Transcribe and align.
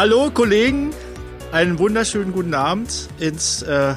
Hallo 0.00 0.30
Kollegen, 0.30 0.94
einen 1.52 1.78
wunderschönen 1.78 2.32
guten 2.32 2.54
Abend 2.54 3.10
ins 3.18 3.60
äh, 3.60 3.96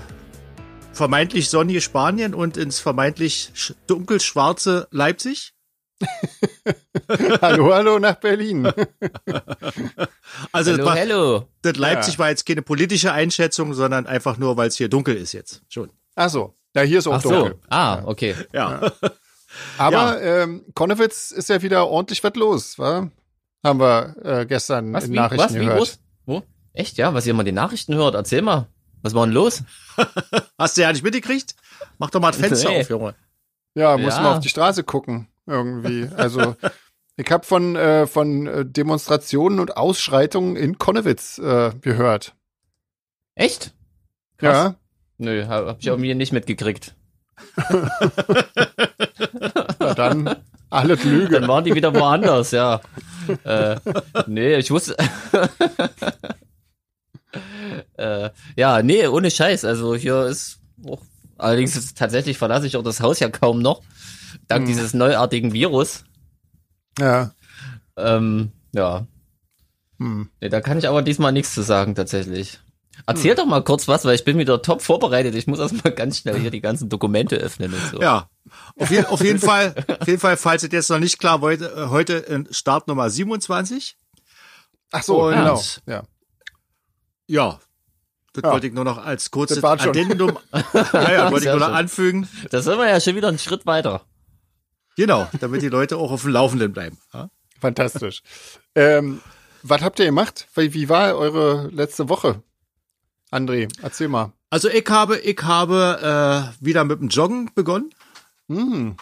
vermeintlich 0.92 1.50
sonnige 1.50 1.80
Spanien 1.80 2.34
und 2.34 2.58
ins 2.58 2.82
vermeintlich 2.82 3.54
dunkelschwarze 3.88 4.90
Leipzig. 4.92 5.54
hallo, 7.42 7.74
hallo 7.74 8.00
nach 8.00 8.16
Berlin. 8.16 8.66
also 10.52 10.74
hallo, 10.74 10.84
das, 10.84 11.00
hallo. 11.00 11.48
das 11.62 11.78
Leipzig 11.78 12.14
ja. 12.16 12.20
war 12.20 12.30
jetzt 12.32 12.46
keine 12.46 12.64
politische 12.64 13.14
Einschätzung, 13.14 13.74
sondern 13.74 14.06
einfach 14.06 14.38
nur, 14.38 14.58
weil 14.58 14.68
es 14.68 14.76
hier 14.76 14.90
dunkel 14.90 15.16
ist 15.16 15.32
jetzt 15.32 15.62
schon. 15.70 15.90
Ach 16.16 16.30
so, 16.30 16.54
ja, 16.76 16.82
hier 16.82 17.00
ist 17.00 17.08
auch 17.08 17.14
Ach 17.14 17.22
dunkel. 17.22 17.52
So. 17.54 17.68
Ah, 17.70 18.02
okay. 18.04 18.36
Ja. 18.52 18.82
ja. 18.82 18.92
Aber 19.78 20.22
ja. 20.22 20.44
Ähm, 20.44 20.66
Konnewitz 20.74 21.32
ist 21.32 21.48
ja 21.48 21.62
wieder 21.62 21.88
ordentlich 21.88 22.22
was 22.26 22.36
los, 22.36 22.78
wa? 22.78 23.10
Haben 23.64 23.80
wir 23.80 24.16
äh, 24.24 24.46
gestern 24.46 24.94
was, 24.94 25.06
in 25.06 25.12
wie, 25.12 25.16
Nachrichten 25.16 25.44
was, 25.46 25.54
wie, 25.56 25.60
gehört. 25.66 26.00
Wo? 26.26 26.36
Wo? 26.36 26.44
Echt, 26.74 26.98
ja? 26.98 27.14
Was 27.14 27.26
ihr 27.26 27.34
mal 27.34 27.44
die 27.44 27.52
Nachrichten 27.52 27.96
hört? 27.96 28.16
Erzähl 28.16 28.42
mal. 28.42 28.68
Was 29.02 29.14
war 29.14 29.26
denn 29.26 29.34
los? 29.34 29.64
Hast 30.58 30.78
du 30.78 30.82
ja 30.82 30.92
nicht 30.92 31.04
mitgekriegt? 31.04 31.56
Mach 31.98 32.10
doch 32.10 32.20
mal 32.20 32.30
ein 32.30 32.34
Fenster 32.34 32.70
Nee. 32.70 32.82
auf, 32.82 32.90
Junge. 32.90 33.16
Ja, 33.76 33.98
muss 33.98 34.16
Ja. 34.16 34.22
man 34.22 34.34
auf 34.38 34.40
die 34.40 34.50
Straße 34.50 34.84
gucken, 34.84 35.28
irgendwie. 35.46 36.08
Also, 36.16 36.56
ich 37.18 37.30
habe 37.32 37.46
von, 37.46 37.76
äh, 37.76 38.08
von 38.08 38.48
äh, 38.48 38.66
Demonstrationen 38.66 39.60
und 39.60 39.78
Ausschreitungen 39.78 40.56
in 40.56 40.78
Konnewitz 40.78 41.38
äh, 41.38 41.72
gehört. 41.82 42.36
Echt? 43.36 43.74
Krass. 44.38 44.72
Ja, 44.72 44.76
Nö, 45.18 45.46
hab, 45.48 45.66
hab 45.68 45.80
ich 45.80 45.88
irgendwie 45.88 46.14
nicht 46.16 46.34
mitgekriegt. 46.34 46.96
na 49.80 49.94
dann 49.96 50.36
alles 50.74 51.04
Lüge. 51.04 51.40
Dann 51.40 51.48
waren 51.48 51.64
die 51.64 51.76
wieder 51.76 51.94
woanders, 51.94 52.52
ja. 52.52 52.82
äh, 53.44 53.78
nee, 54.28 54.56
ich 54.56 54.72
wusste. 54.72 54.98
äh, 57.98 58.30
ja, 58.56 58.82
nee, 58.82 59.08
ohne 59.08 59.32
Scheiß. 59.32 59.66
Also 59.66 59.96
hier 59.96 60.26
ist 60.26 60.60
auch, 60.88 61.02
allerdings 61.38 61.76
ist 61.76 61.98
tatsächlich 61.98 62.38
verlasse 62.38 62.68
ich 62.68 62.76
auch 62.78 62.84
das 62.84 63.02
Haus 63.02 63.20
ja 63.20 63.30
kaum 63.30 63.62
noch. 63.62 63.82
Dank 64.48 64.62
Hm. 64.62 64.68
dieses 64.68 64.94
neuartigen 64.94 65.54
Virus. 65.54 66.04
Ja. 67.00 67.32
Ähm, 67.98 68.52
ja. 68.74 69.06
Hm. 70.00 70.30
Nee, 70.42 70.50
da 70.50 70.62
kann 70.62 70.78
ich 70.78 70.88
aber 70.88 71.02
diesmal 71.02 71.32
nichts 71.32 71.54
zu 71.54 71.62
sagen, 71.62 71.96
tatsächlich. 71.96 72.60
Hm. 73.06 73.16
Erzähl 73.16 73.36
doch 73.36 73.46
mal 73.46 73.64
kurz 73.64 73.88
was, 73.88 74.06
weil 74.06 74.16
ich 74.16 74.24
bin 74.24 74.38
wieder 74.38 74.62
top 74.62 74.82
vorbereitet. 74.82 75.36
Ich 75.36 75.46
muss 75.48 75.60
erstmal 75.60 75.94
ganz 75.94 76.20
schnell 76.20 76.40
hier 76.40 76.52
die 76.52 76.62
ganzen 76.62 76.88
Dokumente 76.90 77.36
öffnen 77.36 77.74
und 77.74 77.82
so. 77.92 78.02
Ja. 78.02 78.30
Auf, 78.80 78.90
je, 78.92 79.04
auf 79.06 79.22
jeden 79.24 79.40
Fall, 79.40 79.76
auf 80.00 80.08
jeden 80.08 80.20
Fall, 80.20 80.38
falls 80.38 80.64
es 80.64 80.72
jetzt 80.72 80.90
noch 80.90 81.00
nicht 81.00 81.20
klar 81.20 81.42
heute, 81.42 81.66
äh, 81.76 81.90
heute 81.90 82.14
in 82.14 82.48
Start 82.54 82.88
Nummer 82.88 83.10
27. 83.10 83.98
Ach 84.92 85.04
so, 85.04 85.24
Und- 85.24 85.34
genau. 85.34 85.62
Ja. 85.86 86.04
Ja. 87.28 87.60
Das 88.34 88.44
Ja. 88.44 88.52
wollte 88.52 88.68
ich 88.68 88.74
nur 88.74 88.84
noch 88.86 88.98
als 89.04 89.30
kurzes. 89.32 89.64
Addendum, 89.64 90.40
naja, 90.94 91.32
wollte 91.32 91.46
ich 91.46 91.52
nur 91.52 91.60
noch 91.60 91.68
schön. 91.68 91.76
anfügen. 91.76 92.30
Da 92.50 92.62
sind 92.62 92.78
wir 92.80 92.90
ja 92.90 93.00
schon 93.00 93.16
wieder 93.16 93.28
einen 93.28 93.38
Schritt 93.40 93.66
weiter. 93.66 94.02
Genau, 94.96 95.28
damit 95.40 95.62
die 95.62 95.70
Leute 95.70 95.98
auch 95.98 96.12
auf 96.12 96.22
dem 96.22 96.32
Laufenden 96.32 96.72
bleiben. 96.74 96.98
Ja? 97.14 97.30
Fantastisch. 97.60 98.22
ähm, 98.76 99.22
was 99.62 99.82
habt 99.82 100.00
ihr 100.00 100.06
gemacht? 100.06 100.48
Wie, 100.56 100.74
wie 100.74 100.90
war 100.90 101.16
eure 101.16 101.68
letzte 101.72 102.10
Woche? 102.10 102.42
André, 103.34 103.68
erzähl 103.82 104.08
mal. 104.08 104.32
Also 104.50 104.70
ich 104.70 104.88
habe, 104.90 105.18
ich 105.18 105.42
habe 105.42 106.54
äh, 106.62 106.64
wieder 106.66 106.84
mit 106.84 107.00
dem 107.00 107.10
Joggen 107.10 107.50
begonnen. 107.56 107.90
Hm. 108.50 108.96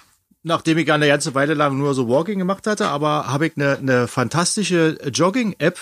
Nachdem 0.43 0.77
ich 0.77 0.91
eine 0.91 1.07
ganze 1.07 1.35
Weile 1.35 1.53
lang 1.53 1.77
nur 1.77 1.93
so 1.93 2.07
Walking 2.07 2.39
gemacht 2.39 2.65
hatte, 2.65 2.87
aber 2.87 3.27
habe 3.27 3.47
ich 3.47 3.57
eine, 3.57 3.77
eine 3.77 4.07
fantastische 4.07 4.97
Jogging-App 5.13 5.77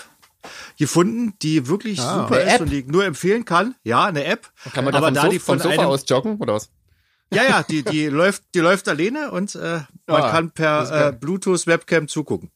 gefunden, 0.78 1.34
die 1.42 1.68
wirklich 1.68 2.00
Ah. 2.02 2.24
super 2.24 2.42
ist 2.42 2.54
App? 2.56 2.62
und 2.62 2.70
die 2.72 2.80
ich 2.80 2.88
nur 2.88 3.06
empfehlen 3.06 3.46
kann. 3.46 3.76
Ja, 3.84 4.06
eine 4.06 4.26
App. 4.26 4.50
Kann 4.74 4.86
man 4.86 4.94
aber 4.96 5.12
da 5.12 5.16
da 5.16 5.22
vom, 5.22 5.30
die 5.32 5.38
Sof 5.38 5.46
vom 5.46 5.60
von 5.60 5.72
Sofa 5.72 5.86
aus 5.86 6.04
joggen 6.08 6.38
oder 6.38 6.56
was? 6.56 6.70
Ja, 7.34 7.44
ja, 7.44 7.64
die, 7.64 7.84
die 7.84 8.08
läuft, 8.20 8.44
die 8.56 8.60
läuft 8.60 8.90
alleine 8.90 9.32
und 9.32 9.54
äh, 9.56 9.82
man 10.08 10.22
Ah, 10.24 10.32
kann 10.32 10.52
per 10.52 11.08
äh, 11.10 11.12
Bluetooth-Webcam 11.12 12.08
zugucken. 12.08 12.50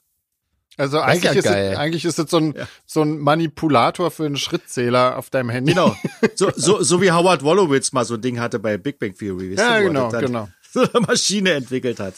Also 0.78 0.98
ist 0.98 1.04
eigentlich 1.04 1.24
ja 1.24 1.32
ist, 1.32 1.46
es, 1.46 1.78
eigentlich 1.78 2.06
ist 2.06 2.20
es 2.20 2.30
so 2.30 2.38
ein, 2.38 2.56
so 2.86 3.02
ein 3.02 3.20
Manipulator 3.20 4.12
für 4.12 4.26
einen 4.26 4.38
Schrittzähler 4.38 5.18
auf 5.18 5.30
deinem 5.30 5.50
Handy. 5.50 5.74
Genau. 5.74 5.96
So, 6.36 6.52
so, 6.56 6.82
so 6.82 7.02
wie 7.02 7.12
Howard 7.12 7.44
Wolowitz 7.44 7.92
mal 7.92 8.06
so 8.06 8.16
ein 8.16 8.22
Ding 8.22 8.40
hatte 8.40 8.58
bei 8.58 8.78
Big 8.78 8.98
Bang 8.98 9.14
Theory. 9.14 9.54
Ja, 9.54 9.76
er 9.76 9.84
genau, 9.84 10.10
genau. 10.10 10.50
So 10.72 10.82
eine 10.82 11.06
Maschine 11.06 11.52
entwickelt 11.52 12.00
hat. 12.00 12.16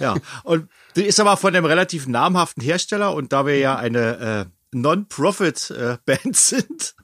Ja. 0.00 0.16
Und 0.42 0.68
die 0.96 1.04
ist 1.04 1.20
aber 1.20 1.36
von 1.36 1.54
einem 1.54 1.64
relativ 1.64 2.08
namhaften 2.08 2.62
Hersteller 2.62 3.14
und 3.14 3.32
da 3.32 3.46
wir 3.46 3.58
ja 3.58 3.76
eine 3.76 4.46
äh, 4.48 4.76
Non-Profit-Band 4.76 6.36
sind. 6.36 6.94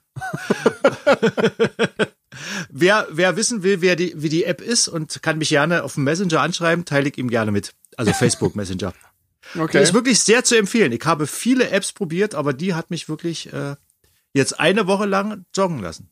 wer, 2.70 3.06
wer 3.10 3.36
wissen 3.36 3.62
will, 3.62 3.80
wer 3.80 3.96
die, 3.96 4.12
wie 4.16 4.28
die 4.28 4.44
App 4.44 4.60
ist 4.60 4.88
und 4.88 5.22
kann 5.22 5.38
mich 5.38 5.50
gerne 5.50 5.84
auf 5.84 5.94
dem 5.94 6.04
Messenger 6.04 6.40
anschreiben, 6.40 6.84
teile 6.84 7.08
ich 7.08 7.18
ihm 7.18 7.30
gerne 7.30 7.52
mit. 7.52 7.74
Also 7.96 8.12
Facebook 8.12 8.56
Messenger. 8.56 8.92
Die 9.54 9.60
Okay. 9.60 9.82
ist 9.82 9.94
wirklich 9.94 10.20
sehr 10.20 10.44
zu 10.44 10.56
empfehlen. 10.56 10.92
Ich 10.92 11.04
habe 11.04 11.26
viele 11.26 11.70
Apps 11.70 11.92
probiert, 11.92 12.34
aber 12.34 12.52
die 12.52 12.74
hat 12.74 12.90
mich 12.90 13.08
wirklich 13.08 13.52
äh, 13.52 13.76
jetzt 14.32 14.58
eine 14.60 14.86
Woche 14.86 15.06
lang 15.06 15.44
joggen 15.54 15.80
lassen. 15.80 16.10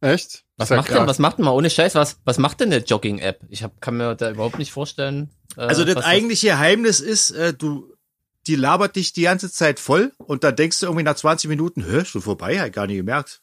Echt? 0.00 0.44
Was 0.58 0.68
macht 0.70 0.88
denn, 0.88 0.96
krass. 0.96 1.06
was 1.08 1.18
macht 1.18 1.38
denn 1.38 1.46
mal 1.46 1.52
ohne 1.52 1.70
Scheiß, 1.70 1.94
was, 1.94 2.18
was 2.24 2.36
macht 2.38 2.60
denn 2.60 2.72
eine 2.72 2.84
Jogging-App? 2.84 3.40
Ich 3.48 3.62
hab, 3.62 3.80
kann 3.80 3.96
mir 3.96 4.14
da 4.14 4.30
überhaupt 4.30 4.58
nicht 4.58 4.70
vorstellen. 4.72 5.30
Äh, 5.56 5.62
Also 5.62 5.84
das 5.84 5.96
was 5.96 6.04
eigentliche 6.04 6.48
Geheimnis 6.48 7.00
ist, 7.00 7.30
äh, 7.30 7.54
du, 7.54 7.94
die 8.46 8.56
labert 8.56 8.96
dich 8.96 9.14
die 9.14 9.22
ganze 9.22 9.50
Zeit 9.50 9.80
voll 9.80 10.12
und 10.18 10.44
dann 10.44 10.54
denkst 10.56 10.80
du 10.80 10.86
irgendwie 10.86 11.04
nach 11.04 11.16
20 11.16 11.48
Minuten, 11.48 11.82
hä, 11.84 12.04
schon 12.04 12.20
vorbei, 12.20 12.60
hab 12.60 12.66
ich 12.66 12.72
gar 12.74 12.86
nicht 12.86 12.96
gemerkt. 12.98 13.40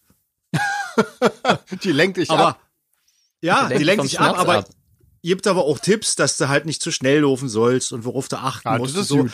Die 1.83 1.91
lenkt 1.91 2.17
dich 2.17 2.29
Aber 2.29 2.49
ab. 2.49 2.59
ja, 3.41 3.67
lenkt 3.67 3.79
die 3.79 3.83
lenkt 3.85 4.03
dich 4.03 4.19
ab, 4.19 4.37
aber 4.37 4.53
ab. 4.59 4.69
Gibt 5.29 5.47
aber 5.47 5.65
auch 5.65 5.79
Tipps, 5.79 6.15
dass 6.15 6.37
du 6.37 6.47
halt 6.49 6.65
nicht 6.65 6.81
zu 6.81 6.91
schnell 6.91 7.19
laufen 7.21 7.49
sollst 7.49 7.91
und 7.93 8.05
worauf 8.05 8.27
du 8.27 8.37
achten 8.37 8.67
Ah, 8.67 8.77
musst. 8.77 8.95
das 8.95 9.03
ist 9.03 9.11
und 9.11 9.17
so. 9.17 9.23
gut. 9.23 9.31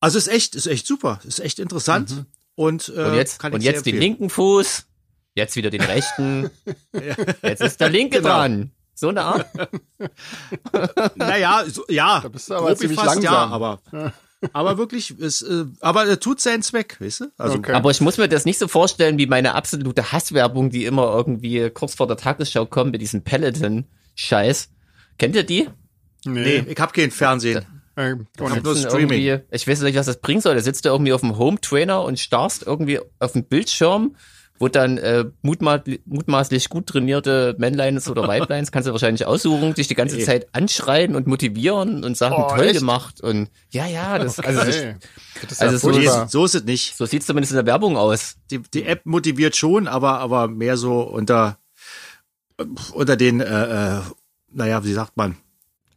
Also 0.00 0.18
ist 0.18 0.28
echt, 0.28 0.54
ist 0.54 0.66
echt 0.66 0.86
super, 0.86 1.20
ist 1.24 1.40
echt 1.40 1.58
interessant 1.58 2.24
und, 2.54 2.88
äh, 2.94 3.02
Und 3.04 3.14
jetzt, 3.14 3.38
kann 3.38 3.52
ich 3.52 3.56
und 3.56 3.62
jetzt 3.62 3.86
den 3.86 3.98
linken 3.98 4.30
Fuß, 4.30 4.86
jetzt 5.34 5.56
wieder 5.56 5.70
den 5.70 5.82
rechten. 5.82 6.50
Jetzt 7.42 7.60
ist 7.62 7.80
der 7.80 7.90
linke 7.90 8.18
Genau. 8.18 8.28
dran. 8.30 8.70
So 8.94 9.08
eine 9.10 9.22
Art. 9.22 9.46
Naja, 11.16 11.64
so, 11.68 11.84
ja, 11.88 12.20
Da 12.20 12.28
bist 12.28 12.48
du 12.50 12.54
aber 12.54 12.68
grob 12.68 12.78
ziemlich 12.78 12.98
ja, 12.98 13.04
langsam. 13.04 13.52
aber 13.52 13.80
aber 14.52 14.78
wirklich, 14.78 15.10
es, 15.18 15.42
äh, 15.42 15.64
aber 15.80 16.06
er 16.06 16.20
tut 16.20 16.40
seinen 16.40 16.62
Zweck, 16.62 16.96
weißt 17.00 17.20
du? 17.20 17.24
Also 17.38 17.56
Okay. 17.58 17.72
Aber 17.72 17.90
ich 17.90 18.00
muss 18.00 18.16
mir 18.18 18.28
das 18.28 18.44
nicht 18.44 18.58
so 18.58 18.68
vorstellen 18.68 19.18
wie 19.18 19.26
meine 19.26 19.54
absolute 19.54 20.12
Hasswerbung, 20.12 20.70
die 20.70 20.84
immer 20.84 21.12
irgendwie 21.14 21.68
kurz 21.70 21.94
vor 21.94 22.06
der 22.06 22.16
Tagesschau 22.16 22.66
kommt 22.66 22.92
mit 22.92 23.00
diesem 23.02 23.22
Peloton-Scheiß. 23.22 24.68
Kennt 25.18 25.34
ihr 25.36 25.44
die? 25.44 25.68
nee, 26.24 26.64
ich 26.68 26.78
hab 26.80 26.92
kein 26.92 27.10
Fernsehen. 27.10 27.64
Äh, 27.96 28.14
hab 28.40 28.50
nicht. 28.50 28.64
nur 28.64 28.76
Streaming. 28.76 29.40
Ich 29.50 29.66
weiß 29.66 29.80
nicht, 29.82 29.96
was 29.96 30.06
das 30.06 30.20
bringen 30.20 30.40
soll. 30.40 30.54
Da 30.54 30.60
sitzt 30.60 30.84
du 30.84 30.90
irgendwie 30.90 31.12
auf 31.12 31.20
dem 31.22 31.38
Home 31.38 31.60
Trainer 31.60 32.02
und 32.02 32.18
starrst 32.18 32.64
irgendwie 32.66 33.00
auf 33.20 33.32
dem 33.32 33.44
Bildschirm, 33.44 34.16
wo 34.58 34.68
dann 34.68 34.98
äh, 34.98 35.24
mutma 35.42 35.82
mutmaßlich 36.04 36.68
gut 36.68 36.88
trainierte 36.88 37.54
Männleins 37.58 38.08
oder 38.10 38.26
Weibleins, 38.28 38.70
kannst 38.72 38.86
du 38.88 38.92
wahrscheinlich 38.92 39.26
aussuchen, 39.26 39.72
dich 39.74 39.86
die 39.88 39.94
ganze 39.94 40.16
Nee. 40.16 40.24
Zeit 40.24 40.48
anschreien 40.52 41.14
und 41.16 41.26
motivieren 41.26 42.04
und 42.04 42.16
sagen, 42.16 42.34
Oh, 42.36 42.48
toll 42.54 42.66
echt? 42.66 42.78
gemacht. 42.80 43.20
Und 43.22 43.48
ja, 43.70 43.86
ja, 43.86 44.18
das, 44.18 44.40
also, 44.40 44.60
Okay. 44.62 44.96
Das 45.42 45.52
ist 45.52 45.62
also 45.62 45.76
so 45.78 45.88
Nee, 45.90 46.04
furchtbar. 46.04 46.28
so 46.28 46.44
ist 46.44 46.54
es 46.54 46.64
nicht. 46.64 46.96
so 46.96 47.06
sieht 47.06 47.20
es 47.20 47.26
zumindest 47.26 47.52
in 47.52 47.56
der 47.56 47.66
Werbung 47.66 47.96
aus. 47.96 48.36
Die, 48.50 48.58
die 48.60 48.84
App 48.84 49.06
motiviert 49.06 49.56
schon, 49.56 49.88
aber, 49.88 50.18
aber 50.20 50.48
mehr 50.48 50.76
so 50.76 51.00
unter, 51.02 51.58
unter 52.92 53.16
den, 53.16 53.40
äh, 53.40 53.98
äh, 53.98 54.00
naja, 54.56 54.84
wie 54.84 54.92
sagt 54.92 55.16
man? 55.16 55.36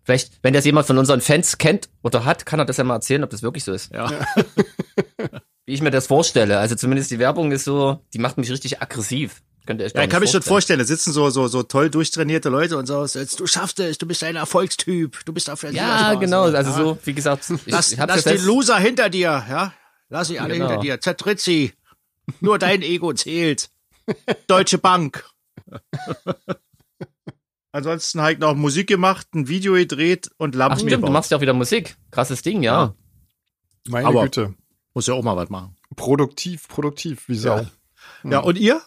Vielleicht, 0.03 0.39
wenn 0.41 0.53
das 0.53 0.65
jemand 0.65 0.87
von 0.87 0.97
unseren 0.97 1.21
Fans 1.21 1.57
kennt 1.57 1.89
oder 2.01 2.25
hat, 2.25 2.45
kann 2.45 2.59
er 2.59 2.65
das 2.65 2.77
ja 2.77 2.83
mal 2.83 2.95
erzählen, 2.95 3.23
ob 3.23 3.29
das 3.29 3.43
wirklich 3.43 3.63
so 3.63 3.73
ist. 3.73 3.91
Ja. 3.93 4.09
Wie 5.65 5.73
ich 5.73 5.81
mir 5.81 5.91
das 5.91 6.07
vorstelle. 6.07 6.57
Also 6.57 6.75
zumindest 6.75 7.11
die 7.11 7.19
Werbung 7.19 7.51
ist 7.51 7.63
so, 7.65 8.03
die 8.13 8.17
macht 8.19 8.37
mich 8.37 8.49
richtig 8.49 8.81
aggressiv. 8.81 9.43
Könnt 9.67 9.81
ihr 9.81 9.85
euch 9.85 9.93
Ja, 9.93 10.03
ich 10.03 10.09
kann 10.09 10.21
mich 10.21 10.31
schon 10.31 10.41
vorstellen, 10.41 10.79
da 10.79 10.85
sitzen 10.85 11.13
so, 11.13 11.29
so, 11.29 11.47
so 11.47 11.61
toll 11.61 11.91
durchtrainierte 11.91 12.49
Leute 12.49 12.75
und 12.77 12.87
so, 12.87 13.05
jetzt, 13.05 13.39
du 13.39 13.45
schaffst 13.45 13.79
es, 13.79 13.99
du 13.99 14.07
bist 14.07 14.23
ein 14.23 14.35
Erfolgstyp, 14.35 15.23
du 15.25 15.33
bist 15.33 15.47
auf 15.49 15.61
der 15.61 15.73
Ja, 15.73 16.15
genau. 16.15 16.43
Also 16.45 16.71
Ja. 16.71 16.75
so, 16.75 16.97
wie 17.03 17.13
gesagt, 17.13 17.47
ich, 17.51 17.71
Lass, 17.71 17.91
ich 17.91 17.99
lass 17.99 18.25
ja 18.25 18.31
die 18.31 18.39
Loser 18.39 18.77
hinter 18.79 19.09
dir, 19.09 19.45
ja? 19.47 19.73
Lass 20.09 20.29
sie 20.29 20.39
alle 20.39 20.55
Genau. 20.55 20.69
hinter 20.69 20.81
dir, 20.81 20.99
zertritt 21.01 21.39
sie. 21.39 21.73
Nur 22.41 22.57
dein 22.57 22.81
Ego 22.81 23.13
zählt. 23.13 23.69
Deutsche 24.47 24.79
Bank. 24.79 25.23
Ansonsten 27.79 28.21
halt 28.21 28.39
noch 28.39 28.55
Musik 28.55 28.87
gemacht, 28.87 29.27
ein 29.33 29.47
Video 29.47 29.73
gedreht 29.73 30.29
und 30.37 30.55
Ach 30.55 30.59
Lampen 30.59 30.77
stimmt, 30.79 30.91
du 30.91 30.95
gebaut. 30.97 31.11
machst 31.13 31.31
ja 31.31 31.37
auch 31.37 31.41
wieder 31.41 31.53
Musik. 31.53 31.95
Krasses 32.11 32.41
Ding, 32.41 32.61
ja. 32.61 32.73
Ja. 32.83 32.93
Meine 33.87 34.07
Aber- 34.07 34.23
Güte. 34.23 34.53
Muss 34.93 35.07
ja 35.07 35.13
auch 35.13 35.23
mal 35.23 35.35
was 35.37 35.49
machen. 35.49 35.75
Produktiv, 35.95 36.67
produktiv, 36.67 37.27
wie 37.29 37.35
Sau. 37.35 37.65
Ja, 38.23 38.39
und 38.39 38.57
ihr? 38.57 38.81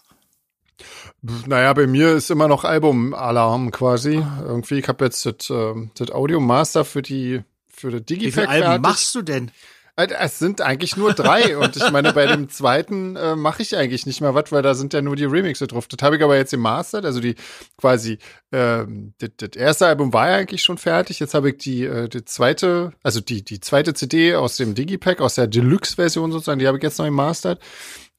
Naja, 1.47 1.73
bei 1.73 1.87
mir 1.87 2.13
ist 2.15 2.31
immer 2.31 2.49
noch 2.49 2.65
Albumalarm 2.65 3.71
quasi. 3.71 4.25
Irgendwie, 4.43 4.81
ich 4.81 4.89
habe 4.89 5.05
jetzt 5.05 5.25
das, 5.25 5.49
ähm, 5.51 5.91
das 5.95 6.11
Audio 6.11 6.41
Master 6.41 6.85
für 6.85 7.03
die 7.03 7.43
für 7.69 7.91
das 7.91 8.03
Wie 8.09 8.15
viele 8.15 8.21
Digipack 8.33 8.49
Alben 8.49 8.65
fertig. 8.67 8.83
machst 8.83 9.15
du 9.15 9.23
denn? 9.23 9.51
Äh, 9.97 10.09
Es 10.19 10.39
sind 10.39 10.61
eigentlich 10.61 10.97
nur 10.97 11.13
drei 11.13 11.57
und 11.59 11.77
ich 11.77 11.91
meine, 11.91 12.13
bei 12.13 12.27
dem 12.27 12.49
zweiten 12.49 13.17
äh, 13.17 13.37
mache 13.37 13.63
ich 13.63 13.77
eigentlich 13.77 14.07
nicht 14.07 14.21
mehr 14.21 14.35
was, 14.35 14.51
weil 14.53 14.63
da 14.63 14.75
sind 14.75 14.95
ja 14.95 15.03
nur 15.03 15.17
die 15.17 15.25
Remixe 15.25 15.67
drauf. 15.67 15.87
Das 15.87 16.03
habe 16.03 16.17
ich 16.17 16.23
aber 16.23 16.37
jetzt 16.37 16.51
gemastert, 16.53 17.05
also 17.05 17.21
die 17.21 17.35
quasi, 17.77 18.19
ähm, 18.53 19.15
das, 19.19 19.31
das 19.37 19.51
erste 19.57 19.87
Album 19.87 20.13
war 20.13 20.31
ja 20.31 20.37
eigentlich 20.37 20.63
schon 20.63 20.79
fertig. 20.79 21.21
Jetzt 21.21 21.35
habe 21.35 21.51
ich 21.51 21.59
die, 21.59 21.85
äh, 21.85 22.09
die 22.09 22.25
zweite, 22.25 22.93
also 23.03 23.21
die, 23.21 23.45
die 23.45 23.61
zweite 23.61 23.95
CD 23.95 24.35
aus 24.35 24.57
dem 24.57 24.75
Digipack, 24.75 25.21
aus 25.21 25.35
der 25.35 25.47
Deluxe-Version 25.47 26.33
sozusagen, 26.33 26.59
die 26.59 26.67
habe 26.67 26.79
ich 26.79 26.83
jetzt 26.83 26.99
noch 26.99 27.07
gemastert. 27.07 27.61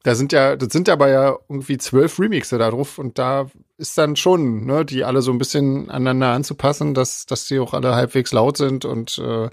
Da 0.04 0.14
sind 0.14 0.32
ja, 0.32 0.54
das 0.54 0.68
sind 0.70 0.90
aber 0.90 1.08
ja 1.08 1.38
irgendwie 1.48 1.78
zwölf 1.78 2.20
Remixe 2.20 2.58
da 2.58 2.70
drauf 2.70 2.98
und 2.98 3.18
da 3.18 3.46
ist 3.78 3.96
dann 3.96 4.16
schon, 4.16 4.66
ne, 4.66 4.84
die 4.84 5.02
alle 5.02 5.22
so 5.22 5.32
ein 5.32 5.38
bisschen 5.38 5.88
aneinander 5.90 6.28
anzupassen, 6.34 6.92
dass, 6.92 7.24
dass 7.24 7.46
die 7.46 7.58
auch 7.58 7.72
alle 7.72 7.94
halbwegs 7.94 8.30
laut 8.32 8.58
sind 8.58 8.84
und 8.84 9.18
äh, 9.18 9.48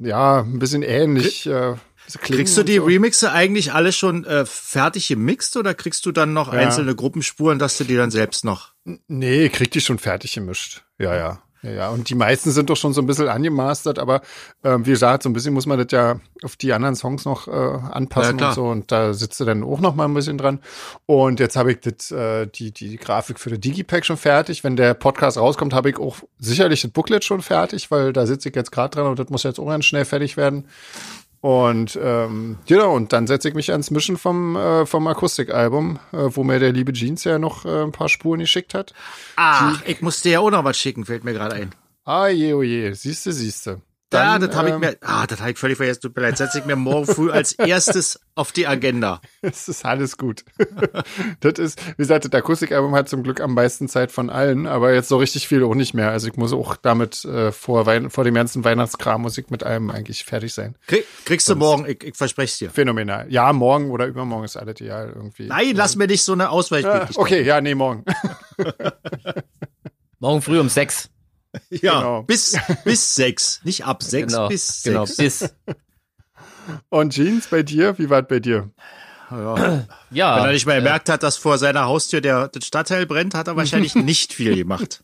ja, 0.00 0.40
ein 0.40 0.58
bisschen 0.58 0.82
ähnlich. 0.82 1.46
Äh, 1.46 1.74
Kriegst 2.22 2.56
du 2.56 2.62
die 2.62 2.76
so. 2.76 2.84
Remixe 2.84 3.32
eigentlich 3.32 3.72
alle 3.72 3.90
schon 3.92 4.24
äh, 4.24 4.46
fertig 4.46 5.08
gemixt 5.08 5.56
oder 5.56 5.74
kriegst 5.74 6.06
du 6.06 6.12
dann 6.12 6.32
noch 6.32 6.52
Ja. 6.52 6.60
einzelne 6.60 6.94
Gruppenspuren, 6.94 7.58
dass 7.58 7.76
du 7.78 7.84
die 7.84 7.96
dann 7.96 8.12
selbst 8.12 8.44
noch? 8.44 8.72
Nee, 9.08 9.48
kriegt 9.48 9.74
die 9.74 9.80
schon 9.80 9.98
fertig 9.98 10.34
gemischt. 10.34 10.84
Ja, 10.98 11.16
ja. 11.16 11.42
Ja, 11.66 11.72
ja. 11.72 11.88
Und 11.90 12.08
die 12.08 12.14
meisten 12.14 12.50
sind 12.50 12.70
doch 12.70 12.76
schon 12.76 12.92
so 12.92 13.00
ein 13.00 13.06
bisschen 13.06 13.28
angemastert, 13.28 13.98
aber 13.98 14.22
ähm, 14.64 14.86
wie 14.86 14.90
gesagt, 14.90 15.22
so 15.22 15.28
ein 15.28 15.32
bisschen 15.32 15.54
muss 15.54 15.66
man 15.66 15.78
das 15.78 15.88
ja 15.90 16.20
auf 16.42 16.56
die 16.56 16.72
anderen 16.72 16.94
Songs 16.94 17.24
noch 17.24 17.48
äh, 17.48 17.50
anpassen 17.50 18.38
Ja, 18.38 18.48
und 18.48 18.54
so. 18.54 18.64
Und 18.66 18.92
da 18.92 19.14
sitzt 19.14 19.40
du 19.40 19.44
dann 19.44 19.62
auch 19.62 19.80
noch 19.80 19.94
mal 19.94 20.04
ein 20.04 20.14
bisschen 20.14 20.38
dran. 20.38 20.60
Und 21.06 21.40
jetzt 21.40 21.56
habe 21.56 21.72
ich 21.72 21.80
das, 21.80 22.10
äh, 22.10 22.46
die, 22.46 22.72
die 22.72 22.96
Grafik 22.96 23.40
für 23.40 23.50
den 23.50 23.60
Digipack 23.60 24.04
schon 24.04 24.16
fertig. 24.16 24.64
Wenn 24.64 24.76
der 24.76 24.94
Podcast 24.94 25.38
rauskommt, 25.38 25.74
habe 25.74 25.90
ich 25.90 25.98
auch 25.98 26.16
sicherlich 26.38 26.82
das 26.82 26.90
Booklet 26.90 27.24
schon 27.24 27.42
fertig, 27.42 27.90
weil 27.90 28.12
da 28.12 28.26
sitze 28.26 28.48
ich 28.48 28.54
jetzt 28.54 28.72
gerade 28.72 28.96
dran 28.96 29.06
und 29.06 29.18
das 29.18 29.28
muss 29.28 29.42
jetzt 29.42 29.58
auch 29.58 29.66
ganz 29.66 29.84
schnell 29.84 30.04
fertig 30.04 30.36
werden. 30.36 30.66
Und 31.46 31.96
ähm, 32.02 32.58
genau, 32.66 32.96
und 32.96 33.12
dann 33.12 33.28
setze 33.28 33.48
ich 33.48 33.54
mich 33.54 33.70
ans 33.70 33.92
Mischen 33.92 34.16
vom, 34.16 34.56
äh, 34.56 34.84
vom 34.84 35.06
Akustikalbum, 35.06 36.00
äh, 36.10 36.16
wo 36.30 36.42
mir 36.42 36.58
der 36.58 36.72
liebe 36.72 36.92
Jeans 36.92 37.22
ja 37.22 37.38
noch 37.38 37.64
äh, 37.64 37.84
ein 37.84 37.92
paar 37.92 38.08
Spuren 38.08 38.40
geschickt 38.40 38.74
hat. 38.74 38.92
Ah, 39.36 39.74
ich 39.86 40.00
muss 40.00 40.22
dir 40.22 40.32
ja 40.32 40.40
auch 40.40 40.50
noch 40.50 40.64
was 40.64 40.76
schicken, 40.76 41.04
fällt 41.04 41.22
mir 41.22 41.34
gerade 41.34 41.54
ein. 41.54 41.72
Ah 42.04 42.26
je, 42.26 42.52
oh 42.52 42.64
je, 42.64 42.92
siehste, 42.94 43.30
siehste. 43.30 43.80
Ja, 44.12 44.38
Dann, 44.38 44.48
das 44.48 44.56
habe 44.56 44.68
ich 44.68 44.74
ähm, 44.74 44.80
mir, 44.80 44.96
ah, 45.00 45.26
das 45.26 45.40
habe 45.40 45.50
ich 45.50 45.58
völlig 45.58 45.76
vergessen, 45.78 46.00
tut 46.00 46.14
mir 46.14 46.22
leid, 46.22 46.36
setze 46.38 46.60
ich 46.60 46.64
mir 46.64 46.76
morgen 46.76 47.06
früh 47.06 47.32
als 47.32 47.52
erstes 47.58 48.20
auf 48.36 48.52
die 48.52 48.68
Agenda. 48.68 49.20
Es 49.42 49.66
ist 49.66 49.84
alles 49.84 50.16
gut. 50.16 50.44
das 51.40 51.54
ist, 51.58 51.84
wie 51.88 51.96
gesagt, 51.96 52.24
das 52.24 52.32
Akustikalbum 52.32 52.94
hat 52.94 53.08
zum 53.08 53.24
Glück 53.24 53.40
am 53.40 53.54
meisten 53.54 53.88
Zeit 53.88 54.12
von 54.12 54.30
allen, 54.30 54.68
aber 54.68 54.94
jetzt 54.94 55.08
so 55.08 55.16
richtig 55.16 55.48
viel 55.48 55.64
auch 55.64 55.74
nicht 55.74 55.92
mehr. 55.92 56.10
Also 56.12 56.28
ich 56.28 56.36
muss 56.36 56.52
auch 56.52 56.76
damit 56.76 57.24
äh, 57.24 57.50
vor, 57.50 57.84
Wein 57.86 58.08
vor 58.10 58.22
dem 58.22 58.34
ganzen 58.34 58.62
Weihnachtskram 58.62 59.22
muss 59.22 59.38
ich 59.38 59.50
mit 59.50 59.64
allem 59.64 59.90
eigentlich 59.90 60.24
fertig 60.24 60.54
sein. 60.54 60.76
Krieg, 60.86 61.04
kriegst 61.24 61.48
du 61.48 61.56
morgen, 61.56 61.84
ich, 61.86 62.04
ich 62.04 62.16
verspreche 62.16 62.52
es 62.52 62.58
dir. 62.58 62.70
Phänomenal. 62.70 63.26
Ja, 63.28 63.52
morgen 63.52 63.90
oder 63.90 64.06
übermorgen 64.06 64.44
ist 64.44 64.56
alles 64.56 64.80
ideal 64.80 65.12
irgendwie. 65.16 65.48
Nein, 65.48 65.72
lass 65.74 65.96
mir 65.96 66.06
nicht 66.06 66.22
so 66.22 66.32
eine 66.32 66.46
Ah, 66.46 66.50
Ausweichmöglichkeit. 66.50 67.16
okay, 67.18 67.42
ja, 67.42 67.60
nee, 67.60 67.74
morgen. 67.74 68.04
Morgen 70.18 70.40
früh 70.42 70.58
um 70.60 70.68
sechs. 70.68 71.10
Ja, 71.82 71.98
Genau. 72.00 72.22
bis, 72.22 72.56
bis 72.84 73.14
sechs. 73.14 73.60
Nicht 73.64 73.84
ab 73.84 74.02
sechs, 74.02 74.32
genau, 74.32 74.48
bis 74.48 74.82
genau, 74.82 75.04
sechs. 75.06 75.16
bis. 75.40 75.54
Und 76.88 77.12
Jeans 77.14 77.46
bei 77.48 77.62
dir, 77.62 77.96
wie 77.98 78.04
es 78.04 78.24
bei 78.28 78.40
dir? 78.40 78.70
Ja. 79.30 79.56
Wenn 79.56 79.86
Ja, 80.12 80.46
er 80.46 80.52
nicht 80.52 80.66
mal 80.66 80.76
gemerkt 80.76 81.08
hat, 81.08 81.22
dass 81.24 81.36
vor 81.36 81.58
seiner 81.58 81.86
Haustür 81.86 82.20
der, 82.20 82.46
der 82.48 82.60
Stadtteil 82.60 83.06
brennt, 83.06 83.34
hat 83.34 83.48
er 83.48 83.56
wahrscheinlich 83.56 83.94
nicht 83.96 84.32
viel 84.32 84.54
gemacht. 84.56 85.02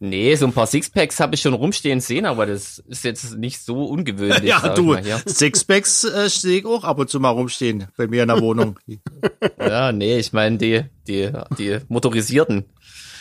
nee, 0.00 0.34
so 0.36 0.46
ein 0.46 0.52
paar 0.52 0.66
Sixpacks 0.66 1.20
habe 1.20 1.34
ich 1.34 1.40
schon 1.42 1.54
rumstehen 1.54 2.00
sehen, 2.00 2.26
aber 2.26 2.46
das 2.46 2.78
ist 2.78 3.04
jetzt 3.04 3.36
nicht 3.36 3.60
so 3.62 3.84
ungewöhnlich. 3.84 4.42
ja, 4.44 4.68
du, 4.70 4.84
mal 4.94 5.02
hier. 5.02 5.20
Sixpacks 5.26 6.04
äh, 6.04 6.28
sehe 6.28 6.60
ich 6.60 6.64
auch 6.66 6.84
ab 6.84 6.98
und 6.98 7.10
zu 7.10 7.20
mal 7.20 7.30
rumstehen 7.30 7.86
bei 7.96 8.06
mir 8.06 8.22
in 8.22 8.28
der 8.28 8.40
Wohnung. 8.40 8.78
Ja, 9.58 9.92
nee, 9.92 10.18
ich 10.18 10.32
meine 10.32 10.58
die, 10.58 10.82
die, 11.06 11.30
die 11.58 11.78
motorisierten. 11.88 12.64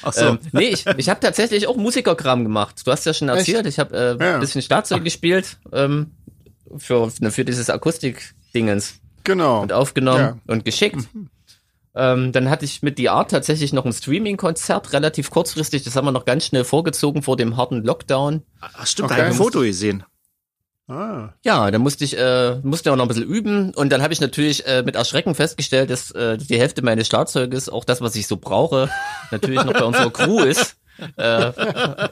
Ach 0.04 0.14
so. 0.14 0.26
Ähm, 0.26 0.40
nee, 0.52 0.70
ich, 0.70 0.86
ich 0.86 1.10
habe 1.10 1.20
tatsächlich 1.20 1.68
auch 1.68 1.76
Musikerkram 1.78 2.44
gemacht. 2.44 2.82
Du 2.86 2.92
hast 2.92 3.06
ja 3.06 3.14
schon 3.14 3.30
erzählt, 3.30 3.66
ich 3.66 3.80
habe 3.80 4.18
äh, 4.20 4.24
Ja. 4.24 4.34
ein 4.36 4.40
bisschen 4.40 4.62
Schlagzeug 4.62 5.04
gespielt 5.04 5.58
ähm, 5.72 6.12
für, 6.78 7.10
für 7.12 7.46
dieses 7.46 7.70
Akustik-Dingens 7.70 8.96
Genau. 9.24 9.62
und 9.62 9.74
aufgenommen 9.74 10.20
Ja. 10.20 10.38
und 10.48 10.66
geschickt. 10.66 11.08
Ähm, 11.94 12.32
dann 12.32 12.50
hatte 12.50 12.64
ich 12.64 12.82
mit 12.84 12.98
The 12.98 13.10
Art 13.10 13.32
tatsächlich 13.32 13.74
noch 13.74 13.86
ein 13.86 13.92
Streaming-Konzert, 13.92 14.94
relativ 14.94 15.30
kurzfristig. 15.30 15.84
Das 15.84 15.96
haben 15.98 16.06
wir 16.06 16.14
noch 16.14 16.24
ganz 16.26 16.46
schnell 16.46 16.64
vorgezogen 16.64 17.22
vor 17.22 17.36
dem 17.36 17.58
harten 17.58 17.84
Lockdown. 17.84 18.44
Ach, 18.62 18.88
stimmt, 18.88 19.08
Okay. 19.12 19.18
da 19.18 19.24
habe 19.26 19.34
ich 19.34 19.40
ein 19.40 19.44
Foto 19.44 19.60
gesehen. 19.62 20.04
Ah. 20.92 21.34
Ja, 21.46 21.72
da 21.72 21.80
musste 21.80 22.04
ich, 22.04 22.18
äh, 22.18 22.56
musste 22.64 22.92
auch 22.92 22.98
noch 22.98 23.06
ein 23.06 23.08
bisschen 23.08 23.24
üben 23.24 23.74
und 23.74 23.92
dann 23.94 24.02
habe 24.02 24.12
ich 24.12 24.20
natürlich 24.20 24.66
äh, 24.68 24.84
mit 24.84 24.96
Erschrecken 24.96 25.36
festgestellt, 25.36 25.90
dass 25.90 26.12
äh, 26.12 26.38
die 26.38 26.60
Hälfte 26.60 26.82
meines 26.82 27.08
Schlagzeuges, 27.08 27.70
auch 27.70 27.86
das, 27.86 28.02
was 28.02 28.14
ich 28.16 28.28
so 28.28 28.36
brauche, 28.36 28.90
natürlich 29.32 29.64
noch 29.64 29.72
bei 29.72 29.84
unserer 29.86 30.12
Crew 30.12 30.40
ist. 30.42 30.76
Äh, 31.18 31.52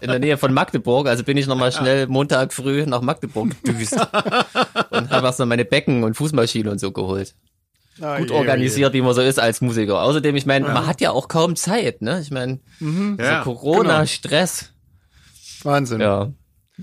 in 0.02 0.10
der 0.10 0.20
Nähe 0.20 0.38
von 0.38 0.54
Magdeburg, 0.54 1.08
also 1.08 1.24
bin 1.26 1.36
ich 1.36 1.46
nochmal 1.46 1.72
schnell 1.74 2.08
Montag 2.08 2.54
früh 2.54 2.86
nach 2.86 3.02
Magdeburg 3.02 3.50
gedüst 3.64 3.94
und 4.90 5.10
habe 5.12 5.28
erst 5.28 5.40
noch 5.40 5.46
meine 5.46 5.66
Becken 5.66 6.04
und 6.04 6.16
Fußmaschine 6.16 6.72
und 6.72 6.80
so 6.80 6.92
geholt. 6.92 7.36
Ah, 8.02 8.18
Gut 8.18 8.30
je, 8.30 8.32
oh 8.32 8.36
je. 8.36 8.40
organisiert, 8.40 8.94
wie 8.94 9.02
man 9.02 9.14
so 9.14 9.22
ist 9.22 9.40
als 9.40 9.60
Musiker. 9.60 10.02
Außerdem, 10.02 10.36
ich 10.38 10.46
meine, 10.46 10.66
man 10.70 10.88
hat 10.88 11.02
ja 11.02 11.12
auch 11.12 11.28
kaum 11.28 11.58
Zeit, 11.58 12.02
ne? 12.02 12.22
Ich 12.22 12.32
meine, 12.32 12.62
Ja, 12.80 13.44
so 13.44 13.52
Corona, 13.52 13.96
genau. 13.96 14.06
Stress. 14.06 14.72
Wahnsinn. 15.64 16.00
Ja, 16.00 16.32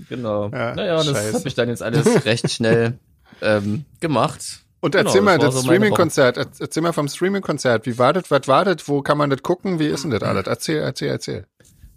genau. 0.09 0.49
Ja, 0.49 0.75
naja, 0.75 0.95
das 0.97 1.07
scheiße. 1.07 1.33
habe 1.33 1.47
ich 1.47 1.55
dann 1.55 1.69
jetzt 1.69 1.83
alles 1.83 2.25
recht 2.25 2.49
schnell 2.51 2.97
ähm, 3.41 3.85
gemacht. 3.99 4.63
Und 4.79 4.91
Genau, 4.91 5.05
erzähl 5.09 5.21
mal, 5.21 5.37
das 5.39 5.55
das 5.55 5.55
so 5.55 5.61
Streaming-Konzert, 5.63 6.37
Erz- 6.37 6.59
erzähl 6.61 6.83
mal 6.83 6.93
vom 6.93 7.07
Streaming-Konzert. 7.07 7.85
Wie 7.87 7.97
war 7.97 8.13
das, 8.13 8.29
was 8.29 8.47
war 8.47 8.63
das, 8.63 8.87
wo 8.87 9.01
kann 9.01 9.17
man 9.17 9.29
das 9.29 9.41
gucken, 9.41 9.79
wie 9.79 9.87
ist 9.87 10.03
denn 10.03 10.11
das 10.11 10.21
alles? 10.21 10.45
Erzähl, 10.45 10.77
erzähl, 10.79 11.09
erzähl. 11.09 11.45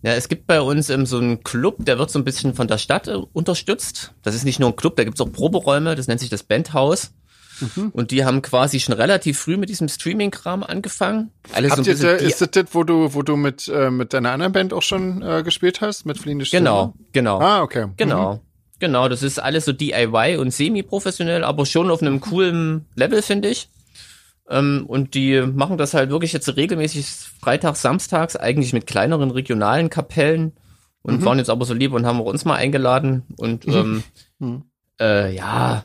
Ja, 0.03 0.15
es 0.15 0.29
gibt 0.29 0.47
bei 0.47 0.63
uns 0.63 0.89
ähm, 0.89 1.05
so 1.05 1.19
einen 1.19 1.45
Club, 1.45 1.77
der 1.81 1.99
wird 1.99 2.11
so 2.11 2.19
ein 2.19 2.25
bisschen 2.25 2.55
von 2.55 2.69
der 2.69 2.79
Stadt 2.79 3.07
äh, 3.07 3.17
unterstützt. 3.35 4.15
Das 4.23 4.35
ist 4.35 4.45
nicht 4.45 4.59
nur 4.59 4.71
ein 4.71 4.77
Club, 4.77 4.97
da 4.97 5.05
gibt's 5.05 5.21
auch 5.21 5.31
Proberäume, 5.31 5.95
das 5.95 6.09
nennt 6.09 6.21
sich 6.21 6.31
das 6.31 6.43
Bandhaus. 6.43 7.11
Mhm. 7.61 7.91
Und 7.93 8.11
die 8.11 8.25
haben 8.25 8.43
quasi 8.43 8.81
schon 8.81 8.95
relativ 8.95 9.39
früh 9.39 9.57
mit 9.57 9.69
diesem 9.69 9.89
Streaming-Kram 9.89 10.63
angefangen. 10.63 11.31
Alles 11.53 11.73
so 11.73 11.79
Habt 11.79 11.89
ein 11.89 11.91
ihr, 11.91 11.93
bisschen 11.95 12.27
ist 12.29 12.41
das 12.41 12.51
das, 12.51 12.65
wo 12.73 12.85
du, 12.85 13.15
wo 13.15 13.23
du 13.23 13.37
mit, 13.37 13.69
äh, 13.69 13.91
mit 13.91 14.13
deiner 14.13 14.33
anderen 14.33 14.53
Band 14.53 14.73
auch 14.73 14.83
schon 14.83 15.23
äh, 15.23 15.43
gespielt 15.43 15.81
hast, 15.81 16.07
mit 16.07 16.19
Fliehende 16.19 16.45
Stimme? 16.45 16.61
Genau, 16.61 16.95
genau. 17.13 17.41
Ah, 17.41 17.63
okay. 17.63 17.87
Genau. 17.97 18.41
Genau, 18.79 19.09
das 19.09 19.23
ist 19.23 19.39
alles 19.39 19.67
so 19.67 19.73
DIY 19.73 20.39
und 20.39 20.53
semi-professionell, 20.53 21.45
aber 21.45 21.67
schon 21.67 21.91
auf 21.91 22.01
einem 22.01 22.21
coolen 22.21 22.87
Level, 22.95 23.21
finde 23.21 23.49
ich. 23.51 23.69
Ähm, 24.49 24.85
und 24.87 25.15
die 25.15 25.43
machen 25.43 25.77
das 25.77 25.93
halt 25.93 26.09
wirklich 26.11 26.33
jetzt 26.33 26.57
regelmäßig 26.57 27.07
freitags, 27.41 27.83
samstags, 27.83 28.37
eigentlich 28.37 28.73
mit 28.73 28.87
kleineren 28.87 29.31
regionalen 29.31 29.91
Kapellen 29.91 30.53
und 31.03 31.25
waren 31.25 31.39
jetzt 31.39 31.51
aber 31.51 31.65
so 31.67 31.75
lieb 31.75 31.93
und 31.93 32.05
haben 32.07 32.21
auch 32.21 32.27
uns 32.27 32.45
mal 32.45 32.57
eingeladen. 32.57 33.23
Und 33.37 33.67
ähm, 33.69 34.03
Mhm. 34.39 34.63
äh, 34.99 35.35
ja, 35.35 35.85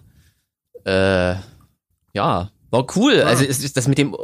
äh, 0.86 1.36
ja, 2.16 2.50
war 2.72 2.88
cool. 2.96 3.22
Also 3.22 3.44
es 3.44 3.64
ist 3.64 3.78
das 3.78 3.88
mit 3.88 3.98
dem, 3.98 4.16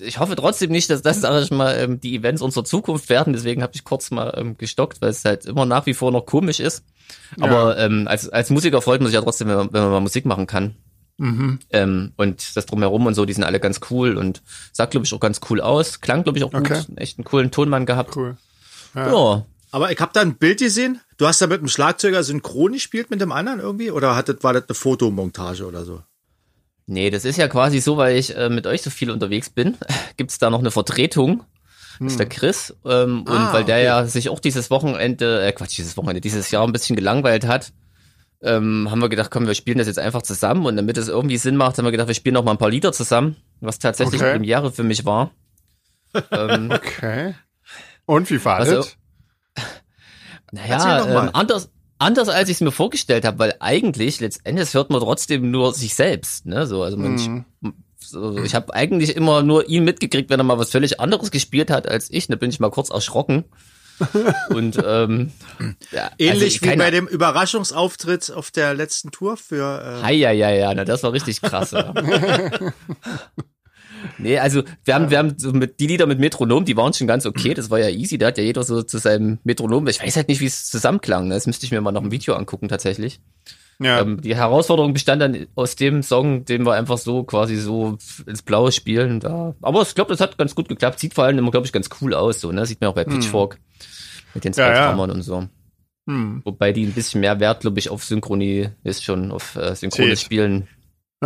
ich 0.00 0.18
hoffe 0.18 0.36
trotzdem 0.36 0.70
nicht, 0.70 0.88
dass 0.90 1.02
das, 1.02 1.20
sag 1.20 1.42
ich 1.42 1.50
mal, 1.50 1.76
ähm, 1.78 2.00
die 2.00 2.16
Events 2.16 2.42
unserer 2.42 2.64
Zukunft 2.64 3.08
werden. 3.08 3.32
Deswegen 3.32 3.62
habe 3.62 3.72
ich 3.74 3.84
kurz 3.84 4.10
mal 4.10 4.34
ähm, 4.36 4.56
gestockt, 4.56 5.00
weil 5.00 5.10
es 5.10 5.24
halt 5.24 5.44
immer 5.44 5.66
nach 5.66 5.86
wie 5.86 5.94
vor 5.94 6.10
noch 6.10 6.26
komisch 6.26 6.60
ist. 6.60 6.82
Aber 7.40 7.78
ähm, 7.78 8.08
als, 8.08 8.28
als 8.28 8.50
Musiker 8.50 8.80
freut 8.80 9.00
man 9.00 9.08
sich 9.08 9.14
ja 9.14 9.22
trotzdem, 9.22 9.48
wenn 9.48 9.56
man, 9.56 9.72
wenn 9.72 9.82
man 9.82 9.90
mal 9.90 10.00
Musik 10.00 10.24
machen 10.24 10.46
kann. 10.46 10.76
Mhm. 11.18 11.58
Ähm, 11.70 12.12
und 12.16 12.56
das 12.56 12.66
drumherum 12.66 13.06
und 13.06 13.14
so, 13.14 13.24
die 13.24 13.32
sind 13.32 13.44
alle 13.44 13.60
ganz 13.60 13.80
cool 13.90 14.16
und 14.16 14.42
sah, 14.72 14.86
glaube 14.86 15.04
ich, 15.04 15.12
auch 15.12 15.20
ganz 15.20 15.40
cool 15.50 15.60
aus. 15.60 16.00
Klang, 16.00 16.22
glaube 16.22 16.38
ich, 16.38 16.44
auch 16.44 16.52
gut. 16.52 16.60
Okay. 16.60 16.82
Echt 16.96 17.18
einen 17.18 17.24
coolen 17.24 17.50
Tonmann 17.50 17.86
gehabt. 17.86 18.16
Cool. 18.16 18.36
Ja. 18.94 19.44
Aber 19.70 19.92
ich 19.92 20.00
habe 20.00 20.12
da 20.14 20.20
ein 20.20 20.36
Bild 20.36 20.60
gesehen. 20.60 21.00
Du 21.18 21.26
hast 21.26 21.42
da 21.42 21.46
mit 21.46 21.60
dem 21.60 21.68
Schlagzeuger 21.68 22.22
synchron 22.22 22.72
gespielt 22.72 23.10
mit 23.10 23.20
dem 23.20 23.32
anderen 23.32 23.60
irgendwie? 23.60 23.90
Oder 23.90 24.16
hat 24.16 24.28
das, 24.28 24.36
war 24.42 24.52
das 24.52 24.64
eine 24.68 24.74
Fotomontage 24.74 25.66
oder 25.66 25.84
so? 25.84 26.02
Nee, 26.90 27.10
das 27.10 27.24
ist 27.26 27.36
ja 27.36 27.48
quasi 27.48 27.80
so, 27.80 27.98
weil 27.98 28.16
ich 28.16 28.34
äh, 28.34 28.48
mit 28.48 28.66
euch 28.66 28.80
so 28.82 28.88
viel 28.90 29.10
unterwegs 29.10 29.50
bin, 29.50 29.76
gibt's 30.16 30.38
da 30.38 30.48
noch 30.50 30.60
eine 30.60 30.70
Vertretung. 30.70 31.44
Das 32.00 32.12
ist 32.12 32.18
der 32.18 32.28
Chris. 32.28 32.74
Ähm, 32.86 33.22
und 33.22 33.28
Ah, 33.28 33.52
weil 33.52 33.64
der 33.64 33.76
okay. 33.76 33.84
ja 33.84 34.06
sich 34.06 34.28
auch 34.30 34.40
dieses 34.40 34.70
Wochenende, 34.70 35.44
äh, 35.44 35.52
Quatsch, 35.52 35.76
dieses 35.76 35.96
Wochenende, 35.96 36.20
dieses 36.22 36.50
Jahr 36.50 36.64
ein 36.66 36.72
bisschen 36.72 36.96
gelangweilt 36.96 37.46
hat, 37.46 37.72
ähm, 38.40 38.88
haben 38.90 39.00
wir 39.00 39.08
gedacht, 39.08 39.30
komm, 39.30 39.46
wir 39.46 39.54
spielen 39.54 39.78
das 39.78 39.86
jetzt 39.88 39.98
einfach 39.98 40.22
zusammen. 40.22 40.64
Und 40.64 40.76
damit 40.76 40.96
es 40.96 41.08
irgendwie 41.08 41.36
Sinn 41.36 41.56
macht, 41.56 41.76
haben 41.76 41.84
wir 41.84 41.90
gedacht, 41.90 42.08
wir 42.08 42.14
spielen 42.14 42.34
noch 42.34 42.44
mal 42.44 42.52
ein 42.52 42.58
paar 42.58 42.70
Lieder 42.70 42.92
zusammen, 42.92 43.36
was 43.60 43.78
tatsächlich 43.80 44.20
Okay. 44.20 44.30
eine 44.30 44.38
Premiere 44.38 44.72
für 44.72 44.84
mich 44.84 45.04
war. 45.04 45.32
ähm, 46.30 46.70
Okay. 46.72 47.34
Und 48.06 48.30
wie 48.30 48.42
war 48.44 48.56
Also, 48.58 48.76
das? 48.76 48.96
Naja, 50.52 51.04
ähm, 51.24 51.30
anders, 51.34 51.68
anders 51.98 52.28
als 52.28 52.48
ich 52.48 52.56
es 52.56 52.60
mir 52.60 52.70
vorgestellt 52.72 53.24
habe, 53.24 53.38
weil 53.38 53.54
eigentlich 53.60 54.20
letztendlich 54.20 54.72
hört 54.74 54.90
man 54.90 55.00
trotzdem 55.00 55.50
nur 55.50 55.72
sich 55.74 55.94
selbst. 55.94 56.46
Ne? 56.46 56.66
So, 56.66 56.82
also 56.82 56.96
man, 56.96 57.14
Mhm. 57.60 57.74
so, 57.98 58.38
ich 58.42 58.54
habe 58.54 58.72
eigentlich 58.74 59.16
immer 59.16 59.42
nur 59.42 59.68
ihn 59.68 59.84
mitgekriegt, 59.84 60.30
wenn 60.30 60.40
er 60.40 60.44
mal 60.44 60.58
was 60.58 60.70
völlig 60.70 61.00
anderes 61.00 61.30
gespielt 61.30 61.70
hat 61.70 61.88
als 61.88 62.10
ich. 62.10 62.26
Da 62.28 62.36
bin 62.36 62.50
ich 62.50 62.60
mal 62.60 62.70
kurz 62.70 62.90
erschrocken. 62.90 63.44
Und 64.50 64.78
ähm, 64.86 65.32
ja, 65.90 66.10
Ähnlich 66.18 66.54
also, 66.54 66.62
wie 66.62 66.68
keine- 66.68 66.82
bei 66.84 66.90
dem 66.92 67.08
Überraschungsauftritt 67.08 68.30
auf 68.30 68.52
der 68.52 68.72
letzten 68.74 69.10
Tour 69.10 69.36
für. 69.36 69.98
Äh, 70.00 70.02
Hi, 70.04 70.14
ja, 70.14 70.30
ja, 70.30 70.50
ja, 70.50 70.72
na, 70.72 70.84
das 70.84 71.02
war 71.02 71.12
richtig 71.12 71.42
krass. 71.42 71.72
Ja. 71.72 71.92
nee, 74.18 74.38
also 74.38 74.62
wir 74.84 74.94
haben, 74.94 75.10
wir 75.10 75.18
haben 75.18 75.34
so 75.38 75.52
mit, 75.52 75.80
die 75.80 75.86
Lieder 75.86 76.06
mit 76.06 76.18
Metronom, 76.18 76.64
die 76.64 76.76
waren 76.76 76.92
schon 76.92 77.06
ganz 77.06 77.26
okay, 77.26 77.54
das 77.54 77.70
war 77.70 77.78
ja 77.78 77.88
easy, 77.88 78.18
da 78.18 78.28
hat 78.28 78.38
ja 78.38 78.44
jeder 78.44 78.62
so 78.62 78.82
zu 78.82 78.98
seinem 78.98 79.38
Metronom, 79.44 79.86
ich 79.88 80.02
weiß 80.02 80.16
halt 80.16 80.28
nicht, 80.28 80.40
wie 80.40 80.46
es 80.46 80.70
zusammenklang, 80.70 81.28
ne? 81.28 81.34
das 81.34 81.46
müsste 81.46 81.66
ich 81.66 81.72
mir 81.72 81.80
mal 81.80 81.92
noch 81.92 82.02
ein 82.02 82.10
Video 82.10 82.34
angucken 82.34 82.68
tatsächlich. 82.68 83.20
Ja. 83.80 84.00
Ähm, 84.00 84.20
die 84.20 84.34
Herausforderung 84.34 84.92
bestand 84.92 85.22
dann 85.22 85.46
aus 85.54 85.76
dem 85.76 86.02
Song, 86.02 86.44
den 86.44 86.66
wir 86.66 86.72
einfach 86.72 86.98
so 86.98 87.22
quasi 87.22 87.56
so 87.56 87.96
ins 88.26 88.42
Blaue 88.42 88.72
spielen. 88.72 89.20
Da. 89.20 89.54
Aber 89.62 89.82
ich 89.82 89.94
glaube, 89.94 90.10
das 90.10 90.20
hat 90.20 90.36
ganz 90.36 90.54
gut 90.54 90.68
geklappt. 90.68 90.98
Sieht 90.98 91.14
vor 91.14 91.24
allem 91.24 91.38
immer, 91.38 91.52
glaube 91.52 91.66
ich, 91.66 91.72
ganz 91.72 91.88
cool 92.00 92.12
aus. 92.14 92.40
So, 92.40 92.50
ne? 92.50 92.66
Sieht 92.66 92.80
man 92.80 92.90
auch 92.90 92.94
bei 92.94 93.04
Pitchfork 93.04 93.60
mit 94.34 94.44
den 94.44 94.52
zwei 94.52 94.62
Ja, 94.62 94.90
ja. 94.90 94.92
Und 94.92 95.22
so. 95.22 95.46
Hm. 96.08 96.40
Wobei 96.44 96.72
die 96.72 96.84
ein 96.84 96.92
bisschen 96.92 97.20
mehr 97.20 97.38
Wert, 97.38 97.60
glaube 97.60 97.78
ich, 97.78 97.90
auf 97.90 98.02
Synchronie 98.02 98.70
ist 98.82 99.04
schon, 99.04 99.30
auf 99.30 99.54
äh, 99.56 99.74
synchrones. 99.76 100.20
Spielen. 100.20 100.66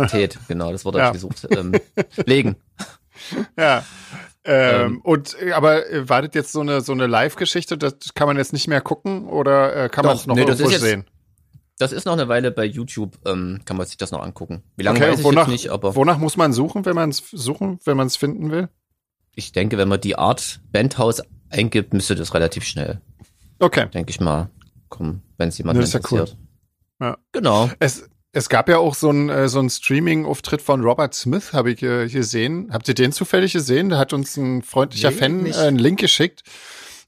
Tät, 0.07 0.37
genau, 0.47 0.71
das 0.71 0.85
Wort 0.85 0.95
habe 0.95 1.03
Ja. 1.03 1.09
ich 1.09 1.13
gesucht. 1.13 1.47
Ähm, 1.51 1.73
legen. 2.25 2.55
Ja. 3.57 3.83
Ähm, 4.43 4.81
Ähm. 4.95 5.01
und 5.01 5.37
äh, 5.41 5.51
aber 5.53 5.89
äh, 5.89 6.09
war 6.09 6.21
das 6.23 6.31
jetzt 6.33 6.51
so 6.51 6.59
eine 6.61 6.81
so 6.81 6.91
eine 6.91 7.05
Live-Geschichte? 7.07 7.77
Das 7.77 7.95
kann 8.15 8.27
man 8.27 8.37
jetzt 8.37 8.51
nicht 8.53 8.67
mehr 8.67 8.81
gucken 8.81 9.27
oder 9.29 9.85
äh, 9.85 9.89
kann 9.89 10.03
man 10.05 10.15
es 10.17 10.25
noch 10.27 10.35
nee, 10.35 10.43
das 10.45 10.59
irgendwo 10.59 10.71
jetzt- 10.73 10.81
sehen? 10.81 11.05
Das 11.77 11.91
ist 11.91 12.05
noch 12.05 12.13
eine 12.13 12.27
Weile 12.27 12.51
bei 12.51 12.65
YouTube, 12.65 13.17
ähm, 13.25 13.61
kann 13.65 13.77
man 13.77 13.85
sich 13.87 13.97
das 13.97 14.11
noch 14.11 14.21
angucken. 14.21 14.63
Wie 14.75 14.83
lange 14.83 14.99
Okay, 14.99 15.11
weiß 15.11 15.19
ich 15.19 15.25
wonach, 15.25 15.47
jetzt 15.47 15.51
nicht, 15.51 15.69
aber 15.69 15.95
wonach 15.95 16.17
muss 16.17 16.37
man 16.37 16.53
suchen, 16.53 16.85
wenn 16.85 16.95
man 16.95 17.09
es 17.11 17.17
suchen, 17.31 17.79
wenn 17.85 17.95
man 17.97 18.07
es 18.07 18.15
finden 18.17 18.51
will? 18.51 18.69
ich 19.35 19.51
denke, 19.53 19.77
wenn 19.77 19.87
man 19.87 19.99
die 20.01 20.15
Art 20.17 20.59
Bandhaus 20.71 21.21
eingibt, 21.49 21.93
müsste 21.93 22.15
das 22.15 22.33
relativ 22.33 22.63
schnell, 22.65 22.99
Okay. 23.59 23.87
denke 23.93 24.09
ich 24.11 24.19
mal, 24.19 24.49
kommen, 24.89 25.23
wenn 25.37 25.49
es 25.49 25.57
jemand 25.57 25.79
Das 25.79 25.85
ist 25.85 25.93
ja 25.93 25.99
cool. 26.11 26.19
interessiert. 26.19 26.37
Ja. 26.99 27.17
Genau. 27.31 27.69
Es, 27.79 28.07
es 28.33 28.49
gab 28.49 28.67
ja 28.67 28.79
auch 28.79 28.95
so 28.95 29.09
ein, 29.11 29.29
äh, 29.29 29.47
so 29.47 29.67
Streaming-Auftritt 29.69 30.61
von 30.61 30.81
Robert 30.81 31.13
Smith, 31.13 31.53
habe 31.53 31.71
ich 31.71 31.81
äh, 31.83 32.07
gesehen. 32.07 32.69
Habt 32.73 32.87
ihr 32.87 32.95
den 32.95 33.11
zufällig 33.11 33.53
gesehen? 33.53 33.89
Da 33.89 33.97
hat 33.99 34.11
uns 34.11 34.35
ein 34.37 34.63
freundlicher 34.63 35.11
Nee, 35.11 35.15
Fan 35.17 35.43
nicht. 35.43 35.57
äh, 35.57 35.61
einen 35.67 35.77
Link 35.77 35.99
geschickt. 35.99 36.43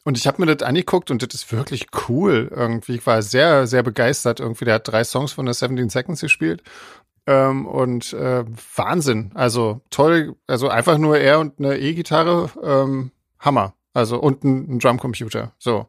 Und 0.04 0.20
ich 0.20 0.28
habe 0.28 0.44
mir 0.46 0.56
das 0.56 0.66
angeguckt 0.66 1.10
und 1.10 1.24
das 1.24 1.34
ist 1.34 1.52
wirklich 1.52 1.88
cool 2.08 2.52
irgendwie. 2.56 2.94
Ich 2.96 3.08
war 3.08 3.24
sehr, 3.24 3.66
sehr 3.66 3.82
begeistert 3.82 4.40
irgendwie. 4.40 4.66
Der 4.66 4.76
hat 4.76 4.88
drei 4.88 5.04
Songs 5.04 5.32
von 5.32 5.46
der 5.46 5.56
17 5.56 5.90
Seconds 5.90 6.22
gespielt. 6.22 6.62
Ähm, 7.26 7.66
und 7.66 8.14
äh, 8.14 8.46
Wahnsinn. 8.76 9.32
Also 9.34 9.82
toll. 9.90 10.36
Also 10.46 10.70
einfach 10.70 11.00
nur 11.00 11.18
er 11.18 11.40
und 11.40 11.58
eine 11.58 11.80
E-Gitarre. 11.80 12.52
Ähm, 12.64 13.10
Hammer. 13.40 13.74
Also 13.96 14.20
und 14.20 14.44
ein, 14.44 14.76
ein 14.76 14.80
Drumcomputer. 14.80 15.54
So. 15.58 15.88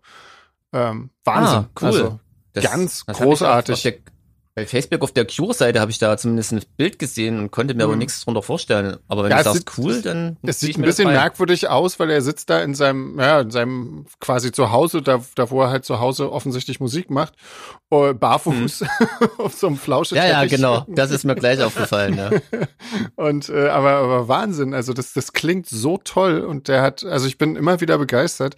Ähm, 0.73 1.11
Wahnsinn. 1.25 1.59
Ah, 1.59 1.69
cool. 1.83 1.87
Also, 1.88 2.21
Das, 2.55 2.64
Ganz 2.64 3.05
das 3.05 3.19
großartig. 3.19 4.00
Bei 4.59 4.65
Facebook 4.65 5.03
auf 5.03 5.13
der 5.13 5.27
Cure-Seite 5.27 5.81
habe 5.81 5.91
ich 5.91 5.99
da 5.99 6.17
zumindest 6.17 6.51
ein 6.55 6.63
Bild 6.79 6.99
gesehen 6.99 7.39
und 7.39 7.51
konnte 7.51 7.75
mir 7.75 7.85
aber 7.85 7.93
Hm. 7.93 7.99
nichts 7.99 8.25
drunter 8.25 8.41
vorstellen. 8.43 8.97
Aber 9.07 9.23
wenn 9.23 9.31
Ja, 9.31 9.37
du 9.39 9.45
sagst 9.45 9.59
sieht- 9.69 9.79
cool, 9.79 10.01
dann 10.01 10.39
Es 10.43 10.61
sieht 10.61 10.79
ein 10.79 10.83
bisschen 10.83 11.09
merkwürdig 11.09 11.69
aus, 11.69 12.01
weil 12.01 12.09
er 12.09 12.23
sitzt 12.23 12.49
da 12.49 12.61
in 12.63 12.75
seinem, 12.75 13.21
ja, 13.21 13.43
in 13.43 13.51
seinem 13.51 14.07
quasi 14.19 14.53
zu 14.53 14.73
Hause, 14.73 15.03
da, 15.03 15.23
da 15.35 15.51
wo 15.51 15.61
er 15.61 15.69
halt 15.69 15.85
zu 15.85 16.01
Hause 16.01 16.33
offensichtlich 16.33 16.81
Musik 16.81 17.11
macht, 17.11 17.35
äh, 17.91 18.15
barfuß 18.15 18.83
auf 19.39 19.53
so 19.53 19.67
einem 19.67 19.77
Flauscheteppich. 19.77 20.27
Hm. 20.31 20.35
Ja, 20.37 20.43
ja, 20.45 20.49
genau. 20.49 20.87
Das 20.89 21.11
ist 21.11 21.25
mir 21.25 21.35
gleich 21.35 21.63
aufgefallen. 21.63 22.17
Ja. 22.17 22.31
Und 23.17 23.51
äh, 23.51 23.69
aber 23.69 23.91
aber 23.97 24.29
Wahnsinn, 24.29 24.73
also 24.73 24.95
das 24.95 25.13
das 25.13 25.35
klingt 25.35 25.67
so 25.69 25.99
toll 26.03 26.41
und 26.41 26.69
der 26.69 26.81
hat, 26.81 27.05
also 27.05 27.27
ich 27.27 27.37
bin 27.37 27.57
immer 27.57 27.81
wieder 27.83 27.99
begeistert, 27.99 28.57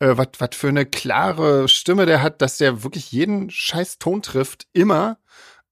äh, 0.00 0.16
was 0.16 0.28
für 0.56 0.68
eine 0.68 0.84
klare 0.86 1.68
Stimme 1.68 2.04
der 2.06 2.22
hat, 2.22 2.42
dass 2.42 2.56
der 2.58 2.82
wirklich 2.82 3.12
jeden 3.12 3.48
scheiß 3.50 3.98
Ton 3.98 4.22
trifft, 4.22 4.66
immer. 4.72 5.18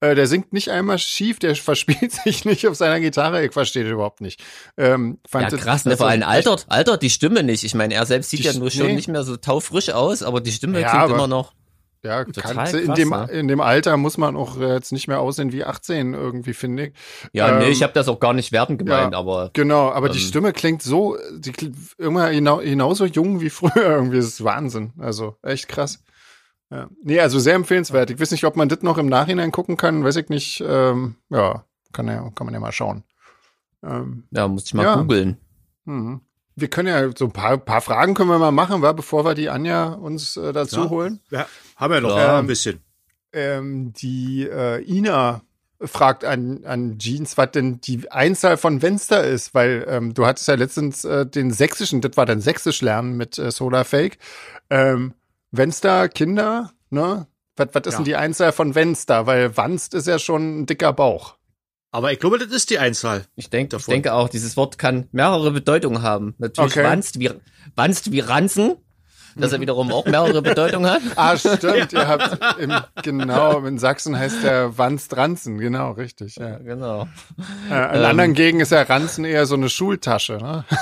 Äh, 0.00 0.14
der 0.14 0.28
singt 0.28 0.52
nicht 0.52 0.68
einmal 0.70 0.98
schief, 1.00 1.40
der 1.40 1.56
verspielt 1.56 2.12
sich 2.12 2.44
nicht 2.44 2.68
auf 2.68 2.76
seiner 2.76 3.00
Gitarre, 3.00 3.44
ich 3.44 3.52
verstehe 3.52 3.82
das 3.82 3.92
überhaupt 3.92 4.20
nicht. 4.20 4.40
Ähm, 4.76 5.18
fand 5.28 5.44
Ja, 5.44 5.50
das- 5.50 5.60
krass, 5.60 5.84
ne? 5.84 5.90
das 5.90 5.98
Vor 5.98 6.08
allem 6.08 6.22
altert, 6.22 6.66
altert 6.68 7.02
die 7.02 7.10
Stimme 7.10 7.42
nicht. 7.42 7.64
Ich 7.64 7.74
meine, 7.74 7.94
er 7.94 8.06
selbst 8.06 8.30
sieht 8.30 8.40
ja 8.40 8.52
nur 8.52 8.70
schon 8.70 8.86
nee. 8.86 8.94
nicht 8.94 9.08
mehr 9.08 9.24
so 9.24 9.36
taufrisch 9.36 9.90
aus, 9.90 10.22
aber 10.22 10.40
die 10.40 10.52
Stimme 10.52 10.80
Ja, 10.80 10.88
klingt 10.90 11.02
aber- 11.04 11.14
immer 11.14 11.26
noch. 11.26 11.52
Ja, 12.04 12.24
Total 12.24 12.70
du 12.70 12.78
in 12.78 12.86
krass, 12.86 12.96
dem, 12.96 13.08
ne? 13.10 13.28
in 13.32 13.48
dem 13.48 13.60
Alter 13.60 13.96
muss 13.96 14.18
man 14.18 14.36
auch 14.36 14.56
äh, 14.60 14.72
jetzt 14.74 14.92
nicht 14.92 15.08
mehr 15.08 15.18
aussehen 15.20 15.50
wie 15.52 15.64
18 15.64 16.14
irgendwie, 16.14 16.54
finde 16.54 16.86
ich. 16.86 16.92
Ja, 17.32 17.48
Ähm, 17.48 17.58
nee, 17.58 17.68
ich 17.70 17.82
habe 17.82 17.92
das 17.92 18.08
auch 18.08 18.20
gar 18.20 18.32
nicht 18.34 18.52
wertend 18.52 18.78
gemeint, 18.78 19.12
ja. 19.14 19.18
aber 19.18 19.50
Genau, 19.52 19.90
aber 19.90 20.08
die 20.08 20.18
Ähm. 20.20 20.24
Stimme 20.24 20.52
klingt 20.52 20.80
so, 20.82 21.16
die 21.36 21.50
klingt 21.52 21.76
immer 21.98 22.30
genau, 22.30 22.58
genauso 22.58 23.04
jung 23.04 23.40
wie 23.40 23.50
früher 23.50 23.74
irgendwie. 23.76 24.16
Das 24.18 24.26
ist 24.26 24.44
Wahnsinn. 24.44 24.92
Also 24.98 25.36
echt 25.42 25.66
krass. 25.68 26.02
Ja. 26.70 26.88
Nee, 27.02 27.18
also 27.18 27.38
sehr 27.40 27.54
empfehlenswert. 27.54 28.10
Ich 28.10 28.20
weiß 28.20 28.30
nicht, 28.30 28.44
ob 28.44 28.54
man 28.54 28.68
das 28.68 28.82
noch 28.82 28.98
im 28.98 29.06
Nachhinein 29.06 29.50
gucken 29.50 29.76
kann, 29.76 30.04
weiß 30.04 30.16
ich 30.16 30.28
nicht. 30.28 30.62
Ähm, 30.64 31.16
ja, 31.30 31.64
kann, 31.92 32.06
ja, 32.06 32.30
kann 32.34 32.44
man 32.46 32.54
ja 32.54 32.60
mal 32.60 32.72
schauen. 32.72 33.02
Ähm, 33.82 34.24
ja, 34.30 34.46
muss 34.48 34.66
ich 34.66 34.74
mal 34.74 34.84
Ja. 34.84 34.96
googeln. 34.96 35.38
mhm. 35.84 36.20
Wir 36.54 36.66
können 36.68 36.88
ja 36.88 37.08
so 37.16 37.26
ein 37.26 37.30
paar, 37.32 37.56
paar 37.56 37.80
Fragen 37.80 38.14
können 38.14 38.30
wir 38.30 38.38
mal 38.40 38.50
machen, 38.50 38.82
wa, 38.82 38.90
bevor 38.92 39.24
wir 39.24 39.36
die 39.36 39.48
Anja 39.48 39.92
uns 39.92 40.36
äh, 40.36 40.52
dazu 40.52 40.80
Ja. 40.80 40.90
holen. 40.90 41.20
ja, 41.30 41.46
haben 41.78 41.92
wir 41.94 42.00
noch 42.02 42.16
Ja. 42.16 42.38
ein 42.38 42.46
bisschen. 42.46 42.80
ähm, 43.32 43.92
die 43.94 44.46
äh, 44.48 44.82
Ina 44.84 45.42
fragt 45.80 46.24
an, 46.24 46.64
an 46.64 46.98
Jeans, 46.98 47.36
was 47.38 47.52
denn 47.52 47.80
die 47.80 48.10
Einzahl 48.10 48.56
von 48.56 48.80
Fenster 48.80 49.22
ist, 49.24 49.54
weil 49.54 49.86
ähm, 49.88 50.12
du 50.12 50.26
hattest 50.26 50.48
ja 50.48 50.54
letztens 50.54 51.04
äh, 51.04 51.24
den 51.24 51.52
sächsischen, 51.52 52.00
das 52.00 52.16
war 52.16 52.26
dann 52.26 52.40
sächsisch 52.40 52.80
lernen 52.82 53.16
mit 53.16 53.38
äh, 53.38 53.50
Solar 53.52 53.84
Fake. 53.84 54.18
Ähm, 54.70 55.14
Fenster, 55.54 56.08
Kinder, 56.08 56.72
ne? 56.90 57.26
Was, 57.56 57.68
was 57.72 57.82
ist 57.86 57.92
Ja. 57.92 57.98
denn 57.98 58.04
die 58.06 58.16
Einzahl 58.16 58.52
von 58.52 58.72
Fenster? 58.74 59.26
Weil 59.26 59.56
Wanst 59.56 59.94
ist 59.94 60.06
ja 60.08 60.18
schon 60.18 60.60
ein 60.60 60.66
dicker 60.66 60.92
Bauch. 60.92 61.36
Aber 61.90 62.12
ich 62.12 62.18
glaube, 62.18 62.38
das 62.38 62.48
ist 62.50 62.70
die 62.70 62.78
Einzahl. 62.78 63.24
Ich 63.36 63.48
denke, 63.50 63.76
ich 63.76 63.86
denke 63.86 64.12
auch, 64.12 64.28
dieses 64.28 64.56
Wort 64.56 64.78
kann 64.78 65.08
mehrere 65.12 65.50
Bedeutungen 65.52 66.02
haben. 66.02 66.34
Natürlich 66.38 66.72
Okay. 66.72 66.84
wanst 66.84 67.18
wie 67.18 67.30
wanst 67.76 68.12
wie 68.12 68.20
Ranzen, 68.20 68.76
dass 69.36 69.52
er 69.52 69.60
wiederum 69.60 69.92
auch 69.92 70.06
mehrere 70.06 70.42
Bedeutungen 70.42 70.90
hat. 70.90 71.02
Ah, 71.16 71.36
stimmt, 71.36 71.92
ihr 71.92 72.06
habt 72.06 72.38
im, 72.58 72.72
genau, 73.02 73.64
in 73.64 73.78
Sachsen 73.78 74.16
heißt 74.18 74.42
der 74.42 74.78
Wanst 74.78 75.16
Ranzen, 75.16 75.58
genau, 75.58 75.92
richtig. 75.92 76.36
Ja. 76.36 76.58
Genau. 76.58 77.08
Äh, 77.70 77.96
in 77.96 78.00
Ähm. 78.00 78.04
anderen 78.04 78.34
Gegenden 78.34 78.62
ist 78.62 78.72
ja 78.72 78.82
Ranzen 78.82 79.24
eher 79.24 79.46
so 79.46 79.54
eine 79.54 79.68
Schultasche, 79.68 80.34
ne? 80.38 80.64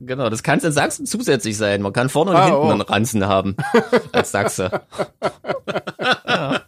Genau, 0.00 0.30
das 0.30 0.42
kann 0.44 0.58
es 0.58 0.64
in 0.64 0.70
Sachsen 0.72 1.06
zusätzlich 1.06 1.56
sein. 1.56 1.82
Man 1.82 1.92
kann 1.92 2.08
vorne 2.08 2.30
und 2.32 2.36
Ah, 2.36 2.44
hinten 2.44 2.60
oh. 2.60 2.70
einen 2.70 2.80
Ranzen 2.82 3.26
haben 3.26 3.56
als 4.12 4.30
Sachse. 4.30 4.82
ja. 6.28 6.60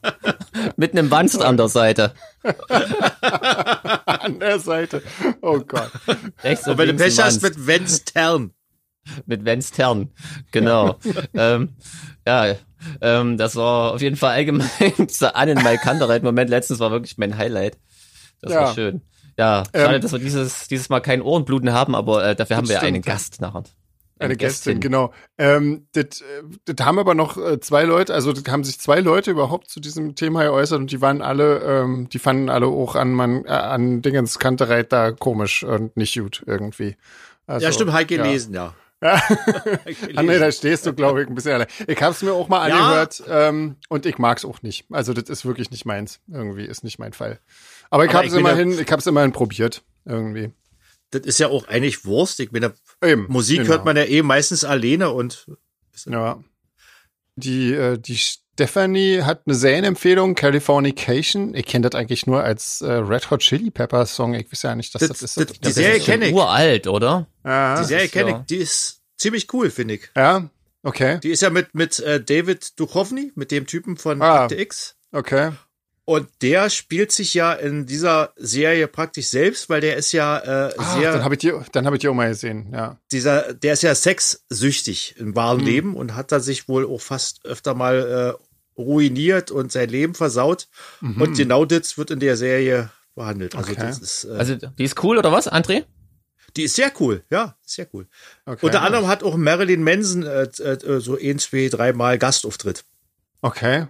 Mit 0.77 0.93
einem 0.93 1.11
Wanst 1.11 1.41
an 1.43 1.57
der 1.57 1.69
Seite. 1.69 2.13
An 4.07 4.41
der 4.41 4.59
Seite. 4.59 5.03
Oh 5.41 5.61
Gott. 5.61 5.91
Rechts 6.43 6.67
Und 6.67 6.79
wenn 6.79 6.89
du 6.89 6.95
Pech 6.95 7.21
hast 7.21 7.43
mit 7.43 7.67
Wenstern. 7.67 8.53
Mit 9.27 9.45
Wenstern. 9.45 10.11
Genau. 10.51 10.97
ähm, 11.35 11.71
ja, 12.27 12.55
ähm, 13.01 13.37
das 13.37 13.57
war 13.57 13.93
auf 13.95 14.01
jeden 14.01 14.17
Fall 14.17 14.35
allgemein 14.35 14.69
dieser 14.99 15.37
Annen 15.37 15.63
Maikandereit 15.63 16.23
Moment 16.23 16.51
letztens 16.51 16.81
war 16.81 16.91
wirklich 16.91 17.19
mein 17.19 17.37
Highlight. 17.37 17.79
Das 18.41 18.53
Ja. 18.53 18.61
war 18.61 18.75
schön. 18.75 19.03
Ja, 19.37 19.65
schade, 19.75 19.95
Ähm, 19.97 20.01
dass 20.01 20.13
wir 20.13 20.19
dieses, 20.19 20.67
dieses 20.69 20.89
Mal 20.89 21.01
kein 21.01 21.23
Ohrenbluten 21.23 21.73
haben, 21.73 21.95
aber 21.95 22.25
äh, 22.25 22.37
dafür 22.37 22.57
haben 22.57 22.69
wir 22.69 22.75
ja 22.75 22.81
stimmt, 22.81 22.95
einen. 22.95 23.03
Gast 23.03 23.41
nachher. 23.41 23.63
Eine 24.21 24.37
Gästin, 24.37 24.81
genau. 24.81 25.13
Ähm, 25.39 25.87
das, 25.93 26.23
äh, 26.23 26.43
das 26.65 26.85
haben 26.85 26.99
aber 26.99 27.15
noch 27.15 27.37
äh, 27.37 27.61
zwei 27.61 27.85
Leute, 27.85 28.13
also 28.15 28.33
das 28.33 28.45
haben 28.53 28.65
sich 28.65 28.81
zwei 28.81 28.99
Leute 29.01 29.31
überhaupt 29.31 29.71
zu 29.71 29.79
diesem 29.79 30.17
Thema 30.17 30.43
geäußert 30.43 30.81
und 30.81 30.91
die 30.91 31.01
waren 31.01 31.23
alle, 31.23 31.61
ähm, 31.61 32.09
die 32.09 32.19
fanden 32.19 32.49
alle 32.49 32.67
auch 32.67 32.97
an 32.97 33.13
man, 33.13 33.45
äh, 33.45 33.51
an 33.51 34.03
Dingens 34.03 34.41
Kantereit 34.41 34.93
da 34.93 35.13
komisch 35.13 35.63
und 35.63 35.97
nicht 35.97 36.19
gut 36.19 36.43
irgendwie. 36.47 36.97
Also, 37.47 37.65
ja, 37.65 37.73
stimmt, 37.73 37.93
Heike 37.93 38.17
ja. 38.17 38.23
gelesen, 38.25 38.55
ja. 38.55 38.75
Ja. 39.01 39.23
Heike 39.85 40.13
Ah, 40.17 40.23
da 40.23 40.51
stehst 40.51 40.85
du, 40.87 40.93
glaube 40.93 41.23
ich, 41.23 41.29
ein 41.29 41.35
bisschen 41.35 41.53
allein. 41.53 41.69
Ich 41.87 42.03
hab's 42.03 42.23
mir 42.23 42.33
auch 42.33 42.49
mal 42.49 42.69
Ja. 42.69 42.77
angehört 42.79 43.23
ähm, 43.29 43.77
und 43.89 44.07
ich 44.07 44.19
mag's 44.19 44.45
auch 44.45 44.63
nicht. 44.63 44.87
Also 44.91 45.13
das 45.13 45.29
ist 45.29 45.45
wirklich 45.45 45.71
nicht 45.71 45.85
meins. 45.87 46.21
Irgendwie 46.29 46.65
ist 46.65 46.83
nicht 46.85 46.99
mein 46.99 47.13
Fall. 47.13 47.39
Aber 47.91 48.05
ich 48.05 48.13
hab's 48.13 48.27
ich 48.27 48.33
bin 48.33 48.45
ja- 48.45 48.53
immerhin, 48.53 48.79
ich 48.79 48.91
hab's 48.91 49.07
immerhin 49.07 49.33
probiert. 49.33 49.83
Irgendwie. 50.05 50.51
Das 51.11 51.23
ist 51.23 51.39
ja 51.39 51.49
auch 51.49 51.69
eigentlich 51.69 52.05
Wurst. 52.05 52.41
Ich 52.41 52.51
meine, 52.53 52.75
Eben, 53.03 53.27
Musik 53.29 53.59
genau. 53.59 53.71
hört 53.71 53.85
man 53.85 53.97
ja 53.97 54.05
eh 54.05 54.23
meistens 54.23 54.65
alleine 54.65 55.11
und 55.11 55.47
Ja. 56.07 56.43
Die, 57.37 57.73
äh, 57.73 57.99
die 57.99 58.17
Stephanie 58.17 59.23
hat 59.23 59.43
eine 59.47 59.55
Serienempfehlung, 59.55 60.35
Californication. 60.35 61.55
Ich 61.55 61.67
kenne 61.67 61.89
das 61.89 61.99
eigentlich 61.99 62.27
nur 62.27 62.43
als 62.43 62.81
äh, 62.81 62.91
Red 62.93 63.31
Hot 63.31 63.41
Chili 63.41 63.71
Peppers 63.71 64.15
Song. 64.17 64.35
Ich 64.35 64.51
weiß 64.51 64.63
ja 64.63 64.75
nicht, 64.75 64.93
dass 64.95 65.01
das, 65.01 65.09
Das- 65.11 65.23
ist. 65.23 65.37
das- 65.37 65.47
die 65.53 65.61
Das 65.61 65.75
Serie 65.75 65.97
ist 65.99 66.05
schon 66.07 66.15
kenn 66.15 66.23
ich. 66.31 66.35
uralt, 66.35 66.89
oder? 66.89 67.27
Ah, 67.49 67.81
die 67.81 67.87
Serie 67.87 68.09
kenne 68.09 68.31
ja- 68.31 68.41
ich, 68.41 68.47
die 68.47 68.57
ist 68.57 69.01
ziemlich 69.17 69.53
cool, 69.53 69.71
finde 69.71 69.95
ich. 69.95 70.11
ja, 70.17 70.49
okay, 70.83 71.19
Die 71.23 71.31
ist 71.31 71.43
ja 71.43 71.51
mit, 71.51 71.75
mit 71.75 71.99
äh, 72.01 72.23
David 72.23 72.79
Duchovny, 72.79 73.33
mit 73.35 73.51
dem 73.51 73.67
Typen 73.67 73.97
von 73.97 74.21
Ah. 74.23 74.43
Akte 74.45 74.55
X. 74.61 74.97
okay. 75.13 75.53
Und 76.05 76.27
der 76.41 76.71
spielt 76.71 77.13
sich 77.13 77.35
ja 77.35 77.53
in 77.53 77.85
dieser 77.85 78.33
Serie 78.37 78.89
praktisch 78.89 79.27
selbst, 79.27 79.69
weil 79.69 79.83
der 79.83 79.99
ist 79.99 80.13
ja 80.13 80.39
äh, 80.69 80.75
Ach, 80.79 80.97
sehr, 80.99 81.13
dann 81.13 81.23
habe 81.23 81.35
ich 81.35 81.41
die, 81.41 81.53
dann 81.73 81.85
habe 81.85 81.97
ich 81.97 82.01
die 82.01 82.09
auch 82.09 82.15
mal 82.15 82.31
gesehen. 82.31 82.73
Ja. 82.73 82.97
dieser, 83.13 83.53
der 83.53 83.75
ist 83.75 83.83
ja 83.83 83.95
sexsüchtig 83.95 85.17
im 85.19 85.37
wahren 85.37 85.59
Hm. 85.61 85.67
Leben 85.67 85.97
und 85.97 86.15
hat 86.15 86.33
da 86.33 86.41
sich 86.41 86.67
wohl 86.67 86.87
auch 86.87 87.01
fast 87.03 87.45
öfter 87.45 87.75
mal 87.75 88.37
äh, 88.39 88.81
ruiniert 88.81 89.51
und 89.51 89.71
sein 89.73 89.89
Leben 89.91 90.15
versaut. 90.15 90.69
Und 91.03 91.37
genau 91.37 91.65
das 91.67 91.99
wird 91.99 92.11
in 92.11 92.21
der 92.21 92.37
Serie 92.39 92.91
behandelt. 93.15 93.55
Also 93.57 93.73
Mhm. 93.73 93.77
Okay. 93.77 93.87
das 93.89 93.99
ist, 93.99 94.25
äh, 94.25 94.31
Also, 94.37 94.55
die 94.57 94.85
ist 94.85 95.03
cool, 95.03 95.19
oder 95.19 95.33
was, 95.33 95.51
André? 95.51 95.85
Die 96.59 96.65
ist 96.65 96.75
sehr 96.77 96.93
cool, 97.01 97.23
ja, 97.31 97.57
sehr 97.65 97.87
cool. 97.95 98.07
Okay. 98.45 98.67
Unter 98.67 98.83
anderem 98.83 99.07
hat 99.07 99.23
auch 99.23 99.37
Marilyn 99.37 99.83
Manson 99.83 100.25
äh, 100.25 100.43
äh, 100.43 101.01
so 101.01 101.17
ein, 101.17 101.39
zwei, 101.39 101.69
dreimal 101.71 102.19
Gastauftritt. 102.19 102.85
Okay. 103.41 103.87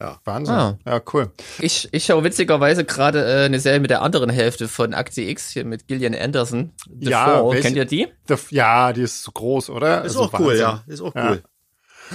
Ja. 0.00 0.20
Wahnsinn. 0.24 0.54
Ah. 0.54 0.78
Ja, 0.86 1.00
cool. 1.12 1.30
Ich, 1.58 1.88
ich 1.92 2.04
schaue 2.06 2.24
witzigerweise 2.24 2.84
gerade 2.84 3.24
äh, 3.24 3.44
eine 3.44 3.60
Serie 3.60 3.80
mit 3.80 3.90
der 3.90 4.02
anderen 4.02 4.28
Hälfte 4.30 4.66
von 4.68 4.92
Akte 4.92 5.22
X 5.22 5.50
hier 5.50 5.64
mit 5.64 5.86
Gillian 5.86 6.14
Anderson. 6.14 6.72
The 7.00 7.10
Ja, 7.10 7.44
welche- 7.48 7.62
Kennt 7.62 7.76
ihr 7.76 7.84
die? 7.84 8.08
The, 8.28 8.34
ja, 8.50 8.92
die 8.92 9.02
ist 9.02 9.22
so 9.22 9.30
groß, 9.32 9.70
oder? 9.70 9.98
Ist 10.04 10.16
Also 10.16 10.22
auch 10.24 10.32
cool, 10.40 10.46
Wahnsinn. 10.48 10.60
ja, 10.60 10.84
ist 10.86 11.00
auch 11.00 11.14
Ja. 11.14 11.30
cool. 11.30 11.42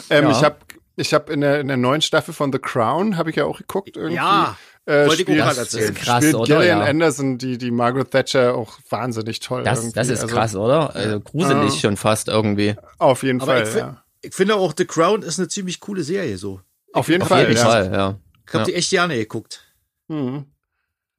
Ähm, 0.09 0.23
Ja. 0.25 0.31
Ich 0.31 0.43
habe 0.43 0.55
ich 0.97 1.13
hab 1.13 1.29
in, 1.29 1.39
der, 1.41 1.61
in 1.61 1.69
der 1.69 1.77
neuen 1.77 2.01
Staffel 2.01 2.33
von 2.33 2.51
The 2.51 2.59
Crown, 2.59 3.15
habe 3.15 3.29
ich 3.29 3.37
ja 3.37 3.45
auch 3.45 3.57
geguckt 3.59 3.95
irgendwie. 3.95 4.15
Ja, 4.17 4.57
äh, 4.85 5.09
spielt, 5.11 5.39
Das 5.39 5.73
ist 5.73 5.95
krass, 5.95 6.23
spielt 6.23 6.35
oder? 6.35 6.57
Gillian 6.59 6.79
Ja. 6.79 6.85
Anderson, 6.85 7.37
die, 7.37 7.57
die 7.57 7.71
Margaret 7.71 8.09
Thatcher, 8.11 8.55
auch 8.55 8.77
wahnsinnig 8.89 9.39
toll. 9.39 9.63
Das, 9.63 9.79
irgendwie. 9.79 9.93
das 9.95 10.09
ist 10.09 10.21
Also, 10.21 10.35
krass, 10.35 10.55
oder? 10.55 10.95
Also 10.95 11.19
gruselig 11.19 11.73
Ah. 11.73 11.77
schon 11.79 11.97
fast 11.97 12.27
irgendwie. 12.27 12.75
Auf 12.97 13.23
jeden 13.23 13.41
Aber 13.41 13.53
Fall, 13.57 13.67
ich, 13.67 13.75
ja. 13.75 14.03
ich 14.21 14.33
finde 14.33 14.55
auch 14.55 14.73
The 14.77 14.85
Crown 14.85 15.21
ist 15.21 15.39
eine 15.39 15.47
ziemlich 15.47 15.79
coole 15.79 16.03
Serie 16.03 16.37
so. 16.37 16.61
Auf 16.93 17.07
jeden 17.09 17.21
Auf 17.21 17.27
Fall, 17.27 17.41
jeden 17.47 17.57
ja. 17.57 17.63
Fall, 17.65 17.91
ja. 17.93 18.17
Ich 18.47 18.53
habe 18.53 18.59
Ja. 18.59 18.65
die 18.65 18.73
echt 18.75 18.89
gerne 18.89 19.15
geguckt. 19.15 19.63
Mhm. 20.07 20.45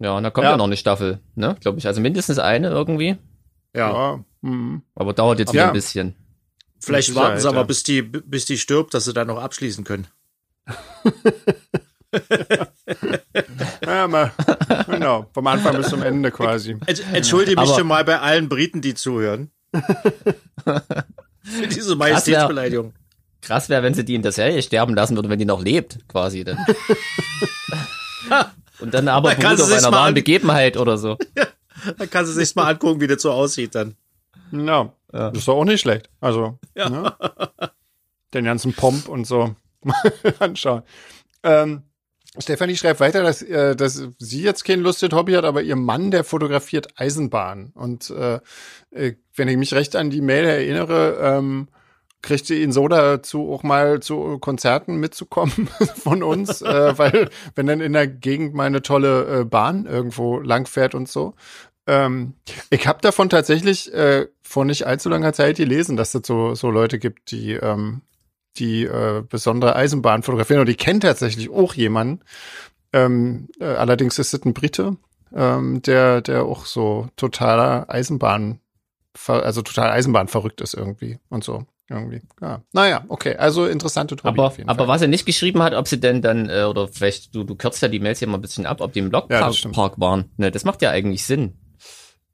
Ja, 0.00 0.16
und 0.16 0.22
da 0.24 0.30
kommt 0.30 0.44
ja, 0.46 0.50
Ja. 0.52 0.56
noch 0.56 0.64
eine 0.64 0.76
Staffel, 0.76 1.20
ne? 1.36 1.56
Glaube 1.60 1.78
ich. 1.78 1.86
Also 1.86 2.00
mindestens 2.00 2.38
eine 2.38 2.68
irgendwie. 2.70 3.16
Ja. 3.76 3.92
Ja. 3.92 4.24
Mhm. 4.40 4.82
Aber 4.94 5.12
dauert 5.12 5.38
jetzt 5.38 5.48
Aber 5.50 5.54
wieder 5.54 5.62
ja. 5.64 5.68
ein 5.68 5.74
bisschen. 5.74 6.16
Vielleicht 6.80 7.14
warten 7.14 7.38
sie 7.38 7.46
aber, 7.46 7.58
ja. 7.58 7.62
bis 7.64 7.82
die, 7.82 8.00
bis 8.02 8.46
die 8.46 8.56
stirbt, 8.58 8.94
dass 8.94 9.04
sie 9.04 9.12
dann 9.12 9.26
noch 9.28 9.40
abschließen 9.40 9.84
können. 9.84 10.06
Ja, 13.86 14.08
mal, 14.08 14.32
genau. 14.88 15.26
Vom 15.32 15.46
Anfang 15.46 15.76
bis 15.76 15.88
zum 15.88 16.02
Ende 16.02 16.30
quasi. 16.30 16.76
Ent- 16.86 17.02
Entschuldige 17.12 17.60
mich 17.60 17.68
Aber- 17.70 17.78
schon 17.78 17.86
mal 17.86 18.04
bei 18.04 18.18
allen 18.20 18.48
Briten, 18.48 18.80
die 18.80 18.94
zuhören. 18.94 19.50
Für 19.72 21.66
diese 21.68 21.90
wär- 21.90 21.96
Majestätsbeleidigung. 21.96 22.92
Krass 23.42 23.68
wäre, 23.68 23.82
wenn 23.82 23.94
sie 23.94 24.04
die 24.04 24.14
in 24.14 24.22
der 24.22 24.32
Serie 24.32 24.62
sterben 24.62 24.94
lassen 24.94 25.16
würden, 25.16 25.30
wenn 25.30 25.38
die 25.38 25.44
noch 25.46 25.62
lebt, 25.62 25.98
quasi 26.08 26.44
dann. 26.44 26.58
Und 28.80 28.92
dann 28.94 29.08
aber 29.08 29.30
Man 29.30 29.38
kann 29.38 29.56
beruht 29.56 29.72
auf 29.72 29.78
sie 29.78 29.84
einer 29.86 29.92
wahren 29.96 30.14
Begebenheit 30.14 30.76
oder 30.76 30.96
so. 30.98 31.16
Dann 31.98 32.10
kannst 32.10 32.30
du 32.30 32.34
sich 32.38 32.54
mal 32.56 32.68
angucken, 32.70 33.00
wie 33.00 33.06
das 33.06 33.22
so 33.22 33.30
aussieht 33.32 33.74
dann. 33.74 33.94
Ja, 34.52 34.92
das 35.10 35.38
ist 35.38 35.48
doch 35.48 35.56
auch 35.56 35.64
nicht 35.64 35.80
schlecht. 35.80 36.10
Also, 36.20 36.58
Ja. 36.74 36.90
ne? 36.90 37.14
den 38.34 38.44
ganzen 38.44 38.74
Pomp 38.74 39.08
und 39.08 39.26
so 39.26 39.54
anschauen. 40.38 40.82
Ähm, 41.42 41.82
Stefanie 42.38 42.76
schreibt 42.76 43.00
weiter, 43.00 43.22
dass, 43.22 43.42
äh, 43.42 43.74
dass 43.74 44.02
sie 44.18 44.42
jetzt 44.42 44.64
kein 44.64 44.80
lustiges 44.80 45.16
Hobby 45.16 45.32
hat, 45.32 45.44
aber 45.44 45.62
ihr 45.62 45.76
Mann, 45.76 46.10
der 46.10 46.22
fotografiert 46.22 46.88
Eisenbahn. 46.96 47.72
Und 47.74 48.10
äh, 48.10 48.38
äh, 48.92 49.14
wenn 49.34 49.48
ich 49.48 49.56
mich 49.56 49.74
recht 49.74 49.96
an 49.96 50.10
die 50.10 50.20
Mail 50.20 50.44
erinnere, 50.44 51.18
ähm, 51.20 51.68
kriegt 52.22 52.46
sie 52.46 52.62
ihn 52.62 52.70
so 52.70 52.86
dazu, 52.86 53.50
auch 53.52 53.62
mal 53.62 54.00
zu 54.00 54.38
Konzerten 54.38 54.98
mitzukommen 54.98 55.68
von 55.96 56.22
uns, 56.22 56.62
äh, 56.62 56.92
weil 56.98 57.30
wenn 57.56 57.66
dann 57.66 57.80
in 57.80 57.94
der 57.94 58.06
Gegend 58.06 58.54
mal 58.54 58.64
eine 58.64 58.82
tolle 58.82 59.40
äh, 59.40 59.44
Bahn 59.44 59.86
irgendwo 59.86 60.38
langfährt 60.38 60.94
und 60.94 61.08
so. 61.08 61.34
Ähm, 61.86 62.34
ich 62.68 62.86
habe 62.86 63.00
davon 63.00 63.28
tatsächlich 63.28 63.92
äh, 63.92 64.28
vor 64.42 64.64
nicht 64.64 64.86
allzu 64.86 65.08
langer 65.08 65.32
Zeit 65.32 65.56
gelesen, 65.56 65.96
dass 65.96 66.14
es 66.14 66.26
so, 66.26 66.54
so 66.54 66.70
Leute 66.70 66.98
gibt, 67.00 67.32
die, 67.32 67.54
ähm, 67.54 68.02
die 68.56 68.84
äh, 68.84 69.22
besondere 69.28 69.76
Eisenbahn 69.76 70.22
fotografieren. 70.22 70.60
Und 70.60 70.68
ich 70.68 70.78
kenne 70.78 71.00
tatsächlich 71.00 71.50
auch 71.50 71.74
jemanden. 71.74 72.20
Ähm, 72.92 73.48
äh, 73.60 73.64
allerdings 73.66 74.18
ist 74.18 74.34
es 74.34 74.44
ein 74.44 74.54
Brite, 74.54 74.96
ähm, 75.34 75.80
der, 75.82 76.20
der 76.20 76.44
auch 76.44 76.66
so 76.66 77.08
totaler 77.16 77.86
Eisenbahn, 77.88 78.58
also 79.26 79.62
total 79.62 79.90
Eisenbahn 79.90 80.28
verrückt 80.28 80.60
ist 80.60 80.74
irgendwie 80.74 81.18
und 81.28 81.44
so. 81.44 81.64
Irgendwie. 81.88 82.20
Ja. 82.40 82.62
Naja, 82.72 83.04
okay. 83.08 83.34
Also 83.34 83.66
interessante 83.66 84.14
Hobby 84.22 84.28
Aber, 84.28 84.54
aber 84.66 84.74
Fall. 84.76 84.88
was 84.88 85.02
er 85.02 85.08
nicht 85.08 85.26
geschrieben 85.26 85.60
hat, 85.60 85.74
ob 85.74 85.88
sie 85.88 85.98
denn 85.98 86.22
dann, 86.22 86.48
äh, 86.48 86.62
oder 86.62 86.86
vielleicht, 86.86 87.34
du, 87.34 87.42
du 87.42 87.56
kürzt 87.56 87.82
ja 87.82 87.88
die 87.88 87.98
Mails 87.98 88.20
hier 88.20 88.28
mal 88.28 88.38
ein 88.38 88.42
bisschen 88.42 88.64
ab, 88.64 88.80
ob 88.80 88.92
die 88.92 89.00
im 89.00 89.06
Ja, 89.06 89.10
Blockpark 89.10 89.54
stimmt. 89.54 89.74
Park 89.74 89.94
waren. 89.98 90.30
Ne, 90.36 90.52
das 90.52 90.64
macht 90.64 90.82
ja 90.82 90.90
eigentlich 90.90 91.24
Sinn. 91.24 91.58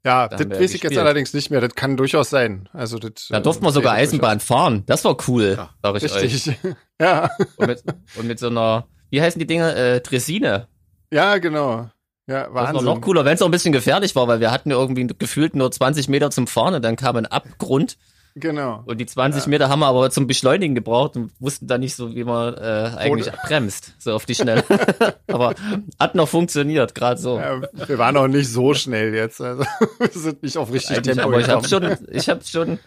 Ja, 0.07 0.27
Da 0.29 0.37
das 0.37 0.59
weiß 0.59 0.73
ich 0.73 0.83
jetzt 0.83 0.97
allerdings 0.97 1.33
nicht 1.33 1.51
mehr. 1.51 1.59
Das 1.61 1.75
kann 1.75 1.97
durchaus 1.97 2.29
sein. 2.29 2.69
Also 2.73 2.97
das, 2.97 3.27
Da 3.29 3.37
äh, 3.37 3.41
durften 3.41 3.65
wir 3.65 3.71
sogar 3.71 3.93
Eisenbahn 3.93 4.39
fahren. 4.39 4.83
Das 4.85 5.03
war 5.03 5.17
cool, 5.27 5.55
Ja, 5.57 5.69
sag 5.83 5.95
ich 6.03 6.11
euch. 6.13 6.23
Richtig. 6.23 6.57
ja. 7.01 7.29
Und 7.57 7.67
mit, 7.67 7.83
und 8.15 8.27
mit 8.27 8.39
so 8.39 8.47
einer, 8.47 8.87
wie 9.09 9.21
heißen 9.21 9.37
die 9.39 9.47
Dinger? 9.47 9.75
Äh, 9.75 9.99
Dressine. 10.01 10.67
Ja, 11.11 11.37
genau. 11.37 11.89
Ja, 12.25 12.43
Das 12.45 12.53
war 12.53 12.63
Wahnsinn. 12.67 12.85
noch 12.85 13.01
cooler, 13.01 13.25
wenn 13.25 13.35
es 13.35 13.41
auch 13.41 13.47
ein 13.47 13.51
bisschen 13.51 13.71
gefährlich 13.73 14.15
war, 14.15 14.27
weil 14.27 14.39
wir 14.39 14.51
hatten 14.51 14.71
irgendwie 14.71 15.07
gefühlt 15.07 15.55
nur 15.55 15.71
20 15.71 16.09
Meter 16.09 16.29
zum 16.31 16.47
Fahren 16.47 16.73
und 16.75 16.83
dann 16.83 16.95
kam 16.95 17.15
ein 17.17 17.25
Abgrund 17.25 17.97
Genau. 18.39 18.83
und 18.85 18.97
die 18.99 19.05
20 19.05 19.47
Meter 19.47 19.69
haben 19.69 19.79
wir 19.79 19.87
aber 19.87 20.09
zum 20.11 20.27
Beschleunigen 20.27 20.75
gebraucht 20.75 21.15
und 21.15 21.31
wussten 21.39 21.67
dann 21.67 21.81
nicht 21.81 21.95
so, 21.95 22.15
wie 22.15 22.23
man 22.23 22.53
äh, 22.53 22.91
eigentlich 22.95 23.31
bremst, 23.31 23.93
so 23.99 24.13
auf 24.13 24.25
die 24.25 24.35
Schnelle. 24.35 24.63
aber 25.27 25.55
hat 25.99 26.15
noch 26.15 26.27
funktioniert, 26.27 26.93
gerade 26.95 27.19
so. 27.19 27.37
Ja, 27.39 27.61
wir 27.87 27.97
waren 27.97 28.15
auch 28.17 28.27
nicht 28.27 28.49
so 28.51 28.73
schnell 28.73 29.13
jetzt. 29.13 29.41
Also 29.41 29.63
wir 29.99 30.09
sind 30.09 30.43
nicht 30.43 30.57
auf 30.57 30.71
richtig 30.71 30.97
Eigentlich, 30.97 31.15
Tempo 31.15 31.29
aber 31.29 31.39
ich 31.39 31.49
habe 31.49 31.67
gekommen. 31.67 31.97
schon, 31.97 32.07
ich 32.11 32.29
habe 32.29 32.43
schon 32.43 32.79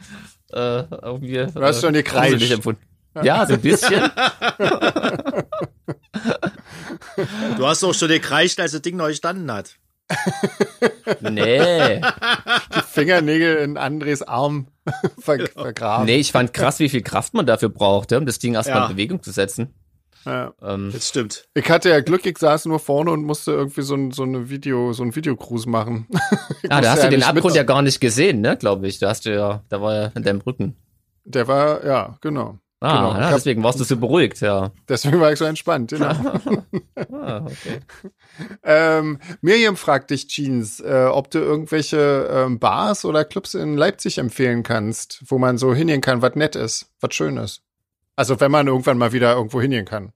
äh, 0.52 0.84
irgendwie. 1.02 1.46
Du 1.52 1.62
hast 1.62 1.80
schon 1.80 1.92
gekreischt. 1.92 2.50
empfunden. 2.50 2.82
Ja, 3.22 3.46
so 3.46 3.54
ein 3.54 3.60
bisschen. 3.60 4.10
Du 7.56 7.66
hast 7.66 7.82
doch 7.82 7.94
schon 7.94 8.08
gekreischt, 8.08 8.60
als 8.60 8.72
das 8.72 8.82
Ding 8.82 8.96
neu 8.96 9.08
gestanden 9.08 9.50
hat. 9.52 9.76
Nee. 11.20 12.00
Die 12.00 12.82
Fingernägel 12.88 13.56
in 13.56 13.76
Andres 13.76 14.22
Arm 14.22 14.66
ver 15.20 15.46
vergraben. 15.48 16.06
Nee, 16.06 16.16
ich 16.16 16.32
fand 16.32 16.52
krass, 16.52 16.78
wie 16.78 16.88
viel 16.88 17.02
Kraft 17.02 17.34
man 17.34 17.46
dafür 17.46 17.68
brauchte, 17.68 18.18
um 18.18 18.26
das 18.26 18.38
Ding 18.38 18.54
erstmal 18.54 18.78
Ja. 18.78 18.86
in 18.86 18.92
Bewegung 18.92 19.22
zu 19.22 19.30
setzen. 19.32 19.74
Ja. 20.24 20.52
Ähm, 20.62 20.90
Das 20.92 21.08
stimmt. 21.08 21.48
Ich 21.54 21.68
hatte 21.70 21.88
ja 21.88 22.00
Glück, 22.00 22.26
ich 22.26 22.36
saß 22.38 22.66
nur 22.66 22.78
vorne 22.78 23.10
und 23.10 23.24
musste 23.24 23.52
irgendwie 23.52 23.82
so 23.82 23.94
ein, 23.94 24.10
so 24.12 24.22
eine 24.22 24.50
Video, 24.50 24.92
so 24.92 25.02
ein 25.02 25.14
Videocruise 25.16 25.68
machen. 25.68 26.06
Ich 26.62 26.70
ah, 26.70 26.80
da 26.82 26.90
hast 26.92 27.02
du 27.04 27.08
den 27.08 27.22
Abgrund 27.22 27.46
mit- 27.46 27.54
ja 27.56 27.62
gar 27.62 27.80
nicht 27.82 28.00
gesehen, 28.00 28.42
ne, 28.42 28.56
glaube 28.56 28.86
ich. 28.86 28.98
Da 28.98 29.08
hast 29.08 29.24
du 29.24 29.34
ja, 29.34 29.62
da 29.70 29.80
war 29.80 29.94
ja 29.94 30.12
in 30.14 30.22
deinem 30.22 30.40
Rücken. 30.42 30.76
Der 31.24 31.48
war, 31.48 31.84
ja, 31.86 32.16
genau. 32.20 32.58
Ah, 32.82 33.08
Genau. 33.08 33.20
ja, 33.20 33.30
deswegen 33.34 33.62
warst 33.62 33.78
du 33.78 33.84
so 33.84 33.96
beruhigt, 33.98 34.40
ja. 34.40 34.70
Deswegen 34.88 35.20
war 35.20 35.30
ich 35.32 35.38
so 35.38 35.44
entspannt. 35.44 35.90
Genau. 35.90 36.12
Ah, 37.12 37.42
okay. 37.44 37.80
ähm, 38.64 39.18
Miriam 39.42 39.76
fragt 39.76 40.10
dich, 40.10 40.26
Jeans, 40.28 40.80
äh, 40.80 41.06
ob 41.10 41.30
du 41.30 41.38
irgendwelche 41.38 42.28
ähm, 42.32 42.58
Bars 42.58 43.04
oder 43.04 43.24
Clubs 43.24 43.54
in 43.54 43.76
Leipzig 43.76 44.18
empfehlen 44.18 44.62
kannst, 44.62 45.22
wo 45.26 45.38
man 45.38 45.58
so 45.58 45.74
hingehen 45.74 46.00
kann, 46.00 46.22
was 46.22 46.34
nett 46.34 46.56
ist, 46.56 46.90
was 47.00 47.14
schön 47.14 47.36
ist. 47.36 47.62
Also 48.16 48.40
wenn 48.40 48.50
man 48.50 48.66
irgendwann 48.66 48.96
mal 48.98 49.12
wieder 49.12 49.34
irgendwo 49.34 49.60
hingehen 49.60 49.84
kann. 49.84 50.12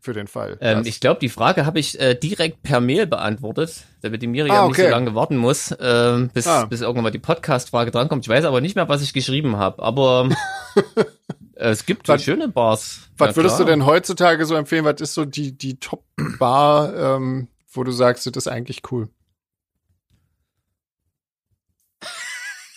Für 0.00 0.12
den 0.14 0.26
Fall. 0.26 0.58
Ähm, 0.60 0.82
ich 0.84 1.00
glaube, 1.00 1.20
die 1.20 1.28
Frage 1.28 1.64
habe 1.66 1.78
ich 1.78 1.98
äh, 2.00 2.14
direkt 2.14 2.62
per 2.62 2.80
Mail 2.80 3.06
beantwortet, 3.06 3.84
damit 4.00 4.20
die 4.22 4.26
Miriam 4.26 4.56
Ah, 4.56 4.62
nicht 4.66 4.72
okay. 4.78 4.84
so 4.86 4.90
lange 4.90 5.14
warten 5.14 5.36
muss, 5.36 5.74
ähm, 5.80 6.30
bis, 6.34 6.46
Ah. 6.46 6.64
bis 6.64 6.80
irgendwann 6.80 7.04
mal 7.04 7.10
die 7.10 7.18
Podcast-Frage 7.20 7.90
drankommt. 7.90 8.24
Ich 8.24 8.28
weiß 8.28 8.44
aber 8.44 8.60
nicht 8.60 8.74
mehr, 8.74 8.88
was 8.88 9.02
ich 9.02 9.12
geschrieben 9.12 9.56
habe, 9.56 9.82
aber 9.82 10.28
es 11.54 11.86
gibt 11.86 12.08
Was- 12.08 12.22
schöne 12.24 12.48
Bars. 12.48 13.08
Was 13.18 13.30
Ja, 13.30 13.36
würdest 13.36 13.58
du 13.58 13.64
klar. 13.64 13.76
denn 13.76 13.86
heutzutage 13.86 14.44
so 14.46 14.54
empfehlen? 14.54 14.84
Was 14.84 15.00
ist 15.00 15.14
so 15.14 15.24
die, 15.24 15.52
die 15.56 15.78
Top-Bar, 15.78 17.16
ähm, 17.16 17.48
wo 17.72 17.84
du 17.84 17.92
sagst, 17.92 18.26
das 18.26 18.32
ist 18.36 18.48
eigentlich 18.48 18.82
cool? 18.90 19.08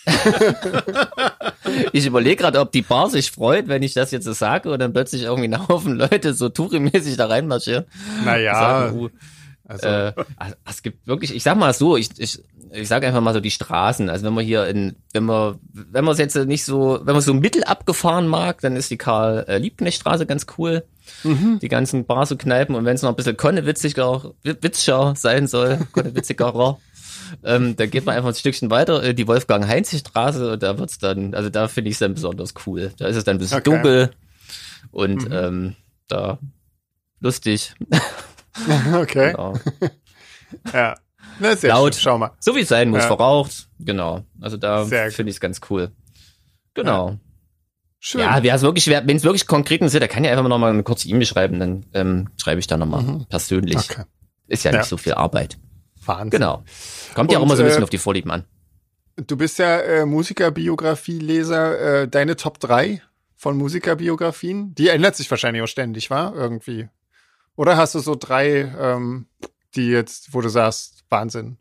Ich 1.92 2.06
überlege 2.06 2.36
gerade, 2.36 2.60
ob 2.60 2.72
die 2.72 2.82
Bar 2.82 3.10
sich 3.10 3.30
freut, 3.30 3.68
wenn 3.68 3.82
ich 3.82 3.92
das 3.94 4.10
jetzt 4.12 4.24
so 4.24 4.32
sage 4.32 4.70
und 4.70 4.78
dann 4.78 4.92
plötzlich 4.92 5.22
irgendwie 5.22 5.48
ein 5.48 5.68
Haufen 5.68 5.96
Leute 5.96 6.32
so 6.32 6.48
Touri-mäßig 6.48 7.16
da 7.16 7.26
reinmarschieren. 7.26 7.84
Naja, 8.24 8.54
Sagen, 8.54 8.98
uh, 8.98 9.08
also, 9.64 9.86
äh, 9.86 10.12
es 10.64 10.82
gibt 10.82 11.06
wirklich, 11.06 11.34
ich 11.34 11.42
sag 11.42 11.56
mal 11.56 11.74
so, 11.74 11.96
ich, 11.96 12.10
ich, 12.18 12.40
ich 12.76 12.88
sag 12.88 13.04
einfach 13.04 13.20
mal 13.20 13.34
so 13.34 13.40
die 13.40 13.50
Straßen. 13.50 14.08
Also 14.10 14.24
wenn 14.26 14.34
man 14.34 14.44
hier 14.44 14.66
in, 14.66 14.96
wenn 15.12 15.24
man, 15.24 15.58
wenn 15.72 16.04
man 16.04 16.12
es 16.12 16.18
jetzt 16.18 16.36
nicht 16.36 16.64
so, 16.64 17.00
wenn 17.02 17.14
man 17.14 17.22
so 17.22 17.34
mittel 17.34 17.64
abgefahren 17.64 18.26
mag, 18.28 18.60
dann 18.60 18.76
ist 18.76 18.90
die 18.90 18.96
Karl-Liebknecht-Straße 18.98 20.26
ganz 20.26 20.46
cool. 20.58 20.84
mhm. 21.24 21.58
Die 21.60 21.68
ganzen 21.68 22.04
Bars 22.06 22.32
und 22.32 22.38
Kneipen 22.38 22.74
und 22.74 22.84
wenn 22.84 22.94
es 22.94 23.02
noch 23.02 23.10
ein 23.10 23.16
bisschen 23.16 23.36
konnewitziger, 23.36 24.32
witziger 24.42 25.14
sein 25.16 25.46
soll, 25.46 25.78
konnewitzigerer, 25.92 26.78
ähm, 27.44 27.74
da 27.76 27.86
geht 27.86 28.06
man 28.06 28.14
einfach 28.16 28.28
ein 28.30 28.34
Stückchen 28.34 28.70
weiter, 28.70 29.02
äh, 29.02 29.14
die 29.14 29.26
Wolfgang-Heinzig-Straße 29.26 30.52
und 30.52 30.62
da 30.62 30.78
wird's 30.78 30.98
dann, 30.98 31.34
also 31.34 31.50
da 31.50 31.66
finde 31.68 31.90
ich 31.90 31.96
es 31.96 32.00
dann 32.00 32.14
besonders 32.14 32.54
cool. 32.66 32.92
Da 32.98 33.06
ist 33.06 33.16
es 33.16 33.24
dann 33.24 33.36
ein 33.36 33.38
bisschen 33.40 33.58
Okay. 33.58 33.70
dunkel 33.70 34.10
und 34.92 35.28
Mhm. 35.28 35.32
ähm, 35.32 35.76
da 36.08 36.38
lustig. 37.20 37.74
Okay. 38.94 39.32
Genau. 39.32 39.54
Ja. 40.72 40.94
Na, 41.40 41.56
sehr 41.56 41.70
Laut. 41.70 41.94
schön. 41.94 42.02
Schau 42.02 42.18
mal. 42.18 42.30
So 42.40 42.54
wie 42.56 42.60
es 42.60 42.68
sein 42.68 42.90
muss, 42.90 43.00
Ja. 43.02 43.06
verraucht. 43.08 43.68
Genau. 43.78 44.24
Also 44.40 44.56
da 44.56 44.84
finde 44.84 45.30
ich 45.30 45.36
es 45.36 45.40
ganz 45.40 45.60
cool. 45.70 45.92
Genau. 46.74 47.16
Schön. 47.98 48.20
Ja, 48.20 48.42
wer 48.42 48.54
es 48.54 48.62
wirklich, 48.62 48.86
wenn 48.88 49.16
es 49.16 49.24
wirklich 49.24 49.46
konkret 49.46 49.80
ist, 49.82 49.94
der 49.94 50.06
kann 50.08 50.22
ja 50.24 50.30
einfach 50.30 50.46
noch 50.48 50.58
mal 50.58 50.72
eine 50.72 50.82
kurze 50.82 51.08
E-Mail 51.08 51.26
schreiben, 51.26 51.58
dann 51.58 51.86
ähm, 51.94 52.28
schreibe 52.36 52.60
ich 52.60 52.66
da 52.66 52.76
noch 52.76 52.86
mal 52.86 53.24
persönlich. 53.28 53.74
Mhm. 53.76 53.80
Okay. 53.90 54.02
Ist 54.48 54.64
ja, 54.64 54.70
Ja. 54.72 54.78
nicht 54.78 54.88
so 54.88 54.96
viel 54.96 55.14
Arbeit. 55.14 55.58
Wahnsinn. 56.04 56.30
Genau. 56.30 56.62
Kommt 57.14 57.32
ja 57.32 57.38
auch 57.38 57.42
immer 57.42 57.56
so 57.56 57.62
ein 57.62 57.66
bisschen 57.66 57.80
äh, 57.82 57.84
auf 57.84 57.90
die 57.90 57.98
Vorlieben 57.98 58.30
an. 58.30 58.44
Du 59.16 59.36
bist 59.36 59.58
ja 59.58 59.78
äh, 59.80 60.06
Musikerbiografie-Leser. 60.06 62.02
Äh, 62.02 62.08
deine 62.08 62.36
Top 62.36 62.60
3 62.60 63.02
von 63.34 63.56
Musikerbiografien, 63.56 64.74
die 64.74 64.88
ändert 64.88 65.16
sich 65.16 65.30
wahrscheinlich 65.30 65.62
auch 65.62 65.66
ständig, 65.68 66.10
war 66.10 66.34
Irgendwie. 66.34 66.88
Oder 67.56 67.76
hast 67.78 67.94
du 67.94 68.00
so 68.00 68.14
drei, 68.14 68.70
ähm, 68.78 69.26
die 69.76 69.88
jetzt, 69.88 70.32
wo 70.34 70.40
du 70.40 70.48
sagst, 70.48 71.04
Wahnsinn. 71.08 71.58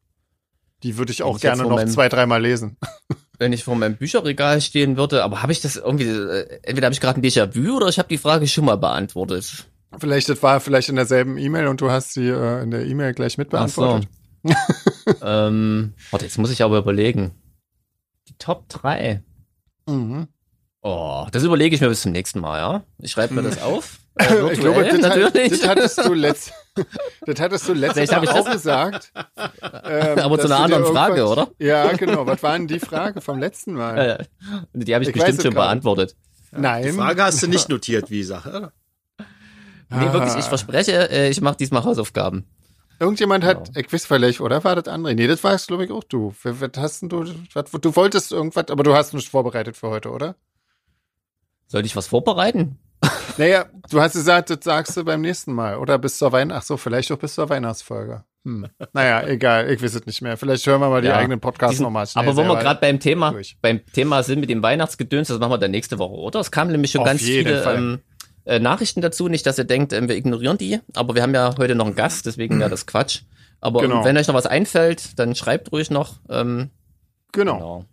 Die 0.84 0.97
würde 0.97 1.12
ich 1.12 1.23
auch 1.23 1.36
ich 1.38 1.41
gerne 1.41 1.63
noch 1.63 1.69
meinem- 1.75 1.89
zwei, 1.89 2.10
dreimal 2.10 2.41
lesen. 2.41 2.78
Wenn 3.38 3.51
ich 3.51 3.63
vor 3.65 3.75
meinem 3.75 3.97
Bücherregal 3.97 4.62
stehen 4.62 4.95
würde, 4.95 5.23
aber 5.23 5.41
habe 5.41 5.51
ich 5.51 5.60
das 5.62 5.75
irgendwie, 5.75 6.06
äh, 6.08 6.60
entweder 6.63 6.86
habe 6.86 6.93
ich 6.93 7.01
gerade 7.01 7.19
ein 7.19 7.23
Déjà-vu 7.23 7.75
oder 7.75 7.88
ich 7.89 7.99
habe 7.99 8.08
die 8.08 8.17
Frage 8.17 8.47
schon 8.47 8.63
mal 8.65 8.78
beantwortet. 8.78 9.65
Vielleicht, 9.97 10.30
das 10.30 10.41
war 10.41 10.60
vielleicht 10.62 10.88
in 10.89 10.95
derselben 10.95 11.38
E-Mail 11.38 11.67
und 11.67 11.82
du 11.82 11.91
hast 11.91 12.13
sie 12.13 12.28
äh, 12.30 12.63
in 12.63 12.71
der 12.71 12.86
E-Mail 12.86 13.13
gleich 13.13 13.34
Ach 13.34 13.36
so. 13.36 13.41
mitbeantwortet. 13.41 14.10
ähm, 15.21 15.93
warte, 16.12 16.25
jetzt 16.25 16.38
muss 16.38 16.51
ich 16.51 16.62
aber 16.63 16.78
überlegen. 16.78 17.32
Die 18.28 18.38
Top 18.38 18.67
3. 18.69 19.21
Mhm. 19.88 20.28
Oh, 20.82 21.25
das 21.32 21.43
überlege 21.43 21.75
ich 21.75 21.82
mir 21.82 21.89
bis 21.89 22.01
zum 22.01 22.12
nächsten 22.12 22.39
Mal, 22.39 22.60
ja? 22.60 22.84
Ich 22.99 23.12
schreibe 23.12 23.34
mir 23.34 23.41
das 23.43 23.62
auf. 23.62 23.99
Äh, 24.17 24.54
Ich 24.54 24.60
glaube, 24.60 24.84
das, 24.86 25.10
hat, 25.10 25.36
das 25.36 25.67
hattest 25.67 26.06
du 26.06 26.13
letzt, 26.13 26.54
das 27.25 27.39
hattest 27.39 27.67
du 27.69 27.73
letztes 27.73 28.11
Mal 28.11 28.23
ich 28.23 28.29
auch 28.29 28.43
das- 28.45 28.53
gesagt. 28.53 29.11
ähm, 29.85 30.19
Aber 30.19 30.38
zu 30.39 30.45
einer 30.47 30.59
anderen 30.59 30.85
Frage, 30.85 31.25
oder? 31.27 31.47
Ja, 31.59 31.91
genau. 31.93 32.25
Was 32.27 32.41
war 32.43 32.53
denn 32.53 32.67
die 32.67 32.79
Frage 32.79 33.21
vom 33.21 33.39
letzten 33.39 33.73
Mal? 33.73 33.95
Äh, 34.43 34.55
die 34.73 34.93
habe 34.93 35.03
ich, 35.03 35.09
Ich 35.09 35.15
bestimmt 35.15 35.38
es 35.39 35.43
schon 35.43 35.53
beantwortet. 35.53 36.15
Nein. 36.51 36.83
Die 36.83 36.91
Frage 36.91 37.23
hast 37.23 37.41
du 37.43 37.47
nicht 37.47 37.69
notiert, 37.69 38.09
wie 38.11 38.23
Sache. 38.23 38.71
Nee, 39.89 40.13
wirklich, 40.13 40.35
ich 40.35 40.45
Ah. 40.45 40.49
verspreche, 40.49 41.09
äh, 41.11 41.29
ich 41.29 41.41
mache 41.41 41.57
diesmal 41.57 41.83
Hausaufgaben. 41.83 42.45
Irgendjemand 42.99 43.43
hat, 43.43 43.67
Genau. 43.73 43.79
ich 43.85 43.91
weiß 43.91 44.05
vielleicht, 44.05 44.39
oder 44.41 44.63
war 44.63 44.75
das 44.75 44.85
André? 44.85 45.13
Nee, 45.15 45.27
das 45.27 45.43
war 45.43 45.53
es, 45.53 45.67
glaube 45.67 45.85
ich, 45.85 45.91
auch 45.91 46.03
du. 46.05 46.33
Was 46.43 46.69
hast 46.77 47.01
denn 47.01 47.09
du, 47.09 47.25
was, 47.53 47.69
du 47.71 47.95
wolltest 47.95 48.31
irgendwas, 48.31 48.69
aber 48.69 48.83
du 48.83 48.95
hast 48.95 49.13
nicht 49.13 49.29
vorbereitet 49.29 49.75
für 49.75 49.89
heute, 49.89 50.11
oder? 50.11 50.35
Sollte 51.67 51.88
ich 51.88 51.95
was 51.95 52.07
vorbereiten? 52.07 52.77
Naja, 53.38 53.65
du 53.89 54.02
hast 54.02 54.13
gesagt, 54.13 54.50
das 54.50 54.60
sagst 54.63 54.95
du 54.98 55.04
beim 55.04 55.21
nächsten 55.21 55.54
Mal. 55.54 55.78
Oder 55.78 55.98
bis 55.98 56.17
zur 56.17 56.32
Weihnachts, 56.32 56.65
ach 56.65 56.67
so, 56.67 56.78
vielleicht 56.78 57.12
auch 57.12 57.17
bis 57.17 57.36
zur 57.36 57.50
Weihnachtsfolge. 57.50 58.24
Hm. 58.45 58.67
Naja, 58.93 59.28
egal, 59.28 59.69
ich 59.71 59.82
weiß 59.82 59.95
es 59.95 60.06
nicht 60.06 60.21
mehr. 60.21 60.38
Vielleicht 60.38 60.65
hören 60.67 60.80
wir 60.80 60.89
mal 60.89 61.02
die 61.02 61.08
Ja. 61.08 61.15
eigenen 61.17 61.39
Podcasts 61.39 61.80
nochmal 61.80 62.06
schnell. 62.08 62.24
Aber 62.28 62.38
wo 62.38 62.43
wir 62.48 62.56
gerade 62.60 62.80
beim 62.80 63.00
Thema, 63.00 63.32
durch. 63.32 63.58
beim 63.62 63.84
Thema 63.88 64.21
sind 64.24 64.39
mit 64.39 64.50
dem 64.50 64.62
Weihnachtsgedöns, 64.62 65.28
das 65.30 65.39
machen 65.39 65.52
wir 65.52 65.58
dann 65.58 65.71
nächste 65.71 65.98
Woche, 66.00 66.13
oder? 66.13 66.39
Es 66.39 66.52
kamen 66.52 66.71
nämlich 66.71 66.91
schon 66.91 67.02
Auf 67.02 67.08
ganz 67.08 67.21
viele 67.24 67.63
ähm, 67.63 68.00
äh, 68.45 68.60
Nachrichten 68.60 69.02
dazu. 69.02 69.28
Nicht, 69.28 69.45
dass 69.48 69.58
ihr 69.58 69.63
denkt, 69.65 69.93
ähm, 69.93 70.08
wir 70.08 70.15
ignorieren 70.15 70.58
die, 70.60 70.80
aber 70.93 71.15
wir 71.15 71.24
haben 71.24 71.34
ja 71.34 71.56
heute 71.58 71.74
noch 71.76 71.88
einen 71.88 71.95
Gast, 71.95 72.26
deswegen 72.28 72.60
wäre 72.60 72.69
das 72.69 72.86
Quatsch. 72.86 73.21
Aber 73.62 73.82
Genau. 73.82 74.06
wenn 74.06 74.15
euch 74.15 74.28
noch 74.28 74.36
was 74.36 74.45
einfällt, 74.45 75.17
dann 75.17 75.34
schreibt 75.34 75.71
ruhig 75.71 75.89
noch. 75.89 76.19
Ähm, 76.30 76.69
Genau. 77.32 77.54
genau. 77.58 77.86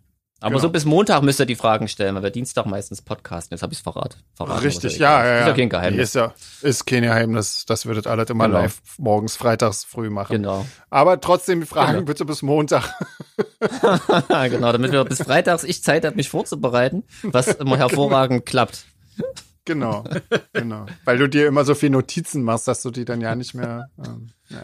Aber 0.43 0.51
Genau. 0.55 0.61
so 0.61 0.69
bis 0.69 0.83
Montag 0.85 1.23
müsst 1.23 1.39
ihr 1.39 1.45
die 1.45 1.55
Fragen 1.55 1.87
stellen, 1.87 2.15
weil 2.15 2.23
wir 2.23 2.29
Dienstag 2.29 2.65
meistens 2.65 3.01
podcasten. 3.01 3.55
Jetzt 3.55 3.63
habe 3.63 3.71
ich 3.71 3.79
es 3.79 3.83
verrat, 3.83 4.17
verraten. 4.35 4.61
Richtig, 4.63 4.95
aber 4.95 5.23
ja, 5.23 5.25
ja, 5.25 5.39
Ist 5.39 5.41
ja. 5.41 5.47
ja 5.47 5.53
kein 5.53 5.55
Nee, 5.63 5.69
Geheimnis. 5.69 6.09
Ist 6.09 6.15
ja, 6.15 6.33
ist 6.61 6.85
kein 6.85 7.01
Geheimnis. 7.03 7.65
Das 7.65 7.85
würdet 7.85 8.07
alles 8.07 8.29
immer 8.29 8.47
Genau. 8.47 8.59
live 8.61 8.81
morgens, 8.97 9.37
freitags 9.37 9.85
früh 9.85 10.09
machen. 10.09 10.33
Genau. 10.33 10.65
Aber 10.89 11.21
trotzdem 11.21 11.61
die 11.61 11.65
Fragen 11.65 11.93
Genau. 11.93 12.05
bitte 12.05 12.25
bis 12.25 12.41
Montag. 12.41 12.83
genau, 14.49 14.71
damit 14.71 14.91
wir 14.91 15.03
bis 15.05 15.21
freitags 15.23 15.63
ich 15.63 15.81
Zeit 15.83 16.05
habe, 16.05 16.15
mich 16.15 16.29
vorzubereiten, 16.29 17.03
was 17.23 17.47
immer 17.47 17.77
hervorragend 17.77 18.45
klappt. 18.45 18.85
Genau, 19.65 20.03
genau. 20.51 20.87
Weil 21.05 21.17
du 21.17 21.29
dir 21.29 21.47
immer 21.47 21.63
so 21.63 21.73
viel 21.73 21.89
Notizen 21.89 22.43
machst, 22.43 22.67
dass 22.67 22.81
du 22.81 22.91
die 22.91 23.05
dann 23.05 23.21
ja 23.21 23.33
nicht 23.35 23.53
mehr. 23.53 23.87
Ähm, 23.97 24.31
ja. 24.49 24.61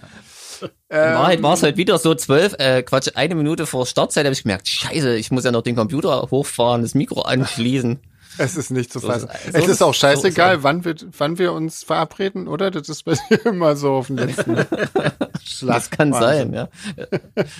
In 0.61 0.69
Ähm, 0.89 1.13
Wahrheit 1.15 1.41
war 1.43 1.53
es 1.53 1.63
halt 1.63 1.77
wieder 1.77 1.97
so 1.99 2.15
zwölf, 2.15 2.55
äh, 2.59 2.83
Quatsch, 2.83 3.09
eine 3.15 3.35
Minute 3.35 3.65
vor 3.65 3.85
Startzeit 3.85 4.25
habe 4.25 4.33
ich 4.33 4.43
gemerkt, 4.43 4.67
scheiße, 4.67 5.15
ich 5.17 5.31
muss 5.31 5.43
ja 5.43 5.51
noch 5.51 5.61
den 5.61 5.75
Computer 5.75 6.27
hochfahren, 6.31 6.81
das 6.81 6.95
Mikro 6.95 7.21
anschließen. 7.21 7.99
Es 8.37 8.55
ist 8.55 8.71
nicht 8.71 8.93
zu 8.93 8.99
So 8.99 9.07
fassen. 9.07 9.27
ist- 9.29 9.43
so 9.43 9.49
es 9.57 9.63
ist 9.65 9.69
ist- 9.71 9.81
auch 9.81 9.87
so 9.87 9.93
scheißegal, 9.93 10.57
ist- 10.57 10.63
wann, 10.63 10.85
wir, 10.85 10.95
wann 11.17 11.37
wir 11.37 11.51
uns 11.51 11.83
verabreden, 11.83 12.47
oder? 12.47 12.71
Das 12.71 12.87
ist 12.87 13.03
bei 13.03 13.13
dir 13.29 13.45
immer 13.47 13.75
so 13.75 13.91
auf 13.91 14.07
den 14.07 14.17
letzten 14.17 14.55
Schlag. 15.43 15.75
Das 15.75 15.89
kann 15.89 16.11
Wahnsinn. 16.13 16.53
sein, 16.53 16.53
ja. 16.53 16.69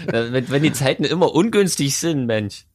Äh, 0.07 0.31
wenn, 0.31 0.49
wenn 0.49 0.63
die 0.63 0.71
Zeiten 0.71 1.03
immer 1.03 1.33
ungünstig 1.35 1.97
sind, 1.97 2.27
Mensch. 2.27 2.65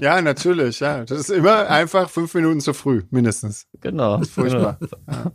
Ja, 0.00 0.20
natürlich, 0.20 0.80
ja. 0.80 1.04
Das 1.04 1.18
ist 1.20 1.30
immer 1.30 1.68
einfach 1.70 2.10
fünf 2.10 2.34
Minuten 2.34 2.60
zu 2.60 2.72
früh, 2.74 3.02
mindestens. 3.10 3.66
Genau. 3.80 4.20
Furchtbar. 4.22 4.78
Ja. 5.08 5.32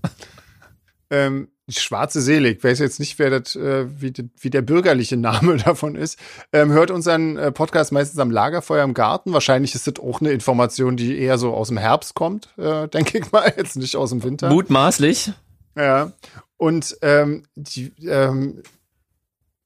Ähm, 1.09 1.49
die 1.69 1.79
schwarze 1.79 2.21
Seele, 2.21 2.49
ich 2.49 2.63
weiß 2.63 2.79
jetzt 2.79 2.99
nicht, 2.99 3.19
wer 3.19 3.29
das, 3.29 3.55
äh, 3.55 3.85
wie, 4.01 4.11
wie 4.39 4.49
der 4.49 4.61
bürgerliche 4.61 5.17
Name 5.17 5.57
davon 5.65 5.95
ist, 5.95 6.17
ähm, 6.51 6.71
hört 6.71 6.91
unseren 6.91 7.37
äh, 7.37 7.51
Podcast 7.51 7.91
meistens 7.91 8.19
am 8.19 8.31
Lagerfeuer 8.31 8.83
im 8.83 8.93
Garten. 8.93 9.33
Wahrscheinlich 9.33 9.75
ist 9.75 9.87
das 9.87 9.99
auch 9.99 10.19
eine 10.21 10.31
Information, 10.31 10.97
die 10.97 11.17
eher 11.19 11.37
so 11.37 11.53
aus 11.53 11.67
dem 11.67 11.77
Herbst 11.77 12.15
kommt, 12.15 12.49
äh, 12.57 12.87
denke 12.93 13.19
ich 13.19 13.31
mal, 13.31 13.53
jetzt 13.55 13.77
nicht 13.77 13.95
aus 13.95 14.09
dem 14.09 14.23
Winter. 14.23 14.49
Mutmaßlich. 14.49 15.31
Ja. 15.75 16.11
Und 16.57 16.97
ähm, 17.01 17.43
die, 17.55 17.93
ähm, 18.05 18.63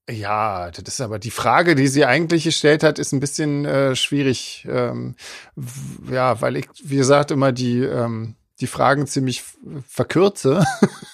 ja, 0.09 0.69
das 0.71 0.95
ist 0.95 1.01
aber 1.01 1.17
die 1.17 1.31
Frage, 1.31 1.75
die 1.75 1.87
sie 1.87 2.05
eigentlich 2.05 2.43
gestellt 2.43 2.83
hat, 2.83 2.99
ist 2.99 3.13
ein 3.13 3.21
bisschen 3.21 3.63
äh, 3.63 3.95
schwierig. 3.95 4.67
Ähm, 4.69 5.15
ja, 6.11 6.41
weil 6.41 6.57
ich, 6.57 6.67
wie 6.83 6.97
gesagt, 6.97 7.31
immer 7.31 7.53
die, 7.53 7.79
ähm, 7.79 8.35
die 8.59 8.67
Fragen 8.67 9.07
ziemlich 9.07 9.43
verkürze. 9.87 10.65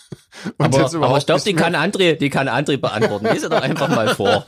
Und 0.57 0.65
Aber, 0.67 0.79
jetzt 0.81 0.95
aber 0.95 1.17
ich 1.17 1.25
glaube, 1.25 1.41
die 1.41 1.53
kann 1.53 1.75
André, 1.75 2.15
die 2.15 2.29
kann 2.29 2.47
André 2.47 2.77
beantworten. 2.77 3.25
Lese 3.25 3.49
doch 3.49 3.61
einfach 3.61 3.89
mal 3.89 4.13
vor. 4.15 4.45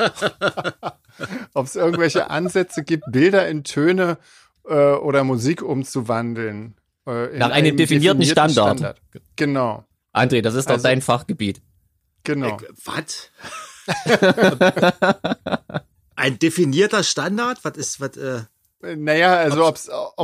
ob 1.53 1.65
es 1.65 1.75
irgendwelche 1.75 2.29
Ansätze 2.29 2.83
gibt, 2.83 3.05
Bilder 3.11 3.47
in 3.47 3.63
Töne 3.63 4.17
äh, 4.67 4.73
oder 4.93 5.23
Musik 5.23 5.61
umzuwandeln. 5.63 6.75
Äh, 7.07 7.33
in 7.33 7.39
Nach 7.39 7.51
einem 7.51 7.77
definierten 7.77 8.23
Standard. 8.23 9.01
Genau, 9.35 9.85
André, 10.13 10.41
das 10.41 10.53
ist 10.55 10.65
doch 10.69 10.75
Also- 10.75 10.83
dein 10.83 11.01
Fachgebiet. 11.01 11.61
genau. 12.23 12.57
Äh, 12.57 12.67
Was? 12.85 13.31
Ein 16.15 16.37
definierter 16.37 17.03
Standard? 17.03 17.59
Was 17.63 17.77
ist, 17.77 17.99
was, 17.99 18.15
äh, 18.17 18.41
Naja, 18.81 19.35
also 19.35 19.65
ob 19.65 19.75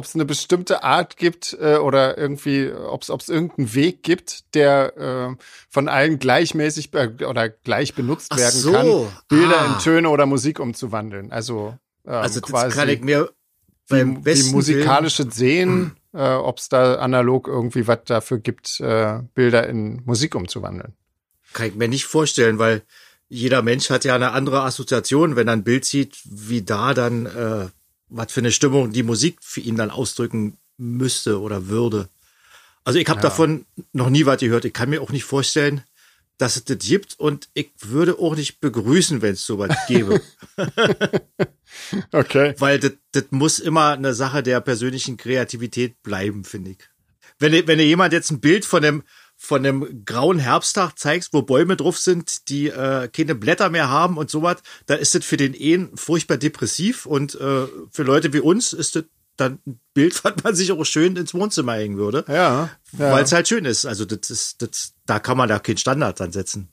es 0.03 0.15
eine 0.15 0.25
bestimmte 0.25 0.83
Art 0.83 1.17
gibt 1.17 1.57
äh, 1.59 1.77
oder 1.77 2.17
irgendwie, 2.17 2.71
ob 2.71 3.03
es 3.03 3.29
irgendeinen 3.29 3.73
Weg 3.73 4.03
gibt, 4.03 4.55
der 4.55 4.97
äh, 4.97 5.35
von 5.69 5.87
allen 5.87 6.19
gleichmäßig 6.19 6.91
be 6.91 7.15
oder 7.27 7.49
gleich 7.49 7.93
benutzt 7.93 8.31
Ach 8.31 8.37
werden 8.37 8.59
so. 8.59 8.71
kann, 8.71 8.87
Bilder 9.27 9.61
Ah. 9.61 9.65
in 9.73 9.79
Töne 9.79 10.09
oder 10.09 10.25
Musik 10.25 10.59
umzuwandeln. 10.59 11.31
Also, 11.31 11.75
ähm, 12.05 12.13
also 12.13 12.39
das 12.39 12.49
quasi 12.49 12.75
kann 12.75 12.89
ich 12.89 13.01
mir 13.01 13.31
beim 13.89 14.17
wie 14.17 14.21
besten 14.21 14.51
musikalische 14.51 15.29
Sehen, 15.31 15.95
äh, 16.13 16.33
ob 16.33 16.57
es 16.57 16.69
da 16.69 16.95
analog 16.95 17.47
irgendwie 17.47 17.87
was 17.87 17.99
dafür 18.05 18.39
gibt, 18.39 18.79
äh, 18.79 19.19
Bilder 19.33 19.67
in 19.67 20.01
Musik 20.05 20.35
umzuwandeln. 20.35 20.93
Willen 20.93 21.53
kann 21.53 21.67
ich 21.67 21.75
mir 21.75 21.87
nicht 21.87 22.05
vorstellen, 22.05 22.59
weil 22.59 22.83
jeder 23.29 23.61
Mensch 23.61 23.89
hat 23.89 24.05
ja 24.05 24.15
eine 24.15 24.31
andere 24.31 24.61
Assoziation, 24.63 25.35
wenn 25.35 25.47
er 25.47 25.53
ein 25.53 25.63
Bild 25.63 25.85
sieht, 25.85 26.17
wie 26.25 26.61
da 26.61 26.93
dann, 26.93 27.25
äh, 27.25 27.67
was 28.09 28.31
für 28.31 28.39
eine 28.41 28.51
Stimmung 28.51 28.91
die 28.91 29.03
Musik 29.03 29.37
für 29.41 29.61
ihn 29.61 29.75
dann 29.75 29.91
ausdrücken 29.91 30.57
müsste 30.77 31.39
oder 31.41 31.67
würde. 31.67 32.09
Also 32.83 32.99
ich 32.99 33.07
habe 33.09 33.17
Ja. 33.19 33.23
davon 33.23 33.65
noch 33.93 34.09
nie 34.09 34.25
was 34.25 34.39
gehört. 34.39 34.65
Ich 34.65 34.73
kann 34.73 34.89
mir 34.89 35.01
auch 35.01 35.11
nicht 35.11 35.25
vorstellen, 35.25 35.81
dass 36.37 36.55
es 36.55 36.65
das 36.65 36.77
gibt 36.79 37.19
und 37.19 37.49
ich 37.53 37.71
würde 37.81 38.19
auch 38.19 38.35
nicht 38.35 38.59
begrüßen, 38.61 39.21
wenn 39.21 39.33
es 39.33 39.45
sowas 39.45 39.75
gäbe. 39.87 40.21
Okay. 42.11 42.55
Weil 42.57 42.79
das, 42.79 42.93
das 43.11 43.25
muss 43.31 43.59
immer 43.59 43.91
eine 43.91 44.13
Sache 44.13 44.41
der 44.41 44.61
persönlichen 44.61 45.17
Kreativität 45.17 46.01
bleiben, 46.01 46.43
finde 46.43 46.71
ich. 46.71 46.77
Wenn, 47.39 47.67
wenn 47.67 47.77
dir 47.77 47.85
jemand 47.85 48.13
jetzt 48.13 48.31
ein 48.31 48.39
Bild 48.39 48.65
von 48.65 48.81
dem, 48.81 49.03
von 49.39 49.61
dem 49.63 50.03
grauen 50.03 50.39
Herbsttag 50.39 50.97
zeigst, 50.97 51.31
wo 51.31 51.43
Bäume 51.43 51.77
drauf 51.77 51.99
sind, 51.99 52.49
die 52.49 52.67
äh, 52.69 53.07
keine 53.07 53.35
Blätter 53.35 53.69
mehr 53.69 53.89
haben 53.89 54.17
und 54.17 54.29
sowas, 54.31 54.57
dann 54.87 54.99
ist 54.99 55.13
das 55.15 55.23
für 55.23 55.37
den 55.37 55.53
einen 55.53 55.95
furchtbar 55.95 56.37
depressiv 56.37 57.05
und 57.05 57.35
äh, 57.35 57.67
für 57.91 58.03
Leute 58.03 58.33
wie 58.33 58.39
uns 58.39 58.73
ist 58.73 58.95
das 58.95 59.03
dann 59.37 59.59
ein 59.67 59.79
Bild, 59.93 60.23
was 60.23 60.33
man 60.43 60.55
sich 60.55 60.71
auch 60.71 60.83
schön 60.83 61.15
ins 61.15 61.35
Wohnzimmer 61.35 61.73
hängen 61.73 61.97
würde, 61.97 62.25
Ja. 62.27 62.71
ja. 62.97 63.11
weil 63.11 63.23
es 63.23 63.31
halt 63.31 63.47
schön 63.47 63.65
ist. 63.65 63.85
Also 63.85 64.03
das 64.05 64.31
ist, 64.31 64.61
das, 64.63 64.93
da 65.05 65.19
kann 65.19 65.37
man 65.37 65.47
da 65.47 65.59
keinen 65.59 65.77
Standard 65.77 66.19
dran 66.19 66.31
setzen. 66.31 66.69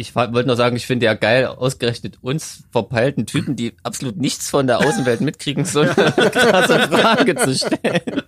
Ich 0.00 0.14
wollte 0.14 0.46
nur 0.46 0.54
sagen, 0.54 0.76
ich 0.76 0.86
finde 0.86 1.06
ja 1.06 1.14
geil, 1.14 1.46
ausgerechnet 1.46 2.18
uns 2.22 2.62
verpeilten 2.70 3.26
Typen, 3.26 3.56
die 3.56 3.74
absolut 3.82 4.16
nichts 4.16 4.48
von 4.48 4.68
der 4.68 4.78
Außenwelt 4.78 5.20
mitkriegen, 5.20 5.64
so 5.64 5.80
eine 5.80 5.92
krasse 5.94 6.78
Frage 6.88 7.34
zu 7.34 7.52
stellen. 7.56 8.22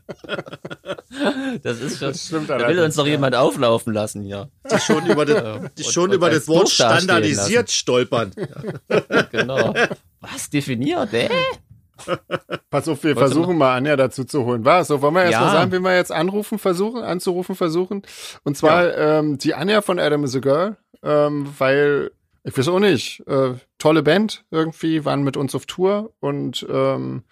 Das 1.62 1.78
ist 1.78 1.98
schon, 2.00 2.08
Das 2.08 2.26
stimmt 2.26 2.50
da 2.50 2.66
will 2.66 2.80
uns 2.80 2.96
doch 2.96 3.06
ja. 3.06 3.12
jemand 3.12 3.36
auflaufen 3.36 3.92
lassen 3.92 4.22
hier. 4.24 4.48
Die 4.68 4.80
schon 4.80 5.06
über 5.06 5.24
das, 5.24 5.70
die 5.78 5.84
Und- 5.84 5.92
schon 5.92 6.10
und 6.10 6.14
über 6.16 6.28
das 6.28 6.48
Wort 6.48 6.70
standardisiert 6.70 7.70
stolpern. 7.70 8.32
Genau. 9.30 9.72
Was 10.20 10.50
definiert, 10.50 11.12
äh? 11.14 11.28
Pass 12.70 12.88
auf, 12.88 13.04
wir 13.04 13.14
Wolltest 13.14 13.34
versuchen 13.34 13.58
mal 13.58 13.76
Anja 13.76 13.94
dazu 13.94 14.24
zu 14.24 14.44
holen. 14.44 14.64
Was? 14.64 14.88
So, 14.88 15.02
wollen 15.02 15.14
wir 15.14 15.22
erst 15.22 15.32
Ja. 15.34 15.40
mal 15.42 15.52
sagen, 15.52 15.70
wie 15.70 15.78
wir 15.78 15.94
jetzt 15.94 16.10
anrufen 16.10 16.58
versuchen, 16.58 17.02
anzurufen 17.02 17.54
versuchen? 17.54 18.02
Und 18.42 18.56
zwar 18.56 18.96
ähm, 18.96 19.38
die 19.38 19.54
Anja 19.54 19.82
von 19.82 19.98
Adam 20.00 20.24
is 20.24 20.34
a 20.34 20.38
Girl, 20.40 20.76
ähm, 21.02 21.52
weil, 21.58 22.10
ich 22.44 22.56
weiß 22.56 22.68
auch 22.68 22.78
nicht, 22.80 23.26
äh, 23.26 23.54
tolle 23.78 24.02
Band 24.02 24.44
irgendwie, 24.50 25.04
waren 25.04 25.22
mit 25.22 25.36
uns 25.36 25.54
auf 25.54 25.66
Tour 25.66 26.12
und 26.20 26.66
ähm, 26.70 27.24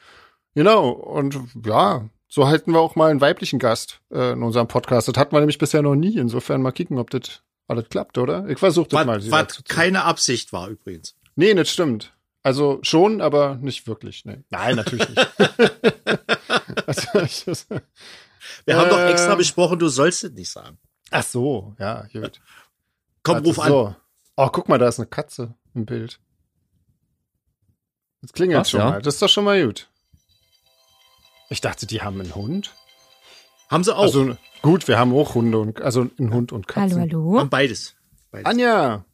genau, 0.54 0.88
und 0.90 1.38
ja, 1.64 2.08
so 2.28 2.46
halten 2.46 2.72
wir 2.72 2.80
auch 2.80 2.94
mal 2.96 3.10
einen 3.10 3.20
weiblichen 3.22 3.58
Gast 3.58 4.00
äh, 4.12 4.32
in 4.32 4.42
unserem 4.42 4.68
Podcast. 4.68 5.08
Das 5.08 5.16
hatten 5.16 5.32
wir 5.34 5.40
nämlich 5.40 5.58
bisher 5.58 5.80
noch 5.82 5.94
nie. 5.94 6.18
Insofern 6.18 6.60
mal 6.60 6.72
kicken, 6.72 6.98
ob 6.98 7.08
das 7.10 7.42
alles 7.68 7.88
klappt, 7.88 8.18
oder? 8.18 8.46
Ich 8.48 8.58
versuche 8.58 8.88
das 8.88 9.06
mal. 9.06 9.30
Was, 9.30 9.64
keine 9.64 10.04
Absicht 10.04 10.52
war 10.52 10.68
übrigens. 10.68 11.14
Nee, 11.36 11.54
das 11.54 11.70
stimmt. 11.70 12.12
Also 12.42 12.78
schon, 12.82 13.20
aber 13.22 13.56
nicht 13.56 13.86
wirklich. 13.86 14.24
Nee. 14.26 14.40
Nein, 14.50 14.76
natürlich 14.76 15.08
nicht. 15.08 15.28
also, 16.86 17.64
Wir 18.64 18.76
haben 18.76 18.90
doch 18.90 18.98
Äh. 18.98 19.10
extra 19.10 19.34
besprochen, 19.34 19.78
du 19.78 19.88
sollst 19.88 20.24
es 20.24 20.32
nicht 20.32 20.50
sagen. 20.50 20.78
ach 21.10 21.22
so, 21.22 21.74
ja, 21.78 22.06
gut. 22.12 22.40
Komm, 23.34 23.44
ruf 23.44 23.58
an. 23.58 23.68
so. 23.68 23.94
Oh, 24.36 24.48
guck 24.48 24.68
mal, 24.68 24.78
da 24.78 24.88
ist 24.88 24.98
eine 24.98 25.06
Katze 25.06 25.54
im 25.74 25.86
Bild. 25.86 26.20
Das 28.22 28.32
klingelt 28.32 28.60
Was, 28.60 28.70
schon 28.70 28.80
ja? 28.80 28.90
mal. 28.90 29.02
Das 29.02 29.14
ist 29.14 29.22
doch 29.22 29.28
schon 29.28 29.44
mal 29.44 29.64
gut. 29.64 29.88
Ich 31.50 31.60
dachte, 31.60 31.86
die 31.86 32.02
haben 32.02 32.20
einen 32.20 32.34
Hund. 32.34 32.74
Haben 33.70 33.84
sie 33.84 33.94
auch. 33.94 34.02
Also 34.02 34.36
gut, 34.62 34.88
wir 34.88 34.98
haben 34.98 35.14
auch 35.14 35.34
Hunde 35.34 35.58
und 35.58 35.80
also 35.80 36.08
einen 36.18 36.32
Hund 36.32 36.52
und 36.52 36.66
Katzen. 36.68 37.00
Hallo, 37.00 37.18
hallo. 37.18 37.38
haben 37.40 37.50
beides. 37.50 37.94
beides. 38.30 38.46
Anja. 38.46 39.04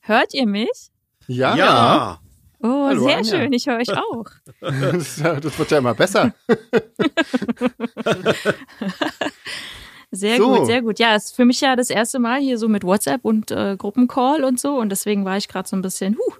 Hört 0.00 0.34
ihr 0.34 0.46
mich? 0.46 0.90
Ja. 1.26 1.56
Ja. 1.56 2.20
Oh, 2.62 2.86
Hallo, 2.86 3.04
sehr 3.04 3.18
Anja. 3.18 3.38
schön. 3.38 3.52
Ich 3.52 3.66
höre 3.66 3.78
euch 3.78 3.92
auch. 3.92 4.24
Das, 4.60 5.16
das 5.16 5.58
wird 5.58 5.70
ja 5.70 5.78
immer 5.78 5.94
besser. 5.94 6.34
Sehr 10.14 10.36
So. 10.38 10.56
gut, 10.56 10.66
sehr 10.66 10.82
gut. 10.82 10.98
Ja, 10.98 11.14
ist 11.16 11.34
für 11.36 11.44
mich 11.44 11.60
ja 11.60 11.76
das 11.76 11.90
erste 11.90 12.18
Mal 12.18 12.40
hier 12.40 12.58
so 12.58 12.68
mit 12.68 12.84
WhatsApp 12.84 13.24
und 13.24 13.50
äh, 13.50 13.76
Gruppencall 13.76 14.44
und 14.44 14.58
so. 14.60 14.76
Und 14.78 14.88
deswegen 14.90 15.24
war 15.24 15.36
ich 15.36 15.48
gerade 15.48 15.68
so 15.68 15.76
ein 15.76 15.82
bisschen, 15.82 16.16
huh, 16.16 16.34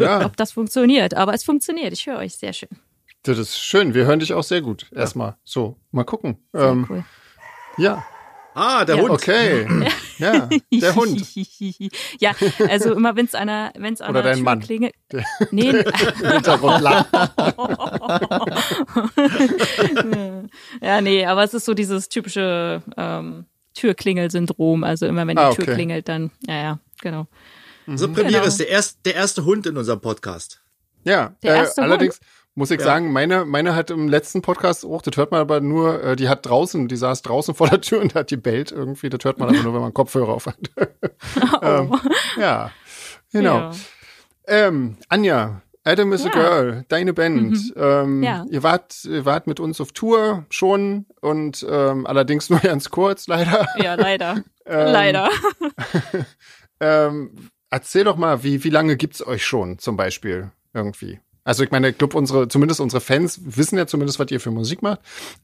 Ja, 0.00 0.24
ob 0.24 0.36
das 0.36 0.52
funktioniert. 0.52 1.14
Aber 1.14 1.34
es 1.34 1.44
funktioniert. 1.44 1.92
Ich 1.92 2.06
höre 2.06 2.18
euch 2.18 2.36
sehr 2.36 2.52
schön. 2.52 2.68
das 3.22 3.38
ist 3.38 3.58
schön. 3.58 3.94
Wir 3.94 4.06
hören 4.06 4.20
dich 4.20 4.32
auch 4.32 4.44
sehr 4.44 4.60
gut. 4.62 4.86
Erstmal. 4.94 5.36
So, 5.44 5.76
mal 5.90 6.04
gucken. 6.04 6.38
Sehr 6.52 6.68
Ähm, 6.68 6.86
cool. 6.88 7.04
ja, 7.78 8.04
Ah, 8.58 8.86
der 8.86 8.96
Ja, 8.96 9.02
Hund. 9.02 9.10
okay. 9.12 9.66
Ja, 10.18 10.48
der 10.72 10.94
Hund. 10.96 11.22
ja, 12.20 12.32
also 12.70 12.94
immer 12.94 13.14
wenn 13.14 13.26
es 13.26 13.34
einer, 13.34 13.70
wenn 13.76 13.92
es 13.92 14.00
Oder 14.00 14.08
einer 14.08 14.22
dein 14.22 14.36
Tür 14.36 14.44
Mann. 14.44 14.60
klingelt. 14.60 14.94
Der- 15.12 15.24
Nee, 15.50 15.72
Hintergrund 16.32 16.82
ja, 20.80 21.00
nee, 21.00 21.26
aber 21.26 21.44
es 21.44 21.54
ist 21.54 21.64
so 21.64 21.74
dieses 21.74 22.08
typische 22.08 22.82
ähm, 22.96 23.44
Türklingel-Syndrom. 23.74 24.84
Also 24.84 25.06
immer 25.06 25.26
wenn 25.26 25.36
die 25.36 25.42
Ah, 25.42 25.52
Tür 25.52 25.64
okay. 25.64 25.74
klingelt, 25.74 26.08
dann, 26.08 26.30
ja, 26.46 26.54
ja, 26.54 26.78
genau. 27.02 27.26
Unsere 27.86 28.10
Premiere 28.10 28.32
Genau. 28.40 28.46
ist 28.46 28.58
der, 28.58 28.68
erst, 28.68 28.98
der 29.04 29.14
erste 29.16 29.44
Hund 29.44 29.66
in 29.66 29.76
unserem 29.76 30.00
Podcast. 30.00 30.60
Ja, 31.04 31.36
Der 31.42 31.54
äh, 31.54 31.58
erste 31.58 31.82
allerdings 31.82 32.20
muss 32.56 32.70
ich 32.72 32.80
Ja. 32.80 32.86
sagen, 32.86 33.12
meine, 33.12 33.44
meine 33.44 33.76
hat 33.76 33.90
im 33.92 34.08
letzten 34.08 34.42
Podcast 34.42 34.84
auch, 34.84 35.02
das 35.02 35.16
hört 35.16 35.30
man 35.30 35.40
aber 35.40 35.60
nur, 35.60 36.02
äh, 36.02 36.16
die 36.16 36.28
hat 36.28 36.44
draußen, 36.46 36.88
die 36.88 36.96
saß 36.96 37.22
draußen 37.22 37.54
vor 37.54 37.68
der 37.68 37.80
Tür 37.80 38.00
und 38.00 38.14
hat 38.16 38.32
die 38.32 38.36
bellt 38.36 38.72
irgendwie, 38.72 39.08
das 39.08 39.20
hört 39.24 39.38
man 39.38 39.50
aber 39.50 39.62
nur, 39.62 39.74
wenn 39.74 39.82
man 39.82 39.94
Kopfhörer 39.94 40.30
auf 40.32 40.46
hat. 40.46 40.56
ähm, 41.62 41.94
ja, 42.40 42.72
genau. 43.30 43.58
Ja. 43.58 43.70
Ähm, 44.48 44.96
Anja, 45.08 45.62
Adam 45.84 46.12
is 46.12 46.22
a 46.22 46.30
Ja. 46.30 46.32
Girl, 46.32 46.84
deine 46.88 47.12
Band. 47.12 47.72
Ähm, 47.76 48.22
Ja. 48.22 48.44
ihr, 48.50 48.62
wart, 48.64 49.04
ihr 49.04 49.24
wart 49.24 49.46
mit 49.46 49.60
uns 49.60 49.80
auf 49.80 49.92
Tour 49.92 50.44
schon 50.50 51.06
und 51.20 51.64
ähm, 51.70 52.06
allerdings 52.06 52.50
nur 52.50 52.58
ganz 52.60 52.90
kurz, 52.90 53.28
leider. 53.28 53.66
Ja, 53.78 53.94
leider. 53.94 54.42
Ähm, 54.64 54.92
leider. 54.92 55.28
Ähm, 56.80 57.50
erzähl 57.70 58.04
doch 58.04 58.16
mal, 58.16 58.42
wie, 58.42 58.64
wie 58.64 58.70
lange 58.70 58.96
gibt's 58.96 59.26
euch 59.26 59.44
schon 59.46 59.78
zum 59.78 59.96
Beispiel 59.96 60.50
irgendwie? 60.74 61.20
Also 61.46 61.62
ich 61.62 61.70
meine, 61.70 61.90
ich 61.90 61.98
glaube, 61.98 62.18
unsere, 62.18 62.48
zumindest 62.48 62.80
unsere 62.80 63.00
Fans 63.00 63.40
wissen 63.44 63.78
ja 63.78 63.86
zumindest, 63.86 64.18
was 64.18 64.32
ihr 64.32 64.40
für 64.40 64.50
Musik 64.50 64.82
macht. 64.82 64.98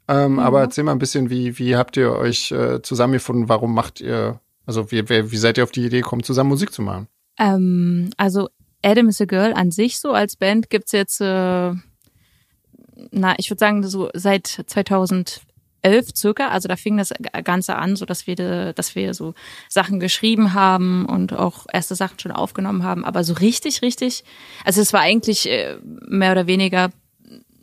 Ähm, 0.08 0.40
Aber 0.40 0.60
erzähl 0.60 0.82
mal 0.82 0.90
ein 0.90 0.98
bisschen, 0.98 1.30
wie, 1.30 1.60
wie 1.60 1.76
habt 1.76 1.96
ihr 1.96 2.10
euch 2.10 2.50
äh, 2.50 2.82
zusammengefunden? 2.82 3.48
Warum 3.48 3.72
macht 3.72 4.00
ihr, 4.00 4.40
also 4.66 4.90
wie, 4.90 5.08
wie, 5.08 5.30
wie 5.30 5.36
seid 5.36 5.58
ihr 5.58 5.64
auf 5.64 5.70
die 5.70 5.86
Idee 5.86 6.00
gekommen, 6.00 6.24
zusammen 6.24 6.50
Musik 6.50 6.72
zu 6.72 6.82
machen? 6.82 7.06
Ähm, 7.38 8.10
also 8.16 8.48
Adam 8.82 9.08
is 9.08 9.20
a 9.20 9.26
Girl 9.26 9.52
an 9.52 9.70
sich 9.70 10.00
so 10.00 10.10
als 10.10 10.34
Band 10.34 10.70
gibt's 10.70 10.90
jetzt, 10.90 11.20
äh, 11.20 11.72
na, 13.12 13.34
ich 13.38 13.48
würde 13.48 13.60
sagen 13.60 13.84
so 13.84 14.10
seit 14.12 14.48
2011 14.66 15.40
circa. 16.14 16.48
Also 16.48 16.68
da 16.68 16.76
fing 16.76 16.96
das 16.96 17.12
Ganze 17.44 17.76
an, 17.76 17.96
so 17.96 18.04
dass 18.04 18.26
wir, 18.26 18.72
dass 18.72 18.94
wir 18.94 19.14
so 19.14 19.34
Sachen 19.68 20.00
geschrieben 20.00 20.54
haben 20.54 21.06
und 21.06 21.32
auch 21.32 21.66
erste 21.72 21.94
Sachen 21.94 22.18
schon 22.18 22.32
aufgenommen 22.32 22.84
haben. 22.84 23.04
Aber 23.04 23.24
so 23.24 23.34
richtig, 23.34 23.82
richtig, 23.82 24.24
also 24.64 24.80
es 24.80 24.92
war 24.92 25.00
eigentlich 25.00 25.48
äh, 25.48 25.76
mehr 25.82 26.32
oder 26.32 26.46
weniger 26.46 26.90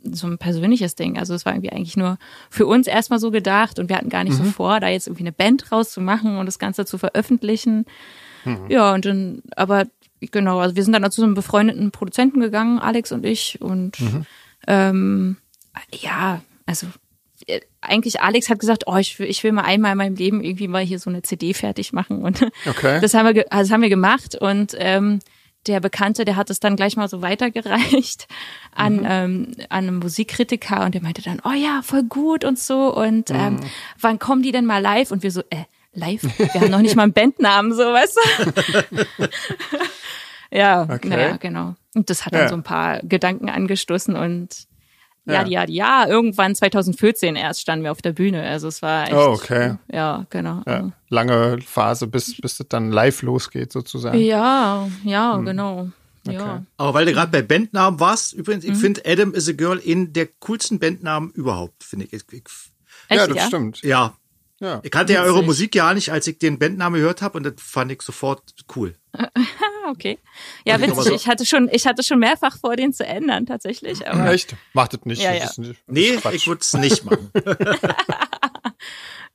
so 0.02 0.26
ein 0.26 0.38
persönliches 0.38 0.94
Ding. 0.94 1.18
Also 1.18 1.34
es 1.34 1.44
war 1.44 1.52
irgendwie 1.52 1.72
eigentlich 1.72 1.96
nur 1.96 2.18
für 2.48 2.66
uns 2.66 2.86
erstmal 2.86 3.18
so 3.18 3.30
gedacht 3.30 3.78
und 3.78 3.88
wir 3.88 3.96
hatten 3.96 4.08
gar 4.08 4.24
nicht 4.24 4.36
so 4.36 4.44
vor, 4.44 4.80
da 4.80 4.88
jetzt 4.88 5.06
irgendwie 5.06 5.24
eine 5.24 5.32
Band 5.32 5.70
rauszumachen 5.70 6.38
und 6.38 6.46
das 6.46 6.58
Ganze 6.58 6.86
zu 6.86 6.96
veröffentlichen. 6.96 7.84
Ja, 8.68 8.94
und 8.94 9.04
dann, 9.04 9.42
aber 9.54 9.84
genau, 10.20 10.60
also 10.60 10.76
wir 10.76 10.82
sind 10.82 10.94
dann 10.94 11.10
zu 11.10 11.22
einem 11.22 11.34
befreundeten 11.34 11.90
Produzenten 11.90 12.40
gegangen, 12.40 12.78
Alex 12.78 13.12
und 13.12 13.26
ich. 13.26 13.60
Und 13.60 13.98
ähm, 14.66 15.36
ja, 15.92 16.40
also 16.66 16.86
eigentlich 17.80 18.20
Alex 18.20 18.48
hat 18.50 18.58
gesagt, 18.58 18.84
oh, 18.86 18.96
ich 18.96 19.18
will, 19.18 19.26
ich 19.28 19.42
will 19.44 19.52
mal 19.52 19.62
einmal 19.64 19.92
in 19.92 19.98
meinem 19.98 20.16
Leben 20.16 20.42
irgendwie 20.44 20.68
mal 20.68 20.82
hier 20.84 20.98
so 20.98 21.10
eine 21.10 21.22
CD 21.22 21.54
fertig 21.54 21.92
machen. 21.92 22.22
Und 22.22 22.42
Okay. 22.66 22.98
das 23.02 23.14
haben 23.14 23.34
wir, 23.34 23.44
also 23.52 23.68
das 23.68 23.72
haben 23.72 23.82
wir 23.82 23.88
gemacht 23.88 24.34
und 24.36 24.74
ähm, 24.78 25.20
der 25.66 25.80
Bekannte, 25.80 26.24
der 26.24 26.36
hat 26.36 26.48
es 26.48 26.58
dann 26.58 26.74
gleich 26.76 26.96
mal 26.96 27.08
so 27.08 27.20
weitergereicht 27.20 28.28
an, 28.74 29.04
ähm, 29.06 29.52
an 29.68 29.88
einen 29.88 29.96
Musikkritiker 29.98 30.84
und 30.84 30.94
der 30.94 31.02
meinte 31.02 31.20
dann, 31.22 31.40
oh 31.44 31.52
ja, 31.52 31.80
voll 31.82 32.02
gut 32.04 32.44
und 32.44 32.58
so 32.58 32.94
und 32.96 33.30
ähm, 33.30 33.60
wann 34.00 34.18
kommen 34.18 34.42
die 34.42 34.52
denn 34.52 34.64
mal 34.64 34.78
live? 34.80 35.10
Und 35.10 35.22
wir 35.22 35.30
so, 35.30 35.40
äh, 35.50 35.64
live? 35.92 36.22
Wir 36.38 36.60
haben 36.62 36.70
noch 36.70 36.80
nicht 36.80 36.96
mal 36.96 37.02
einen 37.02 37.12
Bandnamen, 37.12 37.74
so, 37.74 37.82
weißt 37.82 38.16
du? 38.16 39.26
ja, 40.50 40.82
Okay. 40.88 41.08
naja, 41.08 41.36
genau. 41.36 41.74
Und 41.94 42.08
das 42.10 42.24
hat 42.24 42.32
dann 42.34 42.42
Ja. 42.42 42.48
so 42.48 42.54
ein 42.54 42.62
paar 42.62 43.00
Gedanken 43.00 43.48
angestoßen 43.48 44.16
und 44.16 44.48
ja, 45.26 45.46
Ja. 45.46 45.46
ja, 45.46 45.64
ja, 45.68 46.08
irgendwann 46.08 46.54
2014 46.54 47.36
erst 47.36 47.60
standen 47.60 47.84
wir 47.84 47.92
auf 47.92 48.02
der 48.02 48.12
Bühne. 48.12 48.42
Also 48.42 48.68
es 48.68 48.82
war 48.82 49.04
echt. 49.04 49.12
Oh, 49.14 49.32
okay. 49.32 49.76
Ja, 49.92 50.26
genau. 50.30 50.62
Ja, 50.66 50.90
lange 51.08 51.58
Phase, 51.64 52.06
bis, 52.06 52.40
bis 52.40 52.56
das 52.58 52.68
dann 52.68 52.90
live 52.90 53.22
losgeht, 53.22 53.72
sozusagen. 53.72 54.18
Ja, 54.18 54.88
ja, 55.04 55.36
genau. 55.38 55.88
Ja. 56.26 56.64
Aber 56.76 56.94
weil 56.94 57.06
du 57.06 57.12
gerade 57.12 57.32
bei 57.32 57.40
Bandnamen 57.42 57.98
warst, 57.98 58.34
übrigens, 58.34 58.64
Mhm. 58.66 58.72
ich 58.72 58.78
finde 58.78 59.02
Adam 59.06 59.32
is 59.34 59.48
a 59.48 59.52
Girl 59.52 59.78
in 59.78 60.12
der 60.12 60.26
coolsten 60.40 60.78
Bandnamen 60.78 61.30
überhaupt, 61.30 61.82
finde 61.82 62.06
ich. 62.06 62.12
ich, 62.12 62.22
ich 62.32 62.42
ja, 63.10 63.26
das 63.26 63.46
stimmt. 63.46 63.82
ja, 63.82 64.14
Ja. 64.62 64.80
ich 64.82 64.90
kannte 64.90 65.14
ja 65.14 65.22
eure 65.22 65.42
Musik 65.42 65.74
ja 65.74 65.92
nicht, 65.94 66.12
als 66.12 66.26
ich 66.26 66.38
den 66.38 66.58
Bandnamen 66.58 67.00
gehört 67.00 67.22
habe 67.22 67.38
und 67.38 67.44
das 67.44 67.54
fand 67.56 67.90
ich 67.92 68.02
sofort 68.02 68.42
cool. 68.76 68.94
Okay. 69.88 70.18
Ja, 70.64 70.76
Und 70.76 70.82
witzig. 70.82 70.94
so- 71.04 71.14
Ich 71.14 71.26
hatte 71.26 71.44
schon, 71.44 71.68
ich 71.72 71.84
hatte 71.84 72.04
schon 72.04 72.20
mehrfach 72.20 72.56
vor, 72.58 72.76
den 72.76 72.92
zu 72.92 73.04
ändern, 73.04 73.44
tatsächlich. 73.46 74.06
Aber 74.06 74.30
Echt? 74.32 74.54
Macht 74.72 74.92
das 74.92 75.00
nicht. 75.04 75.20
Ja, 75.20 75.32
das 75.32 75.38
ja. 75.40 75.44
ist 75.50 75.58
nicht 75.58 75.70
das 75.70 75.78
Nee, 75.88 76.16
Quatsch. 76.16 76.34
ich 76.34 76.46
würde 76.46 76.60
es 76.60 76.72
nicht 76.74 77.04
machen. 77.04 77.30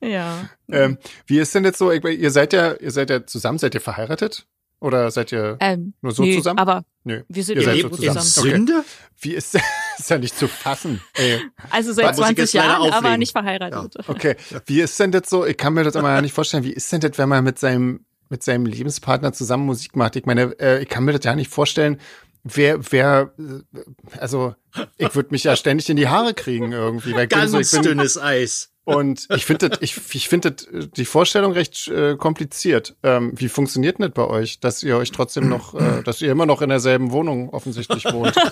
ja. 0.00 0.48
Ähm, 0.70 0.98
wie 1.26 1.38
ist 1.40 1.54
denn 1.54 1.64
jetzt 1.64 1.78
so, 1.78 1.90
ihr 1.92 2.30
seid 2.30 2.52
ja, 2.54 2.72
ihr 2.74 2.90
seid 2.90 3.10
ja 3.10 3.26
zusammen, 3.26 3.58
seid 3.58 3.74
ihr 3.74 3.80
verheiratet? 3.82 4.46
Oder 4.80 5.10
seid 5.10 5.32
ihr 5.32 5.56
Ähm, 5.60 5.94
nur 6.02 6.12
so 6.12 6.22
nö, 6.22 6.34
zusammen? 6.36 6.58
Aber 6.58 6.84
Nö. 7.04 7.22
wir 7.28 7.44
sind 7.44 7.56
Ihr 7.56 7.62
ja 7.62 7.72
seid 7.72 7.82
so 7.82 7.88
zusammen. 7.88 8.20
zusammen. 8.20 8.46
Okay. 8.46 8.56
Sünde? 8.56 8.84
Wie 9.20 9.32
ist 9.34 9.54
ist 9.98 10.10
ja 10.10 10.18
nicht 10.18 10.36
zu 10.36 10.48
fassen. 10.48 11.00
Ey. 11.14 11.40
Also 11.70 11.90
Da 11.90 11.94
seit 11.94 12.10
ich 12.10 12.16
20 12.16 12.38
jetzt 12.38 12.54
leider 12.54 12.68
Jahren, 12.68 12.92
aber 12.92 13.16
nicht 13.16 13.32
verheiratet. 13.32 13.96
Okay. 14.08 14.36
Wie 14.66 14.80
ist 14.80 14.98
denn 15.00 15.12
das 15.12 15.30
so? 15.30 15.46
Ich 15.46 15.56
kann 15.56 15.72
mir 15.72 15.84
das 15.84 15.94
immer 15.94 16.10
ja 16.14 16.20
nicht 16.22 16.34
vorstellen. 16.34 16.64
Wie 16.64 16.72
ist 16.72 16.92
denn 16.92 17.00
das, 17.00 17.16
wenn 17.16 17.28
man 17.28 17.42
mit 17.42 17.58
seinem, 17.58 18.04
mit 18.28 18.42
seinem 18.42 18.66
Lebenspartner 18.66 19.32
zusammen 19.32 19.64
Musik 19.66 19.96
macht? 19.96 20.16
Ich 20.16 20.26
meine, 20.26 20.58
äh, 20.60 20.82
ich 20.82 20.88
kann 20.88 21.04
mir 21.04 21.12
das 21.12 21.24
ja 21.24 21.34
nicht 21.34 21.50
vorstellen. 21.50 21.98
Wer, 22.44 22.92
wer, 22.92 23.32
äh, 23.38 24.18
also, 24.18 24.54
ich 24.98 25.14
würde 25.14 25.30
mich 25.30 25.42
ja 25.44 25.56
ständig 25.56 25.88
in 25.88 25.96
die 25.96 26.08
Haare 26.08 26.34
kriegen 26.34 26.70
irgendwie. 26.72 27.14
Weil 27.14 27.26
Ganz 27.28 27.50
so, 27.52 27.58
ich 27.58 27.70
bin, 27.70 27.82
dünnes 27.82 28.18
Eis. 28.18 28.72
Und 28.88 29.26
ich 29.34 29.44
finde 29.44 29.70
ich, 29.80 29.96
ich 30.14 30.28
finde 30.28 30.52
die 30.52 31.04
Vorstellung 31.04 31.50
recht 31.50 31.88
äh, 31.88 32.14
kompliziert. 32.16 32.94
Ähm, 33.02 33.32
wie 33.34 33.48
funktioniert 33.48 33.98
denn 33.98 34.06
das 34.06 34.14
bei 34.14 34.24
euch, 34.24 34.60
dass 34.60 34.80
ihr 34.84 34.96
euch 34.96 35.10
trotzdem 35.10 35.48
noch, 35.48 35.74
äh, 35.74 36.04
dass 36.04 36.22
ihr 36.22 36.30
immer 36.30 36.46
noch 36.46 36.62
in 36.62 36.68
derselben 36.68 37.10
Wohnung 37.10 37.50
offensichtlich 37.50 38.04
wohnt? 38.04 38.36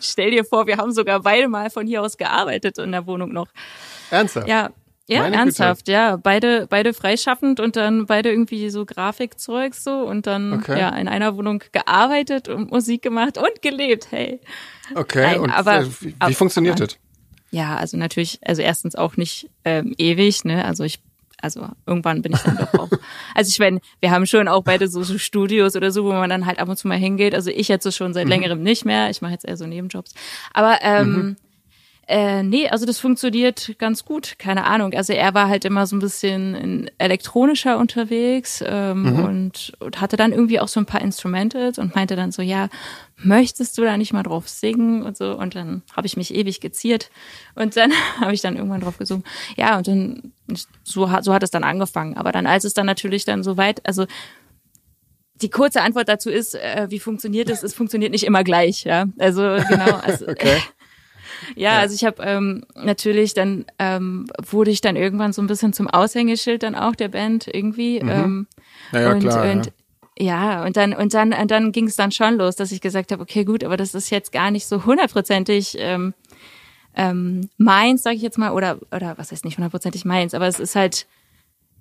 Stell 0.00 0.30
dir 0.30 0.44
vor, 0.44 0.68
wir 0.68 0.76
haben 0.76 0.92
sogar 0.92 1.20
beide 1.20 1.48
mal 1.48 1.68
von 1.70 1.86
hier 1.86 2.00
aus 2.02 2.16
gearbeitet 2.16 2.78
in 2.78 2.92
der 2.92 3.06
Wohnung 3.08 3.32
noch. 3.32 3.48
Ernsthaft? 4.10 4.46
Ja, 4.48 4.70
ja, 5.08 5.22
Meine 5.22 5.36
ernsthaft, 5.36 5.80
Güte. 5.86 5.92
ja. 5.92 6.16
Beide, 6.16 6.66
beide 6.68 6.92
freischaffend 6.92 7.60
und 7.60 7.76
dann 7.76 8.06
beide 8.06 8.30
irgendwie 8.30 8.70
so 8.70 8.84
Grafikzeug 8.84 9.74
so 9.74 9.90
und 10.00 10.26
dann 10.26 10.52
Okay. 10.54 10.78
ja 10.78 10.88
in 10.90 11.06
einer 11.08 11.36
Wohnung 11.36 11.62
gearbeitet 11.72 12.48
und 12.48 12.70
Musik 12.70 13.02
gemacht 13.02 13.38
und 13.38 13.62
gelebt, 13.62 14.08
hey. 14.10 14.40
Okay, 14.94 15.22
Nein, 15.22 15.40
und 15.40 15.50
aber- 15.50 15.80
äh, 15.80 15.86
wie, 16.00 16.14
wie 16.24 16.34
funktioniert 16.34 16.80
das? 16.80 16.98
Ja, 17.56 17.78
also 17.78 17.96
natürlich, 17.96 18.38
also 18.44 18.60
erstens 18.60 18.96
auch 18.96 19.16
nicht 19.16 19.48
ähm, 19.64 19.94
ewig, 19.96 20.44
ne? 20.44 20.66
Also 20.66 20.84
ich, 20.84 21.00
also 21.40 21.66
irgendwann 21.86 22.20
bin 22.20 22.34
ich 22.34 22.40
dann 22.40 22.58
doch 22.58 22.74
auch. 22.74 22.90
Also 23.34 23.48
ich 23.48 23.58
meine, 23.58 23.80
wir 24.00 24.10
haben 24.10 24.26
schon 24.26 24.46
auch 24.46 24.62
beide 24.62 24.88
so, 24.88 25.02
so 25.02 25.16
Studios 25.16 25.74
oder 25.74 25.90
so, 25.90 26.04
wo 26.04 26.12
man 26.12 26.28
dann 26.28 26.44
halt 26.44 26.58
ab 26.58 26.68
und 26.68 26.76
zu 26.76 26.86
mal 26.86 26.98
hingeht. 26.98 27.34
Also 27.34 27.50
ich 27.50 27.68
jetzt 27.68 27.84
so 27.84 27.90
schon 27.90 28.12
seit 28.12 28.28
längerem 28.28 28.62
nicht 28.62 28.84
mehr. 28.84 29.08
Ich 29.08 29.22
mache 29.22 29.32
jetzt 29.32 29.46
eher 29.46 29.56
so 29.56 29.66
Nebenjobs. 29.66 30.12
Aber 30.52 30.80
ähm, 30.82 31.36
äh, 32.08 32.44
nee, 32.44 32.68
also 32.68 32.86
das 32.86 33.00
funktioniert 33.00 33.74
ganz 33.78 34.04
gut, 34.04 34.38
keine 34.38 34.64
Ahnung. 34.64 34.94
Also 34.94 35.12
er 35.12 35.34
war 35.34 35.48
halt 35.48 35.64
immer 35.64 35.86
so 35.86 35.96
ein 35.96 35.98
bisschen 35.98 36.54
in 36.54 36.90
elektronischer 36.98 37.78
unterwegs 37.78 38.62
ähm, 38.64 39.24
und, 39.24 39.72
und 39.80 40.00
hatte 40.00 40.16
dann 40.16 40.30
irgendwie 40.30 40.60
auch 40.60 40.68
so 40.68 40.78
ein 40.78 40.86
paar 40.86 41.00
Instrumentals 41.00 41.78
und 41.78 41.96
meinte 41.96 42.14
dann 42.14 42.30
so, 42.30 42.42
ja, 42.42 42.68
möchtest 43.16 43.76
du 43.76 43.82
da 43.82 43.96
nicht 43.96 44.12
mal 44.12 44.22
drauf 44.22 44.48
singen 44.48 45.02
und 45.02 45.16
so. 45.16 45.36
Und 45.36 45.56
dann 45.56 45.82
habe 45.96 46.06
ich 46.06 46.16
mich 46.16 46.32
ewig 46.32 46.60
geziert 46.60 47.10
und 47.56 47.76
dann 47.76 47.90
habe 48.20 48.34
ich 48.34 48.40
dann 48.40 48.54
irgendwann 48.54 48.82
drauf 48.82 48.98
gesungen. 48.98 49.24
Ja, 49.56 49.76
und 49.76 49.88
dann 49.88 50.32
so 50.84 51.10
hat, 51.10 51.24
so 51.24 51.34
hat 51.34 51.42
es 51.42 51.50
dann 51.50 51.64
angefangen. 51.64 52.16
Aber 52.16 52.30
dann, 52.30 52.46
als 52.46 52.62
es 52.62 52.74
dann 52.74 52.86
natürlich 52.86 53.24
dann 53.24 53.42
so 53.42 53.56
weit, 53.56 53.84
also 53.84 54.06
die 55.42 55.50
kurze 55.50 55.82
Antwort 55.82 56.08
dazu 56.08 56.30
ist, 56.30 56.54
äh, 56.54 56.86
wie 56.88 57.00
funktioniert 57.00 57.50
es? 57.50 57.64
Es 57.64 57.74
funktioniert 57.74 58.12
nicht 58.12 58.24
immer 58.24 58.44
gleich, 58.44 58.84
ja. 58.84 59.06
Also 59.18 59.40
genau. 59.68 59.96
Also, 60.04 60.28
Okay. 60.28 60.56
Ja, 61.54 61.78
also 61.78 61.94
ich 61.94 62.04
habe 62.04 62.22
ähm, 62.22 62.64
natürlich 62.74 63.34
dann 63.34 63.64
ähm, 63.78 64.26
wurde 64.44 64.70
ich 64.70 64.80
dann 64.80 64.96
irgendwann 64.96 65.32
so 65.32 65.42
ein 65.42 65.46
bisschen 65.46 65.72
zum 65.72 65.88
Aushängeschild 65.88 66.62
dann 66.62 66.74
auch 66.74 66.94
der 66.94 67.08
Band 67.08 67.48
irgendwie. 67.52 67.98
Ähm, 67.98 68.46
Naja, 68.92 69.12
und, 69.12 69.20
klar. 69.20 69.50
und 69.50 69.72
ja. 70.18 70.64
und 70.64 70.76
dann 70.76 70.94
und 70.94 71.12
dann 71.14 71.32
und 71.32 71.50
dann 71.50 71.72
ging 71.72 71.86
es 71.86 71.96
dann 71.96 72.12
schon 72.12 72.36
los, 72.36 72.56
dass 72.56 72.72
ich 72.72 72.80
gesagt 72.80 73.12
habe, 73.12 73.22
okay, 73.22 73.44
gut, 73.44 73.64
aber 73.64 73.76
das 73.76 73.94
ist 73.94 74.10
jetzt 74.10 74.32
gar 74.32 74.50
nicht 74.50 74.66
so 74.66 74.84
hundertprozentig 74.84 75.76
ähm, 75.78 76.14
ähm, 76.94 77.50
meins, 77.58 78.02
sage 78.02 78.16
ich 78.16 78.22
jetzt 78.22 78.38
mal, 78.38 78.52
oder 78.52 78.78
oder 78.90 79.18
was 79.18 79.32
heißt 79.32 79.44
nicht 79.44 79.58
hundertprozentig 79.58 80.04
meins, 80.04 80.34
aber 80.34 80.46
es 80.46 80.58
ist 80.58 80.74
halt 80.76 81.06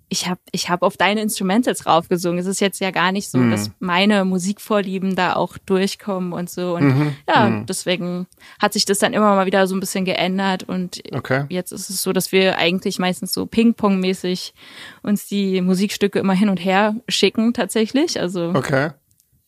ich 0.08 0.28
habe 0.28 0.39
ich 0.52 0.70
hab 0.70 0.84
auf 0.84 0.98
deine 0.98 1.22
Instrumentals 1.22 1.86
raufgesungen. 1.88 2.38
Es 2.39 2.46
ist 2.46 2.60
jetzt 2.62 2.80
ja 2.80 2.91
gar 2.91 3.12
nicht 3.12 3.30
so, 3.30 3.39
Mhm. 3.39 3.52
dass 3.52 3.72
meine 3.80 4.24
Musikvorlieben 4.24 5.15
da 5.15 5.34
auch 5.36 5.58
durchkommen 5.58 6.32
und 6.32 6.50
so. 6.50 6.76
Und 6.76 6.84
Mhm. 6.84 7.15
ja, 7.28 7.63
deswegen 7.68 8.28
hat 8.60 8.74
sich 8.74 8.86
das 8.86 9.00
dann 9.00 9.13
immer 9.13 9.34
mal 9.36 9.46
wieder 9.48 9.65
so 9.68 9.76
ein 9.76 9.80
bisschen 9.80 10.06
geändert. 10.06 10.63
Und 10.63 11.02
Okay. 11.12 11.46
jetzt 11.50 11.72
ist 11.72 11.89
es 11.89 12.02
so, 12.04 12.13
dass 12.13 12.32
wir 12.32 12.58
eigentlich 12.58 13.00
meistens 13.00 13.34
so 13.34 13.46
Ping-Pong-mäßig 13.48 14.54
uns 15.02 15.28
die 15.28 15.62
Musikstücke 15.62 16.20
immer 16.20 16.34
hin 16.34 16.50
und 16.50 16.58
her 16.63 16.96
schicken 17.10 17.54
tatsächlich. 17.54 18.20
Also 18.20 18.52
Okay. 18.54 18.91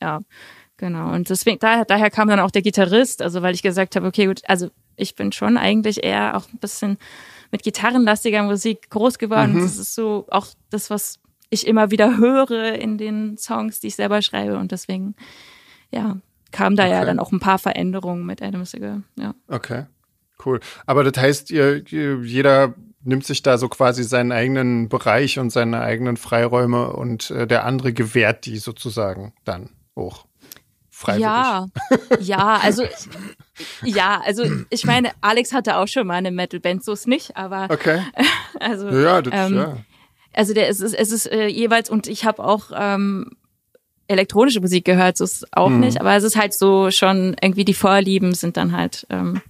ja, 0.01 0.21
genau. 0.77 1.13
Und 1.13 1.29
deswegen, 1.29 1.59
daher, 1.59 1.85
daher 1.85 2.09
kam 2.09 2.27
dann 2.29 2.39
auch 2.39 2.51
der 2.51 2.63
Gitarrist, 2.63 3.21
also 3.21 3.41
weil 3.43 3.53
ich 3.53 3.61
gesagt 3.61 3.95
habe, 3.95 4.07
okay, 4.07 4.25
gut, 4.25 4.41
also 4.47 4.69
ich 4.95 5.13
bin 5.15 5.31
schon 5.31 5.57
eigentlich 5.57 6.03
eher 6.03 6.35
auch 6.35 6.45
ein 6.51 6.57
bisschen 6.57 6.97
mit 7.51 7.63
gitarrenlastiger 7.63 8.43
Musik 8.43 8.89
groß 8.89 9.17
geworden. 9.17 9.59
Das 9.61 9.77
ist 9.77 9.95
so 9.95 10.25
auch 10.29 10.47
das, 10.69 10.89
was 10.89 11.19
ich 11.49 11.65
immer 11.65 11.91
wieder 11.91 12.17
höre 12.17 12.73
in 12.73 12.97
den 12.97 13.37
Songs, 13.37 13.79
die 13.79 13.87
ich 13.87 13.95
selber 13.95 14.21
schreibe. 14.21 14.57
Und 14.57 14.71
deswegen, 14.71 15.15
ja, 15.91 16.17
kam 16.51 16.75
da 16.75 16.85
ja 16.87 16.97
Okay. 16.97 17.05
dann 17.07 17.19
auch 17.19 17.31
ein 17.31 17.39
paar 17.39 17.59
Veränderungen 17.59 18.25
mit 18.25 18.41
Adam 18.41 18.65
Sigel. 18.65 19.03
Ja. 19.17 19.33
Okay. 19.47 19.85
Cool. 20.45 20.59
Aber 20.85 21.03
das 21.03 21.21
heißt, 21.21 21.51
ihr, 21.51 21.83
jeder 21.87 22.75
nimmt 23.03 23.25
sich 23.25 23.41
da 23.41 23.57
so 23.57 23.69
quasi 23.69 24.03
seinen 24.03 24.31
eigenen 24.31 24.89
Bereich 24.89 25.39
und 25.39 25.49
seine 25.49 25.81
eigenen 25.81 26.17
Freiräume 26.17 26.93
und 26.93 27.31
äh, 27.31 27.47
der 27.47 27.65
andere 27.65 27.93
gewährt 27.93 28.45
die 28.45 28.57
sozusagen 28.57 29.33
dann 29.45 29.71
hoch. 29.95 30.26
Freiwillig. 30.99 31.21
Ja, 31.27 31.67
ja, 32.19 32.55
also 32.57 32.83
ja, 33.83 34.19
also 34.25 34.43
ich 34.71 34.85
meine, 34.85 35.11
Alex 35.21 35.53
hatte 35.53 35.77
auch 35.77 35.87
schon 35.87 36.07
mal 36.07 36.15
eine 36.15 36.31
Metal-Band, 36.31 36.83
so 36.83 36.93
ist 36.93 37.07
nicht, 37.07 37.37
aber 37.37 37.67
Okay. 37.69 38.01
also 38.59 38.89
Ja, 38.89 39.21
das, 39.21 39.31
ähm, 39.35 39.55
ja. 39.57 39.77
Also 40.33 40.55
der 40.55 40.69
es 40.69 40.79
ist 40.81 40.93
es 40.95 41.11
ist 41.11 41.31
äh, 41.31 41.45
jeweils 41.47 41.91
und 41.91 42.07
ich 42.07 42.25
habe 42.25 42.43
auch 42.43 42.71
ähm, 42.75 43.29
elektronische 44.07 44.59
Musik 44.59 44.85
gehört, 44.85 45.17
so 45.17 45.23
ist 45.23 45.43
es 45.43 45.45
auch 45.53 45.69
Mhm. 45.69 45.81
nicht, 45.81 45.99
aber 46.01 46.15
es 46.15 46.23
ist 46.23 46.35
halt 46.35 46.53
so 46.55 46.89
schon 46.89 47.35
irgendwie 47.41 47.65
die 47.65 47.73
Vorlieben 47.75 48.33
sind 48.33 48.57
dann 48.57 48.71
halt 48.71 49.05
ähm, 49.11 49.41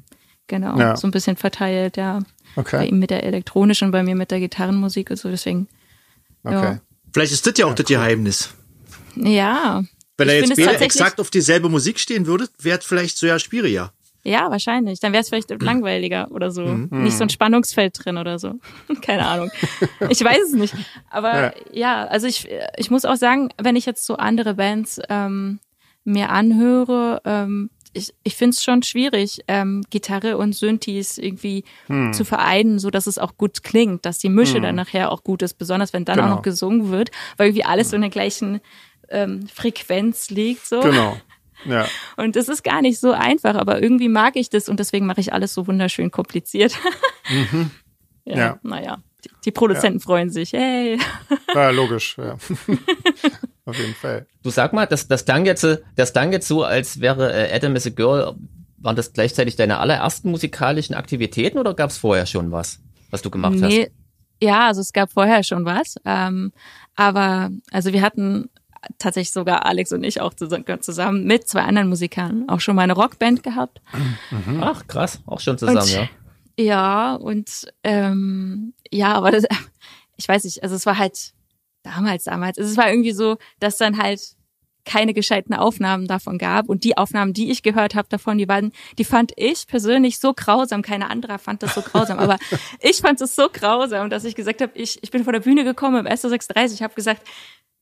genau 0.48 0.78
Ja. 0.78 0.96
so 0.98 1.08
ein 1.08 1.12
bisschen 1.12 1.38
verteilt, 1.38 1.96
ja. 1.96 2.20
Bei 2.56 2.62
Okay. 2.62 2.88
ihm 2.90 3.00
mit 3.00 3.10
der 3.12 3.24
elektronischen, 3.24 3.92
bei 3.92 4.04
mir 4.04 4.16
mit 4.16 4.32
der 4.32 4.40
Gitarrenmusik 4.42 5.12
und 5.12 5.18
so, 5.18 5.30
deswegen 5.30 5.68
Okay. 6.44 6.80
Vielleicht 7.14 7.32
ist 7.32 7.48
das 7.48 7.58
ja 7.58 7.66
auch 7.68 7.74
das 7.76 7.86
Geheimnis. 7.86 8.54
ja. 9.16 9.84
Wenn 10.17 10.30
er 10.30 10.39
jetzt 10.39 10.58
exakt 10.82 11.19
auf 11.19 11.30
dieselbe 11.30 11.69
Musik 11.69 11.99
stehen 11.99 12.25
würde, 12.25 12.47
wäre 12.60 12.80
es 12.80 12.86
vielleicht 12.86 13.17
so 13.17 13.27
ja 13.27 13.39
schwieriger. 13.39 13.93
Ja, 14.23 14.51
wahrscheinlich. 14.51 14.99
Dann 14.99 15.13
wäre 15.13 15.21
es 15.21 15.30
vielleicht 15.30 15.49
langweiliger 15.62 16.30
oder 16.32 16.51
so. 16.51 16.63
Nicht 16.65 17.15
so 17.17 17.23
ein 17.23 17.30
Spannungsfeld 17.30 17.93
drin 18.03 18.17
oder 18.17 18.39
so. 18.39 18.56
Keine 19.01 19.25
Ahnung. 19.25 19.51
Ich 20.10 20.21
weiß 20.21 20.39
es 20.47 20.51
nicht. 20.53 20.73
Aber 21.10 21.53
ja, 21.71 22.06
also 22.08 22.27
ich, 22.27 22.49
ich 22.77 22.91
muss 22.91 23.06
auch 23.06 23.15
sagen, 23.15 23.49
wenn 23.62 23.77
ich 23.77 23.86
jetzt 23.86 24.06
so 24.06 24.17
andere 24.17 24.56
Bands 24.56 24.99
ähm, 25.08 25.60
mir 26.03 26.30
anhöre, 26.30 27.21
ähm, 27.23 27.69
ich, 27.93 28.13
ich 28.23 28.36
finde 28.36 28.53
es 28.56 28.63
schon 28.63 28.84
schwierig, 28.84 29.39
ähm, 29.47 29.84
Gitarre 29.89 30.38
und 30.38 30.53
Synthes 30.53 31.17
irgendwie 31.17 31.63
zu 32.12 32.25
vereinen, 32.25 32.80
so 32.80 32.89
dass 32.89 33.08
es 33.08 33.17
auch 33.17 33.38
gut 33.38 33.63
klingt, 33.63 34.06
dass 34.06 34.19
die 34.19 34.30
Mische 34.30 34.60
dann 34.60 34.75
nachher 34.75 35.12
auch 35.12 35.23
gut 35.23 35.41
ist, 35.41 35.53
besonders 35.58 35.93
wenn 35.93 36.03
dann 36.06 36.19
auch 36.19 36.23
Genau. 36.23 36.36
noch 36.36 36.41
gesungen 36.43 36.91
wird, 36.91 37.12
weil 37.38 37.47
irgendwie 37.47 37.63
alles 37.63 37.91
so 37.91 37.95
in 37.95 38.01
der 38.01 38.12
gleichen 38.12 38.60
ähm, 39.10 39.48
Frequenz 39.48 40.30
liegt. 40.30 40.65
So. 40.65 40.80
Genau. 40.82 41.17
Ja. 41.65 41.88
Und 42.17 42.36
es 42.36 42.50
ist 42.50 42.63
gar 42.63 42.82
nicht 42.82 43.00
so 43.00 43.12
einfach, 43.12 43.56
aber 43.56 43.82
irgendwie 43.82 44.10
mag 44.10 44.36
ich 44.36 44.50
das 44.50 44.70
und 44.70 44.80
deswegen 44.80 45.06
mache 45.08 45.22
ich 45.22 45.34
alles 45.34 45.54
so 45.54 45.65
wunderschön 45.67 46.12
kompliziert. 46.12 46.78
ja, 48.26 48.38
Ja. 48.38 48.60
naja. 48.63 48.98
Die, 49.26 49.30
die 49.46 49.52
Produzenten 49.52 50.00
freuen 50.00 50.30
sich. 50.30 50.54
Hey. 50.54 51.00
ja, 51.56 51.72
logisch. 51.72 52.17
Ja. 52.17 52.38
Auf 53.65 53.78
jeden 53.78 53.96
Fall. 53.96 54.28
Du 54.43 54.52
sag 54.52 54.74
mal, 54.74 54.86
das, 54.86 55.08
das 55.08 55.26
klang 55.26 55.46
jetzt, 55.46 55.65
das 55.96 56.13
klang 56.13 56.32
jetzt 56.32 56.48
so, 56.48 56.63
als 56.63 57.02
wäre 57.02 57.34
äh, 57.34 57.54
Adam 57.56 57.76
is 57.76 57.88
a 57.88 57.89
Girl, 57.89 58.36
waren 58.78 58.96
das 58.96 59.13
gleichzeitig 59.13 59.56
deine 59.56 59.80
allerersten 59.80 60.30
musikalischen 60.30 60.96
Aktivitäten 60.96 61.58
oder 61.58 61.74
gab 61.74 61.89
es 61.89 61.98
vorher 61.98 62.28
schon 62.28 62.52
was, 62.52 62.80
was 63.10 63.24
du 63.24 63.32
gemacht 63.32 63.56
hast? 63.56 63.70
Nee, 63.70 63.89
ja, 64.41 64.67
also 64.67 64.82
es 64.82 64.93
gab 64.93 65.12
vorher 65.12 65.43
schon 65.43 65.65
was. 65.65 65.96
Ähm, 66.06 66.52
aber 66.96 67.50
also 67.72 67.91
wir 67.91 68.04
hatten 68.04 68.50
tatsächlich 68.97 69.32
sogar 69.32 69.65
Alex 69.65 69.91
und 69.91 70.04
ich 70.04 70.21
auch 70.21 70.34
zusammen, 70.34 70.65
zusammen 70.82 71.23
mit 71.26 71.47
zwei 71.47 71.62
anderen 71.62 71.89
Musikern 71.89 72.45
auch 72.47 72.60
schon 72.60 72.76
mal 72.76 72.84
eine 72.84 72.93
Rockband 72.93 73.43
gehabt. 73.43 73.82
Ach, 74.62 74.86
krass, 74.88 75.19
auch 75.26 75.39
schon 75.39 75.58
zusammen, 75.58 75.80
Und- 75.80 75.91
ja. 75.91 76.10
Ja, 76.60 77.13
und 77.13 77.67
ähm, 77.84 78.73
ja, 78.89 79.13
aber 79.13 79.30
das, 79.32 79.43
ich 80.17 80.28
weiß 80.28 80.43
nicht, 80.43 80.63
also 80.63 80.76
es 80.76 80.86
war 80.88 80.97
halt 80.97 81.34
damals, 81.84 82.23
damals, 82.23 82.58
es 82.58 82.76
war 82.78 82.89
irgendwie 82.89 83.12
so, 83.12 83.38
dass 83.60 83.78
dann 83.78 83.97
halt 84.02 84.19
keine 84.86 85.13
gescheiten 85.13 85.54
Aufnahmen 85.54 86.08
davon 86.08 86.38
gab 86.38 86.69
und 86.69 86.84
die 86.86 86.97
Aufnahmen, 86.97 87.34
die 87.34 87.52
ich 87.52 87.62
gehört 87.62 87.93
habe 87.93 88.08
davon, 88.10 88.38
die 88.38 88.47
waren, 88.47 88.71
die 88.97 89.04
fand 89.04 89.34
ich 89.36 89.67
persönlich 89.67 90.17
so 90.17 90.34
grausam, 90.34 90.82
keine 90.82 91.10
andere 91.10 91.39
fand 91.39 91.62
das 91.62 91.76
so 91.76 91.82
grausam, 91.82 92.17
aber 92.19 92.38
ich 92.80 92.97
fand 93.02 93.19
es 93.21 93.36
so 93.36 93.50
grausam, 93.52 94.10
dass 94.10 94.23
ich 94.23 94.34
gesagt 94.34 94.62
habe, 94.62 94.71
ich, 94.76 94.97
ich 95.04 95.12
bin 95.12 95.26
vor 95.26 95.34
der 95.34 95.41
Bühne 95.41 95.63
gekommen 95.65 96.06
im 96.06 96.12
SO36, 96.12 96.73
ich 96.73 96.82
habe 96.82 96.93
gesagt, 96.95 97.21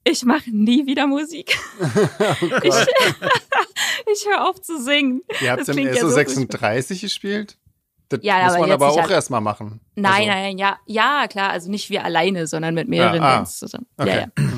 ich 0.07 0.23
mache 0.23 0.49
nie 0.51 0.85
wieder 0.85 1.07
Musik. 1.07 1.57
ich 1.81 2.75
ich 4.13 4.25
höre 4.27 4.47
auf 4.47 4.61
zu 4.61 4.81
singen. 4.81 5.21
Ihr 5.41 5.51
habt 5.51 5.67
im 5.67 5.75
klingt 5.75 5.95
ja 5.95 6.01
so 6.01 6.15
SO36 6.15 7.01
gespielt? 7.01 7.57
Das 8.09 8.19
Ja, 8.21 8.43
muss 8.43 8.53
aber 8.53 8.59
man 8.61 8.71
aber 8.71 8.87
auch 8.89 9.09
erstmal 9.09 9.41
machen. 9.41 9.79
Nein, 9.95 10.13
Also, 10.13 10.25
nein, 10.27 10.57
ja, 10.59 10.77
ja, 10.85 11.27
klar, 11.27 11.49
also 11.49 11.71
nicht 11.71 11.89
wir 11.89 12.05
alleine, 12.05 12.45
sondern 12.45 12.75
mit 12.75 12.87
mehreren 12.87 13.15
Ja, 13.15 13.21
ah, 13.23 13.35
Bands 13.37 13.57
zusammen. 13.57 13.87
okay. 13.97 14.09
Ja, 14.09 14.43
ja. 14.43 14.49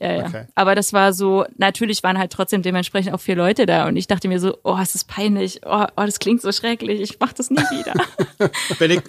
Ja, 0.00 0.12
ja. 0.14 0.26
Okay. 0.26 0.46
Aber 0.54 0.74
das 0.74 0.92
war 0.92 1.12
so, 1.12 1.44
natürlich 1.56 2.02
waren 2.02 2.18
halt 2.18 2.32
trotzdem 2.32 2.62
dementsprechend 2.62 3.12
auch 3.14 3.20
vier 3.20 3.36
Leute 3.36 3.66
da 3.66 3.86
und 3.88 3.96
ich 3.96 4.06
dachte 4.06 4.28
mir 4.28 4.40
so, 4.40 4.58
oh, 4.64 4.76
es 4.80 4.94
ist 4.94 5.08
peinlich, 5.08 5.60
oh, 5.64 5.84
oh, 5.96 6.02
das 6.04 6.18
klingt 6.18 6.42
so 6.42 6.52
schrecklich, 6.52 7.00
ich 7.00 7.18
mach 7.20 7.32
das 7.32 7.50
nie 7.50 7.56
wieder. 7.58 7.92
Wenn 8.78 8.90
ich, 8.90 9.00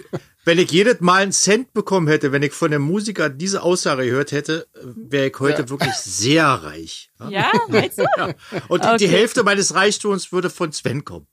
wenn 0.44 0.58
ich 0.58 0.70
jedes 0.70 1.00
Mal 1.00 1.22
einen 1.22 1.32
Cent 1.32 1.74
bekommen 1.74 2.08
hätte, 2.08 2.32
wenn 2.32 2.42
ich 2.42 2.52
von 2.52 2.70
dem 2.70 2.80
Musiker 2.82 3.28
diese 3.28 3.62
Aussage 3.62 4.04
gehört 4.06 4.32
hätte, 4.32 4.66
wäre 4.96 5.26
ich 5.28 5.38
heute 5.38 5.62
Ja. 5.62 5.68
wirklich 5.68 5.92
sehr 5.94 6.46
reich. 6.46 7.10
ja, 7.28 7.52
meinst 7.68 7.98
du? 7.98 8.04
Und 8.68 8.82
die, 8.84 8.88
die 8.98 9.04
Okay. 9.04 9.08
Hälfte 9.08 9.42
meines 9.42 9.74
Reichtums 9.74 10.32
würde 10.32 10.48
von 10.48 10.72
Sven 10.72 11.04
kommen. 11.04 11.26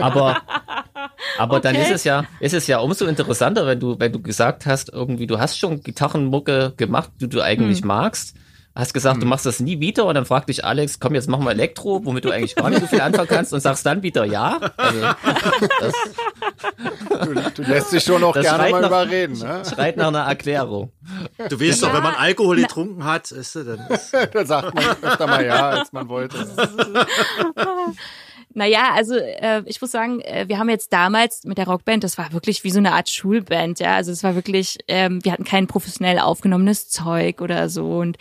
Aber 0.00 0.42
aber 1.38 1.60
dann 1.60 1.74
Okay. 1.76 1.84
ist 1.84 1.90
es 1.90 2.04
ja 2.04 2.24
ist 2.40 2.54
es 2.54 2.66
ja 2.66 2.78
umso 2.78 3.06
interessanter, 3.06 3.66
wenn 3.66 3.80
du 3.80 3.98
wenn 3.98 4.12
du 4.12 4.20
gesagt 4.20 4.66
hast, 4.66 4.92
irgendwie 4.92 5.26
du 5.26 5.38
hast 5.38 5.58
schon 5.58 5.82
Gitarrenmucke 5.82 6.74
gemacht, 6.76 7.10
die 7.20 7.28
du 7.28 7.40
eigentlich 7.42 7.80
Hm. 7.80 7.88
magst. 7.88 8.34
Hast 8.78 8.94
gesagt, 8.94 9.20
du 9.20 9.26
machst 9.26 9.44
das 9.44 9.58
nie 9.58 9.80
wieder 9.80 10.04
und 10.06 10.14
dann 10.14 10.24
fragt 10.24 10.48
dich 10.48 10.64
Alex, 10.64 11.00
komm, 11.00 11.14
jetzt 11.16 11.28
machen 11.28 11.44
wir 11.44 11.50
Elektro, 11.50 12.00
womit 12.04 12.24
du 12.24 12.30
eigentlich 12.30 12.54
gar 12.54 12.70
nicht 12.70 12.80
so 12.80 12.86
viel 12.86 13.00
anfangen 13.00 13.26
kannst 13.26 13.52
und 13.52 13.58
sagst 13.60 13.84
dann 13.84 14.04
wieder 14.04 14.24
ja. 14.24 14.58
Also, 14.76 15.00
das 15.80 15.94
Du, 17.24 17.34
du 17.34 17.62
lässt 17.70 17.92
dich 17.92 18.04
schon 18.04 18.22
auch 18.22 18.32
gerne 18.34 18.48
schreit 18.48 18.70
mal 18.70 18.80
nach- 18.82 18.88
überreden. 18.88 19.36
Ne? 19.38 19.62
schreit 19.68 19.96
nach 19.96 20.08
einer 20.08 20.20
Erklärung. 20.20 20.92
Du 21.48 21.60
weißt 21.60 21.82
doch, 21.82 21.92
wenn 21.92 22.02
man 22.04 22.14
Alkohol 22.14 22.56
getrunken 22.56 23.04
hat, 23.04 23.30
ist, 23.32 23.56
dann 23.56 23.80
ist, 23.90 24.14
da 24.32 24.46
sagt 24.46 24.74
man 24.74 24.84
öfter 25.02 25.26
mal 25.26 25.44
ja, 25.44 25.70
als 25.70 25.92
man 25.92 26.08
wollte. 26.08 26.36
Naja, 28.58 28.90
also 28.94 29.14
äh, 29.16 29.62
ich 29.66 29.80
muss 29.80 29.92
sagen, 29.92 30.20
äh, 30.20 30.46
wir 30.48 30.58
haben 30.58 30.68
jetzt 30.68 30.92
damals 30.92 31.44
mit 31.44 31.58
der 31.58 31.66
Rockband, 31.68 32.02
das 32.02 32.18
war 32.18 32.32
wirklich 32.32 32.64
wie 32.64 32.70
so 32.70 32.78
eine 32.78 32.92
Art 32.92 33.08
Schulband, 33.08 33.78
ja. 33.78 33.94
Also 33.94 34.10
es 34.10 34.24
war 34.24 34.34
wirklich, 34.34 34.78
ähm, 34.88 35.24
wir 35.24 35.30
hatten 35.30 35.44
kein 35.44 35.68
professionell 35.68 36.18
aufgenommenes 36.18 36.88
Zeug 36.88 37.40
oder 37.40 37.68
so. 37.68 37.98
Und 37.98 38.18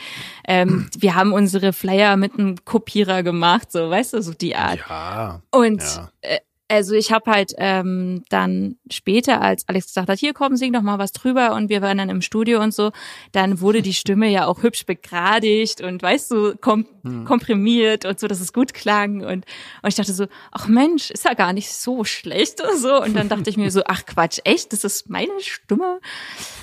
ähm, 0.48 0.90
wir 0.96 1.16
haben 1.16 1.34
unsere 1.34 1.74
Flyer 1.74 2.18
mit 2.18 2.34
einem 2.36 2.64
Kopierer 2.64 3.24
gemacht, 3.24 3.72
so, 3.72 3.90
weißt 3.90 4.14
du, 4.14 4.22
so 4.22 4.34
die 4.34 4.56
Art. 4.56 4.80
Ja. 4.88 5.42
Und 5.50 5.82
Ja. 5.82 6.10
äh, 6.22 6.38
also 6.70 6.96
ich 6.96 7.12
habe 7.12 7.32
halt 7.32 7.54
ähm, 7.58 8.24
dann 8.30 8.76
später, 8.92 9.42
als 9.42 9.68
Alex 9.68 9.88
gesagt 9.88 10.10
hat, 10.10 10.20
hier 10.20 10.34
komm, 10.34 10.58
sing 10.58 10.74
doch 10.74 10.82
mal 10.82 11.00
was 11.00 11.14
drüber 11.14 11.54
und 11.54 11.70
wir 11.70 11.82
waren 11.82 11.98
dann 11.98 12.10
im 12.10 12.22
Studio 12.22 12.62
und 12.62 12.74
so, 12.74 12.92
dann 13.32 13.62
wurde 13.62 13.82
die 13.82 13.94
Stimme 13.94 14.28
ja 14.28 14.48
auch 14.48 14.64
hübsch 14.64 14.86
begradigt 14.86 15.82
und 15.82 16.02
weißt 16.02 16.32
du, 16.32 16.56
kom 16.58 16.86
komprimiert 17.24 18.04
und 18.04 18.20
so, 18.20 18.28
dass 18.28 18.42
es 18.42 18.52
gut 18.52 18.74
klang 18.74 19.22
und, 19.22 19.46
und 19.82 19.88
ich 19.88 19.96
dachte 19.96 20.12
so, 20.12 20.26
ach 20.52 20.68
Mensch, 20.68 21.10
ist 21.10 21.24
ja 21.24 21.36
gar 21.36 21.54
nicht 21.54 21.72
so 21.72 22.04
schlecht 22.04 22.62
und 22.62 22.78
so 22.78 23.02
und 23.02 23.16
dann 23.16 23.30
dachte 23.30 23.50
ich 23.50 23.56
mir 23.56 23.72
so, 23.72 23.84
ach 23.86 24.06
Quatsch, 24.06 24.40
echt, 24.44 24.74
das 24.74 24.84
ist 24.84 25.10
meine 25.10 25.40
Stimme 25.40 26.02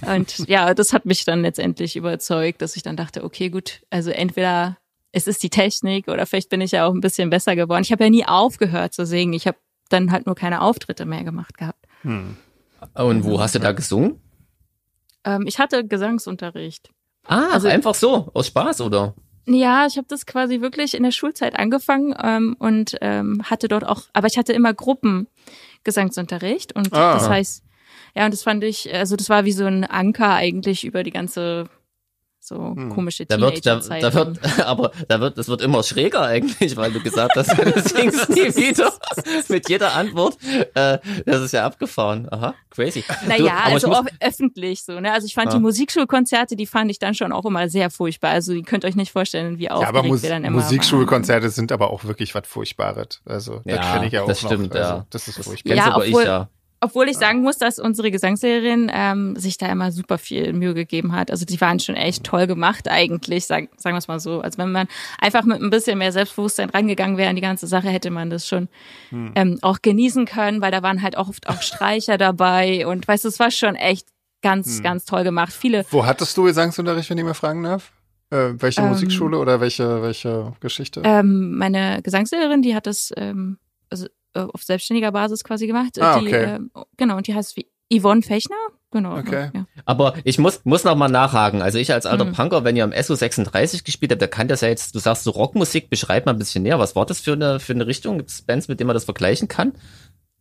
und 0.06 0.46
ja, 0.46 0.74
das 0.74 0.92
hat 0.92 1.06
mich 1.06 1.24
dann 1.24 1.40
letztendlich 1.40 1.96
überzeugt, 1.96 2.60
dass 2.60 2.76
ich 2.76 2.82
dann 2.82 2.96
dachte, 2.96 3.24
okay, 3.24 3.48
gut, 3.48 3.80
also 3.88 4.10
entweder 4.10 4.76
es 5.12 5.26
ist 5.28 5.42
die 5.42 5.50
Technik 5.50 6.08
oder 6.08 6.26
vielleicht 6.26 6.50
bin 6.50 6.60
ich 6.60 6.72
ja 6.72 6.86
auch 6.86 6.92
ein 6.92 7.00
bisschen 7.00 7.30
besser 7.30 7.54
geworden. 7.54 7.82
Ich 7.82 7.92
habe 7.92 8.02
ja 8.02 8.10
nie 8.10 8.26
aufgehört 8.26 8.92
zu 8.92 9.06
singen. 9.06 9.32
Ich 9.32 9.46
habe 9.46 9.56
dann 9.94 10.10
halt 10.12 10.26
nur 10.26 10.34
keine 10.34 10.60
Auftritte 10.60 11.06
mehr 11.06 11.24
gemacht 11.24 11.56
gehabt. 11.56 11.86
Und 12.04 13.24
wo 13.24 13.40
hast 13.40 13.54
du 13.54 13.58
da 13.60 13.72
gesungen? 13.72 14.20
Ähm, 15.24 15.44
ich 15.46 15.58
hatte 15.58 15.86
Gesangsunterricht. 15.86 16.90
Ah, 17.26 17.48
Also- 17.52 17.68
einfach 17.68 17.94
so, 17.94 18.30
aus 18.34 18.48
Spaß, 18.48 18.82
oder? 18.82 19.14
Ja, 19.46 19.86
ich 19.86 19.96
habe 19.96 20.06
das 20.08 20.24
quasi 20.26 20.60
wirklich 20.62 20.94
in 20.94 21.02
der 21.02 21.10
Schulzeit 21.10 21.58
angefangen 21.58 22.14
ähm, 22.22 22.56
und 22.58 22.96
ähm, 23.02 23.42
hatte 23.44 23.68
dort 23.68 23.86
auch, 23.86 24.02
aber 24.14 24.26
ich 24.26 24.36
hatte 24.38 24.52
immer 24.54 24.72
Gruppen 24.74 25.28
Gesangsunterricht 25.84 26.74
und 26.74 26.92
Ah. 26.94 27.14
das 27.14 27.28
heißt, 27.28 27.62
ja, 28.16 28.24
und 28.24 28.32
das 28.32 28.42
fand 28.42 28.64
ich, 28.64 28.92
also 28.94 29.16
das 29.16 29.28
war 29.28 29.44
wie 29.44 29.52
so 29.52 29.66
ein 29.66 29.84
Anker 29.84 30.32
eigentlich 30.34 30.84
über 30.84 31.02
die 31.02 31.10
ganze 31.10 31.64
so 32.46 32.74
komische 32.94 33.26
Da 33.26 33.40
wird, 33.40 33.64
da, 33.66 33.76
da 33.76 34.12
wird, 34.14 34.38
aber 34.66 34.92
da 35.08 35.20
wird, 35.20 35.38
das 35.38 35.48
wird 35.48 35.62
immer 35.62 35.82
schräger 35.82 36.22
eigentlich, 36.22 36.76
weil 36.76 36.92
du 36.92 37.00
gesagt 37.02 37.36
hast, 37.36 37.50
du 37.58 37.80
singst 37.80 38.28
nie 38.30 38.54
wieder 38.56 38.92
mit 39.48 39.68
jeder 39.68 39.94
Antwort. 39.94 40.36
Äh, 40.74 40.98
das 41.26 41.40
ist 41.42 41.52
ja 41.52 41.64
abgefahren. 41.64 42.28
Aha, 42.30 42.54
crazy. 42.70 43.02
Du, 43.22 43.28
Naja, 43.28 43.52
aber 43.64 43.74
also 43.74 43.88
muss, 43.88 43.96
auch 43.98 44.04
öffentlich 44.20 44.82
so, 44.84 45.00
ne? 45.00 45.12
Also 45.12 45.26
ich 45.26 45.34
fand 45.34 45.52
Ja. 45.52 45.58
die 45.58 45.62
Musikschulkonzerte, 45.62 46.56
die 46.56 46.66
fand 46.66 46.90
ich 46.90 46.98
dann 46.98 47.14
schon 47.14 47.32
auch 47.32 47.44
immer 47.44 47.68
sehr 47.68 47.90
furchtbar. 47.90 48.30
Also 48.30 48.52
ihr 48.52 48.62
könnt 48.62 48.84
euch 48.84 48.96
nicht 48.96 49.12
vorstellen, 49.12 49.58
wie 49.58 49.64
Ja, 49.64 49.72
aber 49.88 50.02
Mus 50.02 50.22
wir 50.22 50.30
dann 50.30 50.44
immer 50.44 50.60
Musikschulkonzerte 50.62 51.48
sind 51.50 51.72
aber 51.72 51.90
auch 51.90 52.04
wirklich 52.04 52.34
was 52.34 52.46
Furchtbares. 52.46 53.20
Also, 53.24 53.62
das 53.64 53.74
Ja, 53.76 53.92
kenne 53.94 54.06
ich 54.06 54.12
ja 54.12 54.22
auch 54.22 54.26
das 54.28 54.42
noch. 54.42 54.50
stimmt, 54.50 54.74
also, 54.76 54.88
ja. 54.96 55.06
Das 55.10 55.28
ist 55.28 55.38
das 55.38 55.46
furchtbar. 55.46 55.74
Ja, 55.74 55.92
aber 55.94 56.06
ich 56.06 56.14
obwohl- 56.14 56.26
ja. 56.26 56.48
Obwohl 56.84 57.08
ich 57.08 57.16
sagen 57.16 57.42
muss, 57.42 57.56
dass 57.56 57.78
unsere 57.78 58.10
Gesangslehrerin 58.10 58.90
ähm, 58.92 59.36
sich 59.36 59.56
da 59.56 59.66
immer 59.66 59.90
super 59.90 60.18
viel 60.18 60.52
Mühe 60.52 60.74
gegeben 60.74 61.12
hat. 61.12 61.30
Also 61.30 61.46
die 61.46 61.58
waren 61.60 61.80
schon 61.80 61.96
echt 61.96 62.24
toll 62.24 62.46
gemacht 62.46 62.88
eigentlich, 62.88 63.46
sagen, 63.46 63.68
sagen 63.78 63.94
wir 63.94 63.98
es 63.98 64.08
mal 64.08 64.20
so. 64.20 64.40
Also 64.40 64.58
wenn 64.58 64.70
man 64.70 64.86
einfach 65.18 65.44
mit 65.44 65.62
ein 65.62 65.70
bisschen 65.70 65.96
mehr 65.98 66.12
Selbstbewusstsein 66.12 66.68
rangegangen 66.70 67.16
wäre 67.16 67.30
an 67.30 67.36
die 67.36 67.42
ganze 67.42 67.66
Sache, 67.66 67.88
hätte 67.88 68.10
man 68.10 68.28
das 68.28 68.46
schon 68.46 68.68
ähm, 69.34 69.58
auch 69.62 69.78
genießen 69.80 70.26
können, 70.26 70.60
weil 70.60 70.70
da 70.70 70.82
waren 70.82 71.00
halt 71.00 71.16
auch 71.16 71.28
oft 71.28 71.48
auch 71.48 71.62
Streicher 71.62 72.18
dabei 72.18 72.86
und 72.86 73.08
weißt 73.08 73.24
du, 73.24 73.28
es 73.28 73.40
war 73.40 73.50
schon 73.50 73.76
echt 73.76 74.06
ganz, 74.42 74.82
ganz 74.82 75.06
toll 75.06 75.24
gemacht. 75.24 75.52
Viele 75.52 75.86
Wo 75.90 76.04
hattest 76.04 76.36
du 76.36 76.44
Gesangsunterricht, 76.44 77.08
wenn 77.08 77.16
ich 77.16 77.24
mal 77.24 77.32
fragen 77.32 77.62
darf? 77.62 77.92
Äh, 78.30 78.54
welche 78.58 78.82
Ähm, 78.82 78.88
Musikschule 78.88 79.38
oder 79.38 79.60
welche, 79.60 80.02
welche 80.02 80.52
Geschichte? 80.60 81.00
Ähm, 81.04 81.56
meine 81.56 82.02
Gesangslehrerin, 82.02 82.60
die 82.60 82.74
hat 82.74 82.86
das 82.86 83.10
ähm, 83.16 83.58
also, 83.90 84.06
äh, 84.34 84.40
auf 84.40 84.62
selbstständiger 84.62 85.12
Basis 85.12 85.44
quasi 85.44 85.66
gemacht. 85.66 86.00
Ah, 86.00 86.18
die, 86.20 86.26
okay. 86.28 86.44
ähm, 86.56 86.70
genau, 86.96 87.16
und 87.16 87.26
die 87.26 87.34
heißt 87.34 87.56
wie 87.56 87.66
Yvonne 87.92 88.22
Fechner. 88.22 88.56
Genau. 88.90 89.16
Okay. 89.16 89.50
Ja. 89.52 89.66
Aber 89.84 90.14
ich 90.24 90.38
muss, 90.38 90.60
muss 90.64 90.84
noch 90.84 90.94
mal 90.96 91.08
nachhaken. 91.08 91.62
Also 91.62 91.78
ich 91.78 91.92
als 91.92 92.06
alter 92.06 92.24
Mhm. 92.26 92.32
Punker, 92.32 92.64
wenn 92.64 92.76
ihr 92.76 92.84
am 92.84 92.92
SO36 92.92 93.84
gespielt 93.84 94.12
habt, 94.12 94.22
da 94.22 94.26
kann 94.28 94.46
das 94.48 94.60
ja 94.60 94.68
jetzt, 94.68 94.94
du 94.94 95.00
sagst 95.00 95.24
so 95.24 95.32
Rockmusik, 95.32 95.90
beschreib 95.90 96.26
mal 96.26 96.32
ein 96.32 96.38
bisschen 96.38 96.62
näher. 96.62 96.78
Was 96.78 96.94
war 96.94 97.04
das 97.04 97.20
für 97.20 97.32
eine, 97.32 97.58
für 97.60 97.72
eine 97.72 97.86
Richtung? 97.86 98.18
Gibt 98.18 98.30
es 98.30 98.42
Bands, 98.42 98.68
mit 98.68 98.78
denen 98.80 98.86
man 98.86 98.94
das 98.94 99.04
vergleichen 99.04 99.48
kann? 99.48 99.72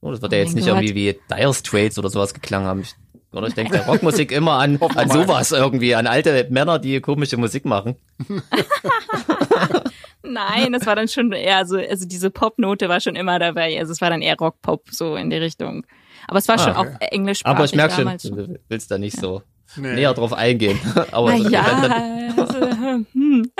Oh, 0.01 0.11
das 0.11 0.21
wird 0.21 0.31
ja 0.33 0.37
Oh 0.37 0.41
jetzt 0.41 0.49
mein 0.49 0.55
nicht 0.55 0.65
Gott. 0.67 0.83
irgendwie 0.83 0.95
wie 0.95 1.19
Dire 1.35 1.53
Straits 1.53 1.97
oder 1.97 2.09
sowas 2.09 2.33
geklangen 2.33 2.67
haben. 2.67 2.81
Ich, 2.81 2.93
oder 3.31 3.47
ich 3.47 3.55
denke 3.55 3.77
bei 3.77 3.85
Rockmusik 3.85 4.31
immer 4.31 4.53
an, 4.59 4.79
an 4.95 5.09
sowas 5.09 5.51
irgendwie, 5.51 5.95
an 5.95 6.05
alte 6.07 6.47
Männer, 6.51 6.77
die 6.77 7.01
komische 7.01 7.37
Musik 7.37 7.65
machen. 7.65 7.95
Nein, 10.23 10.73
das 10.73 10.85
war 10.85 10.95
dann 10.95 11.07
schon 11.07 11.31
eher 11.31 11.65
so, 11.65 11.77
also 11.77 12.07
diese 12.07 12.29
Popnote 12.31 12.87
war 12.89 12.99
schon 13.01 13.15
immer 13.15 13.39
dabei. 13.39 13.77
Also 13.79 13.91
es 13.91 14.01
war 14.01 14.09
dann 14.09 14.21
eher 14.21 14.37
Rock-Pop 14.37 14.83
so 14.91 15.15
in 15.15 15.29
die 15.29 15.35
Richtung. 15.37 15.85
Aber 16.27 16.39
es 16.39 16.47
war 16.47 16.57
schon 16.57 16.73
Ah, 16.73 16.81
auch 16.81 16.87
englischsprachig 17.11 17.55
Aber 17.55 17.65
ich 17.65 17.75
merke 17.75 17.95
schon, 17.95 18.05
damals 18.05 18.23
du 18.23 18.59
willst 18.69 18.89
da 18.91 18.97
nicht 18.97 19.17
so 19.19 19.41
Nee. 19.75 19.95
näher 19.95 20.13
drauf 20.13 20.33
eingehen. 20.33 20.79
Aber 21.11 21.31
Na 21.37 21.49
ja, 21.49 21.63
also, 22.37 22.69
hm. 23.13 23.51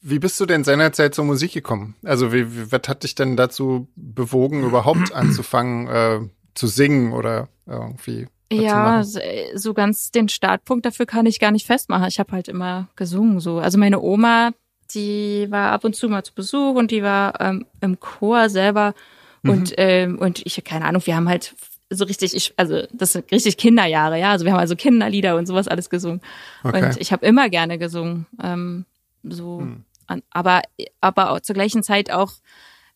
Wie 0.00 0.18
bist 0.18 0.38
du 0.38 0.46
denn 0.46 0.62
seinerzeit 0.64 1.14
zur 1.14 1.24
Musik 1.24 1.52
gekommen? 1.52 1.96
Also, 2.04 2.32
wie, 2.32 2.54
wie, 2.54 2.70
was 2.72 2.82
hat 2.86 3.02
dich 3.02 3.14
denn 3.16 3.36
dazu 3.36 3.88
bewogen, 3.96 4.62
überhaupt 4.64 5.12
anzufangen 5.14 5.88
äh, 5.88 6.20
zu 6.54 6.68
singen 6.68 7.12
oder 7.12 7.48
irgendwie? 7.66 8.28
Ja, 8.52 9.02
so 9.02 9.74
ganz 9.74 10.12
den 10.12 10.28
Startpunkt 10.28 10.86
dafür 10.86 11.04
kann 11.06 11.26
ich 11.26 11.40
gar 11.40 11.50
nicht 11.50 11.66
festmachen. 11.66 12.06
Ich 12.06 12.20
habe 12.20 12.30
halt 12.30 12.46
immer 12.46 12.88
gesungen 12.94 13.40
so. 13.40 13.58
Also 13.58 13.76
meine 13.78 14.00
Oma, 14.00 14.52
die 14.94 15.46
war 15.50 15.72
ab 15.72 15.84
und 15.84 15.96
zu 15.96 16.08
mal 16.08 16.24
zu 16.24 16.34
Besuch 16.34 16.74
und 16.74 16.90
die 16.90 17.02
war 17.02 17.40
ähm, 17.40 17.66
im 17.80 18.00
Chor 18.00 18.48
selber 18.48 18.94
und 19.42 19.74
ähm, 19.76 20.18
und 20.18 20.44
ich 20.44 20.62
keine 20.64 20.84
Ahnung, 20.84 21.02
wir 21.04 21.16
haben 21.16 21.28
halt 21.28 21.54
so 21.90 22.04
richtig, 22.04 22.34
ich, 22.34 22.52
also 22.56 22.82
das 22.92 23.12
sind 23.12 23.30
richtig 23.30 23.56
Kinderjahre, 23.56 24.18
ja. 24.18 24.32
Also 24.32 24.44
wir 24.44 24.52
haben 24.52 24.58
also 24.58 24.74
Kinderlieder 24.74 25.36
und 25.36 25.46
sowas 25.46 25.68
alles 25.68 25.88
gesungen. 25.88 26.20
Okay. 26.64 26.84
Und 26.84 27.00
ich 27.00 27.12
habe 27.12 27.24
immer 27.24 27.48
gerne 27.48 27.78
gesungen. 27.78 28.26
Ähm, 28.42 28.86
so, 29.22 29.66
an, 30.06 30.22
aber 30.30 30.62
aber 31.00 31.30
auch 31.30 31.40
zur 31.40 31.54
gleichen 31.54 31.82
Zeit 31.82 32.10
auch 32.10 32.32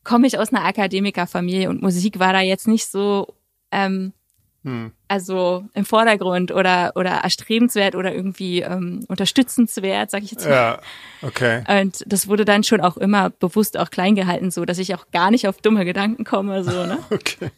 komme 0.04 0.26
ich 0.26 0.38
aus 0.38 0.52
einer 0.52 0.64
Akademikerfamilie 0.64 1.68
und 1.68 1.82
Musik 1.82 2.18
war 2.18 2.32
da 2.32 2.40
jetzt 2.40 2.68
nicht 2.68 2.86
so 2.86 3.34
ähm, 3.70 4.12
Hm. 4.62 4.92
also 5.08 5.64
im 5.72 5.86
Vordergrund 5.86 6.52
oder 6.52 6.92
oder 6.94 7.10
erstrebenswert 7.12 7.94
oder 7.94 8.14
irgendwie 8.14 8.60
ähm, 8.60 9.04
unterstützenswert, 9.08 10.10
sag 10.10 10.22
ich 10.22 10.32
jetzt 10.32 10.44
mal. 10.44 10.50
Ja, 10.52 10.80
okay. 11.22 11.64
Und 11.80 12.04
das 12.06 12.28
wurde 12.28 12.44
dann 12.44 12.62
schon 12.62 12.82
auch 12.82 12.98
immer 12.98 13.30
bewusst 13.30 13.78
auch 13.78 13.90
klein 13.90 14.14
gehalten, 14.16 14.50
so 14.50 14.66
dass 14.66 14.76
ich 14.78 14.94
auch 14.94 15.10
gar 15.12 15.30
nicht 15.30 15.48
auf 15.48 15.56
dumme 15.62 15.84
Gedanken 15.86 16.24
komme, 16.24 16.62
so 16.62 16.84
ne? 16.84 16.98
Okay. 17.10 17.50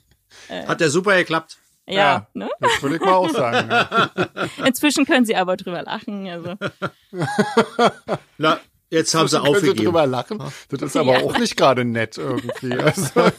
hat 0.68 0.80
der 0.80 0.90
super 0.90 1.16
geklappt. 1.16 1.58
Ja, 1.88 1.94
Ja. 1.96 2.26
ne? 2.34 2.48
Das 2.60 2.80
würde 2.80 2.94
ich 2.96 3.02
mal 3.02 3.14
auch 3.14 3.28
sagen. 3.30 3.68
Ja. 3.68 4.10
Inzwischen 4.64 5.04
können 5.04 5.24
sie 5.26 5.34
aber 5.34 5.56
drüber 5.56 5.82
lachen, 5.82 6.28
also 6.28 6.54
Na, 8.38 8.60
jetzt 8.90 9.12
haben 9.14 9.26
sie 9.26 9.36
Können 9.38 9.46
Sie 9.46 9.56
aufgegeben. 9.56 9.84
drüber 9.86 10.06
lachen? 10.06 10.38
Das 10.68 10.82
ist 10.82 10.96
aber 10.96 11.18
Ja. 11.18 11.24
auch 11.24 11.36
nicht 11.36 11.56
gerade 11.56 11.84
nett 11.84 12.16
irgendwie. 12.18 12.74
Also, 12.74 13.32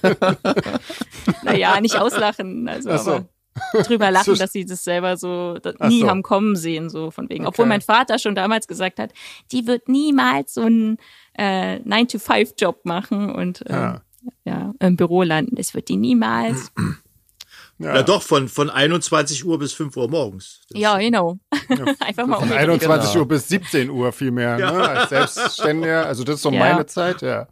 naja, 1.44 1.80
nicht 1.82 1.96
auslachen, 1.98 2.68
also 2.68 2.90
Ach 2.92 3.00
so. 3.00 3.12
aber 3.12 3.26
drüber 3.74 4.12
lachen, 4.12 4.36
dass 4.38 4.52
sie 4.54 4.66
das 4.66 4.84
selber 4.84 5.18
so 5.18 5.58
nie 5.82 6.02
so. 6.02 6.10
haben 6.10 6.24
kommen 6.24 6.56
sehen, 6.56 6.90
so 6.90 7.12
von 7.12 7.30
wegen. 7.30 7.46
Okay. 7.46 7.50
Obwohl 7.50 7.66
mein 7.66 7.82
Vater 7.82 8.20
schon 8.20 8.36
damals 8.36 8.68
gesagt 8.68 9.00
hat, 9.00 9.12
die 9.52 9.68
wird 9.68 9.88
niemals 9.90 10.54
so 10.56 10.62
einen 10.62 10.98
äh, 11.34 11.78
9-to-5-Job 11.80 12.86
machen 12.86 13.32
und 13.32 13.64
ähm, 13.68 13.76
Ja. 13.76 14.02
ja. 14.46 14.74
im 14.80 14.96
Büro 14.96 15.24
landen. 15.24 15.56
Das 15.56 15.74
wird 15.74 15.90
die 15.90 15.98
niemals. 15.98 16.72
ja. 17.84 17.96
Ja, 17.96 18.04
doch, 18.04 18.22
von, 18.22 18.48
von 18.50 18.70
21 18.70 19.46
Uhr 19.46 19.60
bis 19.60 19.74
5 19.74 19.96
Uhr 19.98 20.10
morgens. 20.10 20.62
Das- 20.70 20.80
ja, 20.82 20.98
genau. 20.98 21.38
Einfach 22.00 22.26
mal 22.28 22.36
Von 22.38 22.44
umgedreht. 22.50 22.70
21 22.70 23.12
Genau. 23.12 23.22
Uhr 23.24 23.28
bis 23.28 23.48
17 23.48 23.90
Uhr 23.90 24.12
vielmehr, 24.12 24.58
Ja. 24.58 24.72
ne? 24.72 24.90
Als 24.90 25.10
Selbstständiger. 25.10 26.06
Also 26.06 26.24
das 26.24 26.36
ist 26.36 26.42
so 26.44 26.52
Ja. 26.52 26.60
meine 26.60 26.86
Zeit, 26.86 27.22
ja. 27.22 27.48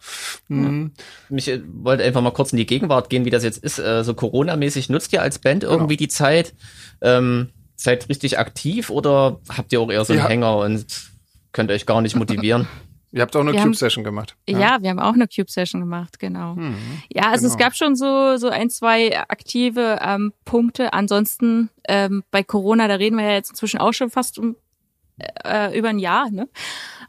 Mhm. 0.48 0.92
mich 1.30 1.48
äh, 1.48 1.62
wollte 1.74 2.04
einfach 2.04 2.22
mal 2.22 2.32
kurz 2.32 2.52
in 2.54 2.58
die 2.58 2.66
Gegenwart 2.66 3.10
gehen, 3.10 3.26
wie 3.26 3.30
das 3.30 3.44
jetzt 3.44 3.58
ist. 3.64 3.80
Äh, 3.80 4.04
so 4.04 4.14
Corona-mäßig 4.14 4.90
nutzt 4.90 5.12
ihr 5.14 5.22
als 5.22 5.40
Band 5.40 5.64
irgendwie 5.64 5.98
die 5.98 6.08
Zeit? 6.08 6.54
Ähm, 7.02 7.50
seid 7.76 8.10
richtig 8.10 8.38
aktiv 8.40 8.90
oder 8.90 9.40
habt 9.50 9.74
ihr 9.74 9.82
auch 9.82 9.92
eher 9.92 10.06
so 10.06 10.14
einen 10.14 10.22
Ja. 10.22 10.28
Hänger 10.30 10.58
und 10.58 10.86
könnt 11.52 11.72
euch 11.72 11.86
gar 11.86 12.02
nicht 12.02 12.16
motivieren? 12.16 12.68
Ihr 13.14 13.22
habt 13.22 13.36
auch 13.36 13.42
eine 13.42 13.52
Cube-Session 13.54 14.04
gemacht. 14.06 14.36
Ja. 14.48 14.82
wir 14.82 14.90
haben 14.90 15.00
auch 15.00 15.14
eine 15.14 15.28
Cube-Session 15.28 15.82
gemacht, 15.82 16.18
genau. 16.20 16.56
Mhm. 16.56 16.76
Ja, 17.14 17.30
also 17.32 17.46
es 17.48 17.54
Genau. 17.58 17.66
gab 17.66 17.76
schon 17.76 17.96
so, 17.96 18.38
so 18.38 18.48
ein, 18.50 18.70
zwei 18.70 19.20
aktive 19.28 20.00
ähm, 20.02 20.32
Punkte. 20.46 20.94
Ansonsten 20.94 21.70
ähm, 21.90 22.24
bei 22.32 22.44
Corona, 22.44 22.88
da 22.88 22.96
reden 22.96 23.18
wir 23.18 23.26
ja 23.26 23.34
jetzt 23.34 23.50
inzwischen 23.50 23.80
auch 23.80 23.92
schon 23.94 24.10
fast 24.10 24.40
um 24.40 24.56
äh, 25.44 25.78
über 25.78 25.90
ein 25.90 26.00
Jahr. 26.00 26.30
Ne? 26.32 26.48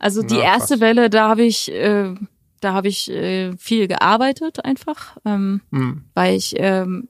Also 0.01 0.23
die 0.23 0.35
Ja, 0.35 0.43
erste 0.43 0.75
fast. 0.75 0.81
Welle, 0.81 1.09
da 1.09 1.29
habe 1.29 1.45
ich, 1.45 1.71
äh, 1.73 2.15
da 2.61 2.73
habe 2.75 2.89
ich 2.89 3.09
äh, 3.11 3.57
viel 3.57 3.87
gearbeitet 3.89 4.65
einfach, 4.65 5.17
ähm, 5.25 5.61
Mhm. 5.71 6.05
weil 6.15 6.35
ich, 6.37 6.55
ähm, 6.59 7.09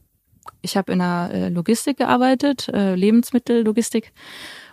ich 0.60 0.76
habe 0.76 0.92
in 0.92 0.98
der 0.98 1.30
äh, 1.32 1.48
Logistik 1.48 1.96
gearbeitet, 1.96 2.68
äh, 2.68 2.94
Lebensmittellogistik. 2.94 4.12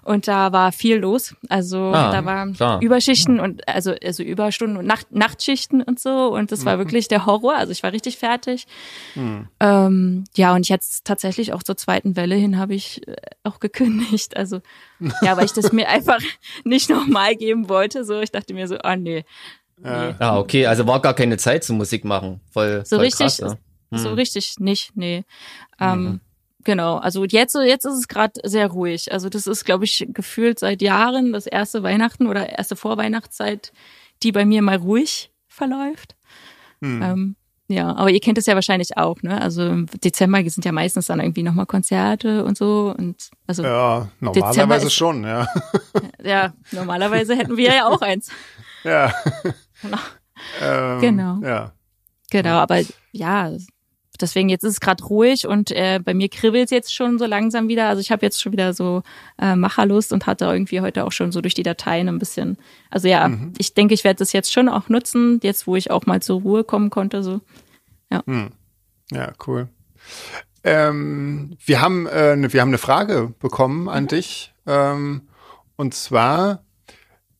Und 0.09 0.27
da 0.27 0.51
war 0.51 0.71
viel 0.71 0.95
los. 0.97 1.35
Also 1.49 1.77
Ah, 1.93 2.11
da 2.11 2.25
waren 2.25 2.53
klar. 2.55 2.81
Überschichten 2.81 3.39
und 3.39 3.67
also, 3.67 3.93
also 4.03 4.23
Überstunden 4.23 4.75
und 4.77 4.87
Nacht, 4.87 5.11
Nachtschichten 5.11 5.83
und 5.83 5.99
so. 5.99 6.33
Und 6.33 6.51
das 6.51 6.65
war 6.65 6.79
wirklich 6.79 7.07
der 7.09 7.27
Horror. 7.27 7.55
Also 7.55 7.71
ich 7.71 7.83
war 7.83 7.91
richtig 7.93 8.17
fertig. 8.17 8.65
Ähm, 9.59 10.23
ja, 10.35 10.55
und 10.55 10.67
jetzt 10.67 11.05
tatsächlich 11.05 11.53
auch 11.53 11.61
zur 11.61 11.77
zweiten 11.77 12.15
Welle 12.15 12.33
hin 12.35 12.57
habe 12.57 12.73
ich 12.73 13.07
äh, 13.07 13.15
auch 13.43 13.59
gekündigt. 13.59 14.35
Also 14.35 14.61
ja, 15.21 15.37
weil 15.37 15.45
ich 15.45 15.53
das 15.53 15.71
mir 15.71 15.87
einfach 15.89 16.19
nicht 16.63 16.89
nochmal 16.89 17.35
geben 17.35 17.69
wollte. 17.69 18.03
So, 18.03 18.19
ich 18.19 18.31
dachte 18.31 18.53
mir 18.55 18.67
so, 18.67 18.77
ah 18.79 18.95
nee. 18.95 19.25
nee. 19.77 20.15
Ah, 20.19 20.39
okay, 20.39 20.65
also 20.65 20.87
war 20.87 21.01
gar 21.01 21.13
keine 21.13 21.37
Zeit 21.37 21.63
zum 21.63 21.77
Musik 21.77 22.03
machen. 22.03 22.41
Voll, 22.51 22.83
So 22.83 22.95
voll 22.95 23.05
richtig, 23.05 23.37
krass, 23.37 23.37
ja. 23.91 23.97
so 23.97 24.09
Hm. 24.09 24.15
richtig 24.15 24.55
nicht, 24.59 24.91
nee. 24.95 25.23
Ähm, 25.79 26.19
Genau, 26.65 26.97
also 26.97 27.23
jetzt, 27.23 27.55
jetzt 27.55 27.85
ist 27.85 27.93
es 27.93 28.07
gerade 28.07 28.33
sehr 28.43 28.67
ruhig. 28.67 29.11
Also 29.13 29.29
das 29.29 29.47
ist, 29.47 29.63
glaube 29.65 29.85
ich, 29.85 30.05
gefühlt 30.13 30.59
seit 30.59 30.81
Jahren 30.81 31.31
das 31.33 31.47
erste 31.47 31.83
Weihnachten 31.83 32.27
oder 32.27 32.49
erste 32.49 32.75
Vorweihnachtszeit, 32.75 33.71
die 34.23 34.31
bei 34.33 34.43
mir 34.45 34.61
mal 34.61 34.75
ruhig 34.77 35.31
verläuft. 35.47 36.15
Hm. 36.81 37.01
Ähm, 37.01 37.35
ja, 37.69 37.95
aber 37.95 38.09
ihr 38.09 38.19
kennt 38.19 38.37
es 38.39 38.45
ja 38.47 38.55
wahrscheinlich 38.55 38.97
auch, 38.97 39.21
ne? 39.21 39.39
Also 39.39 39.63
im 39.67 39.85
Dezember 40.03 40.41
sind 40.49 40.65
ja 40.65 40.71
meistens 40.71 41.05
dann 41.05 41.19
irgendwie 41.19 41.43
nochmal 41.43 41.65
Konzerte 41.67 42.43
und 42.43 42.57
so. 42.57 42.93
Und 42.97 43.29
also 43.47 43.63
ja, 43.63 43.99
Ja, 43.99 44.07
normalerweise 44.19 44.87
ist- 44.87 44.93
schon, 44.93 45.23
ja. 46.23 46.53
normalerweise 46.71 47.35
hätten 47.37 47.57
wir 47.57 47.73
ja 47.75 47.87
auch 47.87 48.01
eins. 48.01 48.31
ja. 48.83 49.13
Genau. 49.81 49.97
Ähm, 50.61 50.99
Genau. 51.01 51.39
Ja. 51.43 51.71
Genau, 52.31 52.57
aber 52.57 52.81
ja, 53.11 53.51
deswegen 54.21 54.49
jetzt 54.49 54.63
ist 54.63 54.73
es 54.73 54.79
gerade 54.79 55.03
ruhig 55.03 55.47
und 55.47 55.71
äh, 55.71 55.99
bei 56.03 56.13
mir 56.13 56.29
kribbelt 56.29 56.65
es 56.65 56.71
jetzt 56.71 56.93
schon 56.93 57.17
so 57.17 57.25
langsam 57.25 57.67
wieder. 57.67 57.87
Also 57.87 58.01
ich 58.01 58.11
habe 58.11 58.25
jetzt 58.25 58.41
schon 58.41 58.51
wieder 58.51 58.73
so 58.73 59.03
äh, 59.39 59.55
Macherlust 59.55 60.13
und 60.13 60.25
hatte 60.27 60.45
irgendwie 60.45 60.81
heute 60.81 61.05
auch 61.05 61.11
schon 61.11 61.31
so 61.31 61.41
durch 61.41 61.53
die 61.53 61.63
Dateien 61.63 62.07
ein 62.07 62.19
bisschen. 62.19 62.57
Also 62.89 63.07
ja, 63.07 63.29
ich 63.57 63.73
denke, 63.73 63.93
ich 63.93 64.03
werde 64.03 64.19
das 64.19 64.33
jetzt 64.33 64.51
schon 64.51 64.69
auch 64.69 64.89
nutzen, 64.89 65.39
jetzt 65.43 65.67
wo 65.67 65.75
ich 65.75 65.91
auch 65.91 66.05
mal 66.05 66.21
zur 66.21 66.41
Ruhe 66.41 66.63
kommen 66.63 66.89
konnte. 66.89 67.23
So. 67.23 67.41
Ja, 69.11 69.33
cool. 69.47 69.69
Ähm, 70.63 71.57
wir 71.65 71.81
haben 71.81 72.05
äh, 72.07 72.35
ne, 72.35 72.51
wir 72.51 72.61
haben 72.61 72.69
eine 72.69 72.77
Frage 72.77 73.33
bekommen 73.39 73.87
an 73.87 74.07
dich 74.07 74.53
ähm, 74.67 75.29
und 75.77 75.93
zwar 75.93 76.63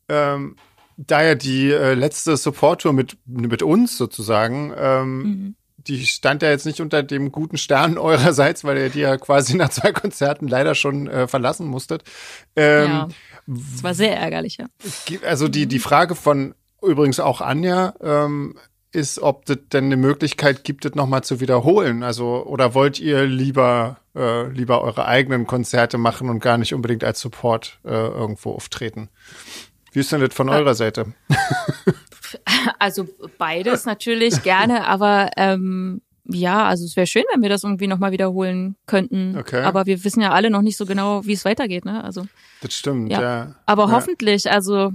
ähm, 0.08 0.56
da 0.96 1.22
ja 1.24 1.36
die 1.36 1.70
äh, 1.70 1.96
letzte 1.96 2.38
Support-Tour 2.38 2.94
mit 2.94 3.18
mit 3.26 3.62
uns 3.62 3.98
sozusagen 3.98 4.74
ähm, 4.78 5.56
die 5.90 6.06
stand 6.06 6.42
ja 6.42 6.50
jetzt 6.50 6.66
nicht 6.66 6.82
unter 6.82 7.04
dem 7.04 7.32
guten 7.32 7.58
Stern 7.58 7.98
eurerseits, 7.98 8.64
weil 8.64 8.78
ihr 8.78 8.90
die 8.90 9.00
ja 9.00 9.18
quasi 9.18 9.56
nach 9.56 9.70
zwei 9.70 9.92
Konzerten 9.92 10.48
leider 10.48 10.76
schon 10.76 11.08
äh, 11.08 11.28
verlassen 11.28 11.68
musstet. 11.68 12.04
Ähm, 12.56 12.90
ja, 12.90 13.08
das 13.48 13.84
war 13.84 13.94
sehr 13.94 14.18
ärgerlich, 14.18 14.58
ja. 14.58 14.68
Also 15.26 15.48
die, 15.48 15.68
die 15.68 15.80
Frage 15.80 16.16
von 16.16 16.54
übrigens 16.82 17.20
auch 17.20 17.42
Anja 17.42 17.94
ähm, 18.02 18.58
ist, 18.92 19.20
ob 19.20 19.50
es 19.50 19.58
denn 19.72 19.86
eine 19.86 19.98
Möglichkeit 19.98 20.64
gibt, 20.64 20.86
das 20.86 20.96
nochmal 20.96 21.24
zu 21.24 21.40
wiederholen. 21.40 22.04
Also, 22.04 22.46
oder 22.46 22.74
wollt 22.74 23.00
ihr 23.00 23.26
lieber, 23.26 23.98
äh, 24.16 24.48
lieber 24.48 24.82
eure 24.82 25.06
eigenen 25.06 25.46
Konzerte 25.46 25.98
machen 25.98 26.30
und 26.30 26.40
gar 26.40 26.58
nicht 26.58 26.74
unbedingt 26.74 27.04
als 27.04 27.20
Support 27.20 27.80
äh, 27.84 27.90
irgendwo 27.90 28.54
auftreten? 28.54 29.10
Wie 29.92 30.00
ist 30.00 30.12
denn 30.12 30.22
das 30.22 30.34
von 30.34 30.50
eurer 30.50 30.76
Seite? 30.76 31.14
Also 32.80 33.08
beides 33.38 33.86
natürlich 33.86 34.42
gerne, 34.44 34.88
aber 34.88 35.32
ähm, 35.38 36.02
ja, 36.26 36.66
also 36.68 36.86
es 36.86 36.96
wäre 36.96 37.08
schön, 37.08 37.24
wenn 37.34 37.42
wir 37.42 37.50
das 37.50 37.64
irgendwie 37.64 37.88
nochmal 37.88 38.12
wiederholen 38.12 38.76
könnten. 38.86 39.36
Okay. 39.38 39.64
Aber 39.64 39.86
wir 39.88 40.04
wissen 40.04 40.22
ja 40.22 40.32
alle 40.32 40.50
noch 40.52 40.62
nicht 40.62 40.78
so 40.78 40.86
genau, 40.86 41.26
wie 41.26 41.34
es 41.34 41.44
weitergeht, 41.46 41.86
ne? 41.86 42.04
Also 42.04 42.26
Das 42.62 42.74
stimmt, 42.74 43.12
ja. 43.12 43.22
Ja. 43.22 43.56
Aber 43.66 43.86
Ja. 43.86 43.92
hoffentlich, 43.92 44.50
also 44.52 44.94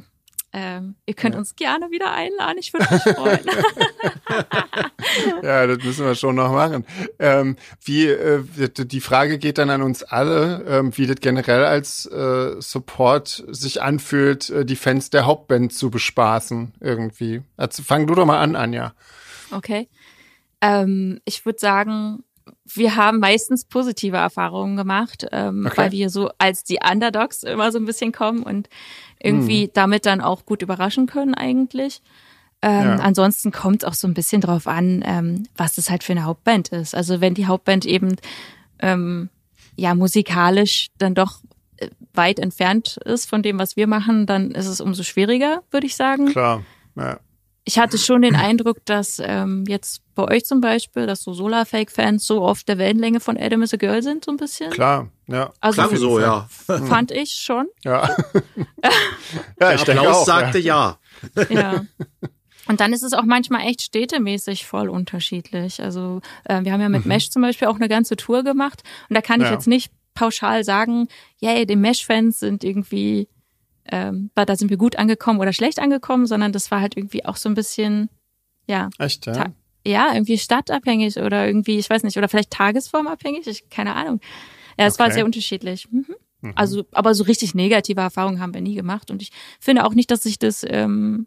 ähm, 0.57 0.95
ihr 1.05 1.15
könnt 1.15 1.35
uns 1.35 1.57
gerne 1.57 1.91
wieder 1.91 2.13
einladen. 2.13 2.59
Ich 2.61 2.73
würde 2.73 2.87
mich 2.89 3.03
freuen. 3.03 3.45
Ja, 5.43 5.67
das 5.67 5.83
müssen 5.83 6.07
wir 6.07 6.15
schon 6.15 6.37
noch 6.37 6.53
machen. 6.53 6.85
Ähm, 7.19 7.57
wie 7.85 8.07
äh, 8.07 8.43
die 8.77 9.01
Frage 9.01 9.39
geht 9.39 9.59
dann 9.59 9.71
an 9.71 9.83
uns 9.83 10.03
alle, 10.03 10.65
ähm, 10.67 10.97
wie 10.97 11.07
das 11.07 11.17
generell 11.21 11.65
als 11.65 12.07
äh, 12.07 12.61
Support 12.61 13.45
sich 13.49 13.83
anfühlt, 13.83 14.51
äh, 14.51 14.65
die 14.65 14.77
Fans 14.77 15.11
der 15.11 15.27
Hauptband 15.27 15.73
zu 15.73 15.91
bespaßen 15.91 16.75
irgendwie. 16.81 17.43
Also 17.57 17.83
fang 17.83 18.07
du 18.07 18.15
doch 18.15 18.27
mal 18.27 18.41
an, 18.41 18.57
Anja. 18.57 18.95
okay. 19.51 19.89
Ähm, 20.61 21.21
ich 21.25 21.45
würde 21.45 21.59
sagen, 21.59 22.25
wir 22.67 22.97
haben 22.97 23.19
meistens 23.21 23.65
positive 23.65 24.17
Erfahrungen 24.17 24.77
gemacht, 24.77 25.27
ähm, 25.33 25.67
Okay. 25.67 25.77
weil 25.77 25.93
wir 25.93 26.11
so 26.11 26.31
als 26.39 26.65
die 26.65 26.79
Underdogs 26.89 27.43
immer 27.43 27.71
so 27.73 27.79
ein 27.79 27.85
bisschen 27.85 28.13
kommen 28.13 28.43
und 28.43 28.69
irgendwie 29.23 29.71
damit 29.73 30.07
dann 30.07 30.21
auch 30.21 30.45
gut 30.47 30.63
überraschen 30.63 31.07
können 31.07 31.35
eigentlich. 31.35 32.01
Ähm, 32.63 32.83
Ja. 32.83 32.97
Ansonsten 32.97 33.53
kommt 33.53 33.83
es 33.83 33.89
auch 33.89 33.95
so 33.95 34.07
ein 34.09 34.15
bisschen 34.15 34.41
drauf 34.41 34.67
an, 34.67 35.03
ähm, 35.07 35.43
was 35.57 35.75
das 35.75 35.91
halt 35.91 36.03
für 36.05 36.13
eine 36.13 36.25
Hauptband 36.25 36.69
ist. 36.69 36.95
Also 36.95 37.21
wenn 37.21 37.35
die 37.35 37.47
Hauptband 37.47 37.85
eben 37.85 38.17
ähm, 38.81 39.29
ja 39.77 39.95
musikalisch 39.95 40.89
dann 40.99 41.15
doch 41.15 41.41
äh, 41.77 41.89
weit 42.15 42.39
entfernt 42.39 42.97
ist 43.05 43.29
von 43.29 43.43
dem, 43.43 43.59
was 43.59 43.77
wir 43.77 43.87
machen, 43.87 44.25
dann 44.27 44.53
ist 44.53 44.67
es 44.67 44.81
umso 44.81 45.03
schwieriger, 45.03 45.63
würde 45.71 45.87
ich 45.87 45.97
sagen. 45.97 46.27
Klar. 46.31 46.63
Ja. 46.97 47.19
Ich 47.67 47.79
hatte 47.79 47.97
schon 47.97 48.21
den 48.23 48.37
Eindruck, 48.37 48.85
dass 48.85 49.21
ähm, 49.25 49.65
jetzt 49.67 50.03
bei 50.15 50.25
euch 50.25 50.45
zum 50.45 50.61
Beispiel, 50.61 51.07
dass 51.07 51.23
so 51.23 51.33
Solarfake-Fans 51.33 52.27
so 52.27 52.45
auf 52.47 52.63
der 52.63 52.77
Wellenlänge 52.77 53.21
von 53.21 53.39
Adam 53.39 53.63
is 53.63 53.73
a 53.73 53.79
Girl 53.79 54.03
sind, 54.03 54.25
so 54.27 54.33
ein 54.33 54.37
bisschen. 54.37 54.71
Klar, 54.71 55.09
ja. 55.29 55.51
Also 55.61 55.83
Klang 55.83 55.97
so, 55.97 56.21
ja. 56.21 56.47
fand 56.67 57.11
ich 57.11 57.33
schon. 57.33 57.67
Ja, 57.83 58.15
ja 58.83 58.91
Der 59.61 59.75
ich 59.77 59.83
denke 59.85 60.03
Applaus 60.03 60.17
auch. 60.23 60.27
sagte 60.27 60.59
ja. 60.59 60.99
Ja. 61.49 61.85
Und 62.69 62.81
dann 62.81 62.93
ist 62.93 63.03
es 63.03 63.13
auch 63.13 63.25
manchmal 63.25 63.63
echt 63.67 63.83
städtemäßig 63.83 64.67
voll 64.67 64.89
unterschiedlich. 64.89 65.83
Also 65.83 66.21
äh, 66.45 66.63
wir 66.65 66.73
haben 66.73 66.81
ja 66.81 66.89
mit 66.89 67.05
Mesh 67.07 67.31
zum 67.31 67.43
Beispiel 67.43 67.69
auch 67.69 67.77
eine 67.77 67.89
ganze 67.89 68.17
Tour 68.17 68.43
gemacht 68.43 68.83
und 69.09 69.15
da 69.15 69.21
kann 69.23 69.41
ich 69.41 69.47
Ja. 69.47 69.53
jetzt 69.53 69.67
nicht 69.67 69.93
pauschal 70.15 70.65
sagen, 70.65 71.09
yay, 71.41 71.67
die 71.67 71.77
Mesh-Fans 71.77 72.39
sind 72.39 72.63
irgendwie, 72.63 73.29
ähm, 73.91 74.31
da 74.35 74.57
sind 74.57 74.71
wir 74.71 74.77
gut 74.77 74.97
angekommen 74.97 75.41
oder 75.41 75.53
schlecht 75.53 75.79
angekommen, 75.79 76.27
sondern 76.27 76.53
das 76.53 76.71
war 76.71 76.81
halt 76.81 76.97
irgendwie 76.97 77.25
auch 77.25 77.37
so 77.37 77.49
ein 77.49 77.55
bisschen, 77.55 78.09
ja, 78.67 78.89
Ja. 78.99 79.05
Echt, 79.05 79.27
ja. 79.27 79.47
Ja, 79.87 80.15
irgendwie 80.15 80.39
stadtabhängig 80.39 81.19
oder 81.19 81.47
irgendwie, 81.47 81.79
ich 81.79 81.91
weiß 81.91 82.05
nicht, 82.05 82.17
oder 82.17 82.29
vielleicht 82.29 82.51
tagesformabhängig, 82.51 83.47
ich 83.47 83.69
keine 83.69 83.95
Ahnung. 83.95 84.19
Ja, 84.79 84.87
es 84.87 84.99
war 84.99 85.07
Okay. 85.07 85.17
sehr 85.17 85.25
unterschiedlich. 85.27 85.87
Mhm. 85.91 86.07
Also, 86.55 86.85
aber 86.93 87.15
so 87.15 87.25
richtig 87.25 87.55
negative 87.55 88.01
Erfahrungen 88.01 88.41
haben 88.41 88.55
wir 88.55 88.61
nie 88.63 88.75
gemacht 88.75 89.11
und 89.11 89.21
ich 89.23 89.31
finde 89.61 89.85
auch 89.85 89.95
nicht, 89.95 90.11
dass 90.11 90.23
sich 90.23 90.39
das 90.39 90.65
ähm, 90.67 91.27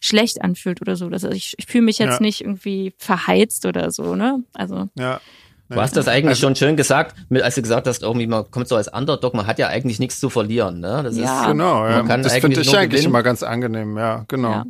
schlecht 0.00 0.42
anfühlt 0.42 0.80
oder 0.82 0.96
so. 0.96 1.06
Also 1.08 1.30
ich, 1.30 1.54
ich 1.58 1.66
fühle 1.66 1.84
mich 1.84 1.98
jetzt 1.98 2.14
Ja. 2.14 2.20
nicht 2.20 2.40
irgendwie 2.42 2.94
verheizt 2.98 3.64
oder 3.66 3.90
so, 3.90 4.14
ne? 4.14 4.42
Also 4.52 4.88
ja. 4.98 5.20
Du 5.68 5.80
hast 5.80 5.96
das 5.96 6.06
eigentlich 6.08 6.30
Also- 6.30 6.40
schon 6.42 6.56
schön 6.56 6.76
gesagt, 6.76 7.16
als 7.30 7.54
du 7.54 7.62
gesagt 7.62 7.86
hast, 7.86 8.02
irgendwie 8.02 8.26
man 8.26 8.50
kommt 8.50 8.68
so 8.68 8.76
als 8.76 8.88
Underdog, 8.88 9.32
man 9.34 9.46
hat 9.46 9.58
ja 9.58 9.68
eigentlich 9.68 9.98
nichts 9.98 10.20
zu 10.20 10.28
verlieren. 10.28 10.80
Ne? 10.80 11.02
Das 11.02 11.16
Ja. 11.16 11.42
ist, 11.42 11.46
Genau, 11.48 11.86
ja. 11.86 11.96
Man 11.98 12.08
kann 12.08 12.22
das 12.22 12.34
finde 12.34 12.60
ich 12.60 12.66
nur 12.66 12.78
eigentlich 12.78 12.90
gewinnen. 12.90 13.06
immer 13.08 13.22
ganz 13.22 13.42
angenehm, 13.42 13.96
ja, 13.96 14.24
genau. 14.28 14.50
ja. 14.50 14.64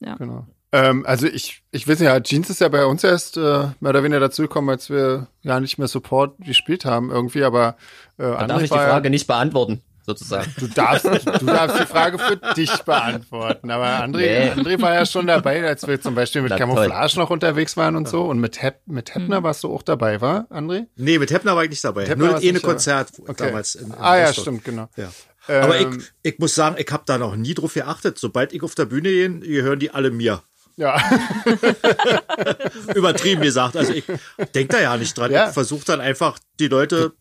Ja. 0.00 0.14
Genau. 0.16 0.46
Ähm, 0.72 1.04
also 1.06 1.26
ich, 1.26 1.62
ich 1.72 1.86
weiß 1.88 1.98
nicht, 1.98 2.06
ja, 2.08 2.20
Jeans 2.20 2.48
ist 2.48 2.60
ja 2.60 2.68
bei 2.68 2.86
uns 2.86 3.02
erst 3.04 3.36
äh, 3.36 3.40
mehr 3.80 3.90
oder 3.90 4.02
weniger 4.04 4.20
dazugekommen, 4.20 4.70
als 4.70 4.88
wir 4.88 5.26
ja 5.42 5.58
nicht 5.60 5.78
mehr 5.78 5.88
Support 5.88 6.36
gespielt 6.38 6.84
haben 6.84 7.10
irgendwie, 7.10 7.42
aber 7.44 7.76
äh, 8.18 8.22
da 8.22 8.46
darf 8.46 8.62
ich 8.62 8.70
die 8.70 8.76
Frage 8.76 9.10
nicht 9.10 9.26
beantworten, 9.26 9.82
sozusagen. 10.10 10.54
Du 10.58 10.66
darfst, 10.68 11.04
du 11.04 11.46
darfst 11.46 11.80
die 11.80 11.86
Frage 11.86 12.18
für 12.18 12.36
dich 12.54 12.70
beantworten. 12.84 13.70
Aber 13.70 13.86
André, 13.86 14.18
Nee. 14.18 14.50
André 14.50 14.80
war 14.82 14.94
ja 14.94 15.06
schon 15.06 15.26
dabei, 15.26 15.64
als 15.66 15.86
wir 15.86 16.00
zum 16.00 16.14
Beispiel 16.14 16.42
mit 16.42 16.50
Na, 16.50 16.58
Camouflage 16.58 17.18
noch 17.18 17.30
unterwegs 17.30 17.76
waren 17.76 17.96
und 17.96 18.08
so. 18.08 18.22
Und 18.24 18.40
mit, 18.40 18.60
Hep, 18.62 18.80
mit. 18.86 19.14
Heppner 19.14 19.42
warst 19.42 19.64
du 19.64 19.72
auch 19.74 19.82
dabei, 19.82 20.20
war, 20.20 20.46
André? 20.50 20.86
Nee, 20.96 21.18
mit 21.18 21.30
Heppner 21.30 21.56
war 21.56 21.64
ich 21.64 21.70
nicht 21.70 21.84
dabei. 21.84 22.06
Heppner 22.06 22.16
Nur 22.26 22.36
eine 22.36 22.40
nicht 22.40 22.56
dabei. 22.56 22.72
Konzert 22.72 23.08
Okay. 23.20 23.34
damals 23.46 23.74
in, 23.76 23.86
in 23.88 23.94
ah 23.94 24.16
ja, 24.18 24.26
Rostock. 24.26 24.42
stimmt, 24.44 24.64
genau. 24.64 24.88
Ja. 24.96 25.10
Aber 25.48 25.78
Ähm, 25.78 25.98
ich, 26.22 26.32
ich 26.34 26.38
muss 26.38 26.54
sagen, 26.54 26.76
ich 26.78 26.90
habe 26.92 27.02
da 27.06 27.18
noch 27.18 27.34
nie 27.36 27.54
drauf 27.54 27.74
geachtet. 27.74 28.18
Sobald 28.18 28.52
ich 28.52 28.62
auf 28.62 28.74
der 28.74 28.84
Bühne 28.84 29.08
gehe, 29.08 29.30
gehören 29.40 29.78
die 29.78 29.90
alle 29.90 30.10
mir. 30.10 30.42
Ja, 30.76 30.96
Übertrieben 32.94 33.42
gesagt. 33.42 33.76
Also 33.76 33.92
ich 33.92 34.04
denke 34.54 34.76
da 34.76 34.80
ja 34.80 34.96
nicht 34.96 35.16
dran. 35.16 35.30
Ja. 35.30 35.48
Ich 35.48 35.54
versuche 35.54 35.84
dann 35.84 36.00
einfach 36.00 36.38
die 36.58 36.68
Leute 36.68 37.12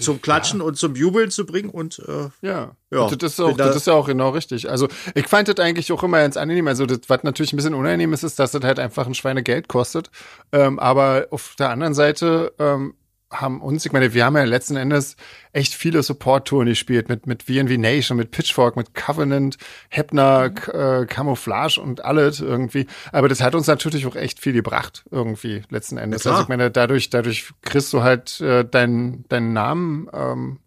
zum 0.00 0.22
Klatschen 0.22 0.60
ja. 0.60 0.66
und 0.66 0.76
zum 0.76 0.94
Jubeln 0.94 1.30
zu 1.30 1.44
bringen 1.46 1.70
und 1.70 1.98
äh, 2.00 2.28
ja, 2.46 2.76
ja 2.90 3.08
das 3.08 3.32
ist 3.32 3.40
auch, 3.40 3.56
da 3.56 3.66
das 3.66 3.76
ist 3.76 3.86
ja 3.86 3.94
auch 3.94 4.06
genau 4.06 4.30
richtig. 4.30 4.70
Also 4.70 4.88
ich 5.14 5.26
fand 5.26 5.48
das 5.48 5.58
eigentlich 5.58 5.90
auch 5.92 6.02
immer 6.02 6.18
ganz 6.18 6.36
angenehm. 6.36 6.68
Also 6.68 6.86
das, 6.86 7.00
was 7.08 7.22
natürlich 7.22 7.52
ein 7.52 7.56
bisschen 7.56 7.74
unangenehm 7.74 8.12
ist, 8.12 8.22
ist, 8.22 8.38
dass 8.38 8.52
das 8.52 8.62
halt 8.62 8.78
einfach 8.78 9.06
ein 9.06 9.14
Schweinegeld 9.14 9.68
kostet. 9.68 10.10
Ähm, 10.52 10.78
aber 10.78 11.26
auf 11.30 11.54
der 11.58 11.70
anderen 11.70 11.94
Seite 11.94 12.52
ähm, 12.58 12.94
haben 13.30 13.60
uns, 13.60 13.86
ich 13.86 13.92
meine, 13.92 14.12
wir 14.12 14.24
haben 14.24 14.36
ja 14.36 14.44
letzten 14.44 14.76
Endes 14.76 15.16
echt 15.52 15.74
viele 15.74 16.02
Support-Touren 16.02 16.66
gespielt 16.66 17.08
mit, 17.08 17.26
mit 17.26 17.44
VNV 17.44 17.78
Nation, 17.78 18.16
mit 18.16 18.32
Pitchfork, 18.32 18.76
mit 18.76 18.94
Covenant, 18.94 19.56
Hepner, 19.88 20.50
mhm. 20.50 20.80
äh, 20.80 21.06
Camouflage 21.06 21.80
und 21.80 22.04
alles 22.04 22.40
irgendwie. 22.40 22.86
Aber 23.12 23.28
das 23.28 23.40
hat 23.40 23.54
uns 23.54 23.68
natürlich 23.68 24.06
auch 24.06 24.16
echt 24.16 24.40
viel 24.40 24.52
gebracht, 24.52 25.04
irgendwie, 25.10 25.62
letzten 25.70 25.96
Endes. 25.96 26.24
Ja, 26.24 26.32
also 26.32 26.42
ich 26.42 26.48
meine, 26.48 26.70
dadurch, 26.70 27.10
dadurch 27.10 27.52
kriegst 27.62 27.92
du 27.92 28.02
halt 28.02 28.40
äh, 28.40 28.64
deinen 28.64 29.24
deinen 29.28 29.52
Namen, 29.52 30.08
ähm, 30.12 30.58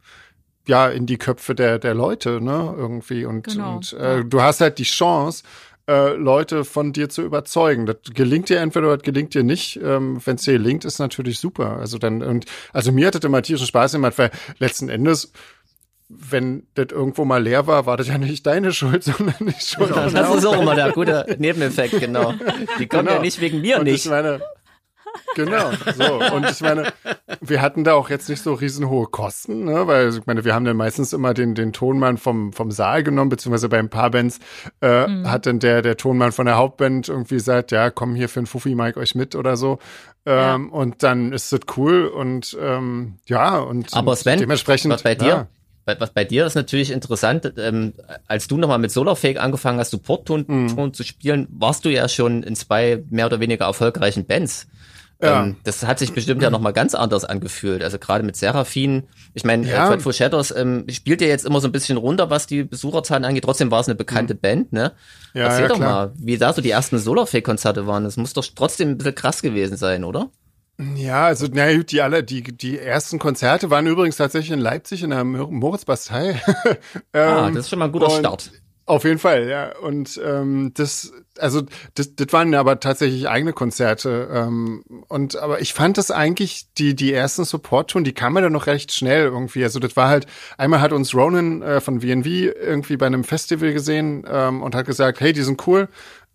ja, 0.65 0.87
in 0.87 1.05
die 1.05 1.17
Köpfe 1.17 1.55
der, 1.55 1.77
der 1.77 1.93
Leute, 1.93 2.39
ne, 2.41 2.73
irgendwie. 2.77 3.25
Und, 3.25 3.47
genau. 3.47 3.75
und 3.75 3.93
äh, 3.93 4.23
du 4.23 4.41
hast 4.41 4.61
halt 4.61 4.79
die 4.79 4.83
Chance, 4.83 5.43
äh, 5.87 6.13
Leute 6.13 6.63
von 6.65 6.93
dir 6.93 7.09
zu 7.09 7.21
überzeugen. 7.21 7.85
Das 7.85 7.97
gelingt 8.13 8.49
dir 8.49 8.59
entweder 8.59 8.87
oder 8.87 8.97
das 8.97 9.03
gelingt 9.03 9.33
dir 9.33 9.43
nicht. 9.43 9.79
Ähm, 9.83 10.21
Wenn 10.23 10.35
es 10.35 10.43
dir 10.43 10.53
gelingt, 10.53 10.85
ist 10.85 10.99
natürlich 10.99 11.39
super. 11.39 11.77
Also 11.77 11.97
dann, 11.97 12.21
und 12.21 12.45
also 12.71 12.91
mir 12.91 13.07
hat 13.07 13.15
das 13.15 13.23
immer 13.23 13.41
tierischen 13.41 13.67
Spaß 13.67 13.93
gemacht, 13.93 14.17
weil 14.17 14.31
letzten 14.59 14.89
Endes 14.89 15.31
wenn 16.15 16.67
das 16.75 16.87
irgendwo 16.91 17.25
mal 17.25 17.41
leer 17.41 17.65
war, 17.65 17.85
war 17.85 17.97
das 17.97 18.07
ja 18.07 18.17
nicht 18.17 18.45
deine 18.45 18.71
Schuld, 18.71 19.03
sondern 19.03 19.35
die 19.39 19.53
Schuld. 19.59 19.89
Genau, 19.89 20.09
das 20.09 20.35
ist 20.35 20.45
auch 20.45 20.61
immer 20.61 20.75
der 20.75 20.91
gute 20.91 21.35
Nebeneffekt, 21.39 21.99
genau. 21.99 22.33
Die 22.79 22.87
kommen 22.87 23.05
genau. 23.05 23.15
ja 23.15 23.21
nicht 23.21 23.39
wegen 23.41 23.61
mir 23.61 23.79
und 23.79 23.85
nicht. 23.85 24.05
Ich 24.05 24.11
meine, 24.11 24.41
Genau, 25.35 25.71
so. 25.95 26.35
Und 26.35 26.49
ich 26.49 26.61
meine, 26.61 26.93
wir 27.41 27.61
hatten 27.61 27.83
da 27.83 27.93
auch 27.93 28.09
jetzt 28.09 28.29
nicht 28.29 28.41
so 28.41 28.53
riesenhohe 28.53 29.07
Kosten, 29.07 29.65
ne? 29.65 29.87
weil 29.87 30.09
ich 30.09 30.25
meine, 30.25 30.45
wir 30.45 30.53
haben 30.53 30.65
dann 30.65 30.77
meistens 30.77 31.13
immer 31.13 31.33
den, 31.33 31.55
den 31.55 31.73
Tonmann 31.73 32.17
vom, 32.17 32.53
vom 32.53 32.71
Saal 32.71 33.03
genommen, 33.03 33.29
beziehungsweise 33.29 33.69
bei 33.69 33.79
ein 33.79 33.89
paar 33.89 34.11
Bands 34.11 34.39
äh, 34.81 35.07
mhm. 35.07 35.29
hat 35.29 35.45
dann 35.45 35.59
der, 35.59 35.81
der 35.81 35.97
Tonmann 35.97 36.31
von 36.31 36.45
der 36.45 36.57
Hauptband 36.57 37.09
irgendwie 37.09 37.35
gesagt, 37.35 37.71
ja, 37.71 37.89
komm 37.89 38.15
hier 38.15 38.29
für 38.29 38.41
ein 38.41 38.45
Fuffi, 38.45 38.75
Mike 38.75 38.99
euch 38.99 39.15
mit 39.15 39.35
oder 39.35 39.57
so. 39.57 39.79
Ähm, 40.25 40.69
ja. 40.71 40.77
Und 40.77 41.03
dann 41.03 41.33
ist 41.33 41.51
das 41.51 41.61
cool 41.77 42.05
und 42.05 42.57
ähm, 42.61 43.15
ja, 43.25 43.57
und, 43.59 43.93
Aber 43.93 44.15
Sven, 44.15 44.39
dementsprechend. 44.39 44.93
Was 44.93 45.03
bei 45.03 45.15
dir? 45.15 45.27
Ja 45.27 45.47
was 45.85 46.11
bei 46.11 46.23
dir 46.23 46.45
ist 46.45 46.55
natürlich 46.55 46.91
interessant, 46.91 47.53
ähm, 47.57 47.93
als 48.27 48.47
du 48.47 48.57
nochmal 48.57 48.79
mit 48.79 48.91
Solarfake 48.91 49.39
angefangen 49.39 49.79
hast, 49.79 49.91
Support-Ton 49.91 50.45
mhm. 50.47 50.93
zu 50.93 51.03
spielen, 51.03 51.47
warst 51.51 51.83
du 51.85 51.89
ja 51.89 52.07
schon 52.07 52.43
in 52.43 52.55
zwei 52.55 53.03
mehr 53.09 53.25
oder 53.25 53.39
weniger 53.39 53.65
erfolgreichen 53.65 54.25
Bands. 54.25 54.67
Ja. 55.23 55.43
Ähm, 55.43 55.55
das 55.63 55.85
hat 55.85 55.99
sich 55.99 56.11
bestimmt 56.11 56.41
ja 56.41 56.49
nochmal 56.49 56.73
ganz 56.73 56.95
anders 56.95 57.23
angefühlt. 57.23 57.83
Also 57.83 57.97
gerade 57.97 58.23
mit 58.23 58.35
Seraphin. 58.35 59.03
Ich 59.33 59.45
meine, 59.45 59.65
ja. 59.65 59.87
Dreadful 59.87 60.13
Shadows 60.13 60.51
ähm, 60.51 60.85
spielt 60.89 61.21
ja 61.21 61.27
jetzt 61.27 61.45
immer 61.45 61.61
so 61.61 61.67
ein 61.69 61.71
bisschen 61.71 61.97
runter, 61.97 62.29
was 62.29 62.45
die 62.45 62.63
Besucherzahlen 62.63 63.23
angeht. 63.23 63.45
Trotzdem 63.45 63.71
war 63.71 63.79
es 63.79 63.87
eine 63.87 63.95
bekannte 63.95 64.33
mhm. 64.33 64.39
Band, 64.39 64.73
ne? 64.73 64.91
Ja, 65.33 65.45
Erzähl 65.45 65.61
ja, 65.63 65.67
doch 65.69 65.77
klar. 65.77 66.07
mal, 66.07 66.13
wie 66.17 66.37
da 66.37 66.51
so 66.51 66.61
die 66.61 66.71
ersten 66.71 66.99
Solarfake-Konzerte 66.99 67.87
waren. 67.87 68.03
Das 68.03 68.17
muss 68.17 68.33
doch 68.33 68.45
trotzdem 68.53 68.89
ein 68.89 68.97
bisschen 68.97 69.15
krass 69.15 69.41
gewesen 69.41 69.77
sein, 69.77 70.03
oder? 70.03 70.29
Ja, 70.95 71.27
also 71.27 71.47
na 71.51 71.73
gut, 71.75 71.91
die 71.91 72.01
alle, 72.01 72.23
die 72.23 72.41
die 72.41 72.79
ersten 72.79 73.19
Konzerte 73.19 73.69
waren 73.69 73.85
übrigens 73.85 74.17
tatsächlich 74.17 74.51
in 74.51 74.59
Leipzig 74.59 75.03
in 75.03 75.11
der 75.11 75.23
Moritz-Bastei. 75.23 76.41
ah, 77.13 77.47
ähm, 77.47 77.55
das 77.55 77.65
ist 77.65 77.69
schon 77.69 77.79
mal 77.79 77.85
ein 77.85 77.91
guter 77.91 78.09
Start. 78.09 78.51
Auf 78.85 79.05
jeden 79.05 79.19
Fall, 79.19 79.47
ja. 79.47 79.77
Und 79.77 80.19
ähm, 80.23 80.71
das, 80.73 81.13
also 81.39 81.61
das, 81.95 82.15
das 82.15 82.27
waren 82.33 82.53
aber 82.53 82.81
tatsächlich 82.81 83.29
eigene 83.29 83.53
Konzerte. 83.53 84.27
Ähm, 84.29 84.83
und 85.07 85.37
aber 85.37 85.61
ich 85.61 85.73
fand 85.73 85.97
das 85.97 86.11
eigentlich 86.11 86.67
die 86.77 86.93
die 86.93 87.13
ersten 87.13 87.45
Support-Touren, 87.45 88.03
die 88.03 88.13
kamen 88.13 88.43
dann 88.43 88.51
noch 88.51 88.67
recht 88.67 88.91
schnell 88.91 89.23
irgendwie. 89.23 89.63
Also 89.63 89.79
das 89.79 89.95
war 89.95 90.09
halt 90.09 90.27
einmal 90.57 90.81
hat 90.81 90.91
uns 90.91 91.15
Ronan 91.15 91.61
äh, 91.61 91.79
von 91.79 92.01
VNV 92.01 92.25
irgendwie 92.25 92.97
bei 92.97 93.05
einem 93.05 93.23
Festival 93.23 93.71
gesehen 93.71 94.25
ähm, 94.27 94.61
und 94.61 94.75
hat 94.75 94.85
gesagt, 94.85 95.21
hey, 95.21 95.31
die 95.31 95.43
sind 95.43 95.65
cool, 95.65 95.87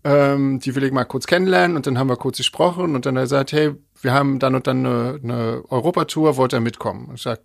ähm, 0.05 0.59
die 0.59 0.75
will 0.75 0.85
ich 0.85 0.93
mal 0.93 1.05
kurz 1.05 1.27
kennenlernen. 1.27 1.77
Und 1.77 1.87
dann 1.87 1.99
haben 1.99 2.09
wir 2.09 2.17
kurz 2.17 2.39
gesprochen 2.39 2.95
und 2.95 3.05
dann 3.05 3.17
hat 3.17 3.21
er 3.21 3.25
gesagt, 3.25 3.53
hey, 3.53 3.75
wir 4.01 4.13
haben 4.15 4.39
dann 4.39 4.55
und 4.55 4.67
dann 4.67 4.87
eine, 4.87 5.21
eine 5.23 5.65
Europatour, 5.69 6.39
wollt 6.39 6.55
ihr 6.55 6.61
mitkommen? 6.61 7.09
Und 7.09 7.17
ich 7.17 7.23
sag, 7.23 7.41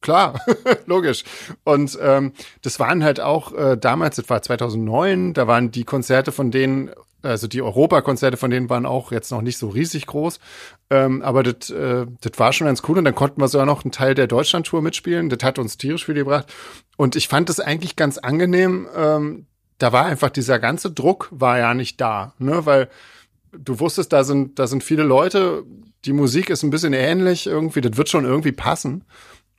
Klar, 0.00 0.40
logisch. 0.86 1.24
Und 1.64 1.98
ähm, 2.00 2.32
das 2.62 2.80
waren 2.80 3.04
halt 3.04 3.20
auch 3.20 3.52
äh, 3.52 3.76
damals, 3.76 4.16
das 4.16 4.30
war 4.30 4.40
2009, 4.40 5.34
da 5.34 5.46
waren 5.46 5.70
die 5.70 5.84
Konzerte 5.84 6.32
von 6.32 6.50
denen, 6.50 6.90
also 7.22 7.46
die 7.46 7.60
Europakonzerte 7.60 8.38
von 8.38 8.50
denen 8.50 8.70
waren 8.70 8.86
auch 8.86 9.12
jetzt 9.12 9.30
noch 9.30 9.42
nicht 9.42 9.58
so 9.58 9.68
riesig 9.68 10.06
groß, 10.06 10.40
ähm, 10.88 11.20
aber 11.20 11.42
das, 11.42 11.68
äh, 11.68 12.06
das 12.22 12.32
war 12.38 12.54
schon 12.54 12.66
ganz 12.66 12.82
cool 12.88 12.96
und 12.96 13.04
dann 13.04 13.14
konnten 13.14 13.42
wir 13.42 13.48
sogar 13.48 13.66
noch 13.66 13.84
einen 13.84 13.92
Teil 13.92 14.14
der 14.14 14.26
Deutschlandtour 14.26 14.80
mitspielen. 14.80 15.28
Das 15.28 15.44
hat 15.44 15.58
uns 15.58 15.76
tierisch 15.76 16.06
viel 16.06 16.14
gebracht 16.14 16.46
und 16.96 17.14
ich 17.14 17.28
fand 17.28 17.50
das 17.50 17.60
eigentlich 17.60 17.94
ganz 17.94 18.16
angenehm. 18.16 18.88
Ähm, 18.96 19.46
da 19.76 19.92
war 19.92 20.06
einfach 20.06 20.30
dieser 20.30 20.58
ganze 20.58 20.90
Druck 20.90 21.28
war 21.30 21.58
ja 21.58 21.74
nicht 21.74 22.00
da, 22.00 22.32
ne, 22.38 22.64
weil 22.64 22.88
du 23.52 23.80
wusstest, 23.80 24.14
da 24.14 24.24
sind 24.24 24.58
da 24.58 24.66
sind 24.66 24.82
viele 24.82 25.02
Leute, 25.02 25.64
die 26.06 26.14
Musik 26.14 26.48
ist 26.48 26.62
ein 26.62 26.70
bisschen 26.70 26.94
ähnlich 26.94 27.46
irgendwie, 27.46 27.82
das 27.82 27.98
wird 27.98 28.08
schon 28.08 28.24
irgendwie 28.24 28.52
passen. 28.52 29.04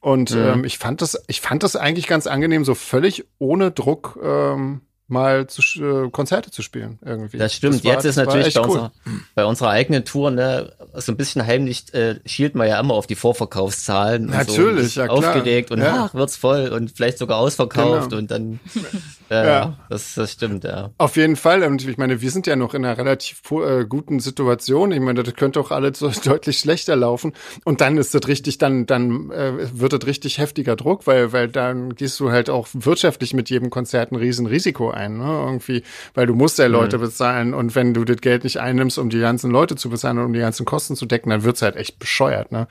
Und 0.02 0.32
mhm. 0.32 0.42
ähm, 0.42 0.64
ich 0.66 0.80
fand 0.80 1.02
das, 1.02 1.24
ich 1.28 1.42
fand 1.42 1.64
das 1.64 1.76
eigentlich 1.76 2.08
ganz 2.08 2.28
angenehm, 2.28 2.66
so 2.66 2.76
völlig 2.76 3.26
ohne 3.38 3.72
Druck 3.72 4.20
ähm, 4.22 4.82
mal 5.12 5.48
zu, 5.48 5.62
äh, 5.84 6.10
Konzerte 6.10 6.52
zu 6.52 6.62
spielen 6.62 7.00
irgendwie. 7.06 7.38
Das 7.38 7.54
stimmt. 7.54 7.76
Das 7.76 7.84
war, 7.84 7.94
Jetzt 7.94 8.06
ist 8.06 8.16
natürlich 8.16 8.54
bei, 8.54 8.62
cool. 8.62 8.68
unserer, 8.68 8.92
bei 9.36 9.46
unserer 9.46 9.70
eigenen 9.70 10.06
Tour 10.06 10.32
ne, 10.32 10.74
so 10.96 11.12
ein 11.12 11.18
bisschen 11.18 11.46
heimlich 11.46 11.94
äh, 11.94 12.20
schielt 12.26 12.56
man 12.56 12.68
ja 12.68 12.80
immer 12.80 12.94
auf 12.94 13.08
die 13.08 13.16
Vorverkaufszahlen. 13.16 14.26
Natürlich, 14.26 14.94
so, 14.94 15.02
ja 15.02 15.08
klar. 15.08 15.18
Aufgeregt 15.18 15.72
und 15.72 15.80
ja. 15.80 16.08
ach, 16.10 16.14
wird's 16.14 16.38
voll 16.38 16.70
und 16.70 16.92
vielleicht 16.92 17.18
sogar 17.18 17.38
ausverkauft 17.38 18.10
genau. 18.10 18.22
und 18.22 18.32
dann 18.32 18.60
äh, 19.30 19.48
ja, 19.48 19.78
das, 19.90 20.16
das 20.16 20.32
stimmt, 20.32 20.64
ja. 20.64 20.92
Auf 20.98 21.16
jeden 21.16 21.36
Fall. 21.36 21.64
Und 21.64 21.88
ich 21.88 21.98
meine, 21.98 22.22
wir 22.22 22.32
sind 22.32 22.48
ja 22.48 22.56
noch 22.56 22.74
in 22.74 22.86
einer 22.86 22.98
relativ 22.98 23.42
äh, 23.52 23.86
guten 23.86 24.20
Situation. 24.20 24.92
Ich 24.92 25.00
meine, 25.00 25.24
das 25.24 25.34
könnte 25.36 25.60
auch 25.60 25.72
alles 25.72 26.00
so 26.00 26.12
deutlich 26.24 26.60
schlechter 26.60 26.96
laufen. 26.96 27.34
Und 27.64 27.82
dann 27.82 27.98
ist 27.98 28.14
das 28.14 28.28
richtig, 28.28 28.58
dann, 28.58 28.86
dann 28.86 29.32
äh, 29.32 29.80
wird 29.80 29.94
das 29.94 30.06
richtig 30.06 30.38
heftiger 30.38 30.76
Druck, 30.76 31.08
weil, 31.08 31.34
weil 31.34 31.48
dann 31.48 31.96
gehst 31.96 32.20
du 32.20 32.32
halt 32.32 32.50
auch 32.50 32.68
wirtschaftlich 32.74 33.34
mit 33.34 33.50
jedem 33.50 33.70
Konzert 33.70 34.12
ein 34.12 34.16
Riesenrisiko 34.16 34.92
ein, 34.92 35.01
ne? 35.10 35.44
Irgendwie, 35.46 35.84
weil 36.14 36.26
du 36.26 36.36
musst 36.36 36.60
ja 36.60 36.68
Leute 36.68 36.98
mhm. 36.98 37.02
bezahlen 37.02 37.54
und 37.54 37.76
wenn 37.76 37.94
du 37.94 38.06
das 38.06 38.18
Geld 38.18 38.44
nicht 38.44 38.60
einnimmst, 38.60 38.98
um 38.98 39.10
die 39.10 39.20
ganzen 39.20 39.52
Leute 39.52 39.76
zu 39.76 39.90
bezahlen 39.90 40.18
und 40.20 40.26
um 40.26 40.34
die 40.34 40.40
ganzen 40.40 40.66
Kosten 40.66 40.96
zu 40.96 41.06
decken, 41.06 41.30
dann 41.30 41.44
wird's 41.44 41.62
halt 41.62 41.76
echt 41.76 42.00
bescheuert, 42.00 42.52
ne? 42.52 42.68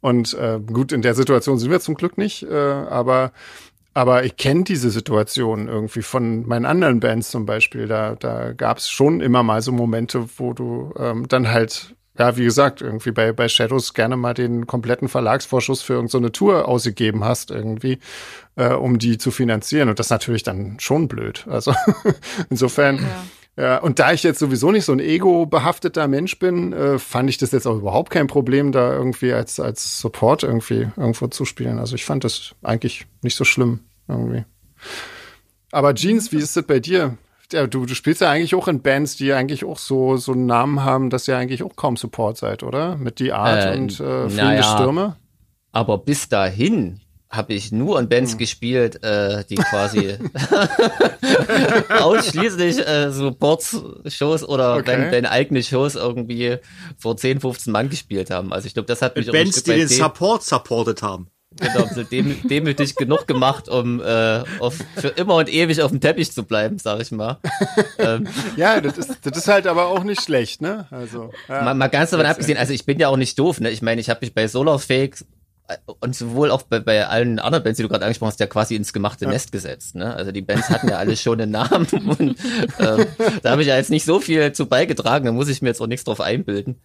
Und 0.00 0.34
äh, 0.34 0.58
gut, 0.60 0.92
in 0.92 1.02
der 1.02 1.14
Situation 1.14 1.58
sind 1.58 1.70
wir 1.70 1.80
zum 1.80 1.94
Glück 1.94 2.16
nicht, 2.16 2.42
äh, 2.42 2.54
aber 2.54 3.32
aber 3.92 4.24
ich 4.24 4.36
kenne 4.36 4.64
diese 4.64 4.90
Situation 4.90 5.68
irgendwie 5.68 6.02
von 6.02 6.46
meinen 6.46 6.64
anderen 6.64 7.00
Bands 7.00 7.30
zum 7.30 7.44
Beispiel. 7.44 7.88
Da, 7.88 8.14
da 8.14 8.52
gab 8.52 8.78
es 8.78 8.88
schon 8.88 9.20
immer 9.20 9.42
mal 9.42 9.62
so 9.62 9.72
Momente, 9.72 10.26
wo 10.36 10.52
du 10.52 10.94
ähm, 10.96 11.26
dann 11.26 11.50
halt, 11.50 11.96
ja, 12.20 12.36
wie 12.36 12.44
gesagt, 12.44 12.82
irgendwie 12.82 13.12
bei, 13.12 13.32
bei 13.32 13.48
Shadows 13.48 13.94
gerne 13.94 14.14
mal 14.14 14.34
den 14.34 14.66
kompletten 14.66 15.08
Verlagsvorschuss 15.08 15.80
für 15.80 15.94
irgendeine 15.94 16.26
so 16.26 16.28
Tour 16.28 16.68
ausgegeben 16.68 17.24
hast, 17.24 17.50
irgendwie, 17.50 17.98
äh, 18.56 18.74
um 18.74 18.98
die 18.98 19.16
zu 19.16 19.30
finanzieren. 19.30 19.88
Und 19.88 19.98
das 19.98 20.08
ist 20.08 20.10
natürlich 20.10 20.42
dann 20.42 20.78
schon 20.80 21.08
blöd. 21.08 21.46
Also 21.48 21.74
insofern. 22.50 22.96
Ja. 22.96 23.24
Ja, 23.56 23.78
und 23.78 23.98
da 23.98 24.12
ich 24.12 24.22
jetzt 24.22 24.38
sowieso 24.38 24.70
nicht 24.70 24.84
so 24.84 24.92
ein 24.92 25.00
ego-behafteter 25.00 26.08
Mensch 26.08 26.38
bin, 26.38 26.72
äh, 26.72 26.98
fand 26.98 27.28
ich 27.28 27.36
das 27.36 27.50
jetzt 27.50 27.66
auch 27.66 27.76
überhaupt 27.76 28.10
kein 28.10 28.26
Problem, 28.26 28.70
da 28.72 28.92
irgendwie 28.92 29.32
als, 29.32 29.60
als 29.60 30.00
Support 30.00 30.44
irgendwie 30.44 30.88
irgendwo 30.96 31.26
zu 31.26 31.44
spielen. 31.44 31.78
Also 31.78 31.94
ich 31.96 32.04
fand 32.04 32.24
das 32.24 32.54
eigentlich 32.62 33.06
nicht 33.22 33.36
so 33.36 33.44
schlimm 33.44 33.80
irgendwie. 34.08 34.44
Aber 35.72 35.94
Jeans, 35.94 36.32
wie 36.32 36.38
ist 36.38 36.56
das 36.56 36.64
bei 36.64 36.78
dir? 36.78 37.18
Ja, 37.52 37.66
du, 37.66 37.86
du 37.86 37.94
spielst 37.94 38.20
ja 38.20 38.30
eigentlich 38.30 38.54
auch 38.54 38.68
in 38.68 38.82
Bands, 38.82 39.16
die 39.16 39.32
eigentlich 39.32 39.64
auch 39.64 39.78
so, 39.78 40.16
so 40.16 40.32
einen 40.32 40.46
Namen 40.46 40.84
haben, 40.84 41.10
dass 41.10 41.26
ihr 41.28 41.36
eigentlich 41.36 41.62
auch 41.62 41.76
kaum 41.76 41.96
Support 41.96 42.36
seid, 42.36 42.62
oder? 42.62 42.96
Mit 42.96 43.18
die 43.18 43.32
Art 43.32 43.74
äh, 43.74 43.78
und 43.78 43.92
äh, 43.92 44.28
fliegende 44.28 44.36
naja, 44.36 44.62
Stürme. 44.62 45.16
Aber 45.72 45.98
bis 45.98 46.28
dahin 46.28 47.00
habe 47.30 47.54
ich 47.54 47.70
nur 47.70 47.98
in 48.00 48.08
Bands 48.08 48.32
hm. 48.32 48.38
gespielt, 48.38 49.02
äh, 49.04 49.44
die 49.48 49.54
quasi 49.70 50.16
ausschließlich 52.00 52.86
äh, 52.86 53.10
Support-Shows 53.10 54.44
oder 54.44 54.76
okay. 54.76 54.86
wenn, 54.86 55.12
wenn 55.12 55.26
eigene 55.26 55.62
Shows 55.62 55.94
irgendwie 55.94 56.56
vor 56.98 57.16
10, 57.16 57.40
15 57.40 57.72
Mann 57.72 57.88
gespielt 57.88 58.30
haben. 58.30 58.52
Also 58.52 58.66
ich 58.66 58.74
glaube, 58.74 58.86
das 58.86 59.00
hat 59.00 59.16
mich 59.16 59.30
Bands, 59.30 59.62
die 59.62 59.74
den 59.74 59.88
Support 59.88 60.42
supported 60.42 61.02
haben. 61.02 61.28
Genau, 61.56 61.84
dem, 62.04 62.48
demütig 62.48 62.94
genug 62.94 63.26
gemacht, 63.26 63.68
um 63.68 64.00
äh, 64.00 64.44
auf, 64.60 64.78
für 64.96 65.08
immer 65.08 65.34
und 65.34 65.52
ewig 65.52 65.82
auf 65.82 65.90
dem 65.90 66.00
Teppich 66.00 66.30
zu 66.30 66.44
bleiben, 66.44 66.78
sag 66.78 67.00
ich 67.00 67.10
mal. 67.10 67.38
ähm, 67.98 68.28
ja, 68.56 68.80
das 68.80 68.96
ist, 68.96 69.18
das 69.22 69.36
ist 69.36 69.48
halt 69.48 69.66
aber 69.66 69.86
auch 69.86 70.04
nicht 70.04 70.22
schlecht, 70.22 70.62
ne? 70.62 70.86
Also 70.92 71.32
ja. 71.48 71.62
mal, 71.62 71.74
mal 71.74 71.88
ganz 71.88 72.10
davon 72.10 72.26
abgesehen, 72.26 72.56
also 72.56 72.72
ich 72.72 72.86
bin 72.86 73.00
ja 73.00 73.08
auch 73.08 73.16
nicht 73.16 73.36
doof, 73.36 73.58
ne? 73.58 73.70
Ich 73.70 73.82
meine, 73.82 74.00
ich 74.00 74.08
habe 74.08 74.20
mich 74.20 74.32
bei 74.32 74.46
Solarfake 74.46 75.24
und 76.00 76.14
sowohl 76.14 76.50
auch 76.50 76.62
bei, 76.62 76.80
bei 76.80 77.06
allen 77.06 77.38
anderen 77.38 77.64
Bands, 77.64 77.76
die 77.76 77.82
du 77.82 77.88
gerade 77.88 78.04
angesprochen 78.04 78.30
hast, 78.30 78.40
ja 78.40 78.46
quasi 78.46 78.74
ins 78.74 78.92
gemachte 78.92 79.24
ja. 79.24 79.30
Nest 79.30 79.52
gesetzt. 79.52 79.94
Ne? 79.94 80.14
Also 80.14 80.32
die 80.32 80.42
Bands 80.42 80.68
hatten 80.68 80.88
ja 80.88 80.98
alle 80.98 81.16
schon 81.16 81.40
einen 81.40 81.52
Namen 81.52 81.86
und 82.18 82.36
äh, 82.78 83.06
da 83.42 83.50
habe 83.50 83.62
ich 83.62 83.68
ja 83.68 83.76
jetzt 83.76 83.90
nicht 83.90 84.04
so 84.04 84.20
viel 84.20 84.52
zu 84.52 84.66
beigetragen, 84.66 85.26
da 85.26 85.32
muss 85.32 85.48
ich 85.48 85.62
mir 85.62 85.68
jetzt 85.68 85.80
auch 85.80 85.86
nichts 85.86 86.04
drauf 86.04 86.20
einbilden. 86.20 86.80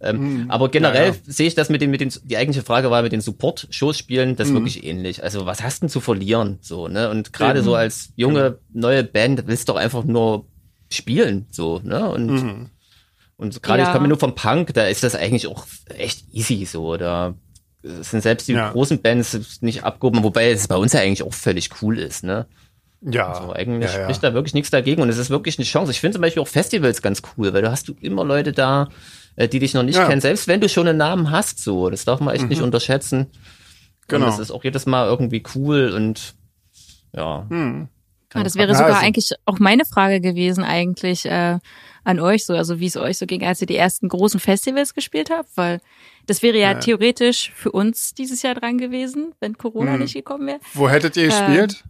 Ähm, 0.00 0.42
mhm. 0.44 0.50
Aber 0.50 0.68
generell 0.68 1.08
ja, 1.08 1.14
ja. 1.14 1.20
sehe 1.24 1.46
ich 1.46 1.54
das 1.54 1.68
mit 1.68 1.80
den, 1.80 1.90
mit 1.90 2.00
den, 2.00 2.12
die 2.24 2.36
eigentliche 2.36 2.64
Frage 2.64 2.90
war 2.90 3.02
mit 3.02 3.12
den 3.12 3.20
Support-Shows 3.20 3.96
spielen, 3.96 4.36
das 4.36 4.48
mhm. 4.48 4.54
wirklich 4.54 4.84
ähnlich. 4.84 5.22
Also 5.22 5.46
was 5.46 5.62
hast 5.62 5.78
du 5.78 5.86
denn 5.86 5.90
zu 5.90 6.00
verlieren? 6.00 6.58
So, 6.60 6.88
ne? 6.88 7.10
Und 7.10 7.32
gerade 7.32 7.60
mhm. 7.60 7.64
so 7.64 7.74
als 7.74 8.10
junge, 8.16 8.58
neue 8.72 9.04
Band 9.04 9.46
willst 9.46 9.68
du 9.68 9.72
doch 9.72 9.80
einfach 9.80 10.04
nur 10.04 10.46
spielen, 10.90 11.46
so, 11.50 11.80
ne? 11.82 12.08
Und, 12.08 12.26
mhm. 12.26 12.70
und 13.36 13.62
gerade 13.62 13.82
ja. 13.82 13.88
ich 13.88 13.94
komme 13.94 14.08
nur 14.08 14.18
vom 14.18 14.34
Punk, 14.34 14.74
da 14.74 14.86
ist 14.86 15.02
das 15.02 15.14
eigentlich 15.14 15.46
auch 15.46 15.66
echt 15.88 16.24
easy, 16.32 16.64
so, 16.64 16.96
da 16.96 17.34
sind 17.82 18.22
selbst 18.22 18.48
die 18.48 18.52
ja. 18.52 18.70
großen 18.70 19.00
Bands 19.00 19.60
nicht 19.60 19.84
abgehoben, 19.84 20.22
wobei 20.22 20.50
es 20.50 20.68
bei 20.68 20.76
uns 20.76 20.92
ja 20.92 21.00
eigentlich 21.00 21.22
auch 21.22 21.34
völlig 21.34 21.70
cool 21.82 21.98
ist, 21.98 22.24
ne? 22.24 22.46
Ja. 23.02 23.32
Also 23.32 23.52
eigentlich 23.52 23.92
ja, 23.92 23.98
ja. 23.98 24.04
spricht 24.04 24.22
da 24.22 24.34
wirklich 24.34 24.54
nichts 24.54 24.70
dagegen 24.70 25.02
und 25.02 25.08
es 25.08 25.18
ist 25.18 25.30
wirklich 25.30 25.58
eine 25.58 25.64
Chance. 25.64 25.92
Ich 25.92 26.00
finde 26.00 26.14
zum 26.14 26.22
Beispiel 26.22 26.42
auch 26.42 26.48
Festivals 26.48 27.02
ganz 27.02 27.22
cool, 27.36 27.52
weil 27.52 27.62
du 27.62 27.70
hast 27.70 27.88
du 27.88 27.94
immer 28.00 28.24
Leute 28.24 28.52
da, 28.52 28.88
die 29.36 29.58
dich 29.58 29.74
noch 29.74 29.82
nicht 29.82 29.96
ja. 29.96 30.06
kennen, 30.06 30.20
selbst 30.20 30.48
wenn 30.48 30.60
du 30.60 30.68
schon 30.68 30.88
einen 30.88 30.98
Namen 30.98 31.30
hast, 31.30 31.62
so. 31.62 31.90
Das 31.90 32.04
darf 32.04 32.20
man 32.20 32.34
echt 32.34 32.44
mhm. 32.44 32.48
nicht 32.50 32.62
unterschätzen. 32.62 33.26
Genau. 34.08 34.24
Und 34.24 34.32
das 34.32 34.38
ist 34.38 34.50
auch 34.50 34.64
jedes 34.64 34.86
Mal 34.86 35.06
irgendwie 35.06 35.42
cool 35.54 35.90
und 35.90 36.34
ja. 37.14 37.46
Mhm. 37.48 37.88
Ja, 38.34 38.42
das 38.42 38.56
wäre 38.56 38.74
sogar 38.74 38.96
also, 38.96 39.06
eigentlich 39.06 39.30
auch 39.46 39.58
meine 39.58 39.84
Frage 39.84 40.20
gewesen, 40.20 40.62
eigentlich 40.62 41.24
äh, 41.24 41.58
an 42.04 42.20
euch 42.20 42.44
so, 42.44 42.54
also 42.54 42.80
wie 42.80 42.86
es 42.86 42.96
euch 42.96 43.18
so 43.18 43.26
ging, 43.26 43.42
als 43.44 43.60
ihr 43.60 43.66
die 43.66 43.76
ersten 43.76 44.08
großen 44.08 44.40
Festivals 44.40 44.94
gespielt 44.94 45.30
habt, 45.30 45.48
weil 45.56 45.80
das 46.26 46.42
wäre 46.42 46.58
ja, 46.58 46.72
ja. 46.72 46.78
theoretisch 46.78 47.52
für 47.54 47.72
uns 47.72 48.14
dieses 48.14 48.42
Jahr 48.42 48.54
dran 48.54 48.78
gewesen, 48.78 49.32
wenn 49.40 49.56
Corona 49.56 49.92
hm. 49.92 50.00
nicht 50.00 50.14
gekommen 50.14 50.46
wäre. 50.46 50.60
Wo 50.74 50.88
hättet 50.88 51.16
ihr 51.16 51.26
gespielt? 51.26 51.84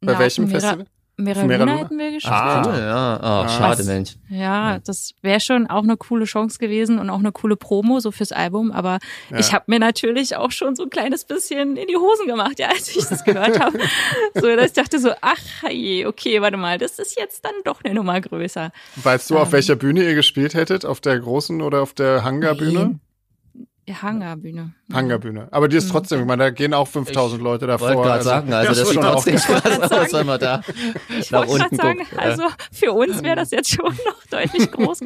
Ähm, 0.00 0.06
Bei 0.06 0.18
welchem 0.18 0.48
Festival? 0.48 0.86
Mera 1.20 1.42
Luna 1.42 1.76
hätten 1.76 1.98
wir 1.98 2.10
gespielt. 2.12 2.32
Ah, 2.32 2.62
cool, 2.66 2.78
ja. 2.78 3.16
Oh, 3.16 3.44
ah. 3.44 3.48
schade, 3.48 3.84
Mensch. 3.84 4.16
Ja, 4.28 4.78
das 4.78 5.14
wäre 5.22 5.40
schon 5.40 5.66
auch 5.66 5.82
eine 5.82 5.96
coole 5.96 6.24
Chance 6.24 6.58
gewesen 6.58 6.98
und 6.98 7.10
auch 7.10 7.18
eine 7.18 7.32
coole 7.32 7.56
Promo 7.56 8.00
so 8.00 8.10
fürs 8.10 8.32
Album. 8.32 8.72
Aber 8.72 8.98
ja. 9.30 9.38
ich 9.38 9.52
habe 9.52 9.64
mir 9.68 9.78
natürlich 9.78 10.36
auch 10.36 10.50
schon 10.50 10.76
so 10.76 10.84
ein 10.84 10.90
kleines 10.90 11.24
bisschen 11.24 11.76
in 11.76 11.88
die 11.88 11.96
Hosen 11.96 12.26
gemacht, 12.26 12.58
ja, 12.58 12.68
als 12.68 12.94
ich 12.94 13.06
das 13.06 13.24
gehört 13.24 13.60
habe. 13.60 13.78
so, 14.34 14.56
dass 14.56 14.66
ich 14.66 14.72
dachte 14.72 14.98
so, 14.98 15.12
ach 15.20 15.70
je, 15.70 16.06
okay, 16.06 16.40
warte 16.40 16.56
mal, 16.56 16.78
das 16.78 16.98
ist 16.98 17.18
jetzt 17.18 17.44
dann 17.44 17.54
doch 17.64 17.82
eine 17.84 17.94
Nummer 17.94 18.20
größer. 18.20 18.72
Weißt 18.96 19.30
du, 19.30 19.38
auf 19.38 19.48
ähm, 19.48 19.52
welcher 19.52 19.76
Bühne 19.76 20.04
ihr 20.04 20.14
gespielt 20.14 20.54
hättet? 20.54 20.84
Auf 20.84 21.00
der 21.00 21.18
großen 21.18 21.60
oder 21.62 21.82
auf 21.82 21.94
der 21.94 22.24
Hangarbühne? 22.24 23.00
Hangarbühne. 23.94 24.74
Hangarbühne. 24.92 25.48
Aber 25.50 25.68
die 25.68 25.76
ist 25.76 25.88
mhm. 25.88 25.92
trotzdem, 25.92 26.20
ich 26.20 26.26
meine, 26.26 26.44
da 26.44 26.50
gehen 26.50 26.74
auch 26.74 26.88
5000 26.88 27.38
ich 27.38 27.44
Leute 27.44 27.66
davor. 27.66 27.90
Ich 27.90 27.96
wollte 27.96 28.08
gerade 28.08 28.18
also, 28.18 28.30
sagen, 28.30 28.52
also 28.52 28.68
das, 28.68 28.78
das 28.78 28.88
sieht 28.88 29.00
trotzdem 29.00 29.38
Spaß 29.38 29.80
aus, 29.92 30.12
wenn 30.12 30.26
man 30.26 30.40
da 30.40 30.60
ich 31.18 31.30
nach 31.30 31.46
unten 31.46 31.76
sagen, 31.76 31.98
guckt. 31.98 32.18
Also 32.18 32.44
für 32.72 32.92
uns 32.92 33.22
wäre 33.22 33.36
das 33.36 33.50
jetzt 33.50 33.70
schon 33.70 33.86
noch 34.06 34.24
deutlich 34.30 34.70
groß, 34.70 35.00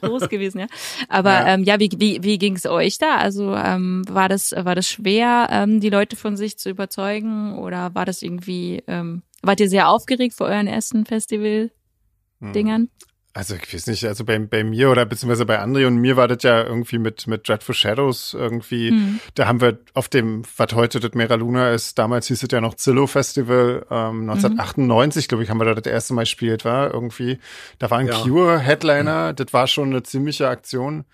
groß 0.00 0.28
gewesen, 0.28 0.60
ja. 0.60 0.66
Aber 1.08 1.30
ja, 1.30 1.46
ähm, 1.48 1.64
ja 1.64 1.78
wie, 1.78 1.90
wie, 1.96 2.22
wie 2.22 2.38
ging 2.38 2.56
es 2.56 2.66
euch 2.66 2.98
da? 2.98 3.16
Also 3.16 3.54
ähm, 3.54 4.02
war 4.08 4.28
das 4.28 4.52
war 4.52 4.74
das 4.74 4.88
schwer, 4.88 5.48
ähm, 5.50 5.80
die 5.80 5.90
Leute 5.90 6.16
von 6.16 6.36
sich 6.36 6.58
zu 6.58 6.70
überzeugen 6.70 7.58
oder 7.58 7.94
war 7.94 8.06
das 8.06 8.22
irgendwie, 8.22 8.82
ähm, 8.86 9.22
wart 9.42 9.60
ihr 9.60 9.68
sehr 9.68 9.88
aufgeregt 9.88 10.34
vor 10.34 10.46
euren 10.46 10.66
ersten 10.66 11.04
Festival-Dingern? 11.04 12.88
Also 13.32 13.54
ich 13.54 13.72
weiß 13.72 13.86
nicht, 13.86 14.04
also 14.06 14.24
bei, 14.24 14.38
bei 14.40 14.64
mir 14.64 14.90
oder 14.90 15.06
beziehungsweise 15.06 15.46
bei 15.46 15.62
André 15.62 15.86
und 15.86 15.98
mir 15.98 16.16
war 16.16 16.26
das 16.26 16.42
ja 16.42 16.64
irgendwie 16.64 16.98
mit, 16.98 17.28
mit 17.28 17.48
Dreadful 17.48 17.76
Shadows 17.76 18.34
irgendwie, 18.34 18.90
mhm. 18.90 19.20
da 19.36 19.46
haben 19.46 19.60
wir 19.60 19.78
auf 19.94 20.08
dem, 20.08 20.42
was 20.56 20.72
heute 20.74 20.98
das 20.98 21.12
Mera 21.14 21.36
Luna 21.36 21.70
ist, 21.70 21.96
damals 21.96 22.26
hieß 22.26 22.42
es 22.42 22.48
ja 22.50 22.60
noch 22.60 22.74
Zillow 22.74 23.06
Festival, 23.06 23.86
ähm, 23.88 24.28
1998, 24.28 25.24
mhm. 25.24 25.28
glaube 25.28 25.44
ich, 25.44 25.50
haben 25.50 25.60
wir 25.60 25.64
da 25.64 25.74
das 25.74 25.86
erste 25.86 26.14
Mal 26.14 26.22
gespielt, 26.22 26.64
war 26.64 26.92
irgendwie, 26.92 27.38
da 27.78 27.88
war 27.88 27.98
ein 27.98 28.08
ja. 28.08 28.20
Cure-Headliner, 28.20 29.30
mhm. 29.30 29.36
das 29.36 29.52
war 29.52 29.68
schon 29.68 29.90
eine 29.90 30.02
ziemliche 30.02 30.48
Aktion. 30.48 31.04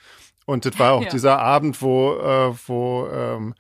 Und 0.46 0.64
das 0.64 0.78
war 0.78 0.92
auch 0.92 1.02
ja. 1.02 1.10
dieser 1.10 1.40
Abend, 1.40 1.82
wo, 1.82 2.14
äh, 2.14 2.54
wo 2.68 3.08
ähm, 3.12 3.54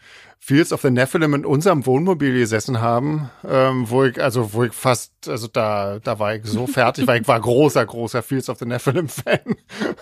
Fields 0.46 0.72
of 0.72 0.80
the 0.80 0.92
Nephilim 0.92 1.34
in 1.34 1.44
unserem 1.44 1.86
Wohnmobil 1.86 2.32
gesessen 2.38 2.80
haben, 2.80 3.30
ähm, 3.44 3.90
wo 3.90 4.04
ich, 4.04 4.22
also 4.22 4.52
wo 4.52 4.62
ich 4.62 4.72
fast, 4.72 5.12
also 5.28 5.48
da, 5.48 5.98
da 5.98 6.20
war 6.20 6.36
ich 6.36 6.44
so 6.44 6.68
fertig, 6.68 7.04
weil 7.08 7.20
ich 7.20 7.26
war 7.26 7.40
großer, 7.40 7.84
großer 7.84 8.22
Fields 8.22 8.48
of 8.48 8.56
the 8.58 8.64
Nephilim-Fan. 8.64 9.56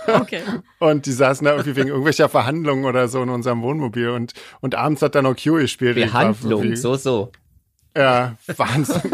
Okay. 0.06 0.42
Und 0.80 1.06
die 1.06 1.12
saßen 1.12 1.46
da 1.46 1.52
irgendwie 1.52 1.76
wegen 1.76 1.88
irgendwelcher 1.88 2.28
Verhandlungen 2.28 2.84
oder 2.84 3.08
so 3.08 3.22
in 3.22 3.30
unserem 3.30 3.62
Wohnmobil 3.62 4.10
und, 4.10 4.34
und 4.60 4.74
abends 4.74 5.00
hat 5.00 5.14
dann 5.14 5.24
noch 5.24 5.34
Q 5.34 5.54
gespielt. 5.54 5.94
Behandlung, 5.94 6.76
so, 6.76 6.96
so. 6.96 7.32
Ja, 7.96 8.34
Wahnsinn. 8.56 9.02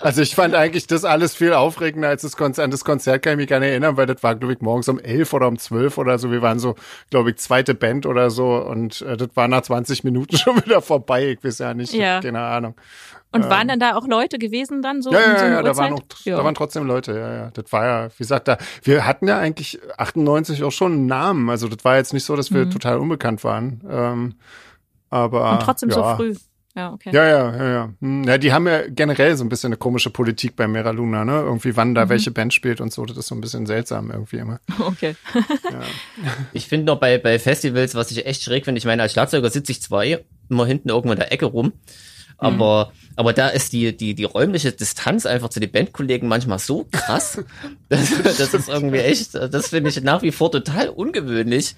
also 0.00 0.22
ich 0.22 0.34
fand 0.34 0.54
eigentlich 0.54 0.86
das 0.86 1.04
alles 1.04 1.34
viel 1.34 1.52
aufregender 1.52 2.08
als 2.08 2.22
das 2.22 2.36
Konzert. 2.36 2.64
An 2.64 2.70
das 2.70 2.84
Konzert 2.84 3.22
kann 3.22 3.34
ich 3.34 3.36
mich 3.38 3.48
gar 3.48 3.60
nicht 3.60 3.70
erinnern, 3.70 3.96
weil 3.96 4.06
das 4.06 4.22
war, 4.22 4.34
glaube 4.34 4.54
ich, 4.54 4.60
morgens 4.60 4.88
um 4.88 4.98
elf 4.98 5.34
oder 5.34 5.48
um 5.48 5.58
zwölf 5.58 5.98
oder 5.98 6.18
so. 6.18 6.30
Wir 6.30 6.40
waren 6.40 6.58
so, 6.58 6.74
glaube 7.10 7.30
ich, 7.30 7.36
zweite 7.36 7.74
Band 7.74 8.06
oder 8.06 8.30
so 8.30 8.56
und 8.56 9.02
äh, 9.02 9.16
das 9.16 9.28
war 9.34 9.48
nach 9.48 9.62
20 9.62 10.04
Minuten 10.04 10.36
schon 10.38 10.56
wieder 10.64 10.80
vorbei. 10.80 11.32
Ich 11.32 11.44
weiß 11.44 11.58
ja 11.58 11.74
nicht, 11.74 11.92
ja. 11.92 12.20
keine 12.20 12.40
Ahnung. 12.40 12.74
Und 13.32 13.44
ähm, 13.44 13.50
waren 13.50 13.68
dann 13.68 13.80
da 13.80 13.96
auch 13.96 14.06
Leute 14.06 14.38
gewesen 14.38 14.80
dann 14.80 15.02
so? 15.02 15.12
Ja, 15.12 15.20
ja, 15.20 15.38
so 15.38 15.44
ja, 15.44 15.62
da 15.62 15.76
waren, 15.76 15.90
noch, 15.90 16.02
ja. 16.24 16.36
da 16.38 16.44
waren 16.44 16.54
trotzdem 16.54 16.86
Leute, 16.86 17.12
ja, 17.12 17.34
ja. 17.34 17.50
Das 17.52 17.70
war 17.70 17.84
ja, 17.84 18.08
wie 18.08 18.18
gesagt, 18.18 18.48
da, 18.48 18.56
wir 18.82 19.06
hatten 19.06 19.28
ja 19.28 19.38
eigentlich 19.38 19.78
98 19.98 20.62
auch 20.64 20.72
schon 20.72 20.92
einen 20.92 21.06
Namen. 21.06 21.50
Also 21.50 21.68
das 21.68 21.84
war 21.84 21.96
jetzt 21.96 22.14
nicht 22.14 22.24
so, 22.24 22.34
dass 22.34 22.50
wir 22.50 22.64
mhm. 22.64 22.70
total 22.70 22.96
unbekannt 22.96 23.44
waren. 23.44 23.82
Ähm, 23.90 24.34
aber, 25.10 25.52
Und 25.52 25.62
trotzdem 25.62 25.90
ja. 25.90 25.94
so 25.94 26.16
früh. 26.16 26.34
Ja, 26.76 26.92
okay. 26.92 27.10
Ja, 27.10 27.26
ja, 27.26 27.56
ja, 27.56 27.70
ja. 27.70 27.92
Hm, 28.00 28.24
ja, 28.24 28.36
die 28.36 28.52
haben 28.52 28.66
ja 28.66 28.82
generell 28.86 29.34
so 29.34 29.44
ein 29.44 29.48
bisschen 29.48 29.68
eine 29.68 29.78
komische 29.78 30.10
Politik 30.10 30.56
bei 30.56 30.68
Mera 30.68 30.90
Luna, 30.90 31.24
ne? 31.24 31.40
Irgendwie 31.40 31.74
wann 31.74 31.94
da 31.94 32.04
mhm. 32.04 32.10
welche 32.10 32.30
Band 32.30 32.52
spielt 32.52 32.82
und 32.82 32.92
so, 32.92 33.06
das 33.06 33.16
ist 33.16 33.28
so 33.28 33.34
ein 33.34 33.40
bisschen 33.40 33.64
seltsam 33.64 34.10
irgendwie 34.10 34.36
immer. 34.36 34.60
Okay. 34.78 35.16
ja. 35.34 35.80
Ich 36.52 36.68
finde 36.68 36.86
noch 36.86 37.00
bei, 37.00 37.16
bei 37.18 37.38
Festivals, 37.38 37.94
was 37.94 38.10
ich 38.10 38.26
echt 38.26 38.42
schräg 38.42 38.66
finde, 38.66 38.78
ich 38.78 38.84
meine, 38.84 39.02
als 39.02 39.12
Schlagzeuger 39.12 39.48
sitze 39.48 39.72
ich 39.72 39.80
zwar 39.80 40.04
immer 40.04 40.66
hinten 40.66 40.90
irgendwo 40.90 41.12
in 41.12 41.18
der 41.18 41.32
Ecke 41.32 41.46
rum, 41.46 41.72
aber, 42.36 42.92
mhm. 42.92 43.10
aber 43.16 43.32
da 43.32 43.48
ist 43.48 43.72
die, 43.72 43.96
die, 43.96 44.14
die 44.14 44.24
räumliche 44.24 44.70
Distanz 44.70 45.24
einfach 45.24 45.48
zu 45.48 45.60
den 45.60 45.72
Bandkollegen 45.72 46.28
manchmal 46.28 46.58
so 46.58 46.86
krass. 46.92 47.42
das, 47.88 48.10
das 48.22 48.54
ist 48.54 48.68
irgendwie 48.68 48.98
echt, 48.98 49.34
das 49.34 49.68
finde 49.68 49.88
ich 49.88 50.02
nach 50.02 50.20
wie 50.20 50.32
vor 50.32 50.52
total 50.52 50.90
ungewöhnlich, 50.90 51.74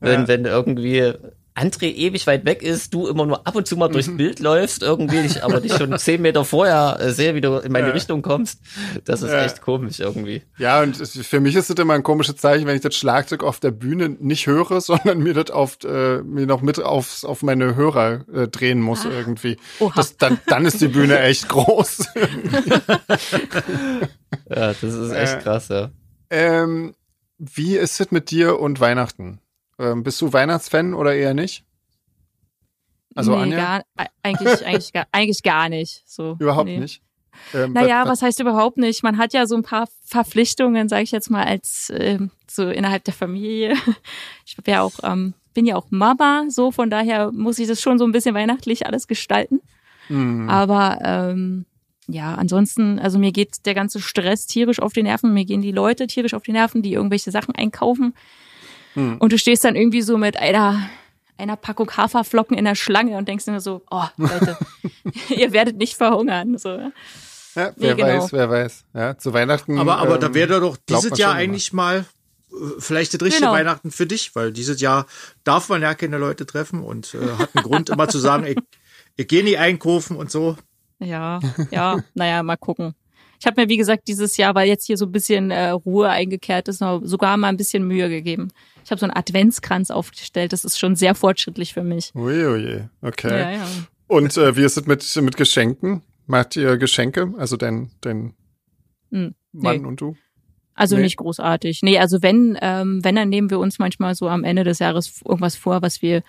wenn, 0.00 0.22
ja. 0.22 0.28
wenn 0.28 0.44
irgendwie 0.44 1.14
André 1.56 1.86
ewig 1.86 2.26
weit 2.26 2.44
weg 2.44 2.62
ist, 2.62 2.92
du 2.92 3.08
immer 3.08 3.24
nur 3.24 3.46
ab 3.46 3.56
und 3.56 3.66
zu 3.66 3.76
mal 3.76 3.88
durchs 3.88 4.08
mhm. 4.08 4.18
Bild 4.18 4.40
läufst, 4.40 4.82
irgendwie, 4.82 5.20
ich, 5.20 5.42
aber 5.42 5.60
dich 5.60 5.72
schon 5.74 5.98
zehn 5.98 6.20
Meter 6.20 6.44
vorher 6.44 6.98
äh, 7.00 7.12
sehe, 7.12 7.34
wie 7.34 7.40
du 7.40 7.56
in 7.56 7.72
meine 7.72 7.88
ja. 7.88 7.92
Richtung 7.94 8.20
kommst. 8.20 8.60
Das 9.04 9.22
ist 9.22 9.30
ja. 9.30 9.44
echt 9.44 9.62
komisch 9.62 9.98
irgendwie. 9.98 10.42
Ja, 10.58 10.82
und 10.82 10.96
für 10.96 11.40
mich 11.40 11.56
ist 11.56 11.70
das 11.70 11.78
immer 11.78 11.94
ein 11.94 12.02
komisches 12.02 12.36
Zeichen, 12.36 12.66
wenn 12.66 12.76
ich 12.76 12.82
das 12.82 12.94
Schlagzeug 12.94 13.42
auf 13.42 13.58
der 13.58 13.70
Bühne 13.70 14.10
nicht 14.10 14.46
höre, 14.46 14.80
sondern 14.82 15.18
mir 15.18 15.32
das 15.32 15.50
auf, 15.50 15.78
äh, 15.84 16.18
mir 16.18 16.46
noch 16.46 16.60
mit 16.60 16.82
aufs, 16.82 17.24
auf 17.24 17.42
meine 17.42 17.74
Hörer 17.74 18.26
äh, 18.32 18.48
drehen 18.48 18.82
muss 18.82 19.06
ah. 19.06 19.10
irgendwie. 19.10 19.56
Das, 19.94 20.18
dann, 20.18 20.38
dann 20.46 20.66
ist 20.66 20.82
die 20.82 20.88
Bühne 20.88 21.18
echt 21.20 21.48
groß. 21.48 22.06
ja, 24.50 24.74
das 24.74 24.82
ist 24.82 25.12
echt 25.12 25.34
äh, 25.34 25.38
krass, 25.38 25.68
ja. 25.68 25.90
Ähm, 26.28 26.94
wie 27.38 27.76
ist 27.76 28.00
es 28.00 28.10
mit 28.10 28.30
dir 28.30 28.60
und 28.60 28.80
Weihnachten? 28.80 29.40
Ähm, 29.78 30.02
bist 30.02 30.20
du 30.20 30.32
Weihnachtsfan 30.32 30.94
oder 30.94 31.14
eher 31.14 31.34
nicht? 31.34 31.64
Also 33.14 33.34
nee, 33.34 33.42
Anja? 33.42 33.56
Gar, 33.56 33.82
eigentlich, 34.22 34.66
eigentlich, 34.66 34.92
gar, 34.92 35.06
eigentlich 35.12 35.42
gar 35.42 35.68
nicht. 35.68 36.02
So, 36.06 36.36
Überhaupt 36.38 36.66
nee. 36.66 36.78
nicht. 36.78 37.02
Ähm, 37.54 37.72
naja, 37.72 38.02
was, 38.02 38.10
was 38.10 38.22
heißt 38.22 38.40
überhaupt 38.40 38.78
nicht? 38.78 39.02
Man 39.02 39.18
hat 39.18 39.32
ja 39.32 39.46
so 39.46 39.56
ein 39.56 39.62
paar 39.62 39.88
Verpflichtungen, 40.04 40.88
sage 40.88 41.02
ich 41.02 41.10
jetzt 41.10 41.30
mal, 41.30 41.44
als 41.44 41.92
ähm, 41.94 42.30
so 42.48 42.68
innerhalb 42.68 43.04
der 43.04 43.14
Familie. 43.14 43.74
Ich 44.46 44.56
bin 44.56 44.72
ja 44.72 44.82
auch, 44.82 44.94
ähm, 45.02 45.34
bin 45.54 45.66
ja 45.66 45.76
auch 45.76 45.86
Mama, 45.90 46.44
so 46.48 46.70
von 46.70 46.88
daher 46.88 47.32
muss 47.32 47.58
ich 47.58 47.68
das 47.68 47.80
schon 47.80 47.98
so 47.98 48.04
ein 48.04 48.12
bisschen 48.12 48.34
weihnachtlich 48.34 48.86
alles 48.86 49.06
gestalten. 49.06 49.60
Mhm. 50.08 50.48
Aber 50.48 50.98
ähm, 51.02 51.66
ja, 52.08 52.34
ansonsten, 52.36 52.98
also 52.98 53.18
mir 53.18 53.32
geht 53.32 53.66
der 53.66 53.74
ganze 53.74 54.00
Stress 54.00 54.46
tierisch 54.46 54.80
auf 54.80 54.92
die 54.92 55.02
Nerven, 55.02 55.34
mir 55.34 55.44
gehen 55.44 55.62
die 55.62 55.72
Leute 55.72 56.06
tierisch 56.06 56.34
auf 56.34 56.42
die 56.42 56.52
Nerven, 56.52 56.82
die 56.82 56.92
irgendwelche 56.92 57.30
Sachen 57.30 57.54
einkaufen. 57.54 58.14
Hm. 58.96 59.18
Und 59.18 59.32
du 59.32 59.38
stehst 59.38 59.62
dann 59.64 59.76
irgendwie 59.76 60.02
so 60.02 60.16
mit 60.16 60.36
einer, 60.38 60.88
einer 61.38 61.56
Packung 61.56 61.90
Haferflocken 61.94 62.56
in 62.56 62.64
der 62.64 62.74
Schlange 62.74 63.16
und 63.18 63.28
denkst 63.28 63.44
dir 63.44 63.60
so, 63.60 63.82
oh, 63.90 64.06
Leute, 64.16 64.56
ihr 65.28 65.52
werdet 65.52 65.76
nicht 65.76 65.96
verhungern. 65.96 66.58
So. 66.58 66.70
Ja, 66.70 67.72
wer 67.76 67.94
nee, 67.94 68.02
genau. 68.02 68.22
weiß, 68.22 68.32
wer 68.32 68.50
weiß. 68.50 68.84
Ja, 68.94 69.18
zu 69.18 69.32
Weihnachten. 69.32 69.78
Aber, 69.78 69.98
aber 69.98 70.14
ähm, 70.14 70.20
da 70.20 70.34
wäre 70.34 70.60
doch 70.60 70.76
dieses 70.88 71.16
Jahr 71.18 71.34
eigentlich 71.34 71.72
immer. 71.72 71.82
mal 71.82 72.06
äh, 72.52 72.54
vielleicht 72.78 73.14
das 73.14 73.20
richtige 73.20 73.42
genau. 73.42 73.52
Weihnachten 73.52 73.90
für 73.90 74.06
dich, 74.06 74.34
weil 74.34 74.52
dieses 74.52 74.80
Jahr 74.80 75.06
darf 75.44 75.68
man 75.68 75.82
ja 75.82 75.94
keine 75.94 76.18
Leute 76.18 76.46
treffen 76.46 76.82
und 76.82 77.14
äh, 77.14 77.38
hat 77.38 77.50
einen 77.54 77.64
Grund 77.64 77.90
immer 77.90 78.08
zu 78.08 78.18
sagen, 78.18 78.46
ich, 78.46 78.58
ich 79.16 79.28
gehe 79.28 79.44
nie 79.44 79.58
einkaufen 79.58 80.16
und 80.16 80.30
so. 80.30 80.56
Ja, 80.98 81.40
ja, 81.70 81.98
naja, 82.14 82.42
mal 82.42 82.56
gucken. 82.56 82.94
Ich 83.40 83.46
habe 83.46 83.60
mir, 83.60 83.68
wie 83.68 83.76
gesagt, 83.76 84.08
dieses 84.08 84.36
Jahr, 84.36 84.54
weil 84.54 84.68
jetzt 84.68 84.86
hier 84.86 84.96
so 84.96 85.06
ein 85.06 85.12
bisschen 85.12 85.50
äh, 85.50 85.68
Ruhe 85.70 86.08
eingekehrt 86.08 86.68
ist, 86.68 86.78
sogar 86.78 87.36
mal 87.36 87.48
ein 87.48 87.56
bisschen 87.56 87.86
Mühe 87.86 88.08
gegeben. 88.08 88.48
Ich 88.84 88.90
habe 88.90 88.98
so 88.98 89.06
einen 89.06 89.16
Adventskranz 89.16 89.90
aufgestellt. 89.90 90.52
Das 90.52 90.64
ist 90.64 90.78
schon 90.78 90.96
sehr 90.96 91.14
fortschrittlich 91.14 91.74
für 91.74 91.82
mich. 91.82 92.12
Uiuiui, 92.14 92.84
okay. 93.02 93.40
Ja, 93.40 93.50
ja. 93.50 93.68
Und 94.06 94.36
äh, 94.36 94.56
wie 94.56 94.62
ist 94.62 94.76
es 94.76 94.86
mit, 94.86 95.16
mit 95.24 95.36
Geschenken? 95.36 96.02
Macht 96.26 96.56
ihr 96.56 96.76
Geschenke? 96.76 97.32
Also 97.38 97.56
dein, 97.56 97.90
dein 98.00 98.34
Hm, 99.10 99.34
Mann 99.52 99.80
nee. 99.82 99.86
und 99.86 100.00
du? 100.00 100.16
Also 100.74 100.96
Nee. 100.96 101.02
nicht 101.02 101.16
großartig. 101.16 101.80
Nee, 101.82 101.98
also 101.98 102.22
wenn, 102.22 102.58
ähm, 102.60 103.02
wenn, 103.02 103.16
dann 103.16 103.28
nehmen 103.28 103.50
wir 103.50 103.58
uns 103.58 103.78
manchmal 103.78 104.14
so 104.14 104.28
am 104.28 104.44
Ende 104.44 104.62
des 104.64 104.78
Jahres 104.78 105.20
irgendwas 105.24 105.56
vor, 105.56 105.82
was 105.82 106.02
wir 106.02 106.22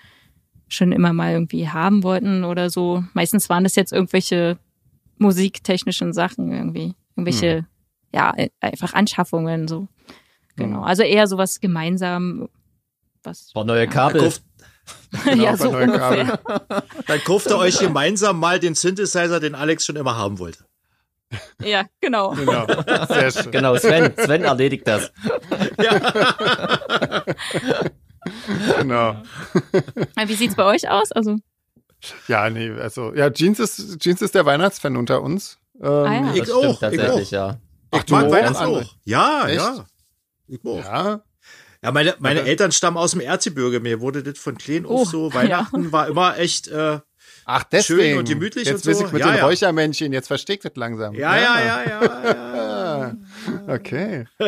schon 0.69 0.91
immer 0.91 1.13
mal 1.13 1.33
irgendwie 1.33 1.67
haben 1.69 2.03
wollten 2.03 2.43
oder 2.43 2.69
so. 2.69 3.03
Meistens 3.13 3.49
waren 3.49 3.63
das 3.63 3.75
jetzt 3.75 3.91
irgendwelche 3.93 4.57
musiktechnischen 5.17 6.13
Sachen 6.13 6.51
irgendwie. 6.51 6.93
Irgendwelche, 7.15 7.65
ja, 8.13 8.33
äh, 8.35 8.49
einfach 8.61 8.93
Anschaffungen 8.93 9.67
so. 9.67 9.87
Genau. 10.55 10.77
Hm. 10.79 10.83
Also 10.83 11.03
eher 11.03 11.27
sowas 11.27 11.59
gemeinsam, 11.59 12.49
was. 13.23 13.53
War 13.53 13.63
neue 13.65 13.87
Kabel. 13.87 14.21
kauft, 14.21 14.43
Genau, 15.25 15.43
ja, 15.43 15.57
so 15.57 15.69
ungefähr. 15.69 16.39
dann 17.07 17.19
kauft 17.23 17.47
ihr 17.47 17.57
euch 17.57 17.79
gemeinsam 17.79 18.39
mal 18.39 18.59
den 18.59 18.75
Synthesizer, 18.75 19.39
den 19.39 19.55
Alex 19.55 19.85
schon 19.85 19.95
immer 19.95 20.17
haben 20.17 20.39
wollte. 20.39 20.65
Ja, 21.61 21.85
genau. 21.99 22.31
Genau, 22.31 22.65
sehr 23.07 23.31
schön. 23.31 23.51
Genau, 23.51 23.75
Sven, 23.75 24.13
Sven 24.17 24.43
erledigt 24.43 24.87
das. 24.87 25.11
Genau. 28.77 29.21
Wie 30.25 30.33
sieht's 30.35 30.55
bei 30.55 30.65
euch 30.65 30.89
aus? 30.89 31.11
Also, 31.13 31.37
Ja, 32.27 32.49
nee, 32.49 32.71
also, 32.71 33.13
ja, 33.15 33.29
Jeans 33.31 33.59
ist, 33.59 33.99
Jeans 33.99 34.21
ist 34.21 34.35
der 34.35 34.45
Weihnachtsfan 34.45 34.95
unter 34.97 35.21
uns. 35.21 35.57
Ähm, 35.81 35.87
Ah, 35.89 36.13
ja. 36.13 36.33
Ich 36.33 36.39
Das 36.39 36.49
stimmt 36.49 36.65
auch, 36.65 36.79
tatsächlich, 36.79 37.21
ich 37.23 37.31
ja. 37.31 37.57
Ach, 37.91 37.97
Ich 37.99 38.05
du 38.05 38.13
mag 38.13 38.25
auch, 38.25 38.31
Weihnachten 38.31 38.55
André? 38.57 38.81
auch. 38.83 38.95
Ja, 39.05 39.47
Echt? 39.47 39.55
ja. 39.55 39.85
Ich 40.47 40.59
auch. 40.65 40.77
Ja, 40.83 41.21
Ja, 41.83 41.91
meine, 41.91 42.15
meine 42.19 42.39
Aber- 42.41 42.49
Eltern 42.49 42.71
stammen 42.71 42.97
aus 42.97 43.11
dem 43.11 43.21
Erzgebirge. 43.21 43.79
Mir 43.79 43.99
wurde 44.01 44.23
das 44.23 44.37
von 44.39 44.57
klein 44.57 44.85
Oh, 44.85 45.01
auf 45.03 45.09
so. 45.09 45.33
Weihnachten 45.33 45.91
war 45.91 46.07
immer 46.07 46.37
echt, 46.37 46.67
äh, 46.67 46.99
ach, 47.45 47.63
deswegen. 47.65 47.99
Schön 48.01 48.17
und 48.19 48.27
gemütlich 48.29 48.65
Jetzt 48.65 48.87
und 48.87 48.95
so. 48.95 49.05
ich 49.05 49.11
mit 49.11 49.21
Ja, 49.21 49.27
den 49.31 49.37
ja. 49.37 49.45
Räuchermännchen, 49.45 50.11
jetzt 50.11 50.27
versteckt 50.27 50.65
das 50.65 50.75
langsam. 50.75 51.13
ja, 51.13 51.37
ja, 51.37 51.59
ja, 51.59 51.83
ja, 51.83 52.01
ja. 52.03 52.63
Ah, 52.97 53.15
Okay. 53.67 54.25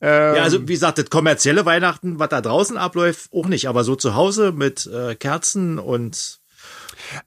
Ja, 0.00 0.36
ähm, 0.36 0.42
also 0.42 0.62
wie 0.62 0.74
gesagt, 0.74 0.98
das 0.98 1.10
kommerzielle 1.10 1.66
Weihnachten, 1.66 2.20
was 2.20 2.28
da 2.28 2.40
draußen 2.40 2.76
abläuft, 2.76 3.30
auch 3.32 3.48
nicht, 3.48 3.68
aber 3.68 3.82
so 3.82 3.96
zu 3.96 4.14
Hause 4.14 4.52
mit 4.52 4.86
äh, 4.86 5.16
Kerzen 5.16 5.80
und 5.80 6.38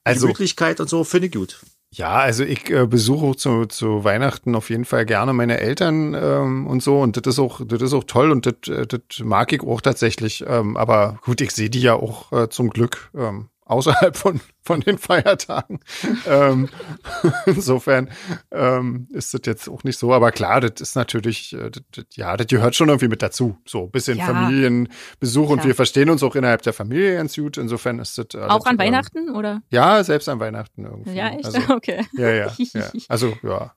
also 0.05 0.27
Gemütlichkeit 0.27 0.79
und 0.79 0.89
so, 0.89 1.03
finde 1.03 1.27
ich 1.27 1.33
gut. 1.33 1.59
Ja, 1.93 2.19
also 2.19 2.45
ich 2.45 2.69
äh, 2.69 2.87
besuche 2.87 3.35
zu, 3.35 3.65
zu 3.65 4.05
Weihnachten 4.05 4.55
auf 4.55 4.69
jeden 4.69 4.85
Fall 4.85 5.05
gerne 5.05 5.33
meine 5.33 5.59
Eltern 5.59 6.13
ähm, 6.13 6.65
und 6.65 6.81
so 6.81 7.01
und 7.01 7.17
das 7.17 7.33
ist 7.33 7.39
auch 7.39 7.59
das 7.65 7.81
ist 7.81 7.91
auch 7.91 8.05
toll 8.05 8.31
und 8.31 8.45
das, 8.45 8.73
äh, 8.73 8.87
das 8.87 9.01
mag 9.21 9.51
ich 9.51 9.61
auch 9.61 9.81
tatsächlich. 9.81 10.45
Ähm, 10.47 10.77
aber 10.77 11.19
gut, 11.23 11.41
ich 11.41 11.51
sehe 11.51 11.69
die 11.69 11.81
ja 11.81 11.95
auch 11.95 12.31
äh, 12.31 12.47
zum 12.49 12.69
Glück 12.69 13.09
ähm, 13.13 13.49
außerhalb 13.71 14.15
von 14.15 14.39
von 14.63 14.81
den 14.81 14.99
Feiertagen. 14.99 15.79
ähm, 16.27 16.69
insofern 17.47 18.09
ähm, 18.51 19.07
ist 19.11 19.33
das 19.33 19.41
jetzt 19.45 19.67
auch 19.67 19.83
nicht 19.83 19.97
so. 19.97 20.13
Aber 20.13 20.31
klar, 20.31 20.61
das 20.61 20.79
ist 20.81 20.95
natürlich 20.95 21.53
äh, 21.53 21.71
das, 21.71 21.83
das, 21.91 22.05
ja, 22.11 22.37
das 22.37 22.45
gehört 22.47 22.75
schon 22.75 22.89
irgendwie 22.89 23.07
mit 23.07 23.21
dazu. 23.23 23.57
So 23.65 23.85
ein 23.85 23.91
bisschen 23.91 24.17
Ja. 24.19 24.25
Familienbesuch 24.25 25.49
und 25.49 25.57
Klar. 25.57 25.67
wir 25.67 25.75
verstehen 25.75 26.09
uns 26.09 26.21
auch 26.21 26.35
innerhalb 26.35 26.61
der 26.61 26.73
Familie 26.73 27.15
ganz 27.15 27.35
gut. 27.35 27.57
Insofern 27.57 27.97
ist 27.99 28.17
das 28.17 28.27
alles, 28.35 28.49
auch 28.51 28.65
an 28.65 28.73
ähm, 28.75 28.79
Weihnachten 28.79 29.29
oder? 29.31 29.61
Ja, 29.71 30.03
selbst 30.03 30.29
an 30.29 30.39
Weihnachten 30.39 30.85
irgendwie. 30.85 31.13
Ja, 31.15 31.29
echt? 31.29 31.45
Also, 31.45 31.59
okay. 31.73 32.05
ja, 32.13 32.29
ja, 32.29 32.51
ja. 32.73 32.91
Also, 33.07 33.33
ja. 33.41 33.73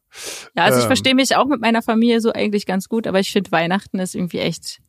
Ja, 0.54 0.64
also 0.64 0.78
ich 0.78 0.84
Ähm. 0.84 0.88
verstehe 0.88 1.14
mich 1.14 1.34
auch 1.34 1.46
mit 1.46 1.60
meiner 1.60 1.82
Familie 1.82 2.20
so 2.20 2.30
eigentlich 2.32 2.66
ganz 2.66 2.88
gut, 2.88 3.06
aber 3.06 3.20
ich 3.20 3.32
finde 3.32 3.50
Weihnachten 3.52 3.98
ist 3.98 4.14
irgendwie 4.14 4.38
echt, 4.38 4.80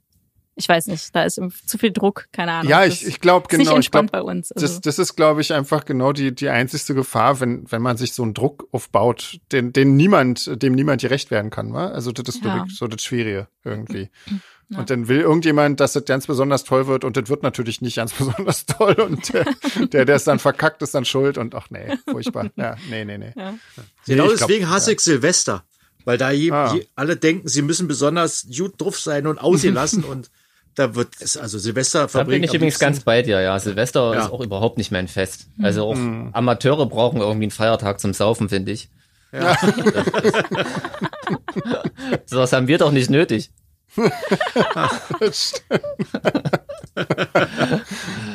ich 0.55 0.69
weiß 0.69 0.87
nicht, 0.87 1.13
da 1.13 1.23
ist 1.23 1.39
zu 1.65 1.77
viel 1.77 1.91
Druck, 1.91 2.27
keine 2.31 2.53
Ahnung. 2.53 2.69
Ja, 2.69 2.85
ich, 2.85 3.05
ich 3.05 3.19
glaube 3.19 3.47
ist 3.49 3.57
nicht 3.57 3.65
genau. 3.67 3.71
Ich 3.71 3.75
entspannt 3.77 4.11
glaube, 4.11 4.25
bei 4.25 4.31
uns. 4.31 4.51
Also, 4.51 4.65
das, 4.65 4.81
das 4.81 4.99
ist, 4.99 5.15
glaube 5.15 5.41
ich, 5.41 5.53
einfach 5.53 5.85
genau 5.85 6.13
die, 6.13 6.33
die 6.33 6.49
einzigste 6.49 6.95
Gefahr, 6.95 7.39
wenn, 7.41 7.69
wenn 7.69 7.81
man 7.81 7.97
sich 7.97 8.13
so 8.13 8.23
einen 8.23 8.33
Druck 8.33 8.67
aufbaut, 8.71 9.39
den, 9.51 9.73
den 9.73 9.95
niemand, 9.95 10.61
dem 10.61 10.73
niemand 10.73 11.01
gerecht 11.01 11.29
werden 11.31 11.51
kann. 11.51 11.73
Wa? 11.73 11.87
Also 11.87 12.11
das 12.11 12.35
ist 12.35 12.43
Ja. 12.45 12.55
glaub 12.55 12.71
so 12.71 12.87
das 12.87 13.03
Schwierige 13.03 13.47
irgendwie. 13.63 14.09
Ja. 14.69 14.79
Und 14.79 14.89
dann 14.89 15.07
will 15.07 15.19
irgendjemand, 15.19 15.79
dass 15.79 15.93
das 15.93 16.05
ganz 16.05 16.25
besonders 16.25 16.63
toll 16.63 16.87
wird 16.87 17.03
und 17.03 17.17
das 17.17 17.29
wird 17.29 17.43
natürlich 17.43 17.81
nicht 17.81 17.97
ganz 17.97 18.13
besonders 18.17 18.65
toll 18.65 18.93
und 18.95 19.31
der, 19.33 19.45
der, 19.91 20.05
der 20.05 20.15
es 20.15 20.23
dann 20.23 20.39
verkackt, 20.39 20.81
ist 20.81 20.95
dann 20.95 21.05
schuld 21.05 21.37
und 21.37 21.53
ach 21.53 21.69
nee, 21.69 21.97
furchtbar. 22.09 22.49
Ja, 22.55 22.75
nee, 22.89 23.05
nee, 23.05 23.17
nee. 23.17 23.33
ja. 23.35 23.53
Genau 23.53 23.57
Nee, 24.07 24.15
glaub, 24.15 24.29
deswegen 24.29 24.69
hasse 24.69 24.93
ich 24.93 25.01
Silvester. 25.01 25.65
Weil 26.05 26.17
da 26.19 26.29
je, 26.31 26.51
Ah. 26.51 26.73
je, 26.73 26.85
alle 26.95 27.15
denken, 27.17 27.47
sie 27.47 27.61
müssen 27.63 27.87
besonders 27.87 28.47
gut 28.55 28.79
drauf 28.79 28.99
sein 28.99 29.27
und 29.27 29.39
ausgelassen 29.39 30.03
und 30.05 30.29
da 30.75 30.93
wird 30.95 31.09
es, 31.19 31.37
also 31.37 31.57
Silvester 31.57 32.07
Da 32.11 32.23
bin 32.23 32.43
ich 32.43 32.53
übrigens 32.53 32.79
ganz 32.79 32.99
bei 33.01 33.21
dir, 33.21 33.39
ja. 33.41 33.57
Silvester 33.59 34.13
Ja. 34.13 34.25
ist 34.25 34.31
auch 34.31 34.41
überhaupt 34.41 34.77
nicht 34.77 34.91
mein 34.91 35.07
Fest. 35.07 35.47
Also 35.61 35.85
auch 35.87 35.95
Mhm. 35.95 36.29
Amateure 36.33 36.85
brauchen 36.87 37.21
irgendwie 37.21 37.45
einen 37.45 37.51
Feiertag 37.51 37.99
zum 37.99 38.13
Saufen, 38.13 38.49
finde 38.49 38.71
ich. 38.73 38.89
Ja. 39.31 39.55
So 42.27 42.37
was 42.39 42.53
haben 42.53 42.67
wir 42.67 42.77
doch 42.77 42.91
nicht 42.91 43.09
nötig. 43.09 43.49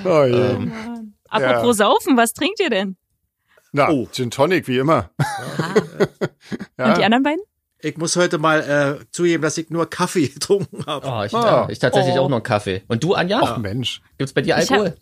Oh 0.05 0.24
je. 0.24 0.34
Ähm, 0.34 0.72
Apropos 1.28 1.76
Saufen, 1.76 2.16
was 2.16 2.32
trinkt 2.32 2.61
ihr 2.61 2.70
denn? 2.70 2.97
Na, 3.72 3.88
Oh. 3.91 4.09
Gin 4.11 4.30
Tonic, 4.30 4.66
wie 4.66 4.78
immer. 4.78 5.11
Und 6.76 6.97
die 6.97 7.05
anderen 7.05 7.22
beiden? 7.22 7.41
Ich 7.83 7.97
muss 7.97 8.16
heute 8.16 8.39
mal 8.39 8.99
äh, 9.01 9.05
zugeben, 9.11 9.43
dass 9.43 9.57
ich 9.59 9.70
nur 9.70 9.89
Kaffee 9.89 10.28
getrunken 10.35 10.85
habe. 10.87 11.07
Oh, 11.09 11.22
ich, 11.24 11.35
Ah. 11.35 11.66
ich 11.70 11.78
tatsächlich 11.78 12.14
Oh. 12.16 12.20
auch 12.22 12.28
noch 12.28 12.37
einen 12.39 12.43
Kaffee. 12.43 12.83
Und 12.89 13.03
du, 13.05 13.14
Anja? 13.14 13.41
Ach 13.43 13.59
Mensch. 13.59 14.01
Gibt's 14.18 14.33
bei 14.33 14.43
dir 14.43 14.57
Alkohol? 14.57 14.97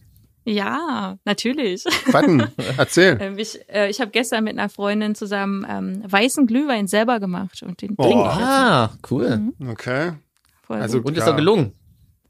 Ja, 0.44 1.18
natürlich. 1.24 1.84
Warten, 2.10 2.46
erzähl. 2.78 3.18
Ähm, 3.20 3.38
ich 3.38 3.58
äh, 3.68 3.90
ich 3.90 4.00
habe 4.00 4.10
gestern 4.10 4.44
mit 4.44 4.58
einer 4.58 4.68
Freundin 4.70 5.14
zusammen 5.14 5.66
ähm, 5.68 6.02
weißen 6.10 6.46
Glühwein 6.46 6.86
selber 6.86 7.20
gemacht 7.20 7.62
und 7.62 7.82
den 7.82 7.94
Oh. 7.98 8.02
trinke 8.04 8.18
ich. 8.30 8.44
Ah, 8.46 8.90
cool. 9.10 9.40
Okay. 9.70 10.12
Voll 10.66 10.80
Also- 10.80 10.98
gut. 10.98 11.08
Und 11.08 11.18
ist 11.18 11.26
doch 11.26 11.36
gelungen. 11.36 11.72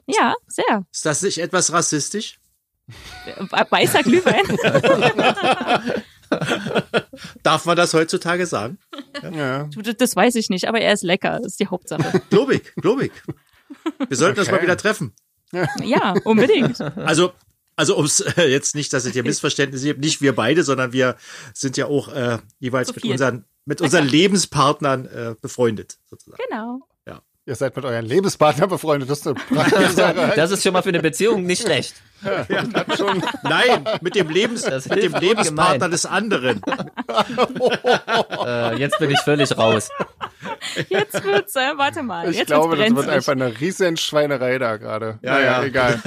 Ja, 0.07 0.35
sehr. 0.47 0.85
Ist 0.91 1.05
das 1.07 1.23
nicht 1.23 1.39
etwas 1.39 1.73
rassistisch? 1.73 2.41
Äh, 3.27 3.45
Weißer 3.71 4.03
Glühwein. 4.03 4.43
Darf 7.43 7.65
man 7.67 7.77
das 7.77 7.95
heutzutage 7.95 8.47
sagen? 8.47 8.79
Ja. 9.35 9.65
Du, 9.65 9.83
das- 9.83 10.17
weiß 10.17 10.35
ich 10.37 10.49
nicht, 10.51 10.69
aber 10.69 10.81
er 10.81 10.93
ist 10.93 11.03
lecker, 11.03 11.39
das 11.39 11.53
ist 11.53 11.61
die 11.61 11.67
Hauptsache. 11.69 12.21
Globig, 12.31 12.75
globig. 12.77 13.13
Wir 14.09 14.17
sollten 14.17 14.39
uns 14.39 14.49
Okay. 14.49 14.57
mal 14.57 14.63
wieder 14.63 14.77
treffen. 14.77 15.13
Ja, 15.83 16.15
unbedingt. 16.25 16.81
Also, 16.81 17.33
also 17.77 17.97
ums 17.97 18.21
äh, 18.21 18.47
jetzt 18.49 18.75
nicht, 18.75 18.93
dass 18.93 19.05
es 19.05 19.13
hier 19.13 19.23
Missverständnisse 19.23 19.87
gibt, 19.87 20.01
nicht 20.01 20.21
wir 20.21 20.35
beide, 20.35 20.63
sondern 20.65 20.93
wir 20.93 21.17
sind 21.55 21.77
ja 21.77 21.87
auch 21.87 22.09
äh, 22.09 22.39
jeweils 22.59 22.89
Zu 22.89 22.95
mit 22.95 23.05
unseren 23.05 23.45
mit 23.65 23.81
unseren 23.83 24.07
Lebenspartnern 24.07 25.07
äh, 25.07 25.35
befreundet 25.43 25.99
sozusagen. 26.07 26.43
Genau. 26.49 26.81
Ihr 27.49 27.55
seid 27.55 27.75
mit 27.75 27.85
euren 27.87 28.05
Lebenspartner 28.05 28.67
befreundet. 28.67 29.09
Das 29.09 29.21
ist 29.21 29.27
eine 29.27 29.89
Sache. 29.91 30.33
Das 30.37 30.51
ist 30.51 30.63
schon 30.63 30.75
mal 30.75 30.83
für 30.83 30.91
eine 30.91 31.01
Beziehung 31.01 31.45
nicht 31.45 31.63
schlecht. 31.63 31.95
schon. 32.99 33.23
Nein, 33.43 33.85
mit 34.03 34.15
dem 34.17 34.29
Lebens 34.29 34.63
Das 34.65 34.87
mit 34.89 35.03
dem 35.03 35.15
Lebenspartner 35.15 35.87
ungemein. 35.87 35.91
des 35.91 36.05
anderen. 36.05 36.61
Äh, 38.47 38.77
jetzt 38.79 38.99
bin 38.99 39.11
ich 39.11 39.19
völlig 39.21 39.57
raus. 39.57 39.89
Jetzt 40.89 41.25
wird's, 41.25 41.55
äh, 41.57 41.73
warte 41.77 42.03
mal. 42.03 42.29
Ich 42.31 42.37
jetzt 42.37 42.47
glaube, 42.49 42.77
das 42.77 42.95
wird 42.95 43.09
einfach 43.09 43.33
eine 43.33 43.59
riesen 43.61 43.97
Schweinerei 43.97 44.59
da 44.59 44.77
gerade. 44.77 45.19
Ja, 45.23 45.33
Naja, 45.35 45.45
ja. 45.45 45.65
egal. 45.65 46.03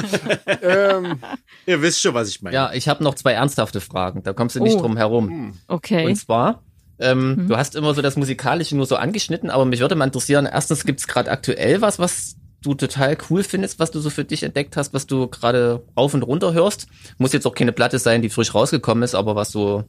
ähm, 0.62 1.20
Ihr 1.66 1.82
wisst 1.82 2.02
schon, 2.02 2.14
was 2.14 2.30
ich 2.30 2.42
meine. 2.42 2.56
Ja, 2.56 2.72
ich 2.74 2.88
habe 2.88 3.04
noch 3.04 3.16
zwei 3.16 3.34
ernsthafte 3.34 3.82
Fragen. 3.82 4.24
Da 4.24 4.34
kommst 4.34 4.56
du 4.56 4.62
nicht 4.62 4.76
Oh. 4.78 4.82
drum 4.82 4.98
herum. 4.98 5.58
Okay. 5.68 6.06
Und 6.06 6.16
zwar, 6.16 6.64
ähm, 7.02 7.36
Mhm. 7.36 7.48
du 7.50 7.58
hast 7.58 7.76
immer 7.76 7.94
so 7.94 8.02
das 8.02 8.16
Musikalische 8.16 8.76
nur 8.78 8.86
so 8.86 8.96
angeschnitten, 8.96 9.50
aber 9.50 9.66
mich 9.66 9.80
würde 9.82 9.96
mal 9.96 10.06
interessieren, 10.06 10.46
erstens 10.52 10.86
gibt's 10.86 11.08
gerade 11.08 11.30
aktuell 11.32 11.82
was, 11.82 12.00
was 12.00 12.36
du 12.64 12.76
total 12.76 13.18
cool 13.30 13.44
findest, 13.44 13.80
was 13.80 13.92
du 13.92 14.00
so 14.00 14.10
für 14.10 14.24
dich 14.24 14.44
entdeckt 14.44 14.78
hast, 14.78 14.94
was 14.94 15.08
du 15.08 15.28
gerade 15.28 15.84
rauf 15.98 16.14
und 16.14 16.22
runter 16.24 16.54
hörst. 16.54 16.88
Muss 17.18 17.34
jetzt 17.34 17.48
auch 17.48 17.56
keine 17.56 17.72
Platte 17.72 17.98
sein, 18.00 18.22
die 18.22 18.30
frisch 18.30 18.54
rausgekommen 18.54 19.04
ist, 19.04 19.16
aber 19.16 19.36
was 19.36 19.52
so, 19.52 19.84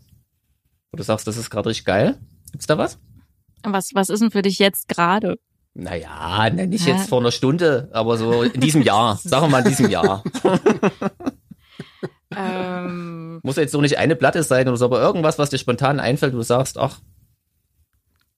wo 0.90 0.96
du 0.96 1.02
sagst, 1.02 1.26
das 1.26 1.36
ist 1.36 1.50
gerade 1.50 1.68
richtig 1.68 1.84
geil. 1.84 2.16
Gibt's 2.50 2.66
da 2.66 2.78
was? 2.78 2.98
Was, 3.62 3.90
was 3.94 4.08
ist 4.08 4.20
denn 4.22 4.30
für 4.30 4.42
dich 4.42 4.58
jetzt 4.58 4.88
gerade? 4.88 5.38
Naja, 5.74 6.50
nicht 6.50 6.86
Ja. 6.86 6.94
jetzt 6.96 7.08
vor 7.08 7.20
einer 7.20 7.30
Stunde, 7.30 7.88
aber 7.92 8.16
so 8.18 8.42
in 8.42 8.60
diesem 8.60 8.82
Jahr. 8.82 9.16
Sagen 9.22 9.44
wir 9.46 9.48
mal 9.50 9.62
in 9.62 9.68
diesem 9.68 9.88
Jahr. 9.90 10.22
Ähm, 12.36 13.40
Muss 13.42 13.56
jetzt 13.56 13.72
so 13.72 13.80
nicht 13.80 13.98
eine 13.98 14.16
Platte 14.16 14.42
sein 14.42 14.68
oder 14.68 14.76
so, 14.76 14.84
aber 14.84 15.00
irgendwas, 15.00 15.38
was 15.38 15.50
dir 15.50 15.58
spontan 15.58 16.00
einfällt, 16.00 16.32
wo 16.32 16.38
du 16.38 16.42
sagst, 16.44 16.78
ach, 16.78 17.00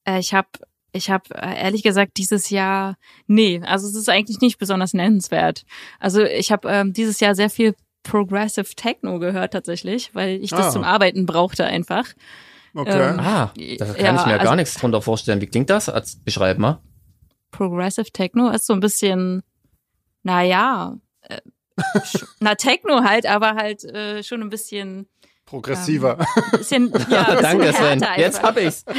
äh, 0.07 0.19
ich 0.19 0.35
habe 0.35 0.49
ich 0.93 1.11
habe 1.11 1.25
äh, 1.35 1.61
ehrlich 1.63 1.83
gesagt 1.83 2.13
dieses 2.19 2.51
Jahr 2.51 2.97
nee, 3.27 3.61
also 3.65 3.87
es 3.89 3.95
ist 3.97 4.09
eigentlich 4.09 4.41
nicht 4.41 4.59
besonders 4.59 4.95
nennenswert. 4.95 5.65
Also 5.99 6.23
ich 6.23 6.53
habe 6.53 6.69
ähm, 6.71 6.93
dieses 6.93 7.19
Jahr 7.21 7.35
sehr 7.35 7.51
viel 7.51 7.75
Progressive 8.05 8.75
Techno 8.77 9.19
gehört 9.19 9.53
tatsächlich, 9.55 10.15
weil 10.15 10.41
ich 10.43 10.51
das 10.51 10.67
Ah. 10.67 10.71
zum 10.71 10.85
Arbeiten 10.85 11.27
brauchte 11.27 11.65
einfach. 11.65 12.05
Okay. 12.75 13.11
Ähm, 13.11 13.19
Ah, 13.21 13.51
da 13.79 13.87
kann 13.87 14.05
Ja, 14.05 14.15
ich 14.21 14.27
mir 14.27 14.33
ja 14.33 14.39
also- 14.39 14.45
gar 14.45 14.57
nichts 14.57 14.75
drunter 14.75 15.01
vorstellen. 15.03 15.41
Wie 15.41 15.47
klingt 15.47 15.71
das? 15.71 15.91
Beschreib 16.25 16.59
mal. 16.59 16.81
Progressive 17.51 18.11
Techno 18.13 18.51
ist 18.51 18.67
so 18.67 18.73
ein 18.73 18.81
bisschen, 18.81 19.43
naja, 20.23 20.97
äh, 20.97 20.97
na 22.41 22.55
Techno 22.55 23.03
halt, 23.05 23.27
aber 23.27 23.55
halt 23.55 23.85
äh, 23.85 24.23
schon 24.23 24.43
ein 24.43 24.51
bisschen, 24.51 25.09
Progressiver. 25.47 26.19
ein 26.19 26.59
bisschen, 26.59 26.91
ja, 27.11 27.25
bisschen 27.25 27.37
Danke, 27.43 27.73
Sven. 27.73 28.03
härter 28.03 28.19
Jetzt 28.21 28.37
einfach. 28.45 28.49
hab 28.49 28.57
ich's. 28.59 28.85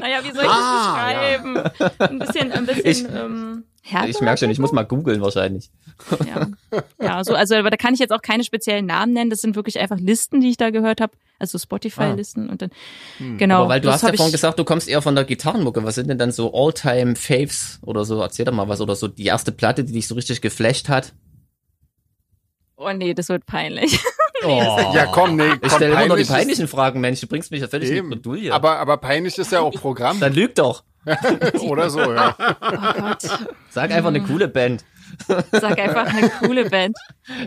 Naja, 0.00 0.18
wie 0.24 0.32
soll 0.32 0.44
ich 0.44 0.50
Ah, 0.50 1.38
das 1.38 1.56
beschreiben? 1.56 1.70
Ein 1.98 2.18
bisschen, 2.18 2.52
ein 2.52 2.66
bisschen 2.66 2.86
Ich- 2.86 3.04
ähm, 3.14 3.64
härter. 3.84 4.08
Ich 4.08 4.20
merke 4.20 4.38
schon, 4.40 4.50
ich 4.50 4.58
muss 4.58 4.72
mal 4.72 4.82
googeln 4.82 5.20
wahrscheinlich. 5.20 5.70
Ja. 6.26 6.46
ja, 7.00 7.22
so, 7.24 7.34
also 7.34 7.54
aber 7.54 7.70
da 7.70 7.76
kann 7.76 7.94
ich 7.94 8.00
jetzt 8.00 8.12
auch 8.12 8.22
keine 8.22 8.42
speziellen 8.44 8.86
Namen 8.86 9.12
nennen. 9.12 9.30
Das 9.30 9.40
sind 9.40 9.54
wirklich 9.56 9.78
einfach 9.78 9.98
Listen, 9.98 10.40
die 10.40 10.50
ich 10.50 10.56
da 10.56 10.70
gehört 10.70 11.00
habe. 11.00 11.12
Also 11.38 11.58
Spotify-Listen 11.58 12.48
und 12.48 12.62
dann 12.62 12.70
genau. 13.38 13.56
Ah. 13.56 13.58
Aber 13.60 13.68
weil 13.68 13.80
du 13.80 13.86
das 13.88 13.96
hast 13.96 14.02
ja 14.02 14.08
vorhin 14.16 14.26
ich- 14.28 14.32
gesagt, 14.32 14.58
du 14.58 14.64
kommst 14.64 14.88
eher 14.88 15.02
von 15.02 15.14
der 15.14 15.24
Gitarrenmucke. 15.24 15.84
Was 15.84 15.96
sind 15.96 16.08
denn 16.08 16.18
dann 16.18 16.32
so 16.32 16.52
All-Time-Faves 16.54 17.80
oder 17.82 18.04
so? 18.04 18.20
Erzähl 18.20 18.44
doch 18.44 18.52
mal 18.52 18.68
was. 18.68 18.80
Oder 18.80 18.96
so 18.96 19.08
die 19.08 19.26
erste 19.26 19.52
Platte, 19.52 19.84
die 19.84 19.92
dich 19.92 20.08
so 20.08 20.14
richtig 20.14 20.40
geflasht 20.40 20.88
hat. 20.88 21.12
Oh 22.76 22.90
nee, 22.92 23.14
das 23.14 23.28
wird 23.28 23.46
peinlich. 23.46 23.98
Oh. 24.44 24.48
Ja, 24.94 25.06
komm, 25.06 25.36
nee, 25.36 25.52
Ich 25.54 25.60
komm, 25.60 25.70
stelle 25.70 25.94
immer 25.94 26.06
nur 26.06 26.16
die 26.18 26.24
peinlichen 26.24 26.68
Fragen, 26.68 27.00
Mensch. 27.00 27.20
Du 27.20 27.26
bringst 27.26 27.50
mich 27.50 27.62
ja 27.62 27.68
völlig 27.68 27.88
in 27.88 27.94
die 27.94 27.98
Eben. 28.00 28.10
Bredouille. 28.10 28.52
Aber, 28.52 28.78
aber 28.78 28.98
peinlich 28.98 29.38
ist 29.38 29.52
ja 29.52 29.60
auch 29.60 29.72
Programm. 29.72 30.20
Dann 30.20 30.34
lüg 30.34 30.54
doch. 30.54 30.84
Oder 31.60 31.90
so, 31.90 32.00
ja. 32.00 32.36
Oh 32.38 33.00
Gott. 33.00 33.22
Sag 33.70 33.90
einfach 33.90 34.08
eine 34.08 34.22
coole 34.22 34.48
Band. 34.48 34.84
Sag 35.52 35.78
einfach 35.78 36.06
eine 36.06 36.28
coole 36.30 36.68
Band. 36.70 36.96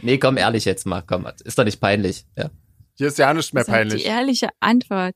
Nee, 0.01 0.17
komm 0.17 0.37
ehrlich 0.37 0.65
jetzt 0.65 0.85
mal. 0.85 1.01
Komm, 1.05 1.27
ist 1.43 1.57
doch 1.57 1.63
nicht 1.65 1.79
peinlich. 1.81 2.25
Ja. 2.37 2.49
Hier 2.95 3.07
ist 3.07 3.17
ja 3.17 3.33
nicht 3.33 3.53
mehr 3.53 3.63
Sag 3.63 3.73
die 3.73 3.77
peinlich. 3.79 4.05
ehrliche 4.05 4.49
Antwort. 4.59 5.15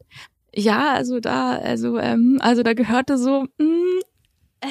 Ja, 0.53 0.93
also 0.93 1.19
da, 1.19 1.57
also, 1.57 1.97
ähm, 1.97 2.37
also 2.41 2.61
da 2.63 2.73
gehörte 2.73 3.17
so 3.17 3.45
mh, 3.57 4.01
äh, 4.61 4.67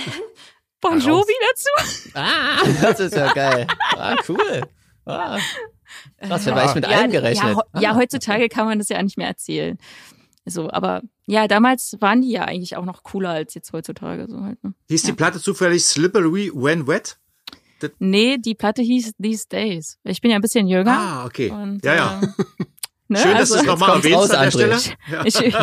Bon. 0.82 0.98
Jovi 0.98 1.32
dazu. 1.50 2.10
Ah, 2.14 2.62
das 2.82 3.00
ist 3.00 3.14
ja 3.14 3.32
geil. 3.32 3.66
Ah, 3.96 4.16
cool. 4.28 4.62
Ah. 5.04 5.38
Krass, 6.20 6.46
wer 6.46 6.54
weiß 6.54 6.74
mit 6.74 6.86
allem 6.86 7.10
gerechnet. 7.10 7.54
Ja, 7.56 7.62
Ah. 7.72 7.80
ja, 7.80 7.94
heutzutage 7.96 8.48
kann 8.48 8.66
man 8.66 8.78
das 8.78 8.88
ja 8.88 9.02
nicht 9.02 9.18
mehr 9.18 9.28
erzählen. 9.28 9.76
So, 10.46 10.70
aber 10.70 11.02
ja, 11.26 11.46
damals 11.46 11.96
waren 12.00 12.22
die 12.22 12.30
ja 12.30 12.44
eigentlich 12.44 12.76
auch 12.76 12.84
noch 12.84 13.02
cooler 13.02 13.30
als 13.30 13.54
jetzt 13.54 13.72
heutzutage 13.72 14.26
so 14.28 14.40
halt. 14.42 14.62
Ne? 14.64 14.74
Hieß 14.88 15.02
die 15.02 15.12
Platte 15.12 15.40
zufällig 15.40 15.84
Slippery 15.84 16.50
When 16.54 16.86
Wet? 16.86 17.18
Nee, 17.98 18.36
die 18.38 18.54
Platte 18.54 18.82
hieß 18.82 19.12
These 19.22 19.48
Days. 19.48 19.98
Ich 20.04 20.20
bin 20.20 20.30
ja 20.30 20.36
ein 20.36 20.42
bisschen 20.42 20.66
jünger. 20.66 20.98
Ah, 20.98 21.24
okay. 21.24 21.50
Und, 21.50 21.84
ja, 21.84 21.94
ja. 21.94 22.20
ähm, 22.22 22.34
ne, 23.08 23.18
Schön, 23.18 23.32
dass 23.32 23.52
also, 23.52 23.54
du 23.54 23.60
es 23.60 23.66
nochmal 23.66 23.96
erwähnst 23.96 24.34
an 24.34 24.50
der 24.50 24.50
André. 24.50 24.78
Stelle. 24.78 24.96
Ja. 25.10 25.24
ich, 25.24 25.54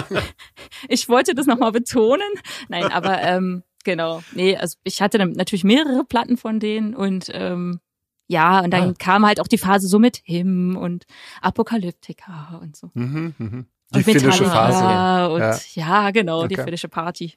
ich 0.90 1.10
wollte 1.10 1.36
das 1.36 1.46
nochmal 1.46 1.72
betonen. 1.72 2.28
Nein, 2.70 2.86
aber 2.92 3.22
ähm, 3.22 3.64
genau. 3.84 4.24
Nee, 4.34 4.58
also 4.58 4.78
ich 4.84 5.02
hatte 5.02 5.18
dann 5.20 5.34
natürlich 5.34 5.64
mehrere 5.64 6.06
Platten 6.06 6.38
von 6.38 6.60
denen 6.60 6.96
und 6.96 7.30
ähm, 7.34 7.80
ja, 8.28 8.60
und 8.62 8.72
dann 8.72 8.90
Ah. 8.90 8.94
kam 8.98 9.26
halt 9.26 9.40
auch 9.40 9.48
die 9.48 9.58
Phase 9.58 9.88
so 9.88 10.00
mit 10.00 10.18
Him 10.24 10.76
und 10.76 11.06
Apokalyptika 11.42 12.60
und 12.62 12.76
so. 12.76 12.92
Mhm, 12.94 13.36
mhm. 13.38 13.66
Die 13.94 14.00
Und 14.00 14.04
finnische 14.04 14.44
Phase. 14.44 15.34
Und 15.34 15.40
Ja. 15.40 15.58
ja, 15.76 16.12
genau, 16.12 16.46
die 16.46 16.56
Okay. 16.56 16.66
finnische 16.66 16.90
Party. 16.90 17.36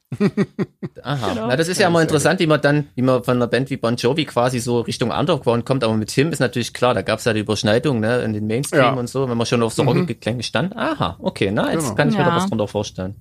Aha. 1.02 1.28
Genau. 1.34 1.46
Na, 1.46 1.56
das 1.56 1.68
ist 1.68 1.78
ja, 1.78 1.82
Ja, 1.84 1.88
immer 1.88 1.98
sehr 2.00 2.02
interessant, 2.08 2.40
wie 2.40 2.46
man 2.48 2.60
dann, 2.60 2.88
wie 2.96 3.02
man 3.02 3.22
von 3.22 3.36
einer 3.36 3.46
Band 3.46 3.70
wie 3.70 3.76
Bon 3.76 3.94
Jovi 3.94 4.24
quasi 4.24 4.58
so 4.58 4.80
Richtung 4.80 5.12
Underground 5.12 5.64
kommt, 5.64 5.84
aber 5.84 5.94
mit 5.94 6.08
Tim 6.08 6.32
ist 6.32 6.40
natürlich 6.40 6.72
klar, 6.74 6.92
da 6.94 7.02
gab's 7.02 7.24
ja 7.24 7.32
die 7.32 7.40
Überschneidung, 7.40 8.00
ne, 8.00 8.22
in 8.22 8.32
den 8.32 8.48
Mainstream 8.48 8.82
Ja. 8.82 8.90
und 8.94 9.08
so, 9.08 9.28
wenn 9.28 9.36
man 9.36 9.46
schon 9.46 9.62
auf 9.62 9.74
so 9.74 9.82
Rockgeklänge 9.84 10.42
stand. 10.42 10.76
Aha, 10.76 11.16
okay, 11.20 11.52
na, 11.52 11.70
jetzt 11.72 11.84
Genau. 11.84 11.94
kann 11.94 12.08
ich 12.08 12.14
mir 12.16 12.22
Ja. 12.22 12.30
da 12.30 12.36
was 12.36 12.48
drunter 12.48 12.66
vorstellen. 12.66 13.14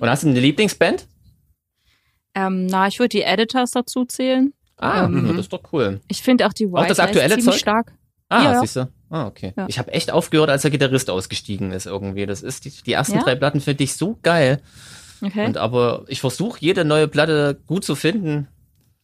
Und 0.00 0.08
hast 0.08 0.22
du 0.22 0.28
eine 0.28 0.40
Lieblingsband? 0.40 1.06
Ähm, 2.34 2.66
na, 2.66 2.86
ich 2.88 2.98
würde 2.98 3.10
die 3.10 3.22
Editors 3.22 3.72
dazu 3.72 4.06
zählen. 4.06 4.54
Ah, 4.78 5.04
Ähm, 5.04 5.26
ja, 5.26 5.32
das 5.32 5.40
ist 5.40 5.52
doch 5.52 5.60
cool. 5.72 6.00
Ich 6.08 6.22
finde 6.22 6.46
auch 6.46 6.52
die 6.54 6.66
Auch 6.68 6.86
das 6.86 6.96
White 6.98 7.02
aktuelle 7.02 7.34
Lies 7.34 7.44
ziemlich 7.44 7.54
Zeug? 7.56 7.60
stark. 7.60 7.92
Ah, 8.30 8.44
Ja, 8.44 8.52
ja. 8.54 8.60
siehst 8.60 8.76
du. 8.76 8.88
Ah, 9.10 9.26
okay. 9.26 9.52
Ja. 9.56 9.66
Ich 9.68 9.78
habe 9.78 9.92
echt 9.92 10.10
aufgehört, 10.10 10.50
als 10.50 10.62
der 10.62 10.70
Gitarrist 10.70 11.08
ausgestiegen 11.10 11.72
ist 11.72 11.86
irgendwie. 11.86 12.26
Das 12.26 12.42
ist 12.42 12.64
die, 12.64 12.70
die 12.70 12.92
ersten 12.92 13.16
Ja? 13.16 13.22
drei 13.22 13.34
Platten 13.36 13.60
finde 13.60 13.84
ich 13.84 13.94
so 13.94 14.18
geil. 14.22 14.60
Okay. 15.22 15.46
Und 15.46 15.56
aber 15.56 16.04
ich 16.08 16.20
versuche 16.20 16.58
jede 16.60 16.84
neue 16.84 17.08
Platte 17.08 17.58
gut 17.66 17.84
zu 17.84 17.94
finden, 17.94 18.48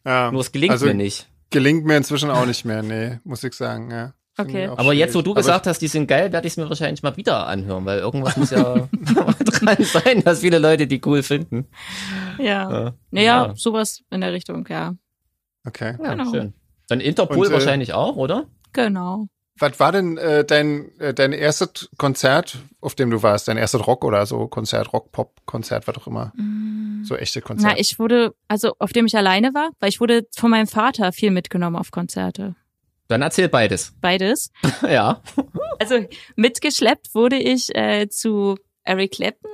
Ja. 0.05 0.31
nur 0.31 0.41
es 0.43 0.53
gelingt 0.53 0.73
also, 0.73 0.87
mir 0.87 0.95
nicht. 0.95 1.29
Gelingt 1.51 1.85
mir 1.87 1.97
inzwischen 1.97 2.31
auch 2.31 2.47
nicht 2.47 2.65
mehr, 2.65 2.83
nee, 2.83 3.19
muss 3.25 3.43
ich 3.45 3.55
sagen, 3.55 3.91
ja. 3.91 4.13
Okay. 4.37 4.67
Aber 4.67 4.93
jetzt, 4.93 5.11
wo 5.15 5.19
schwierig. 5.21 5.25
du 5.25 5.31
Aber 5.31 5.41
gesagt 5.41 5.67
hast, 5.69 5.79
die 5.81 5.87
sind 5.89 6.09
geil, 6.09 6.33
werde 6.33 6.47
ich 6.47 6.55
es 6.55 6.57
mir 6.57 6.69
wahrscheinlich 6.69 7.03
mal 7.05 7.17
wieder 7.17 7.47
anhören, 7.47 7.85
weil 7.85 8.01
irgendwas 8.01 8.37
muss 8.37 8.51
ja 8.51 8.89
dran 9.45 9.77
sein, 9.85 10.23
dass 10.25 10.41
viele 10.41 10.59
Leute 10.59 10.87
die 10.89 11.01
cool 11.07 11.23
finden. 11.23 11.67
ja. 12.39 12.71
Ja, 12.71 12.95
Naja, 13.13 13.47
Ja. 13.47 13.53
sowas 13.57 14.03
in 14.11 14.21
der 14.21 14.33
Richtung, 14.33 14.67
ja. 14.69 14.95
Okay. 15.65 15.97
ja 16.03 16.15
Genau. 16.15 16.31
schön. 16.33 16.53
Dann 16.89 17.01
Interpol 17.01 17.47
Und, 17.47 17.51
äh, 17.51 17.55
wahrscheinlich 17.55 17.93
auch, 17.95 18.17
oder? 18.17 18.47
Genau. 18.73 19.29
Was 19.59 19.79
war 19.79 19.93
denn 19.93 20.17
äh, 20.19 20.45
dein, 20.45 20.91
äh, 20.99 21.15
dein 21.15 21.33
erstes 21.33 21.89
Konzert, 21.97 22.59
auf 22.81 22.95
dem 22.97 23.11
du 23.11 23.23
warst? 23.23 23.47
Dein 23.47 23.57
erstes 23.57 23.87
Rock 23.87 24.05
oder 24.05 24.27
so 24.27 24.49
Konzert, 24.49 24.93
Rock, 24.93 25.13
Pop, 25.13 25.33
Konzert, 25.47 25.87
was 25.87 25.97
auch 25.97 26.09
immer? 26.09 26.33
So 27.05 27.17
echte 27.17 27.41
Konzert. 27.41 27.75
Na, 27.75 27.79
ich 27.79 27.99
wurde, 28.01 28.35
also 28.49 28.75
auf 28.79 28.93
dem 28.93 29.07
ich 29.07 29.17
alleine 29.17 29.55
war, 29.55 29.71
weil 29.79 29.91
ich 29.91 30.01
wurde 30.01 30.27
von 30.35 30.51
meinem 30.51 30.67
Vater 30.67 31.13
viel 31.13 31.31
mitgenommen 31.31 31.77
auf 31.77 31.93
Konzerte. 31.93 32.57
Dann 33.07 33.23
erzähl 33.23 33.49
beides. 33.49 33.93
Beides. 34.01 34.51
ja. 34.83 35.21
Also 35.81 36.07
mitgeschleppt 36.37 37.17
wurde 37.17 37.35
ich 37.37 37.75
äh, 37.75 38.09
zu 38.09 38.57
Eric 38.85 39.11
Clapton 39.13 39.51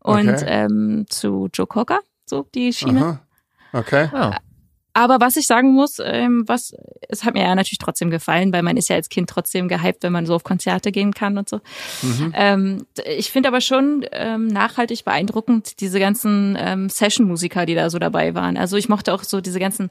und 0.00 0.28
Okay. 0.28 0.44
ähm, 0.46 1.06
zu 1.08 1.48
Joe 1.54 1.66
Cocker, 1.66 2.00
so 2.26 2.46
die 2.54 2.70
Schiene. 2.74 3.00
Aha. 3.00 3.26
Okay. 3.72 4.08
Ah. 4.12 4.36
Aber 4.94 5.20
was 5.20 5.36
ich 5.36 5.46
sagen 5.46 5.72
muss, 5.72 6.00
ähm, 6.02 6.44
was 6.46 6.72
es 7.08 7.24
hat 7.24 7.34
mir 7.34 7.42
ja 7.42 7.54
natürlich 7.54 7.78
trotzdem 7.78 8.10
gefallen, 8.10 8.52
weil 8.52 8.62
man 8.62 8.76
ist 8.76 8.88
ja 8.88 8.96
als 8.96 9.08
Kind 9.08 9.28
trotzdem 9.28 9.68
gehypt, 9.68 10.02
wenn 10.04 10.12
man 10.12 10.24
so 10.24 10.34
auf 10.34 10.44
Konzerte 10.44 10.92
gehen 10.92 11.12
kann 11.12 11.36
und 11.36 11.48
so. 11.48 11.60
Mhm. 12.02 12.32
Ähm, 12.34 12.86
ich 13.04 13.30
finde 13.32 13.48
aber 13.48 13.60
schon 13.60 14.06
ähm, 14.12 14.46
nachhaltig 14.46 15.04
beeindruckend 15.04 15.80
diese 15.80 15.98
ganzen 15.98 16.56
ähm, 16.58 16.88
Session-Musiker, 16.88 17.66
die 17.66 17.74
da 17.74 17.90
so 17.90 17.98
dabei 17.98 18.34
waren. 18.34 18.56
Also 18.56 18.76
ich 18.76 18.88
mochte 18.88 19.12
auch 19.12 19.24
so 19.24 19.40
diese 19.40 19.58
ganzen, 19.58 19.90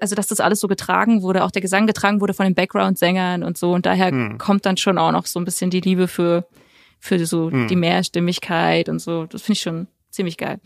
also 0.00 0.14
dass 0.14 0.26
das 0.26 0.40
alles 0.40 0.60
so 0.60 0.68
getragen 0.68 1.22
wurde, 1.22 1.44
auch 1.44 1.50
der 1.50 1.62
Gesang 1.62 1.86
getragen 1.86 2.20
wurde 2.20 2.34
von 2.34 2.44
den 2.46 2.54
Background-Sängern 2.54 3.42
und 3.42 3.56
so. 3.58 3.72
Und 3.72 3.86
daher 3.86 4.10
Hm. 4.10 4.38
kommt 4.38 4.66
dann 4.66 4.76
schon 4.78 4.98
auch 4.98 5.12
noch 5.12 5.26
so 5.26 5.38
ein 5.38 5.44
bisschen 5.44 5.70
die 5.70 5.80
Liebe 5.80 6.08
für 6.08 6.46
für 6.98 7.24
so 7.26 7.50
Hm. 7.50 7.68
die 7.68 7.76
Mehrstimmigkeit 7.76 8.88
und 8.88 9.00
so. 9.00 9.26
Das 9.26 9.42
finde 9.42 9.52
ich 9.52 9.60
schon 9.60 9.86
ziemlich 10.10 10.38
geil. 10.38 10.60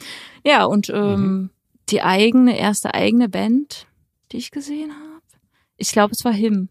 Ja 0.44 0.64
und 0.64 0.88
ähm, 0.90 1.50
die 1.90 2.02
eigene 2.02 2.58
erste 2.58 2.94
eigene 2.94 3.28
Band, 3.28 3.86
die 4.32 4.36
ich 4.38 4.50
gesehen 4.50 4.92
habe, 4.92 5.22
ich 5.76 5.92
glaube 5.92 6.12
es 6.12 6.24
war 6.24 6.32
Him 6.32 6.68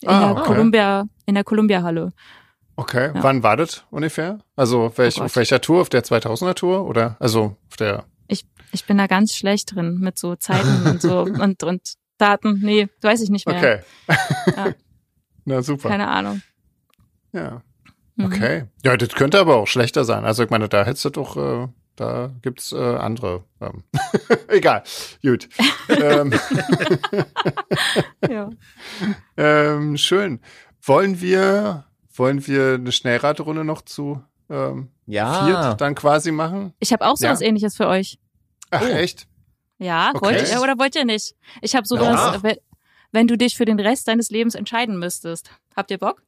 in 0.00 0.08
Ah, 0.08 0.20
der 0.20 0.30
okay. 0.32 0.44
Columbia 0.46 1.04
in 1.26 1.34
der 1.34 1.44
Columbia 1.44 1.82
Halle. 1.82 2.12
Okay. 2.76 3.12
Ja. 3.14 3.22
Wann 3.22 3.42
war 3.42 3.56
das 3.56 3.84
ungefähr? 3.90 4.38
Also 4.56 4.92
welch, 4.96 5.20
Oh 5.20 5.24
auf 5.24 5.36
welcher 5.36 5.60
Tour? 5.60 5.82
Auf 5.82 5.88
der 5.90 6.02
2000er 6.02 6.54
Tour 6.54 6.86
oder 6.86 7.16
also 7.20 7.56
auf 7.68 7.76
der? 7.76 8.04
Ich 8.74 8.86
bin 8.86 8.96
da 8.96 9.06
ganz 9.06 9.34
schlecht 9.36 9.74
drin 9.74 9.98
mit 10.00 10.18
so 10.18 10.34
Zeiten 10.34 10.86
und 10.86 11.02
so 11.02 11.20
und, 11.42 11.62
und 11.62 11.82
Daten. 12.16 12.60
Nee, 12.62 12.88
weiß 13.02 13.20
ich 13.20 13.28
nicht 13.28 13.46
mehr. 13.46 13.56
Okay. 13.56 13.80
Ja. 14.56 14.72
Na 15.44 15.62
super. 15.62 15.90
Keine 15.90 16.08
Ahnung. 16.08 16.40
Ja. 17.32 17.62
Mhm. 18.16 18.24
Okay. 18.24 18.64
Ja, 18.82 18.96
das 18.96 19.10
könnte 19.10 19.38
aber 19.38 19.56
auch 19.56 19.66
schlechter 19.66 20.04
sein. 20.04 20.24
Also 20.24 20.42
ich 20.42 20.48
meine, 20.50 20.70
da 20.70 20.84
hättest 20.86 21.04
du 21.04 21.10
doch, 21.10 21.36
äh, 21.36 21.68
da 21.96 22.30
gibt's 22.42 22.72
äh, 22.72 22.76
andere. 22.76 23.44
Ähm. 23.60 23.82
Egal. 24.48 24.82
Gut. 25.22 25.48
ähm, 25.88 26.32
Ja. 28.28 28.50
ähm, 29.36 29.96
schön. 29.96 30.40
Wollen 30.82 31.20
wir, 31.20 31.84
wollen 32.14 32.46
wir 32.46 32.74
eine 32.74 32.92
Schnellradrunde 32.92 33.64
noch 33.64 33.82
zu 33.82 34.22
ähm, 34.50 34.90
Ja. 35.06 35.46
viert 35.46 35.80
dann 35.80 35.94
quasi 35.94 36.32
machen? 36.32 36.72
Ich 36.80 36.92
habe 36.92 37.04
auch 37.06 37.16
sowas 37.16 37.40
Ja. 37.40 37.46
ähnliches 37.46 37.76
für 37.76 37.86
euch. 37.88 38.18
Ach, 38.70 38.82
Oh. 38.82 38.86
echt? 38.86 39.26
Ja, 39.78 40.10
Okay. 40.14 40.20
wollt 40.26 40.50
ihr 40.52 40.60
oder 40.62 40.78
wollt 40.78 40.94
ihr 40.96 41.04
nicht? 41.04 41.34
Ich 41.60 41.74
habe 41.74 41.86
sowas, 41.86 42.34
Ja. 42.34 42.42
wenn, 42.42 42.56
wenn 43.12 43.26
du 43.26 43.36
dich 43.36 43.56
für 43.56 43.64
den 43.64 43.80
Rest 43.80 44.08
deines 44.08 44.30
Lebens 44.30 44.54
entscheiden 44.54 44.98
müsstest. 44.98 45.50
Habt 45.76 45.90
ihr 45.90 45.98
Bock? 45.98 46.22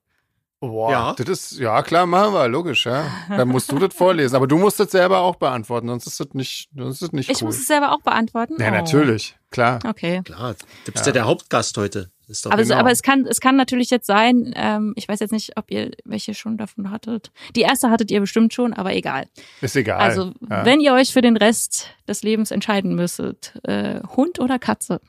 Boah, 0.68 0.90
Ja. 0.90 1.14
das 1.16 1.28
ist, 1.28 1.58
ja 1.58 1.82
klar, 1.82 2.06
machen 2.06 2.32
wir, 2.34 2.48
logisch, 2.48 2.86
ja. 2.86 3.04
Dann 3.28 3.48
musst 3.48 3.70
du 3.72 3.78
das 3.78 3.94
vorlesen. 3.94 4.36
Aber 4.36 4.46
du 4.46 4.58
musst 4.58 4.78
das 4.80 4.90
selber 4.90 5.20
auch 5.20 5.36
beantworten, 5.36 5.88
sonst 5.88 6.06
ist 6.06 6.20
das 6.20 6.28
nicht, 6.34 6.68
sonst 6.76 6.94
ist 6.96 7.02
das 7.02 7.12
nicht 7.12 7.30
Ich 7.30 7.40
cool. 7.42 7.46
muss 7.46 7.56
es 7.58 7.66
selber 7.66 7.92
auch 7.92 8.00
beantworten. 8.02 8.54
ja, 8.60 8.68
Oh. 8.68 8.70
natürlich, 8.72 9.36
klar. 9.50 9.78
Okay. 9.86 10.22
Klar, 10.24 10.54
du 10.84 10.92
bist 10.92 11.04
Ja. 11.04 11.10
ja, 11.10 11.12
der 11.12 11.24
Hauptgast 11.26 11.76
heute. 11.76 12.10
Ist 12.26 12.46
doch 12.46 12.52
Aber, 12.52 12.62
es- 12.62 12.68
Genau. 12.68 12.80
aber 12.80 12.90
es 12.90 13.02
kann, 13.02 13.26
es 13.26 13.38
kann 13.38 13.54
natürlich 13.56 13.90
jetzt 13.90 14.06
sein, 14.06 14.54
ähm, 14.56 14.94
ich 14.96 15.06
weiß 15.06 15.20
jetzt 15.20 15.30
nicht, 15.32 15.58
ob 15.58 15.70
ihr 15.70 15.90
welche 16.06 16.32
schon 16.32 16.56
davon 16.56 16.90
hattet. 16.90 17.30
Die 17.54 17.60
erste 17.60 17.90
hattet 17.90 18.10
ihr 18.10 18.20
bestimmt 18.20 18.54
schon, 18.54 18.72
aber 18.72 18.94
egal. 18.94 19.26
Ist 19.60 19.76
egal. 19.76 20.00
Also, 20.00 20.32
ja. 20.48 20.64
wenn 20.64 20.80
ihr 20.80 20.94
euch 20.94 21.12
für 21.12 21.20
den 21.20 21.36
Rest 21.36 21.90
des 22.08 22.22
Lebens 22.22 22.50
entscheiden 22.50 22.94
müsstet, 22.94 23.52
äh, 23.64 24.00
Hund 24.16 24.40
oder 24.40 24.58
Katze? 24.58 25.02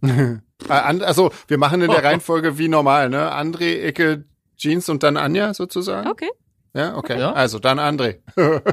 An- 0.68 1.02
Also, 1.02 1.30
wir 1.46 1.58
machen 1.58 1.80
in 1.82 1.90
der 1.90 2.02
Reihenfolge 2.02 2.58
wie 2.58 2.68
normal, 2.68 3.08
ne? 3.08 3.32
André, 3.32 3.82
Ecke, 3.82 4.24
Jeans 4.62 4.88
und 4.88 5.02
dann 5.02 5.16
Anja 5.16 5.54
sozusagen? 5.54 6.08
Okay. 6.08 6.30
Ja, 6.74 6.96
okay. 6.96 7.18
Ja. 7.18 7.32
Also 7.32 7.58
dann 7.58 7.78
André. 7.78 8.18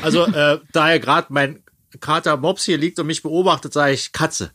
Also, 0.00 0.24
äh, 0.26 0.58
da 0.72 0.90
ja 0.90 0.98
gerade 0.98 1.28
mein 1.30 1.62
Kater 2.00 2.36
Mops 2.36 2.64
hier 2.64 2.76
liegt 2.76 2.98
und 2.98 3.06
mich 3.06 3.22
beobachtet, 3.22 3.72
sage 3.72 3.92
ich 3.92 4.12
Katze. 4.12 4.50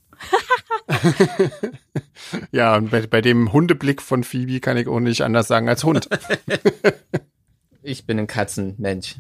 Ja, 2.52 2.76
und 2.76 2.90
bei, 2.92 3.06
bei 3.08 3.22
dem 3.22 3.54
Hundeblick 3.54 4.02
von 4.02 4.24
Phoebe 4.24 4.60
kann 4.60 4.76
ich 4.76 4.88
auch 4.88 5.00
nicht 5.00 5.22
anders 5.22 5.48
sagen 5.48 5.70
als 5.70 5.84
Hund. 5.84 6.10
Ich 7.84 8.06
bin 8.06 8.20
ein 8.20 8.28
Katzenmensch. 8.28 9.16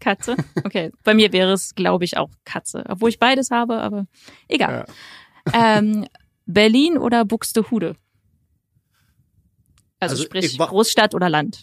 Katze. 0.00 0.34
Okay. 0.64 0.90
Bei 1.04 1.14
mir 1.14 1.32
wäre 1.32 1.52
es, 1.52 1.76
glaube 1.76 2.04
ich, 2.04 2.16
auch 2.16 2.30
Katze. 2.44 2.84
Obwohl 2.88 3.10
ich 3.10 3.20
beides 3.20 3.52
habe, 3.52 3.80
aber 3.80 4.06
egal. 4.48 4.86
Ähm, 5.52 6.08
Berlin 6.46 6.98
oder 6.98 7.24
Buxtehude? 7.24 7.94
Also, 10.02 10.14
Also, 10.14 10.24
sprich 10.24 10.44
ich 10.44 10.58
war- 10.58 10.68
Großstadt 10.68 11.14
oder 11.14 11.28
Land. 11.30 11.62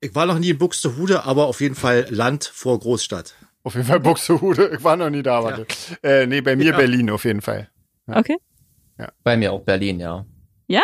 Ich 0.00 0.14
war 0.14 0.26
noch 0.26 0.38
nie 0.38 0.50
in 0.50 0.58
Buxtehude, 0.58 1.24
aber 1.24 1.46
auf 1.46 1.60
jeden 1.60 1.74
Fall 1.74 2.06
Land 2.10 2.44
vor 2.44 2.78
Großstadt. 2.78 3.34
Auf 3.64 3.74
jeden 3.74 3.86
Fall 3.86 4.00
Buxtehude. 4.00 4.70
Ich 4.76 4.84
war 4.84 4.96
noch 4.96 5.10
nie 5.10 5.22
da, 5.22 5.42
warte. 5.42 5.66
Äh, 6.02 6.26
nee, 6.26 6.40
bei 6.40 6.56
mir 6.56 6.66
Ja. 6.70 6.76
Berlin 6.76 7.10
auf 7.10 7.24
jeden 7.24 7.42
Fall. 7.42 7.68
Okay. 8.06 8.36
Bei 9.22 9.36
mir 9.36 9.52
auch 9.52 9.60
Berlin, 9.62 10.00
ja. 10.00 10.24
Ja? 10.68 10.82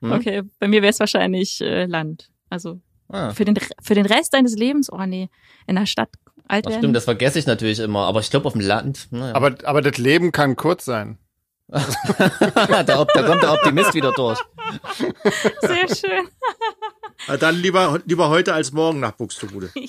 Hm? 0.00 0.12
Okay. 0.12 0.42
Bei 0.58 0.68
mir 0.68 0.82
wäre 0.82 0.90
es 0.90 1.00
wahrscheinlich 1.00 1.60
äh, 1.60 1.86
Land. 1.86 2.30
Also 2.50 2.80
Ah. 3.08 3.30
für 3.30 3.44
den, 3.44 3.56
für 3.82 3.94
den 3.94 4.06
Rest 4.06 4.34
deines 4.34 4.56
Lebens, 4.56 4.90
oh 4.92 5.04
nee, 5.06 5.28
in 5.68 5.76
der 5.76 5.86
Stadt 5.86 6.08
alt 6.48 6.66
Das 6.66 6.72
werden. 6.72 6.80
stimmt, 6.82 6.96
das 6.96 7.04
vergesse 7.04 7.38
ich 7.38 7.46
natürlich 7.46 7.78
immer, 7.78 8.00
aber 8.06 8.18
ich 8.20 8.30
glaube 8.30 8.46
auf 8.46 8.52
dem 8.54 8.60
Land. 8.62 9.06
Naja. 9.12 9.34
Aber, 9.34 9.54
aber 9.64 9.80
das 9.82 9.96
Leben 9.98 10.32
kann 10.32 10.56
kurz 10.56 10.84
sein. 10.84 11.18
da, 11.68 12.82
da 12.84 13.04
kommt 13.04 13.42
der 13.42 13.52
Optimist 13.52 13.94
wieder 13.94 14.12
durch. 14.12 14.38
Sehr 15.60 15.88
schön. 15.94 16.28
Dann 17.40 17.56
lieber, 17.56 17.98
lieber 18.04 18.28
heute 18.28 18.54
als 18.54 18.72
morgen 18.72 19.00
nach 19.00 19.12
Buxtehude. 19.12 19.70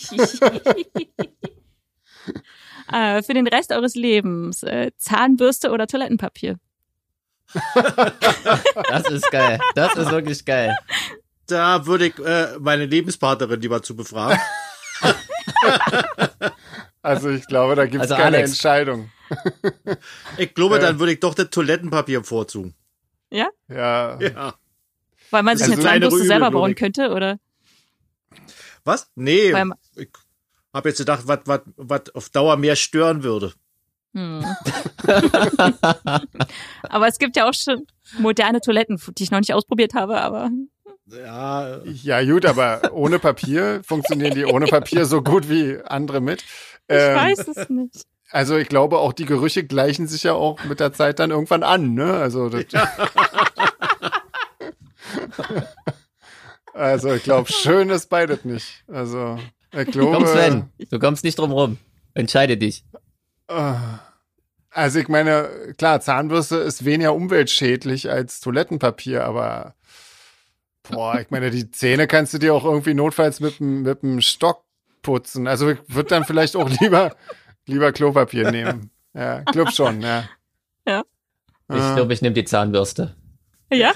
äh, 2.91 3.21
für 3.21 3.34
den 3.34 3.47
Rest 3.47 3.71
eures 3.71 3.95
Lebens 3.95 4.63
äh, 4.63 4.91
Zahnbürste 4.97 5.71
oder 5.71 5.86
Toilettenpapier? 5.88 6.57
Das 8.89 9.09
ist 9.09 9.30
geil. 9.32 9.59
Das 9.75 9.95
ist 9.95 10.11
wirklich 10.11 10.43
geil. 10.45 10.75
Da 11.45 11.86
würde 11.86 12.07
ich 12.07 12.19
äh, 12.19 12.57
meine 12.59 12.86
Lebenspartnerin 12.86 13.61
lieber 13.61 13.82
zu 13.82 13.95
befragen. 13.95 14.39
Also 17.01 17.30
ich 17.30 17.47
glaube, 17.47 17.75
da 17.75 17.86
gibt 17.86 18.03
es 18.03 18.11
Also 18.11 18.15
keine 18.21 18.38
Alex. 18.38 18.51
Entscheidung. 18.51 19.09
Ich 20.38 20.53
glaube, 20.53 20.75
Ja. 20.75 20.82
dann 20.82 20.99
würde 20.99 21.13
ich 21.13 21.19
doch 21.19 21.34
das 21.34 21.49
Toilettenpapier 21.49 22.23
vorzugen. 22.23 22.75
Ja. 23.32 23.49
Ja. 23.69 24.17
Weil 25.32 25.43
man 25.43 25.57
sich 25.57 25.67
Also 25.67 25.73
eine 25.73 25.82
Zahnbürste 25.84 26.19
Rübe, 26.19 26.28
selber 26.28 26.51
bauen 26.51 26.75
könnte, 26.75 27.11
oder? 27.11 27.38
Was? 28.86 29.09
Nee, 29.15 29.51
Weil 29.53 29.71
ich 29.95 30.09
habe 30.73 30.89
jetzt 30.89 30.99
gedacht, 30.99 31.23
was 31.25 31.39
was 31.45 31.61
was 31.75 32.15
auf 32.15 32.30
Dauer 32.30 32.55
mehr 32.57 32.75
stören 32.78 33.23
würde. 33.23 33.53
Hm. 34.13 34.45
aber 36.89 37.07
es 37.07 37.17
gibt 37.19 37.36
ja 37.36 37.49
auch 37.49 37.53
schon 37.53 37.86
moderne 38.17 38.61
Toiletten, 38.61 38.99
die 39.17 39.23
ich 39.23 39.32
noch 39.32 39.39
nicht 39.39 39.53
ausprobiert 39.53 39.93
habe, 39.93 40.19
aber 40.21 40.49
Ja, 41.07 41.84
Ja, 41.84 42.23
gut, 42.23 42.45
aber 42.45 42.93
ohne 42.93 43.19
Papier 43.19 43.82
funktionieren 43.84 44.34
die 44.34 44.45
ohne 44.45 44.67
Papier 44.67 45.05
so 45.05 45.21
gut 45.21 45.49
wie 45.49 45.78
andere 45.84 46.21
mit. 46.21 46.41
ich 46.41 46.45
Ähm, 46.89 47.15
weiß 47.15 47.47
es 47.49 47.69
nicht. 47.69 48.05
Also 48.32 48.57
ich 48.57 48.67
glaube, 48.67 48.97
auch 48.99 49.13
die 49.13 49.25
Gerüche 49.25 49.63
gleichen 49.63 50.07
sich 50.07 50.23
ja 50.23 50.34
auch 50.34 50.63
mit 50.65 50.80
der 50.80 50.91
Zeit 50.93 51.19
dann 51.19 51.32
irgendwann 51.32 51.63
an, 51.63 51.93
ne? 51.93 52.13
Also, 52.13 52.49
das 52.49 52.65
also 56.73 57.13
ich 57.13 57.23
glaube, 57.23 57.51
schön 57.51 57.89
ist 57.89 58.07
beides 58.09 58.45
nicht. 58.45 58.84
Also 58.88 59.39
ich 59.71 59.91
glaube. 59.91 60.11
Komm, 60.17 60.28
Sven, 60.28 60.69
du 60.89 60.99
kommst 60.99 61.23
nicht 61.23 61.39
drum 61.39 61.51
rum. 61.51 61.78
Entscheide 62.13 62.57
dich. 62.57 62.84
äh, 63.47 63.73
Also 64.71 64.99
ich 64.99 65.07
meine, 65.07 65.49
klar, 65.78 66.01
Zahnbürste 66.01 66.57
ist 66.57 66.86
weniger 66.86 67.13
umweltschädlich 67.13 68.09
als 68.09 68.39
Toilettenpapier, 68.41 69.23
aber 69.23 69.75
boah, 70.89 71.19
ich 71.19 71.30
meine, 71.30 71.49
die 71.51 71.71
Zähne 71.71 72.07
kannst 72.07 72.34
du 72.34 72.38
dir 72.39 72.53
auch 72.53 72.65
irgendwie 72.65 72.93
notfalls 72.93 73.39
mit 73.39 73.59
dem 73.59 73.84
mit 73.84 74.03
dem 74.03 74.21
Stock 74.21 74.63
putzen. 75.01 75.47
Also 75.47 75.69
ich 75.69 75.78
würde 75.88 76.09
dann 76.09 76.25
vielleicht 76.25 76.55
auch 76.55 76.69
lieber 76.82 77.15
lieber 77.68 77.91
Klopapier 77.91 78.51
nehmen. 78.51 78.89
Ja, 79.13 79.39
glaub 79.41 79.72
schon, 79.72 80.01
ja. 80.01 80.30
Ja. 80.88 81.03
Ich 81.70 81.76
Ah. 81.76 81.95
glaube, 81.95 82.13
ich 82.13 82.22
nehme 82.22 82.36
die 82.36 82.43
Zahnbürste. 82.45 83.15
Ja? 83.74 83.93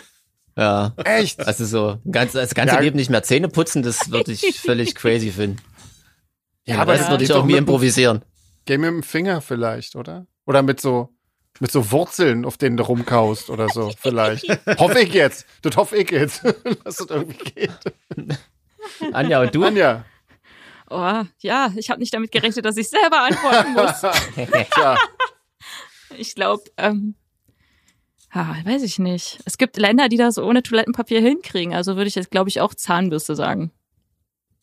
Ja. 0.57 0.93
Echt? 1.05 1.45
Also 1.45 1.63
so, 1.65 1.99
ganz, 2.09 2.31
das 2.31 2.55
ganze 2.55 2.73
Ja. 2.75 2.81
Leben 2.81 2.95
nicht 2.97 3.11
mehr 3.11 3.21
Zähne 3.21 3.47
putzen, 3.47 3.83
das 3.83 4.09
würde 4.09 4.31
ich 4.31 4.41
völlig 4.59 4.95
crazy 4.95 5.29
finden. 5.31 5.61
Ja, 6.65 6.79
aber 6.79 6.93
das 6.93 7.01
das 7.01 7.09
würde 7.11 7.23
ich 7.23 7.31
auch 7.33 7.35
doch 7.35 7.41
mir 7.45 7.47
mit 7.51 7.55
dem- 7.57 7.63
improvisieren. 7.65 8.25
Geh 8.65 8.79
mit 8.79 8.87
dem 8.89 9.03
Finger 9.03 9.41
vielleicht, 9.41 9.95
oder? 9.95 10.25
Oder 10.47 10.63
mit 10.63 10.81
so, 10.81 11.09
mit 11.59 11.71
so 11.71 11.91
Wurzeln, 11.91 12.43
auf 12.43 12.57
denen 12.57 12.77
du 12.77 12.83
rumkaust 12.83 13.51
oder 13.51 13.69
so, 13.69 13.91
vielleicht. 13.99 14.45
hoffe 14.79 15.01
ich 15.01 15.13
jetzt. 15.13 15.45
Das 15.61 15.75
hoffe 15.75 15.97
ich 15.97 16.09
jetzt, 16.09 16.43
dass 16.83 16.95
das 16.95 17.07
irgendwie 17.11 17.37
geht. 17.51 17.71
Anja, 19.13 19.41
und 19.41 19.53
du? 19.53 19.63
Anja. 19.65 20.03
Oh, 20.93 21.23
ja, 21.39 21.71
ich 21.77 21.89
habe 21.89 21.99
nicht 22.01 22.13
damit 22.13 22.31
gerechnet, 22.31 22.65
dass 22.65 22.75
ich 22.77 22.89
selber 22.89 23.21
antworten 23.21 23.73
muss. 23.73 24.01
Tja, 24.73 24.97
Ich 26.17 26.35
glaube, 26.35 26.63
ähm, 26.77 27.15
ah, 28.31 28.55
weiß 28.65 28.83
ich 28.83 28.99
nicht. 28.99 29.39
Es 29.45 29.57
gibt 29.57 29.77
Länder, 29.77 30.09
die 30.09 30.17
das 30.17 30.37
ohne 30.37 30.63
Toilettenpapier 30.63 31.21
hinkriegen. 31.21 31.73
Also 31.73 31.95
würde 31.95 32.07
ich 32.09 32.15
jetzt, 32.15 32.29
glaube 32.31 32.49
ich, 32.49 32.59
auch 32.59 32.73
Zahnbürste 32.73 33.35
sagen. 33.35 33.71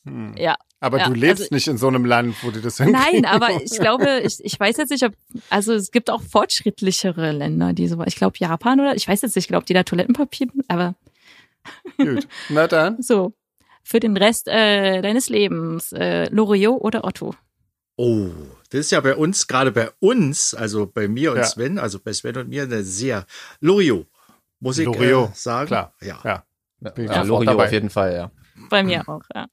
hm. 0.04 0.34
Ja. 0.36 0.56
Aber 0.80 0.98
Ja, 0.98 1.08
du 1.08 1.14
lebst 1.14 1.42
also- 1.44 1.54
nicht 1.56 1.66
in 1.66 1.76
so 1.76 1.88
einem 1.88 2.04
Land, 2.04 2.36
wo 2.44 2.50
du 2.52 2.60
das 2.60 2.78
Nein, 2.78 2.94
hinkriegen. 2.94 3.24
aber 3.24 3.50
ich 3.62 3.78
glaube, 3.80 4.20
ich, 4.24 4.38
ich 4.44 4.60
weiß 4.60 4.76
jetzt 4.76 4.90
nicht, 4.90 5.02
ob, 5.04 5.12
also 5.50 5.72
es 5.72 5.90
gibt 5.90 6.08
auch 6.08 6.22
fortschrittlichere 6.22 7.32
Länder, 7.32 7.72
die 7.72 7.88
so, 7.88 8.00
ich 8.04 8.14
glaube 8.14 8.36
Japan 8.38 8.78
oder, 8.78 8.94
ich 8.94 9.08
weiß 9.08 9.22
jetzt 9.22 9.34
nicht, 9.34 9.46
ich 9.46 9.48
glaube, 9.48 9.64
die 9.66 9.72
da 9.74 9.82
Toilettenpapier, 9.82 10.46
aber 10.68 10.94
Gut. 11.96 12.28
Na 12.48 12.68
dann. 12.68 13.02
so. 13.02 13.32
Für 13.91 14.01
den 14.01 14.18
Rest 14.18 14.49
äh, 14.49 15.01
deines 15.01 15.30
Lebens, 15.30 15.93
äh, 15.93 16.28
Loriot 16.28 16.82
oder 16.82 17.05
Otto? 17.05 17.34
Oh, 17.97 18.28
das 18.68 18.80
ist 18.80 18.91
ja 18.91 19.01
bei 19.01 19.16
uns, 19.16 19.47
gerade 19.47 19.72
bei 19.72 19.89
uns, 19.99 20.53
also 20.53 20.86
bei 20.86 21.09
mir 21.09 21.32
und 21.32 21.39
Ja. 21.39 21.45
Sven, 21.45 21.78
also 21.78 21.99
bei 21.99 22.12
Sven 22.12 22.36
und 22.36 22.51
mir, 22.51 22.64
eine 22.64 22.82
sehr 22.82 23.24
Loriot, 23.61 24.07
muss 24.61 24.76
ich 24.76 24.84
Loriot, 24.84 25.30
äh, 25.30 25.34
sagen. 25.34 25.68
klar. 25.68 25.95
Ja. 26.03 26.20
Ja. 26.22 26.45
Ja, 26.80 26.91
Bin 26.91 27.07
ja, 27.07 27.22
Loriot 27.22 27.59
auf 27.59 27.72
jeden 27.72 27.89
Fall, 27.89 28.12
ja. 28.12 28.30
Bei 28.68 28.82
mir 28.82 29.09
auch, 29.09 29.22
ja. 29.34 29.47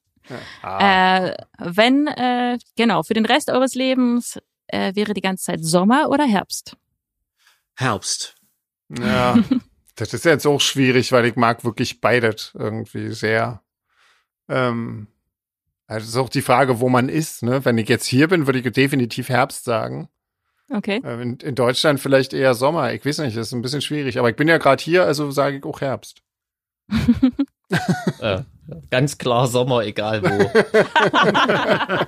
Ah. 0.60 1.28
Äh, 1.28 1.36
wenn, 1.58 2.06
äh, 2.06 2.58
genau, 2.76 3.04
für 3.04 3.14
den 3.14 3.24
Rest 3.24 3.48
eures 3.50 3.74
Lebens 3.74 4.38
äh, 4.66 4.94
wäre 4.94 5.14
die 5.14 5.22
ganze 5.22 5.44
Zeit 5.44 5.64
Sommer 5.64 6.10
oder 6.10 6.24
Herbst? 6.26 6.76
Herbst. 7.74 8.34
Ja. 8.90 9.38
Das 9.98 10.12
ist 10.12 10.26
jetzt 10.26 10.46
auch 10.46 10.60
schwierig, 10.60 11.10
weil 11.10 11.24
ich 11.24 11.36
mag 11.36 11.64
wirklich 11.64 12.02
beides 12.02 12.52
irgendwie 12.52 13.14
sehr. 13.14 13.62
Ähm, 14.48 15.06
also 15.86 16.04
es 16.04 16.10
ist 16.10 16.16
auch 16.16 16.28
die 16.28 16.42
Frage, 16.42 16.80
wo 16.80 16.88
man 16.88 17.08
ist. 17.08 17.42
Ne? 17.42 17.64
Wenn 17.64 17.78
ich 17.78 17.88
jetzt 17.88 18.06
hier 18.06 18.28
bin, 18.28 18.46
würde 18.46 18.58
ich 18.60 18.72
definitiv 18.72 19.28
Herbst 19.28 19.64
sagen. 19.64 20.08
Okay. 20.70 21.00
Äh, 21.04 21.22
In, 21.22 21.36
in 21.38 21.54
Deutschland 21.54 22.00
vielleicht 22.00 22.32
eher 22.32 22.54
Sommer. 22.54 22.92
Ich 22.92 23.04
weiß 23.06 23.18
nicht, 23.18 23.36
das 23.36 23.48
ist 23.48 23.52
ein 23.52 23.62
bisschen 23.62 23.80
schwierig. 23.82 24.18
Aber 24.18 24.28
ich 24.30 24.36
bin 24.36 24.48
ja 24.48 24.58
gerade 24.58 24.82
hier, 24.82 25.04
also 25.04 25.30
sage 25.30 25.58
ich 25.58 25.64
auch 25.64 25.80
Herbst. 25.80 26.22
Äh, 28.20 28.42
ganz 28.90 29.18
klar 29.18 29.46
Sommer, 29.48 29.84
egal 29.84 30.22
wo. 30.22 30.50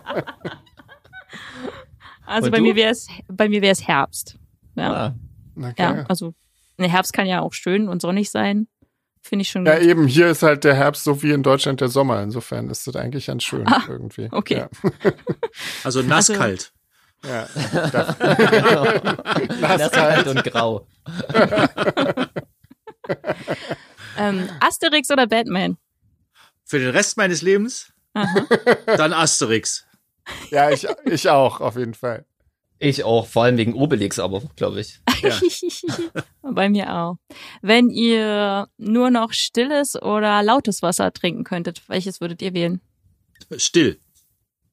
Also 2.26 2.46
Und 2.46 2.50
bei 2.52 2.58
du? 2.58 2.62
mir 2.64 2.76
wäre 2.76 2.90
es 2.90 3.08
bei 3.28 3.48
mir 3.48 3.62
wäre 3.62 3.72
es 3.72 3.86
Herbst. 3.86 4.38
Ja. 4.74 4.92
Ah, 4.92 5.14
Okay. 5.56 5.72
Ja, 5.78 6.04
also 6.08 6.34
der 6.78 6.88
Herbst 6.88 7.12
kann 7.12 7.26
ja 7.26 7.40
auch 7.40 7.52
schön 7.52 7.88
und 7.88 8.00
sonnig 8.00 8.30
sein. 8.30 8.68
Finde 9.28 9.42
ich 9.42 9.50
schon 9.50 9.66
Ja, 9.66 9.74
gut. 9.78 9.86
eben, 9.86 10.06
hier 10.06 10.28
ist 10.28 10.42
halt 10.42 10.64
der 10.64 10.74
Herbst 10.74 11.04
so 11.04 11.22
wie 11.22 11.32
in 11.32 11.42
Deutschland 11.42 11.80
der 11.80 11.88
Sommer. 11.88 12.22
Insofern 12.22 12.70
ist 12.70 12.86
das 12.86 12.96
eigentlich 12.96 13.26
ganz 13.26 13.44
schön 13.44 13.66
Ah, 13.68 13.82
irgendwie. 13.88 14.28
okay. 14.32 14.56
Ja. 14.58 14.68
Also 15.84 16.02
nasskalt. 16.02 16.72
ja. 17.26 17.46
Das, 17.92 18.16
das 18.18 19.82
ist 19.82 19.92
kalt 19.92 20.26
und 20.28 20.44
grau. 20.44 20.86
Ähm, 24.18 24.48
Asterix 24.60 25.10
oder 25.10 25.26
Batman? 25.26 25.76
Für 26.64 26.78
den 26.78 26.90
Rest 26.90 27.16
meines 27.16 27.40
Lebens, 27.40 27.92
Aha. 28.14 28.46
dann 28.86 29.12
Asterix. 29.12 29.86
ja, 30.50 30.70
ich, 30.70 30.86
ich 31.04 31.28
auch, 31.30 31.60
auf 31.60 31.76
jeden 31.76 31.94
Fall. 31.94 32.26
Ich 32.80 33.02
auch, 33.02 33.26
vor 33.26 33.44
allem 33.44 33.56
wegen 33.56 33.74
Obelix, 33.74 34.18
aber 34.18 34.42
glaube 34.56 34.80
ich. 34.80 35.00
Ja. 35.22 35.38
Bei 36.42 36.68
mir 36.68 36.94
auch. 36.94 37.16
Wenn 37.60 37.90
ihr 37.90 38.68
nur 38.76 39.10
noch 39.10 39.32
stilles 39.32 40.00
oder 40.00 40.42
lautes 40.42 40.82
Wasser 40.82 41.12
trinken 41.12 41.44
könntet, 41.44 41.82
welches 41.88 42.20
würdet 42.20 42.40
ihr 42.40 42.54
wählen? 42.54 42.80
Still. 43.56 44.00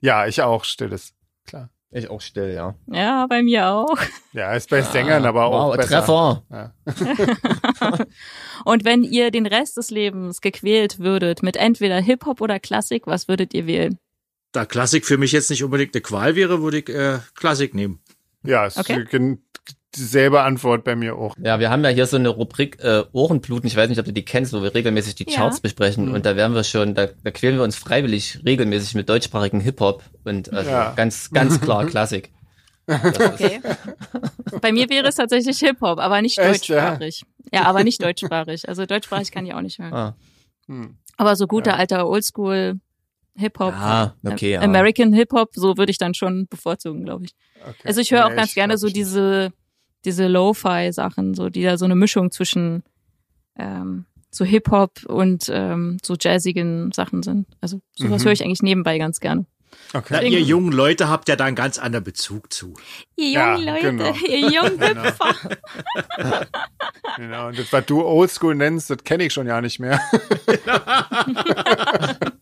Ja, 0.01 0.27
ich 0.27 0.41
auch, 0.41 0.65
stilles. 0.65 1.13
Klar. 1.45 1.69
Ich 1.91 2.09
auch 2.09 2.19
still, 2.19 2.53
ja. 2.53 2.75
Ja, 2.87 3.25
bei 3.27 3.41
mir 3.41 3.69
auch. 3.69 3.97
Ja, 4.33 4.53
ist 4.53 4.69
bei 4.69 4.81
Sängern 4.81 5.25
aber 5.25 5.45
auch 5.45 5.69
wow, 5.69 5.77
besser. 5.77 5.99
Treffer. 6.01 6.43
Ja. 6.51 8.05
Und 8.65 8.83
wenn 8.83 9.03
ihr 9.03 9.31
den 9.31 9.45
Rest 9.45 9.77
des 9.77 9.91
Lebens 9.91 10.41
gequält 10.41 10.99
würdet 10.99 11.41
mit 11.41 11.55
entweder 11.55 12.01
Hip-Hop 12.01 12.41
oder 12.41 12.59
Klassik, 12.59 13.07
was 13.07 13.29
würdet 13.29 13.53
ihr 13.53 13.65
wählen? 13.65 13.97
Da 14.55 14.65
Klassik 14.65 15.05
für 15.05 15.17
mich 15.17 15.31
jetzt 15.33 15.49
nicht 15.49 15.63
unbedingt 15.63 15.93
eine 15.95 16.01
Qual 16.01 16.35
wäre, 16.35 16.61
würde 16.61 16.79
ich 16.79 16.89
äh, 16.89 17.19
Klassik 17.35 17.73
nehmen. 17.73 17.99
Ja, 18.43 18.65
ist 18.65 18.77
Okay. 18.77 19.05
dieselbe 19.95 20.41
Antwort 20.41 20.83
bei 20.83 20.95
mir 20.95 21.15
auch. 21.15 21.35
Ja, 21.41 21.59
wir 21.59 21.69
haben 21.69 21.83
ja 21.83 21.89
hier 21.89 22.05
so 22.05 22.17
eine 22.17 22.29
Rubrik 22.29 22.79
äh, 22.83 23.03
Ohrenbluten, 23.11 23.67
ich 23.67 23.75
weiß 23.75 23.89
nicht, 23.89 23.99
ob 23.99 24.05
du 24.05 24.13
die 24.13 24.25
kennst, 24.25 24.53
wo 24.53 24.61
wir 24.61 24.73
regelmäßig 24.75 25.15
die 25.15 25.25
Ja. 25.29 25.37
Charts 25.37 25.59
besprechen 25.61 26.09
und 26.13 26.25
da 26.25 26.35
werden 26.35 26.53
wir 26.53 26.63
schon, 26.63 26.93
da, 26.95 27.07
da 27.07 27.31
quälen 27.31 27.55
wir 27.57 27.63
uns 27.63 27.75
freiwillig 27.75 28.39
regelmäßig 28.45 28.95
mit 28.95 29.09
deutschsprachigen 29.09 29.59
Hip-Hop 29.61 30.03
und 30.25 30.53
also 30.53 30.69
Ja. 30.69 30.93
ganz, 30.95 31.31
ganz 31.31 31.59
klar 31.61 31.85
Klassik. 31.87 32.31
Okay. 32.87 33.61
Bei 34.61 34.71
mir 34.71 34.89
wäre 34.89 35.07
es 35.07 35.15
tatsächlich 35.15 35.57
Hip-Hop, 35.59 35.99
aber 35.99 36.21
nicht 36.21 36.37
Echt, 36.37 36.67
ja? 36.67 36.91
deutschsprachig. 36.91 37.23
Ja? 37.53 37.63
aber 37.63 37.83
nicht 37.83 38.01
deutschsprachig. 38.03 38.67
Also 38.69 38.85
deutschsprachig 38.85 39.31
kann 39.31 39.45
ich 39.45 39.53
auch 39.53 39.61
nicht 39.61 39.79
hören. 39.79 39.93
Ah. 39.93 40.15
Hm. 40.67 40.97
Aber 41.17 41.35
so 41.35 41.47
guter 41.47 41.71
Ja. 41.71 41.77
alter 41.77 42.07
Oldschool 42.07 42.79
Hip-Hop. 43.37 43.73
Ja, 43.73 44.15
okay, 44.23 44.51
ja. 44.53 44.61
American 44.61 45.13
Hip-Hop, 45.13 45.49
so 45.55 45.77
würde 45.77 45.91
ich 45.91 45.97
dann 45.97 46.13
schon 46.13 46.47
bevorzugen, 46.47 47.03
glaube 47.03 47.25
ich. 47.25 47.31
Okay. 47.61 47.75
Also 47.83 48.01
ich 48.01 48.11
höre 48.11 48.25
auch 48.25 48.29
Nee, 48.29 48.35
ganz 48.37 48.53
gerne 48.53 48.77
so 48.77 48.87
diese, 48.89 49.51
diese 50.05 50.27
Lo-Fi-Sachen, 50.27 51.33
so 51.33 51.49
die 51.49 51.63
da 51.63 51.77
so 51.77 51.85
eine 51.85 51.95
Mischung 51.95 52.31
zwischen 52.31 52.83
ähm, 53.57 54.05
so 54.31 54.45
Hip-Hop 54.45 55.05
und 55.05 55.49
ähm, 55.53 55.97
so 56.03 56.15
jazzigen 56.19 56.91
Sachen 56.93 57.23
sind. 57.23 57.47
Also 57.61 57.81
sowas 57.95 58.21
Mhm. 58.21 58.25
höre 58.25 58.33
ich 58.33 58.43
eigentlich 58.43 58.61
nebenbei 58.63 58.97
ganz 58.97 59.19
gerne. 59.19 59.45
Okay. 59.93 60.07
Na, 60.11 60.21
ihr 60.21 60.39
jungen 60.41 60.71
Leute 60.71 61.09
habt 61.09 61.27
ja 61.27 61.35
da 61.35 61.43
einen 61.45 61.55
ganz 61.57 61.77
anderen 61.79 62.05
Bezug 62.05 62.53
zu. 62.53 62.73
Ihr 63.17 63.31
Ja, 63.31 63.53
jungen 63.55 63.65
Leute, 63.67 63.81
genau. 63.91 64.13
ihr 64.29 64.39
jungen 64.49 64.79
Hüpfer. 64.79 65.35
Genau. 67.17 67.47
Und 67.47 67.59
das, 67.59 67.73
was 67.73 67.85
du 67.85 68.01
Oldschool 68.03 68.55
nennst, 68.55 68.89
das 68.89 69.03
kenne 69.03 69.25
ich 69.25 69.33
schon 69.33 69.47
ja 69.47 69.59
nicht 69.59 69.79
mehr. 69.79 69.99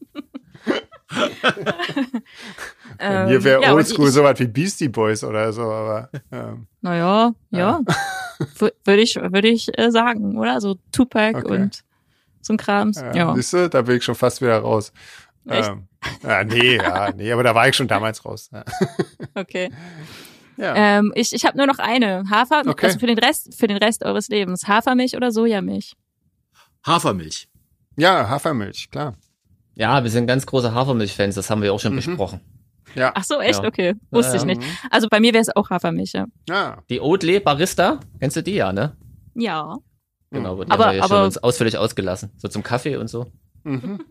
Ähm, 3.00 3.28
Hier 3.28 3.44
wäre 3.44 3.62
ja, 3.64 3.74
Oldschool 3.74 4.10
sowas 4.12 4.40
wie 4.40 4.48
Beastie 4.48 4.88
Boys 4.90 5.24
oder 5.24 5.52
so, 5.52 5.64
aber 5.64 6.10
ähm, 6.32 6.68
Naja, 6.82 7.34
ja. 7.50 7.82
Wür- 8.58 8.74
Würde 8.84 9.02
ich, 9.02 9.16
würde 9.16 9.48
ich 9.48 9.78
äh, 9.78 9.90
sagen, 9.92 10.38
oder? 10.38 10.62
So 10.62 10.76
Tupac 10.92 11.38
Okay. 11.40 11.48
und 11.62 11.84
so 12.42 12.54
ein 12.54 12.58
Krams. 12.58 12.98
ja. 12.98 13.14
Ja. 13.16 13.36
siehst 13.36 13.54
du, 13.54 13.70
da 13.70 13.82
bin 13.82 13.98
ich 13.98 14.04
schon 14.04 14.16
fast 14.16 14.42
wieder 14.42 14.60
raus. 14.60 14.92
Echt? 15.48 15.70
Ähm, 15.70 15.88
ja, 16.24 16.44
nee, 16.44 16.76
ja, 16.78 17.12
nee, 17.16 17.32
aber 17.32 17.44
da 17.44 17.56
war 17.56 17.68
ich 17.68 17.76
schon 17.76 17.88
damals 17.88 18.24
raus. 18.26 18.50
Ja. 18.54 18.64
Okay. 19.36 19.72
ja. 20.58 20.76
Ähm, 20.76 21.12
ich 21.16 21.34
ich 21.34 21.46
habe 21.46 21.58
nur 21.58 21.68
noch 21.68 21.80
eine. 21.80 22.24
Hafer, 22.30 22.64
Okay. 22.68 22.86
also 22.88 23.00
für 23.00 23.08
den 23.08 23.18
Rest, 23.20 23.56
für 23.58 23.68
den 23.68 23.78
Rest 23.78 24.04
eures 24.06 24.28
Lebens. 24.30 24.68
Hafermilch 24.68 25.16
oder 25.16 25.32
Sojamilch? 25.32 25.94
Hafermilch. 26.86 27.48
ja, 27.98 28.30
Hafermilch, 28.30 28.90
klar. 28.92 29.16
Ja, 29.76 30.04
wir 30.04 30.10
sind 30.12 30.28
ganz 30.28 30.46
große 30.46 30.74
Hafermilch-Fans, 30.74 31.36
das 31.36 31.50
haben 31.50 31.62
wir 31.62 31.74
auch 31.74 31.80
schon 31.80 31.94
Mhm. 31.94 31.98
besprochen. 31.98 32.40
Ja. 32.96 33.12
Ach 33.16 33.24
so, 33.24 33.40
echt? 33.40 33.62
Ja. 33.62 33.68
Okay. 33.68 33.94
Wusste 34.12 34.38
ich 34.38 34.46
nicht. 34.46 34.62
Also 34.92 35.08
bei 35.10 35.20
mir 35.20 35.34
wäre 35.34 35.42
es 35.42 35.56
auch 35.56 35.70
Hafermilch, 35.72 36.14
ja. 36.14 36.26
Ja. 36.48 36.78
Die 36.90 37.00
Oatly 37.02 37.40
Barista, 37.40 38.00
kennst 38.20 38.36
du 38.38 38.44
die 38.44 38.54
ja, 38.56 38.72
ne? 38.72 38.96
Ja. 39.34 39.78
Genau, 40.30 40.64
die 40.64 40.70
Aber- 40.72 40.86
haben 40.86 40.92
wir 40.92 40.98
ja 40.98 41.04
schon 41.08 41.12
aber- 41.18 41.26
uns 41.26 41.38
ausführlich 41.40 41.78
ausgelassen. 41.78 42.32
So 42.38 42.48
zum 42.48 42.62
Kaffee 42.62 42.98
und 42.98 43.08
so. 43.08 43.28
Mhm. 43.64 44.04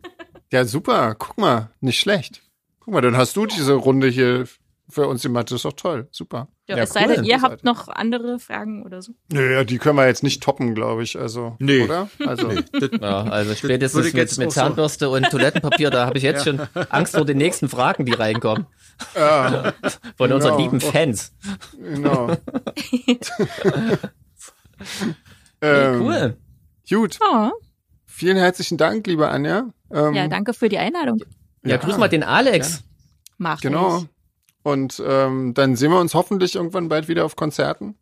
Ja, 0.53 0.65
super. 0.65 1.15
Guck 1.17 1.39
mal, 1.39 1.71
nicht 1.81 2.01
schlecht. 2.01 2.43
Guck 2.81 2.95
mal, 2.95 3.01
dann 3.01 3.17
hast 3.17 3.37
du 3.37 3.47
diese 3.47 3.75
Runde 3.75 4.09
hier 4.09 4.47
für 4.89 5.07
uns 5.07 5.23
gemacht. 5.23 5.51
Das 5.51 5.57
ist 5.57 5.65
doch 5.65 5.73
toll. 5.73 6.09
Super. 6.11 6.49
ja, 6.69 6.77
Ja, 6.77 6.83
es 6.83 6.93
sei 6.93 7.07
cool. 7.07 7.15
denn, 7.17 7.25
ihr 7.25 7.41
habt 7.41 7.65
noch 7.65 7.89
andere 7.89 8.39
Fragen 8.39 8.85
oder 8.85 9.01
so. 9.03 9.13
Nö, 9.33 9.65
die 9.65 9.79
können 9.79 9.97
wir 9.97 10.07
jetzt 10.07 10.23
nicht 10.23 10.43
toppen, 10.43 10.75
glaube 10.75 11.03
ich. 11.03 11.19
Also, 11.19 11.57
Nee. 11.61 11.83
oder? 11.85 12.09
Also, 12.27 12.49
Das, 12.73 12.91
Ja, 13.01 13.23
also 13.25 13.55
spätestens 13.55 14.05
mit, 14.07 14.15
jetzt 14.15 14.39
mit 14.39 14.49
auch 14.49 14.53
so- 14.53 14.61
Zahnbürste 14.61 15.09
und 15.11 15.25
Toilettenpapier, 15.31 15.91
da 15.91 16.07
habe 16.07 16.19
ich 16.19 16.25
jetzt 16.25 16.45
schon 16.45 16.61
Angst 16.91 17.15
vor 17.17 17.25
den 17.25 17.39
nächsten 17.39 17.69
Fragen, 17.69 18.05
die 18.05 18.13
reinkommen. 18.13 18.67
ja, 19.15 19.73
Von 20.19 20.33
unseren 20.33 20.57
Genau. 20.57 20.65
lieben 20.65 20.81
Fans. 20.81 21.33
genau. 21.79 22.37
Ähm, 25.61 26.01
cool. 26.03 26.37
Gut. 26.89 27.19
Oh, 27.25 27.51
Vielen 28.07 28.37
herzlichen 28.37 28.77
Dank, 28.79 29.07
liebe 29.07 29.29
Anja. 29.29 29.71
Ähm, 29.93 30.15
ja, 30.15 30.27
danke 30.29 30.55
für 30.55 30.69
die 30.69 30.79
Einladung. 30.79 31.23
Ja, 31.65 31.77
grüß 31.77 31.97
mal 31.99 32.09
den 32.09 32.23
Alex. 32.25 32.83
Mach 33.39 33.61
Genau. 33.61 33.99
ich. 33.99 34.09
Und 34.63 35.03
ähm, 35.05 35.55
dann 35.55 35.77
sehen 35.77 35.91
wir 35.91 35.99
uns 36.01 36.15
hoffentlich 36.15 36.55
irgendwann 36.55 36.89
bald 36.89 37.09
wieder 37.09 37.25
auf 37.25 37.35
Konzerten. 37.37 37.97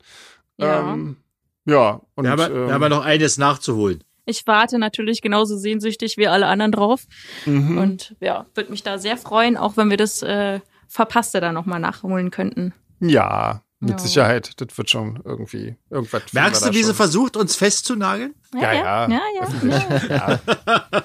Ja. 0.59 0.93
Ähm, 0.93 1.17
ja, 1.65 2.01
und 2.15 2.25
wir, 2.25 2.31
haben, 2.31 2.39
ja- 2.41 2.49
ähm, 2.49 2.67
wir 2.67 2.75
haben 2.75 2.83
ja 2.83 2.89
noch 2.89 3.05
eines 3.05 3.39
nachzuholen. 3.39 4.03
Ich 4.27 4.47
warte 4.47 4.79
natürlich 4.79 5.23
genauso 5.23 5.57
sehnsüchtig 5.57 6.17
wie 6.17 6.29
alle 6.29 6.47
anderen 6.47 6.73
drauf. 6.73 7.05
mhm. 7.47 7.79
Und 7.79 8.15
ja, 8.21 8.47
würde 8.55 8.71
mich 8.71 8.83
da 8.83 8.99
sehr 8.99 9.17
freuen, 9.17 9.57
auch 9.57 9.77
wenn 9.77 9.91
wir 9.91 9.97
das 9.97 10.23
äh, 10.23 10.61
Verpasste 10.89 11.41
dann 11.41 11.55
nochmal 11.55 11.81
nachholen 11.81 12.31
könnten. 12.31 12.75
ja, 13.01 13.63
mit 13.83 13.93
Ja. 13.93 13.99
Sicherheit. 13.99 14.61
Das 14.61 14.77
wird 14.77 14.91
schon 14.91 15.21
irgendwie 15.25 15.75
irgendwas. 15.89 16.33
Merkst 16.35 16.63
du, 16.63 16.67
da 16.67 16.75
wie 16.75 16.83
sie 16.83 16.93
versucht, 16.93 17.37
uns 17.39 17.57
festzunageln? 17.57 18.35
Ja, 18.55 18.73
ja. 18.75 19.09
Ja, 19.09 19.21
ja. 19.39 20.41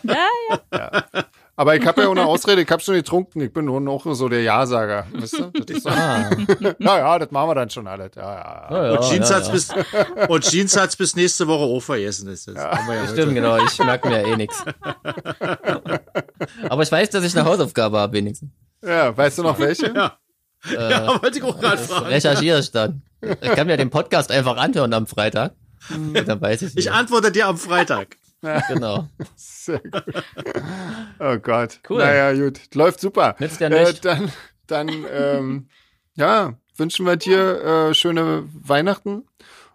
Ja. 0.04 0.26
ja, 0.74 1.06
Aber 1.58 1.76
ich 1.76 1.86
habe 1.86 2.02
ja 2.02 2.08
auch 2.08 2.12
eine 2.12 2.26
Ausrede, 2.26 2.62
ich 2.62 2.70
habe 2.70 2.82
schon 2.82 2.96
getrunken, 2.96 3.40
ich 3.40 3.54
bin 3.54 3.66
nur 3.66 3.80
noch 3.80 4.06
so 4.14 4.28
der 4.28 4.42
Ja-Sager. 4.44 5.08
Weißt 5.14 5.40
du? 5.40 5.52
Das 5.66 5.78
ist 5.78 5.84
so, 5.84 5.90
Ah, 5.90 6.30
ja, 6.60 6.98
ja, 6.98 7.20
das 7.20 7.32
machen 7.32 7.50
wir 7.50 7.56
dann 7.56 7.70
schon 7.70 7.88
alles. 7.88 8.12
Ja, 8.16 8.68
ja. 8.70 8.86
ja, 8.88 8.92
und 9.00 9.10
Jeans 9.10 9.30
ja, 9.30 9.36
hat's 9.38 9.48
ja. 9.48 9.54
bis 9.54 9.70
und 10.28 10.44
Jeans 10.44 10.76
hat's 10.76 10.96
bis 10.98 11.16
nächste 11.16 11.48
Woche 11.48 11.64
auch 11.64 11.80
vergessen. 11.80 12.28
Das, 12.28 12.44
das 12.46 12.56
ja 12.56 12.86
heute. 12.86 13.14
Stimmt, 13.14 13.36
genau, 13.36 13.58
ich 13.58 13.80
merke 13.80 14.10
mir 14.10 14.26
eh 14.26 14.36
nix. 14.36 14.64
Aber 16.70 16.84
ich 16.84 16.92
weiß, 16.92 17.10
dass 17.12 17.24
ich 17.24 17.38
eine 17.38 17.48
Hausaufgabe 17.48 18.00
habe, 18.00 18.14
wenigstens. 18.14 18.52
Ja, 18.84 19.16
weißt 19.16 19.38
du 19.38 19.44
noch 19.44 19.58
welche? 19.58 19.94
Ja. 19.94 20.18
ja, 20.72 21.22
wollte 21.22 21.38
ich 21.38 21.44
auch 21.44 21.60
gerade 21.60 21.78
fragen. 21.78 22.08
Recherchiere 22.08 22.60
ich 22.60 22.72
dann. 22.72 23.02
Ich 23.22 23.52
kann 23.52 23.68
mir 23.68 23.78
den 23.78 23.90
Podcast 23.90 24.32
einfach 24.32 24.58
anhören 24.58 24.94
am 24.94 25.08
Freitag. 25.08 25.54
Und 25.96 26.28
dann 26.28 26.42
weiß 26.42 26.64
ich 26.64 26.76
Ich 26.76 26.92
antworte 26.92 27.32
dir 27.32 27.48
am 27.48 27.58
Freitag. 27.58 28.18
Genau. 28.68 29.08
Sehr 29.36 29.80
gut. 29.80 30.04
Oh 31.20 31.38
Gott. 31.38 31.80
Cool. 31.90 32.00
Naja, 32.00 32.34
gut. 32.34 32.74
Läuft 32.76 33.00
super. 33.00 33.36
Nützt 33.40 33.60
ja 33.60 33.68
Äh, 33.68 33.86
nicht. 33.86 34.06
dann, 34.06 34.32
dann, 34.68 34.90
ähm, 35.12 35.68
ja, 36.16 36.54
wünschen 36.78 37.06
wir 37.06 37.16
dir 37.16 37.62
äh, 37.90 37.94
schöne 37.94 38.44
Weihnachten 38.54 39.24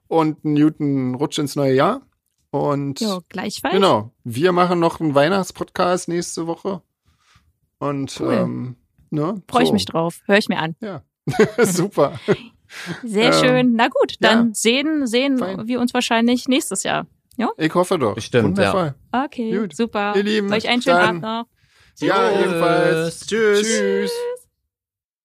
und 0.09 0.45
einen 0.45 0.57
guten 0.57 1.15
Rutsch 1.15 1.39
ins 1.39 1.57
neue 1.57 1.75
Jahr. 1.75 2.03
Und 2.51 3.01
Jo, 3.01 3.21
gleichfalls. 3.29 3.75
genau, 3.75 4.13
wir 4.25 4.51
machen 4.53 4.81
noch 4.81 5.01
einen 5.01 5.15
Weihnachtspodcast 5.15 6.09
nächste 6.09 6.47
Woche. 6.49 6.83
Und 7.79 8.19
Cool. 8.21 8.33
ähm, 8.35 8.77
ne, 9.11 9.41
Freue 9.49 9.63
ich 9.63 9.69
so. 9.69 9.73
mich 9.75 9.85
drauf. 9.85 10.21
Höre 10.27 10.39
ich 10.39 10.49
mir 10.49 10.59
an. 10.59 10.75
Ja, 10.81 11.03
super. 11.65 12.19
Sehr 13.05 13.33
Ähm, 13.33 13.33
schön. 13.35 13.73
Na 13.77 13.89
gut, 13.89 14.17
dann 14.21 14.49
ja. 14.49 14.55
sehen, 14.55 15.07
sehen 15.07 15.39
Fein. 15.39 15.67
wir 15.69 15.81
uns 15.81 15.95
wahrscheinlich 15.95 16.49
nächstes 16.49 16.83
Jahr. 16.83 17.07
Ich 17.57 17.75
hoffe 17.75 17.99
doch. 17.99 18.15
Bestimmt, 18.15 18.59
ja. 18.59 18.73
Wundervoll. 18.73 18.95
Okay, 19.13 19.57
Gut. 19.57 19.75
super. 19.75 20.13
Ihr 20.17 20.23
Lieben, 20.23 20.53
Euch 20.53 20.69
einen 20.69 20.83
schönen 20.83 20.97
dann- 20.99 21.09
Abend 21.09 21.23
noch. 21.23 22.07
Ja, 22.07 22.31
Tschüss. 22.31 22.45
ebenfalls. 22.45 23.27
Tschüss. 23.27 23.63
Tschüss. 23.63 24.13